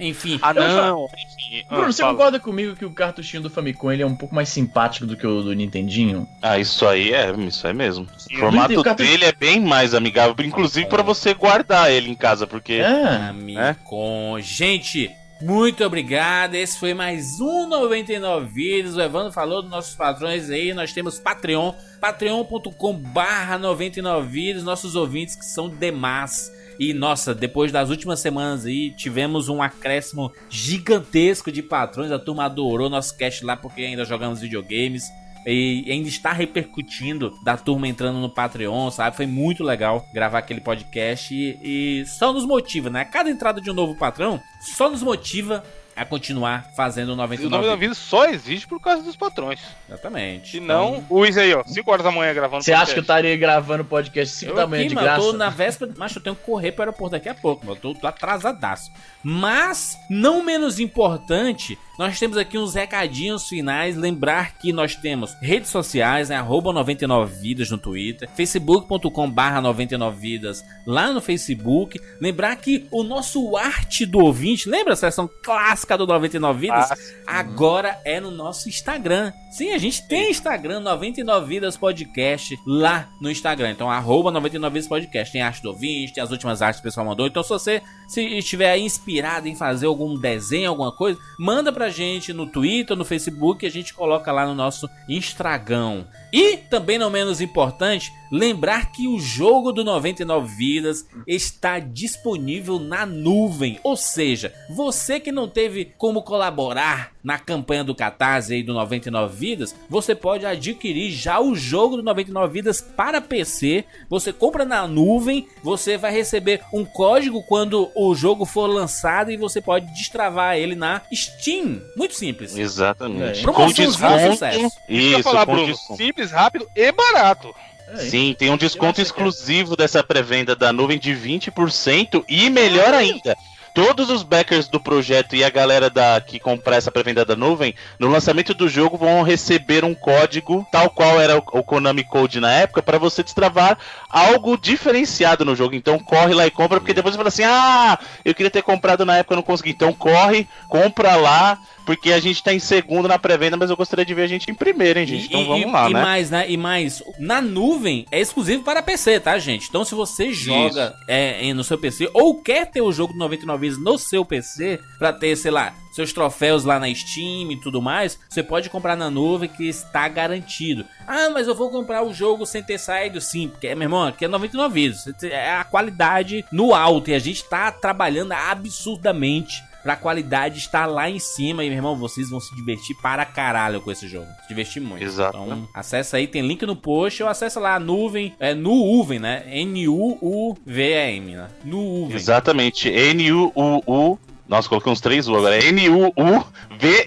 Enfim, 0.00 0.38
Ah, 0.42 0.52
já- 0.52 0.60
não. 0.88 1.04
Enfim. 1.06 1.64
Bruno, 1.68 1.84
ah, 1.84 1.92
você 1.92 2.02
fala. 2.02 2.14
concorda 2.14 2.40
comigo 2.40 2.74
que 2.74 2.84
o 2.84 2.90
cartuchinho 2.90 3.42
do 3.44 3.48
Famicom 3.50 3.92
ele 3.92 4.02
é 4.02 4.06
um 4.06 4.16
pouco 4.16 4.34
mais 4.34 4.48
simpático 4.48 5.06
do 5.06 5.16
que 5.16 5.26
o 5.26 5.40
do 5.42 5.52
Nintendinho? 5.54 6.26
Ah, 6.42 6.58
isso 6.58 6.84
aí 6.86 7.12
é, 7.12 7.30
isso 7.46 7.64
é 7.66 7.72
mesmo. 7.72 8.06
Sim, 8.18 8.36
o 8.36 8.40
formato 8.40 8.80
o 8.80 8.94
dele 8.94 9.24
é 9.24 9.32
bem 9.32 9.60
mais 9.60 9.94
amigável, 9.94 10.34
inclusive 10.44 10.86
pra 10.88 11.02
você 11.02 11.32
guardar 11.32 11.92
ele 11.92 12.10
em 12.10 12.14
casa, 12.14 12.44
porque 12.46 12.72
É. 12.74 13.04
Amicon. 13.28 14.40
Gente, 14.40 15.10
muito 15.40 15.84
obrigado. 15.84 16.54
Esse 16.56 16.76
foi 16.78 16.92
mais 16.92 17.40
um 17.40 17.68
99 17.68 18.46
vídeos. 18.52 18.96
O 18.96 19.00
Evandro 19.00 19.32
falou 19.32 19.62
dos 19.62 19.70
nossos 19.70 19.94
patrões 19.94 20.50
aí. 20.50 20.74
Nós 20.74 20.92
temos 20.92 21.20
Patreon, 21.20 21.72
patreon.com 22.00 22.94
barra 22.94 23.58
99 23.58 24.26
vídeos. 24.26 24.64
Nossos 24.64 24.96
ouvintes 24.96 25.36
que 25.36 25.44
são 25.44 25.68
demais. 25.68 26.50
E 26.78 26.92
nossa, 26.92 27.34
depois 27.34 27.70
das 27.70 27.90
últimas 27.90 28.20
semanas 28.20 28.64
aí, 28.64 28.90
tivemos 28.96 29.48
um 29.48 29.62
acréscimo 29.62 30.32
gigantesco 30.48 31.52
de 31.52 31.62
patrões. 31.62 32.10
A 32.10 32.18
turma 32.18 32.44
adorou 32.44 32.90
nosso 32.90 33.16
cast 33.16 33.44
lá 33.44 33.56
porque 33.56 33.82
ainda 33.82 34.04
jogamos 34.04 34.40
videogames. 34.40 35.04
E 35.46 35.84
ainda 35.90 36.08
está 36.08 36.32
repercutindo 36.32 37.34
da 37.44 37.54
turma 37.56 37.86
entrando 37.86 38.18
no 38.18 38.30
Patreon, 38.30 38.90
sabe? 38.90 39.14
Foi 39.14 39.26
muito 39.26 39.62
legal 39.62 40.02
gravar 40.14 40.38
aquele 40.38 40.60
podcast 40.60 41.34
e, 41.34 41.58
e 42.00 42.06
só 42.06 42.32
nos 42.32 42.46
motiva, 42.46 42.88
né? 42.88 43.04
Cada 43.04 43.28
entrada 43.28 43.60
de 43.60 43.70
um 43.70 43.74
novo 43.74 43.94
patrão 43.94 44.40
só 44.60 44.88
nos 44.88 45.02
motiva 45.02 45.62
a 45.96 46.04
continuar 46.04 46.70
fazendo 46.76 47.08
o 47.08 47.12
E 47.12 47.14
o 47.14 47.16
99. 47.16 47.56
nome 47.56 47.66
da 47.68 47.76
vida 47.76 47.94
só 47.94 48.26
existe 48.26 48.66
por 48.66 48.80
causa 48.80 49.02
dos 49.02 49.16
patrões. 49.16 49.60
Exatamente. 49.88 50.52
Se 50.52 50.60
não, 50.60 51.04
o 51.08 51.18
Luiz 51.18 51.36
aí, 51.36 51.54
ó, 51.54 51.62
5 51.64 51.90
horas 51.90 52.04
da 52.04 52.10
manhã 52.10 52.32
gravando 52.34 52.62
Você 52.62 52.72
acha 52.72 52.92
que 52.92 52.98
eu 52.98 53.02
estaria 53.02 53.36
gravando 53.36 53.84
podcast 53.84 54.34
5 54.36 54.52
Eu 54.52 54.56
da 54.56 54.66
manhã 54.66 54.80
aqui, 54.82 54.88
de 54.88 54.94
mano, 54.94 55.06
eu 55.06 55.10
graça? 55.12 55.26
tô 55.30 55.32
na 55.34 55.50
véspera, 55.50 55.92
mas 55.96 56.14
eu 56.16 56.22
tenho 56.22 56.36
que 56.36 56.42
correr 56.42 56.72
para 56.72 56.80
o 56.80 56.84
aeroporto 56.84 57.12
daqui 57.12 57.28
a 57.28 57.34
pouco, 57.34 57.64
mano. 57.64 57.76
Eu 57.76 57.94
tô, 57.94 58.00
tô 58.00 58.06
atrasadaço. 58.06 58.90
Mas, 59.22 59.96
não 60.10 60.42
menos 60.42 60.78
importante, 60.80 61.78
nós 61.98 62.18
temos 62.18 62.36
aqui 62.36 62.58
uns 62.58 62.74
recadinhos 62.74 63.48
finais. 63.48 63.96
Lembrar 63.96 64.58
que 64.58 64.72
nós 64.72 64.96
temos 64.96 65.34
redes 65.40 65.70
sociais, 65.70 66.28
né? 66.28 66.36
Arroba 66.36 66.72
99vidas 66.72 67.70
no 67.70 67.78
Twitter, 67.78 68.28
facebook.com 68.34 69.30
barra 69.30 69.62
99vidas 69.62 70.62
lá 70.86 71.12
no 71.12 71.20
Facebook. 71.20 72.00
Lembrar 72.20 72.56
que 72.56 72.86
o 72.90 73.02
nosso 73.02 73.56
arte 73.56 74.04
do 74.04 74.18
ouvinte, 74.18 74.68
lembra 74.68 74.94
a 74.94 74.96
seção 74.96 75.28
clássica 75.42 75.83
do 75.96 76.06
99 76.06 76.60
vidas? 76.60 76.90
Ah, 77.26 77.38
Agora 77.38 78.00
é 78.04 78.20
no 78.20 78.30
nosso 78.30 78.68
Instagram. 78.68 79.32
Sim, 79.50 79.72
a 79.72 79.78
gente 79.78 80.06
tem 80.08 80.30
Instagram, 80.30 80.80
99 80.80 81.46
Vidas 81.46 81.76
Podcast, 81.76 82.58
lá 82.66 83.08
no 83.20 83.30
Instagram. 83.30 83.70
Então, 83.70 83.90
arroba 83.90 84.30
99 84.30 84.72
Vidas 84.74 84.88
Podcast. 84.88 85.32
Tem 85.32 85.42
arte 85.42 85.62
do 85.62 85.68
ouvinte, 85.68 86.14
tem 86.14 86.22
as 86.22 86.30
últimas 86.30 86.60
artes 86.60 86.80
que 86.80 86.86
o 86.86 86.90
pessoal 86.90 87.06
mandou. 87.06 87.26
Então, 87.26 87.42
se 87.42 87.50
você 87.50 87.82
se 88.08 88.20
estiver 88.38 88.76
inspirado 88.78 89.46
em 89.46 89.54
fazer 89.54 89.86
algum 89.86 90.18
desenho, 90.18 90.70
alguma 90.70 90.90
coisa, 90.90 91.18
manda 91.38 91.72
pra 91.72 91.88
gente 91.88 92.32
no 92.32 92.46
Twitter, 92.46 92.96
no 92.96 93.04
Facebook, 93.04 93.64
e 93.64 93.68
a 93.68 93.70
gente 93.70 93.94
coloca 93.94 94.32
lá 94.32 94.46
no 94.46 94.54
nosso 94.54 94.88
Instagram. 95.08 96.04
E, 96.34 96.56
também 96.56 96.98
não 96.98 97.10
menos 97.10 97.40
importante, 97.40 98.12
lembrar 98.28 98.90
que 98.90 99.06
o 99.06 99.20
jogo 99.20 99.70
do 99.70 99.84
99 99.84 100.52
Vidas 100.56 101.06
está 101.28 101.78
disponível 101.78 102.80
na 102.80 103.06
nuvem. 103.06 103.78
Ou 103.84 103.96
seja, 103.96 104.52
você 104.68 105.20
que 105.20 105.30
não 105.30 105.48
teve 105.48 105.92
como 105.96 106.24
colaborar 106.24 107.13
na 107.24 107.38
campanha 107.38 107.82
do 107.82 107.94
Catarse 107.94 108.52
aí 108.52 108.62
do 108.62 108.74
99 108.74 109.34
Vidas, 109.34 109.74
você 109.88 110.14
pode 110.14 110.44
adquirir 110.44 111.10
já 111.10 111.40
o 111.40 111.56
jogo 111.56 111.96
do 111.96 112.02
99 112.02 112.52
Vidas 112.52 112.82
para 112.82 113.20
PC. 113.20 113.84
Você 114.10 114.32
compra 114.32 114.66
na 114.66 114.86
nuvem, 114.86 115.48
você 115.62 115.96
vai 115.96 116.12
receber 116.12 116.60
um 116.72 116.84
código 116.84 117.42
quando 117.44 117.90
o 117.96 118.14
jogo 118.14 118.44
for 118.44 118.66
lançado 118.66 119.30
e 119.30 119.36
você 119.38 119.60
pode 119.60 119.86
destravar 119.94 120.56
ele 120.56 120.74
na 120.74 121.00
Steam. 121.12 121.80
Muito 121.96 122.14
simples. 122.14 122.54
Exatamente. 122.54 123.24
É. 123.24 123.32
Desconto. 123.32 123.74
sucesso. 123.74 124.44
Isso, 124.60 124.76
Isso, 124.88 125.22
falar, 125.22 125.46
com 125.46 125.52
Bruno. 125.52 125.72
desconto. 125.72 126.02
Simples, 126.02 126.30
rápido 126.30 126.68
e 126.76 126.92
barato. 126.92 127.54
É, 127.88 127.96
Sim, 127.96 128.34
tem 128.38 128.50
um 128.50 128.56
desconto 128.56 129.00
é. 129.00 129.02
exclusivo 129.02 129.76
dessa 129.76 130.02
pré-venda 130.02 130.54
da 130.54 130.72
nuvem 130.72 130.98
de 130.98 131.12
20% 131.12 132.24
e 132.28 132.50
melhor 132.50 132.92
ainda. 132.92 133.36
Todos 133.74 134.08
os 134.08 134.22
backers 134.22 134.68
do 134.68 134.78
projeto 134.78 135.34
e 135.34 135.42
a 135.42 135.50
galera 135.50 135.90
da, 135.90 136.20
que 136.20 136.38
comprar 136.38 136.76
essa 136.76 136.92
pré-venda 136.92 137.24
da 137.24 137.34
nuvem, 137.34 137.74
no 137.98 138.08
lançamento 138.08 138.54
do 138.54 138.68
jogo 138.68 138.96
vão 138.96 139.22
receber 139.22 139.84
um 139.84 139.94
código, 139.94 140.64
tal 140.70 140.88
qual 140.90 141.20
era 141.20 141.36
o, 141.36 141.38
o 141.38 141.62
Konami 141.64 142.04
Code 142.04 142.38
na 142.38 142.52
época, 142.52 142.80
para 142.82 142.98
você 142.98 143.22
destravar 143.22 143.76
algo 144.08 144.56
diferenciado 144.56 145.44
no 145.44 145.56
jogo. 145.56 145.74
Então 145.74 145.98
corre 145.98 146.32
lá 146.34 146.46
e 146.46 146.52
compra, 146.52 146.78
porque 146.78 146.94
depois 146.94 147.14
você 147.14 147.18
fala 147.18 147.28
assim: 147.28 147.42
ah, 147.44 147.98
eu 148.24 148.32
queria 148.32 148.50
ter 148.50 148.62
comprado 148.62 149.04
na 149.04 149.16
época, 149.16 149.34
eu 149.34 149.36
não 149.36 149.42
consegui. 149.42 149.70
Então 149.70 149.92
corre, 149.92 150.46
compra 150.68 151.16
lá, 151.16 151.58
porque 151.84 152.12
a 152.12 152.20
gente 152.20 152.42
tá 152.42 152.52
em 152.54 152.60
segundo 152.60 153.08
na 153.08 153.18
pré-venda, 153.18 153.56
mas 153.56 153.70
eu 153.70 153.76
gostaria 153.76 154.04
de 154.04 154.14
ver 154.14 154.22
a 154.22 154.26
gente 154.28 154.50
em 154.50 154.54
primeiro, 154.54 155.00
hein, 155.00 155.06
gente? 155.06 155.26
Então 155.26 155.42
E- 155.42 155.46
vamos 155.46 155.66
e, 155.66 155.70
lá, 155.72 155.90
e 155.90 155.92
né? 155.92 156.02
mais, 156.02 156.30
né? 156.30 156.44
E 156.48 156.56
mais, 156.56 157.02
na 157.18 157.40
nuvem 157.42 158.06
é 158.12 158.20
exclusivo 158.20 158.62
para 158.62 158.82
PC, 158.82 159.18
tá, 159.18 159.36
gente? 159.38 159.68
Então, 159.68 159.84
se 159.84 159.94
você 159.96 160.32
joga 160.32 160.94
é, 161.08 161.52
no 161.52 161.64
seu 161.64 161.76
PC 161.76 162.08
ou 162.14 162.40
quer 162.40 162.70
ter 162.70 162.80
o 162.80 162.92
jogo 162.92 163.12
do 163.12 163.18
99 163.18 163.63
No 163.70 163.98
seu 163.98 164.24
PC, 164.24 164.80
pra 164.98 165.12
ter, 165.12 165.36
sei 165.36 165.50
lá, 165.50 165.74
seus 165.92 166.12
troféus 166.12 166.64
lá 166.64 166.78
na 166.78 166.92
Steam 166.92 167.52
e 167.52 167.60
tudo 167.60 167.80
mais, 167.80 168.18
você 168.28 168.42
pode 168.42 168.68
comprar 168.68 168.96
na 168.96 169.10
nuvem 169.10 169.48
que 169.48 169.68
está 169.68 170.08
garantido. 170.08 170.84
Ah, 171.06 171.30
mas 171.30 171.46
eu 171.46 171.54
vou 171.54 171.70
comprar 171.70 172.02
o 172.02 172.12
jogo 172.12 172.44
sem 172.44 172.62
ter 172.62 172.78
saído, 172.78 173.20
sim, 173.20 173.48
porque, 173.48 173.74
meu 173.74 173.86
irmão, 173.86 174.04
aqui 174.04 174.24
é 174.24 174.28
99 174.28 174.74
Vidas. 174.74 175.06
É 175.22 175.54
a 175.54 175.64
qualidade 175.64 176.44
no 176.50 176.74
alto 176.74 177.10
e 177.10 177.14
a 177.14 177.18
gente 177.18 177.44
tá 177.44 177.70
trabalhando 177.70 178.32
absurdamente 178.32 179.62
pra 179.84 179.94
qualidade 179.94 180.58
estar 180.58 180.86
lá 180.86 181.08
em 181.10 181.18
cima. 181.18 181.62
E, 181.62 181.68
meu 181.68 181.76
irmão, 181.76 181.94
vocês 181.94 182.30
vão 182.30 182.40
se 182.40 182.52
divertir 182.56 182.96
para 183.02 183.26
caralho 183.26 183.82
com 183.82 183.92
esse 183.92 184.08
jogo. 184.08 184.26
Se 184.42 184.48
divertir 184.48 184.80
muito. 184.80 185.04
Exato. 185.04 185.36
Então, 185.36 185.68
acessa 185.74 186.16
aí, 186.16 186.26
tem 186.26 186.40
link 186.40 186.64
no 186.64 186.74
post 186.74 187.22
ou 187.22 187.28
acessa 187.28 187.60
lá 187.60 187.74
a 187.74 187.78
nuvem, 187.80 188.34
é 188.40 188.54
Nuuven, 188.54 189.18
né? 189.18 189.44
N-U-U-V-E-M, 189.46 191.36
né? 191.36 191.48
Nuuven. 191.62 192.16
Exatamente. 192.16 192.88
N-U-U-U. 192.88 194.18
Nossa, 194.48 194.68
coloquei 194.68 194.92
uns 194.92 195.00
três 195.00 195.28
U 195.28 195.36
agora. 195.36 195.62
N-U-U-V-E-M. 195.64 196.98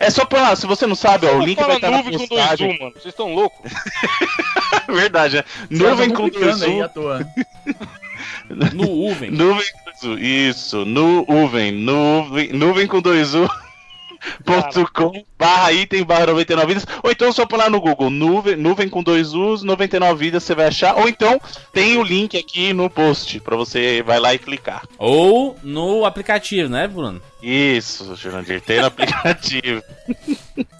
É 0.00 0.10
só 0.10 0.24
pra 0.24 0.42
lá, 0.42 0.56
se 0.56 0.66
você 0.66 0.86
não 0.86 0.94
sabe, 0.96 1.26
ó, 1.26 1.36
o 1.36 1.40
link 1.40 1.58
vai 1.58 1.76
estar 1.76 1.90
na 1.90 1.98
nuvem 1.98 2.12
com 2.12 2.18
dois 2.18 2.28
postagem. 2.28 2.76
U, 2.76 2.78
mano. 2.78 2.92
Vocês 2.92 3.06
estão 3.06 3.34
loucos? 3.34 3.72
Verdade, 4.88 5.36
né? 5.36 5.44
Nuvem 5.70 6.10
com 6.10 6.28
dois 6.28 6.34
complicando 6.34 6.64
aí 6.64 6.80
U. 6.80 6.84
à 6.84 6.88
toa. 6.88 7.26
Nuuven. 8.74 9.30
Nuvem 9.30 9.66
com 9.72 9.84
dois 9.84 10.02
U. 10.02 10.18
Isso, 10.18 10.84
nuvem. 10.84 11.72
Nuvem, 11.72 12.52
nuvem 12.52 12.86
com 12.86 13.00
dois 13.00 13.34
U. 13.34 13.48
Com 14.92 15.24
barra 15.38 15.72
item 15.72 16.02
barra 16.02 16.26
99 16.26 16.74
vidas 16.74 16.86
ou 17.04 17.10
então 17.10 17.30
só 17.32 17.46
por 17.46 17.56
lá 17.56 17.70
no 17.70 17.80
Google 17.80 18.10
nuvem, 18.10 18.56
nuvem 18.56 18.88
com 18.88 19.00
dois 19.00 19.32
U's 19.32 19.62
99 19.62 20.18
vidas 20.18 20.42
você 20.42 20.56
vai 20.56 20.66
achar 20.66 20.96
ou 20.96 21.08
então 21.08 21.40
tem 21.72 21.96
o 21.96 22.02
link 22.02 22.36
aqui 22.36 22.72
no 22.72 22.90
post 22.90 23.38
pra 23.38 23.56
você 23.56 24.02
vai 24.02 24.18
lá 24.18 24.34
e 24.34 24.38
clicar 24.38 24.82
Ou 24.98 25.56
no 25.62 26.04
aplicativo, 26.04 26.68
né, 26.68 26.88
Bruno? 26.88 27.22
isso 27.40 28.16
Jurandir 28.16 28.60
tem 28.60 28.80
no 28.80 28.86
aplicativo 28.90 29.82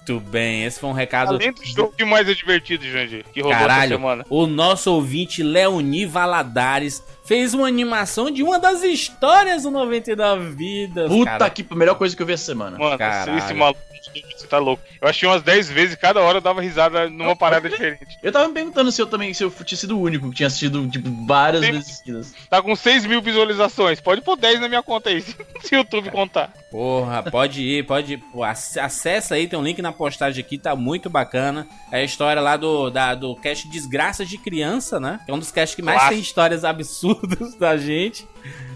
Muito 0.09 0.19
bem, 0.29 0.63
esse 0.65 0.79
foi 0.79 0.89
um 0.89 0.93
recado. 0.93 1.35
Além 1.35 1.51
do 1.51 1.63
jogo 1.63 1.93
que 1.95 2.03
mais 2.03 2.27
é 2.27 2.33
divertido, 2.33 2.83
Jandir, 2.83 3.23
que 3.31 3.41
rolou 3.41 3.55
essa 3.55 3.67
Caralho, 3.67 3.91
semana. 3.91 4.25
o 4.29 4.47
nosso 4.47 4.91
ouvinte 4.91 5.43
Leoni 5.43 6.05
Valadares 6.05 7.03
fez 7.23 7.53
uma 7.53 7.67
animação 7.67 8.31
de 8.31 8.41
uma 8.41 8.57
das 8.57 8.81
histórias 8.81 9.63
do 9.63 9.69
99 9.69 10.49
Vidas. 10.55 11.07
Puta 11.07 11.37
cara. 11.37 11.49
que 11.51 11.63
melhor 11.75 11.93
coisa 11.95 12.15
que 12.15 12.21
eu 12.21 12.25
vi 12.25 12.33
essa 12.33 12.45
semana. 12.45 12.77
Mano, 12.77 12.97
Caralho. 12.97 13.37
esse 13.37 13.53
maluco, 13.53 13.79
você 14.35 14.47
tá 14.47 14.57
louco. 14.57 14.81
Eu 15.01 15.07
achei 15.07 15.27
umas 15.27 15.41
10 15.41 15.69
vezes, 15.69 15.95
cada 15.95 16.21
hora 16.21 16.37
eu 16.37 16.41
dava 16.41 16.61
risada 16.61 17.09
numa 17.09 17.35
parada 17.35 17.69
diferente. 17.69 18.17
Eu 18.23 18.31
tava 18.31 18.47
me 18.47 18.53
perguntando 18.53 18.91
se 18.91 19.01
eu 19.01 19.07
também, 19.07 19.33
se 19.33 19.43
eu 19.43 19.51
tinha 19.63 19.77
sido 19.77 19.97
o 19.97 20.01
único 20.01 20.29
que 20.29 20.37
tinha 20.37 20.47
assistido, 20.47 20.87
tipo, 20.89 21.09
várias 21.25 21.63
Sim. 21.65 21.71
vezes 21.71 21.97
seguidas. 21.97 22.33
Tá 22.49 22.61
com 22.61 22.75
6 22.75 23.05
mil 23.05 23.21
visualizações. 23.21 23.99
Pode 23.99 24.21
pôr 24.21 24.35
10 24.37 24.59
na 24.61 24.67
minha 24.69 24.81
conta 24.83 25.09
aí, 25.09 25.21
se 25.61 25.75
o 25.75 25.77
YouTube 25.77 26.09
contar. 26.11 26.51
Porra, 26.71 27.23
pode 27.23 27.61
ir, 27.61 27.85
pode 27.85 28.13
ir. 28.13 28.17
Pô, 28.17 28.43
ac- 28.43 28.79
acessa 28.79 29.35
aí, 29.35 29.47
tem 29.47 29.57
um 29.57 29.63
link 29.63 29.81
na 29.81 29.91
postagem 29.91 30.43
aqui, 30.43 30.57
tá 30.57 30.75
muito 30.75 31.09
bacana. 31.09 31.67
É 31.91 31.97
a 32.01 32.03
história 32.03 32.41
lá 32.41 32.55
do, 32.57 32.89
da, 32.89 33.15
do 33.15 33.35
cast 33.35 33.67
Desgraças 33.69 34.27
de 34.29 34.37
Criança, 34.37 34.99
né? 34.99 35.19
É 35.27 35.33
um 35.33 35.39
dos 35.39 35.51
casts 35.51 35.75
que 35.75 35.81
mais 35.81 35.97
Clássico. 35.97 36.13
tem 36.15 36.21
histórias 36.21 36.63
absurdas 36.63 37.55
da 37.57 37.75
gente. 37.77 38.27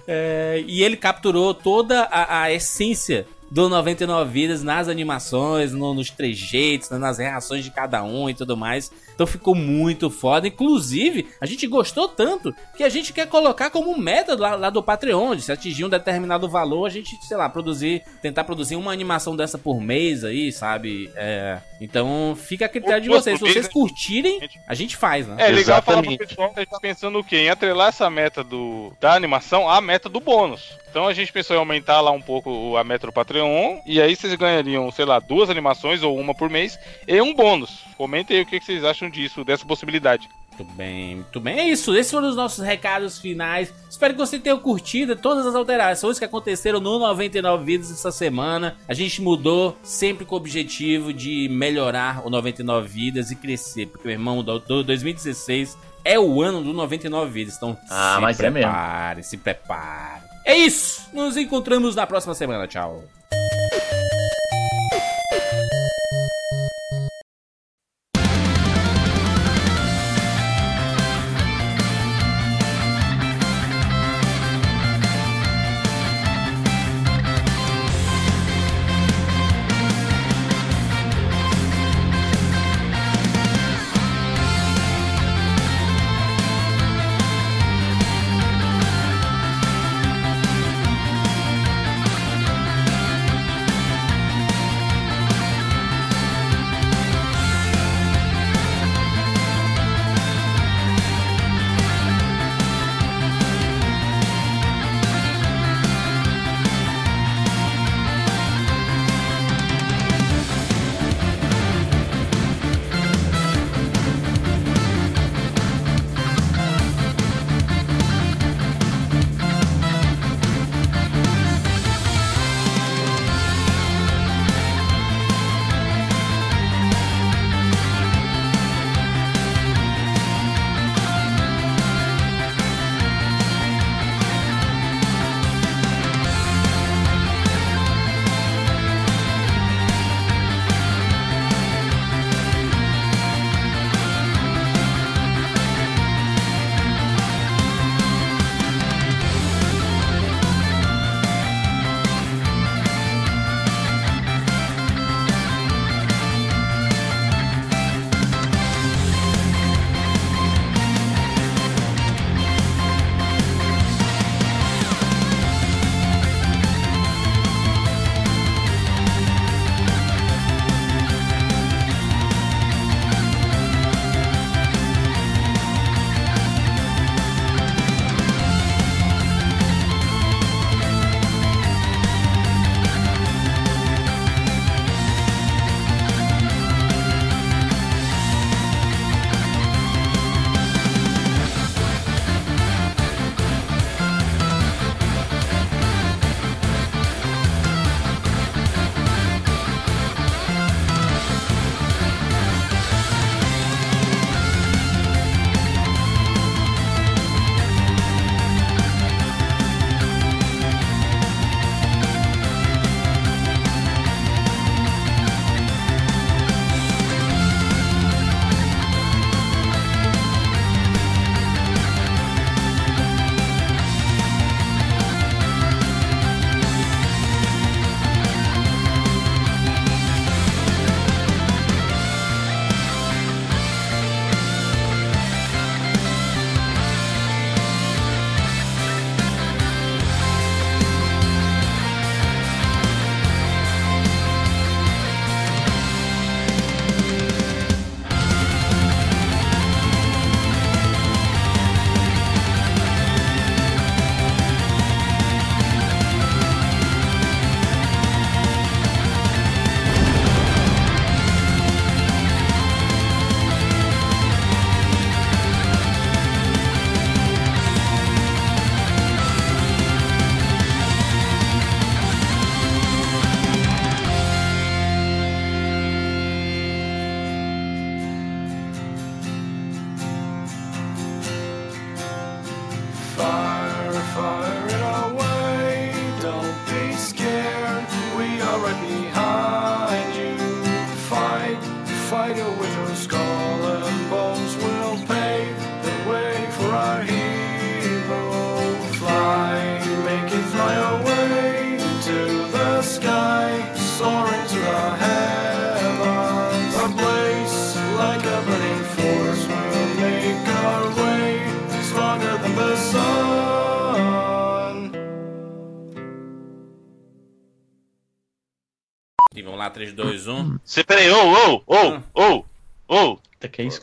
É, 0.08 0.64
e 0.68 0.84
ele 0.84 0.98
capturou 0.98 1.54
toda 1.54 2.02
a, 2.04 2.42
a 2.44 2.52
essência 2.52 3.26
do 3.54 3.70
99 3.70 4.32
Vidas 4.32 4.64
nas 4.64 4.88
animações, 4.88 5.72
no- 5.72 5.94
nos 5.94 6.10
trejeitos, 6.10 6.90
nas 6.90 7.20
reações 7.20 7.64
de 7.64 7.70
cada 7.70 8.04
um 8.04 8.28
e 8.28 8.34
tudo 8.34 8.58
mais. 8.58 8.92
Então 9.14 9.28
ficou 9.28 9.56
muito 9.56 10.10
foda. 10.10 10.48
Inclusive, 10.48 11.28
a 11.40 11.46
gente 11.46 11.68
gostou 11.68 12.08
tanto 12.08 12.54
que 12.76 12.84
a 12.84 12.90
gente 12.90 13.14
quer 13.14 13.28
colocar 13.28 13.70
como 13.70 13.98
meta 13.98 14.36
lá, 14.36 14.56
lá 14.56 14.70
do 14.70 14.84
Patreon. 14.84 15.36
de 15.36 15.42
Se 15.42 15.52
atingir 15.52 15.86
um 15.86 15.90
determinado 15.90 16.50
valor, 16.50 16.86
a 16.86 16.90
gente, 16.90 17.16
sei 17.26 17.38
lá, 17.38 17.50
produzir, 17.50 18.04
tentar 18.22 18.44
produzir 18.44 18.76
uma 18.76 18.92
animação 18.92 19.36
dessa 19.36 19.58
por 19.58 19.80
mês 19.80 20.24
aí, 20.24 20.52
sabe? 20.52 21.12
É, 21.16 21.60
então 21.80 22.36
fica 22.36 22.66
a 22.66 22.70
critério 22.70 23.02
de 23.02 23.10
vocês. 23.10 23.40
Se 23.40 23.46
vocês 23.46 23.66
né? 23.66 23.72
curtirem, 23.72 24.50
a 24.68 24.74
gente 24.74 24.98
faz, 24.98 25.28
né? 25.28 25.36
É 25.40 25.50
legal 25.50 25.82
falar 25.82 26.02
pro 26.02 26.18
pessoal 26.18 26.50
que 26.54 26.60
a 26.60 26.64
gente 26.64 26.72
tá 26.72 26.80
pensando 26.80 27.20
o 27.20 27.24
quê? 27.24 27.38
Em 27.38 27.50
atrelar 27.50 27.90
essa 27.90 28.10
meta 28.10 28.44
do, 28.44 28.94
da 29.00 29.14
animação 29.14 29.70
à 29.70 29.80
meta 29.82 30.10
do 30.10 30.20
bônus. 30.20 30.84
Então 30.94 31.08
a 31.08 31.14
gente 31.14 31.34
pensou 31.34 31.56
em 31.56 31.60
aumentar 31.60 32.02
lá 32.02 32.12
um 32.12 32.22
pouco 32.22 32.78
a 32.78 32.84
meta 32.84 33.08
do 33.08 33.14
Patreon. 33.14 33.80
E 33.84 34.00
aí 34.00 34.16
vocês 34.16 34.36
ganhariam, 34.36 34.92
sei 34.92 35.06
lá, 35.06 35.20
duas 35.20 35.50
animações 35.50 36.04
ou 36.04 36.16
uma 36.16 36.36
por 36.36 36.52
mês 36.52 36.78
e 37.08 37.20
um 37.20 37.34
bônus. 37.34 37.84
Comentem 37.98 38.38
aí 38.38 38.44
o 38.44 38.46
que 38.46 38.60
que 38.60 38.66
vocês 38.66 38.84
acham 38.84 39.03
disso, 39.10 39.44
dessa 39.44 39.66
possibilidade. 39.66 40.30
Muito 40.58 40.72
bem, 40.76 41.16
muito 41.16 41.40
bem. 41.40 41.58
É 41.60 41.68
isso, 41.70 41.96
esses 41.96 42.12
foram 42.12 42.30
os 42.30 42.36
nossos 42.36 42.64
recados 42.64 43.18
finais. 43.18 43.74
Espero 43.90 44.14
que 44.14 44.20
você 44.20 44.38
tenha 44.38 44.56
curtido 44.56 45.16
todas 45.16 45.46
as 45.48 45.56
alterações 45.56 46.20
que 46.20 46.26
aconteceram 46.26 46.80
no 46.80 47.00
99 47.00 47.64
Vidas 47.66 47.90
essa 47.92 48.12
semana. 48.12 48.78
A 48.88 48.94
gente 48.94 49.20
mudou 49.22 49.76
sempre 49.82 50.26
com 50.26 50.36
o 50.36 50.38
objetivo 50.38 51.12
de 51.12 51.48
melhorar 51.50 52.26
o 52.26 52.30
99 52.30 52.88
Vidas 52.88 53.32
e 53.32 53.36
crescer. 53.36 53.88
Porque, 53.88 54.08
meu 54.08 54.14
irmão, 54.16 54.44
do, 54.44 54.60
do 54.60 54.84
2016 54.84 55.76
é 56.06 56.20
o 56.20 56.42
ano 56.42 56.62
do 56.62 56.72
99 56.72 57.32
Vidas. 57.32 57.56
Então, 57.58 57.76
Ah, 57.90 58.16
se 58.18 58.22
mas 58.22 58.40
é 58.40 58.50
mesmo. 58.52 58.70
prepare, 58.72 59.24
se 59.24 59.38
prepare. 59.38 60.22
É 60.46 60.56
isso, 60.56 61.10
nos 61.14 61.36
encontramos 61.36 61.96
na 61.96 62.06
próxima 62.06 62.36
semana. 62.36 62.68
Tchau. 62.68 63.04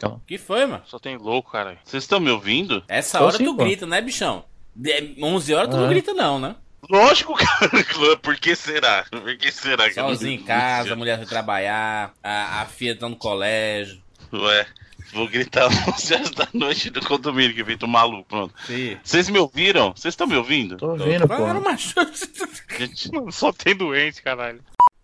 Calma. 0.01 0.23
que 0.27 0.39
foi, 0.39 0.67
mano? 0.67 0.83
Só 0.87 0.99
tem 0.99 1.17
louco, 1.17 1.53
cara. 1.53 1.79
Vocês 1.85 2.03
estão 2.05 2.19
me 2.21 2.31
ouvindo? 2.31 2.83
Essa 2.89 3.19
Tô 3.19 3.25
hora 3.27 3.37
sim, 3.39 3.45
tu 3.45 3.55
pô. 3.57 3.65
grita, 3.65 3.87
né, 3.87 4.01
bichão? 4.01 4.45
De 4.75 5.17
11 5.23 5.55
horas 5.55 5.69
tu 5.71 5.77
Ah. 5.77 5.81
não 5.81 5.89
grita, 5.89 6.13
não, 6.15 6.39
né? 6.39 6.57
Lógico, 6.89 7.35
cara. 7.39 8.17
Por 8.23 8.37
que 8.37 8.57
será? 8.57 9.05
Por 9.11 9.37
que 9.37 9.53
será? 9.53 9.89
que 9.89 9.95
Sozinho 9.95 10.41
em 10.41 10.43
casa, 10.45 10.93
a 10.93 10.97
mulher 10.97 11.19
foi 11.19 11.27
trabalhar, 11.27 12.13
a, 12.23 12.63
a 12.63 12.67
filha 12.67 12.97
tá 12.97 13.09
no 13.09 13.17
colégio. 13.17 14.01
Ué, 14.33 14.67
vou 15.13 15.29
gritar 15.29 15.67
11 15.93 16.15
horas 16.15 16.31
da 16.31 16.49
noite 16.55 16.89
do 16.91 17.01
condomínio 17.05 17.55
que 17.55 17.65
feito 17.65 17.87
maluco, 17.87 18.25
pronto. 18.29 18.55
Vocês 19.03 19.29
me 19.29 19.39
ouviram? 19.39 19.93
Vocês 19.95 20.13
estão 20.13 20.27
me 20.27 20.37
ouvindo? 20.37 20.77
Tô 20.79 20.91
ouvindo, 20.93 21.29
pô. 21.29 21.61
Macho. 21.61 21.95
Gente, 22.79 23.11
Só 23.31 23.53
tem 23.53 23.77
doente, 23.77 24.23
caralho. 24.23 24.61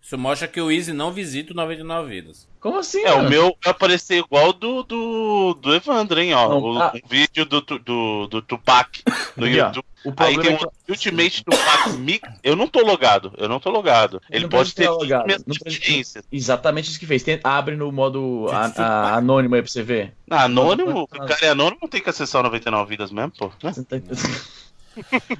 Isso 0.07 0.17
mostra 0.17 0.47
que 0.47 0.61
o 0.61 0.71
Easy 0.71 0.93
não 0.93 1.11
visita 1.11 1.51
o 1.51 1.55
99 1.55 2.07
Vidas. 2.07 2.47
Como 2.61 2.79
assim? 2.79 3.03
é, 3.03 3.11
o 3.11 3.17
mano? 3.17 3.29
meu 3.29 3.57
vai 3.61 3.71
aparecer 3.71 4.19
igual 4.19 4.53
do, 4.53 4.81
do, 4.81 5.53
do 5.55 5.75
Evandro, 5.75 6.17
hein, 6.17 6.33
ó. 6.33 6.47
Não, 6.47 6.61
o, 6.61 6.81
ah. 6.81 6.93
um 6.95 7.07
vídeo 7.09 7.45
do, 7.45 7.59
do, 7.59 8.27
do, 8.27 8.41
Tupac 8.41 9.03
no. 9.35 9.45
YouTube. 9.45 9.83
O 10.05 10.09
Aí 10.11 10.13
problema 10.15 10.43
tem 10.43 10.53
é 10.53 10.57
que 10.57 10.65
um 10.65 10.69
Ultimate 10.87 11.43
Tupac 11.43 11.89
Mix. 11.97 12.29
Eu 12.41 12.55
não 12.55 12.69
tô 12.69 12.79
logado, 12.85 13.33
eu 13.37 13.49
não 13.49 13.59
tô 13.59 13.69
logado. 13.69 14.21
Ele 14.29 14.43
Não 14.43 14.49
pode 14.49 14.73
ter 14.73 14.89
logado, 14.89 15.25
precisa-. 15.61 16.23
Exatamente 16.31 16.89
isso 16.89 16.99
que 16.99 17.05
fez. 17.05 17.21
Tem- 17.21 17.41
abre 17.43 17.75
no 17.75 17.91
modo 17.91 18.47
a- 18.49 18.71
a- 18.77 19.15
anônimo 19.17 19.55
aí 19.55 19.61
pra 19.61 19.69
você 19.69 19.83
ver. 19.83 20.13
Ah, 20.31 20.45
anônimo, 20.45 21.01
o 21.01 21.07
cara 21.07 21.45
é 21.45 21.49
anônimo, 21.49 21.79
não 21.81 21.89
tem 21.89 22.01
que 22.01 22.09
acessar 22.09 22.39
o 22.39 22.43
99 22.45 22.89
vidas 22.89 23.11
mesmo, 23.11 23.33
pô. 23.37 23.51
Você 23.61 23.83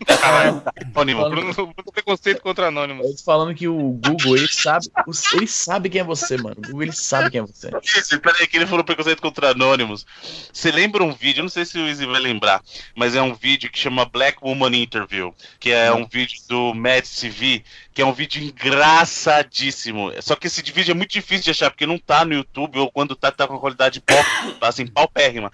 tá- 0.05 0.27
Anônimo. 0.27 1.21
Falando- 1.21 1.29
Bruno, 1.35 1.53
Bruno 1.53 1.91
preconceito 1.91 2.41
contra 2.41 2.67
Anônimos. 2.67 3.05
Eles 3.05 3.21
falando 3.21 3.53
que 3.55 3.67
o 3.67 3.91
Google, 3.93 4.37
ele 4.37 4.47
sabe, 4.47 4.87
ele 5.33 5.47
sabe 5.47 5.89
quem 5.89 6.01
é 6.01 6.03
você, 6.03 6.37
mano. 6.37 6.55
O 6.57 6.61
Google, 6.61 6.83
ele 6.83 6.91
sabe 6.91 7.31
quem 7.31 7.39
é 7.39 7.43
você. 7.43 7.69
Isso, 7.83 8.19
peraí, 8.19 8.47
que 8.47 8.57
ele 8.57 8.65
falou 8.67 8.83
preconceito 8.83 9.21
contra 9.21 9.49
anônimos. 9.51 10.05
Você 10.51 10.71
lembra 10.71 11.03
um 11.03 11.13
vídeo, 11.13 11.41
não 11.43 11.49
sei 11.49 11.65
se 11.65 11.77
o 11.77 11.87
Izzy 11.87 12.05
vai 12.05 12.19
lembrar, 12.21 12.61
mas 12.95 13.15
é 13.15 13.21
um 13.21 13.33
vídeo 13.33 13.69
que 13.71 13.79
chama 13.79 14.05
Black 14.05 14.37
Woman 14.41 14.75
Interview, 14.75 15.33
que 15.59 15.71
é 15.71 15.91
um 15.93 16.05
vídeo 16.07 16.39
do 16.47 16.73
Mad 16.73 17.03
TV, 17.05 17.63
que 17.93 18.01
é 18.01 18.05
um 18.05 18.13
vídeo 18.13 18.43
engraçadíssimo. 18.43 20.11
Só 20.21 20.35
que 20.35 20.47
esse 20.47 20.61
vídeo 20.71 20.91
é 20.91 20.95
muito 20.95 21.11
difícil 21.11 21.45
de 21.45 21.51
achar, 21.51 21.69
porque 21.71 21.85
não 21.85 21.97
tá 21.97 22.23
no 22.25 22.33
YouTube, 22.33 22.79
ou 22.79 22.91
quando 22.91 23.15
tá, 23.15 23.31
tá 23.31 23.47
com 23.47 23.57
qualidade 23.59 23.99
pop, 24.01 24.25
assim, 24.61 24.85
paupérrima. 24.87 25.51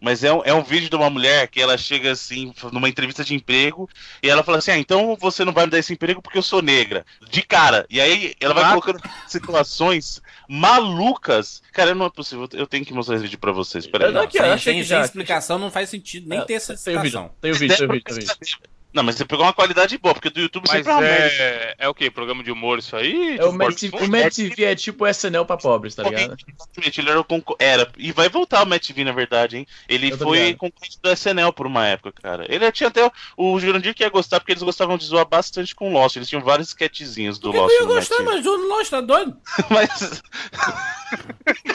Mas 0.00 0.22
é 0.22 0.32
um, 0.32 0.42
é 0.44 0.52
um 0.52 0.62
vídeo 0.62 0.90
de 0.90 0.96
uma 0.96 1.08
mulher 1.08 1.48
que 1.48 1.60
ela 1.60 1.76
chega 1.78 2.12
assim, 2.12 2.52
numa 2.70 2.88
entrevista 2.88 3.24
de 3.24 3.34
emprego, 3.34 3.88
e 4.22 4.28
ela 4.28 4.42
fala 4.42 4.58
assim: 4.58 4.70
Ah, 4.72 4.78
então 4.78 5.16
você 5.18 5.44
não 5.44 5.52
vai 5.52 5.64
me 5.64 5.70
dar 5.70 5.78
esse 5.78 5.92
emprego 5.92 6.20
porque 6.20 6.36
eu 6.38 6.42
sou 6.42 6.60
negra. 6.60 7.04
De 7.30 7.42
cara. 7.42 7.86
E 7.88 8.00
aí 8.00 8.34
ela 8.40 8.52
vai 8.54 8.64
Ah. 8.64 8.68
colocando 8.70 9.00
situações 9.26 10.20
malucas. 10.48 11.62
Cara, 11.72 11.94
não 11.94 12.06
é 12.06 12.10
possível. 12.10 12.48
Eu 12.52 12.66
tenho 12.66 12.84
que 12.84 12.92
mostrar 12.92 13.14
esse 13.16 13.24
vídeo 13.24 13.38
pra 13.38 13.52
vocês. 13.52 13.86
Peraí. 13.86 14.12
Não, 14.12 14.20
aqui, 14.22 14.38
sem, 14.38 14.46
achei 14.46 14.72
sem- 14.74 14.82
que 14.82 14.88
sem 14.88 14.96
já- 14.98 15.04
explicação 15.04 15.58
não 15.58 15.70
faz 15.70 15.88
sentido 15.88 16.28
nem 16.28 16.44
ter 16.44 16.54
essa 16.54 16.74
Tem 16.76 16.96
o 16.96 17.02
vídeo, 17.02 17.18
explicação. 17.18 17.34
tem 17.40 17.50
o 17.50 17.54
vídeo, 17.54 17.76
tem 17.76 17.86
o 17.86 17.92
vídeo, 17.92 18.04
tem 18.04 18.14
o 18.14 18.18
vídeo. 18.18 18.58
Não, 18.96 19.02
mas 19.02 19.16
você 19.16 19.26
pegou 19.26 19.44
uma 19.44 19.52
qualidade 19.52 19.98
boa, 19.98 20.14
porque 20.14 20.30
do 20.30 20.40
YouTube 20.40 20.64
Mas 20.66 20.82
sempre 20.82 21.04
é 21.04 21.26
é, 21.26 21.74
é 21.80 21.88
o 21.88 21.92
quê? 21.92 22.10
Programa 22.10 22.42
de 22.42 22.50
humor 22.50 22.78
isso 22.78 22.96
aí? 22.96 23.36
É 23.36 23.44
o 23.44 23.74
Tipo, 23.74 24.02
o 24.02 24.10
Mad 24.10 24.32
TV 24.32 24.64
é 24.64 24.74
tipo 24.74 25.06
SNL 25.06 25.44
pra 25.44 25.58
pobres, 25.58 25.94
tá 25.94 26.02
ligado? 26.02 26.34
Exatamente, 26.48 27.00
ele 27.02 27.10
era 27.10 27.20
o 27.20 27.24
concor... 27.24 27.56
Era. 27.58 27.92
E 27.98 28.10
vai 28.10 28.30
voltar 28.30 28.62
o 28.62 28.66
Matt 28.66 28.90
V, 28.90 29.04
na 29.04 29.12
verdade, 29.12 29.58
hein? 29.58 29.66
Ele 29.86 30.12
Eu 30.12 30.16
foi 30.16 30.38
ligado. 30.38 30.56
concorrente 30.56 30.98
do 31.02 31.10
SNL 31.12 31.52
por 31.52 31.66
uma 31.66 31.86
época, 31.86 32.10
cara. 32.22 32.46
Ele 32.48 32.72
tinha 32.72 32.88
até. 32.88 33.12
O 33.36 33.60
Jurandir 33.60 33.94
que 33.94 34.02
ia 34.02 34.08
gostar, 34.08 34.40
porque 34.40 34.52
eles 34.52 34.62
gostavam 34.62 34.96
de 34.96 35.04
zoar 35.04 35.26
bastante 35.26 35.74
com 35.74 35.90
o 35.90 35.92
Lost. 35.92 36.16
Eles 36.16 36.28
tinham 36.30 36.42
vários 36.42 36.68
sketchzinhos 36.68 37.38
do 37.38 37.52
Lost 37.52 37.74
eu 37.74 37.80
ia 37.80 37.86
gostar, 37.86 38.22
mas 38.22 38.46
o 38.46 38.56
Lost 38.56 38.90
tá 38.90 39.02
doido? 39.02 39.36
Mas. 39.68 40.22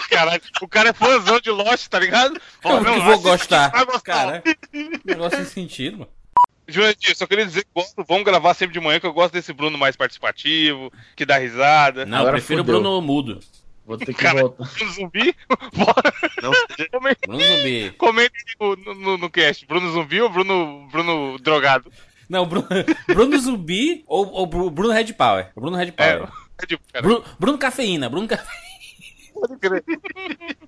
Caralho, 0.09 0.41
o 0.59 0.67
cara 0.67 0.89
é 0.89 0.93
fãzão 0.93 1.39
de 1.39 1.51
Lost, 1.51 1.87
tá 1.87 1.99
ligado? 1.99 2.41
Ó, 2.63 2.77
Eu 2.77 2.81
não, 2.81 2.93
que 2.95 2.99
vou 3.01 3.19
gostar. 3.19 3.69
vai 3.69 3.85
gostar. 3.85 4.01
Cara, 4.01 4.43
negócio 5.05 5.37
sem 5.37 5.45
sentido, 5.45 5.99
mano. 5.99 6.20
Jurandir, 6.71 7.15
só 7.15 7.25
queria 7.27 7.45
dizer 7.45 7.63
que 7.63 7.69
gosto, 7.75 8.03
vamos 8.07 8.23
gravar 8.23 8.53
sempre 8.53 8.73
de 8.73 8.79
manhã, 8.79 8.99
que 8.99 9.05
eu 9.05 9.13
gosto 9.13 9.33
desse 9.33 9.53
Bruno 9.53 9.77
mais 9.77 9.95
participativo, 9.95 10.91
que 11.15 11.25
dá 11.25 11.37
risada. 11.37 12.05
Não, 12.05 12.17
eu 12.17 12.21
Agora 12.21 12.37
prefiro 12.37 12.61
o. 12.61 12.63
Bruno 12.63 13.01
Mudo. 13.01 13.39
Vou 13.85 13.97
ter 13.97 14.05
que 14.05 14.13
Cara, 14.13 14.41
voltar. 14.41 14.69
Bruno 14.73 14.91
Zumbi? 14.93 15.35
Bora, 15.73 16.13
Não 16.41 16.51
comente, 16.91 17.19
Bruno 17.27 17.43
Zumbi. 17.43 17.91
comente 17.97 18.33
no, 18.59 18.75
no, 18.75 19.17
no 19.17 19.29
cast. 19.29 19.65
Bruno 19.65 19.91
Zumbi 19.91 20.21
ou 20.21 20.29
Bruno, 20.29 20.87
Bruno 20.91 21.37
Drogado? 21.39 21.91
Não, 22.29 22.45
Bruno, 22.45 22.67
Bruno 23.07 23.39
Zumbi 23.39 24.03
ou, 24.07 24.25
ou 24.31 24.45
Bru- 24.45 24.69
Bruno 24.69 24.93
Red 24.93 25.11
Power? 25.13 25.51
Bruno 25.55 25.75
Red 25.75 25.93
É, 25.97 26.15
Power. 26.17 26.29
é 26.61 26.65
cara. 26.93 27.01
Bruno, 27.01 27.23
Bruno 27.39 27.57
Cafeína, 27.57 28.09
Bruno 28.09 28.27
Cafeína. 28.27 28.61
Pode 29.33 29.57
crer. 29.57 29.83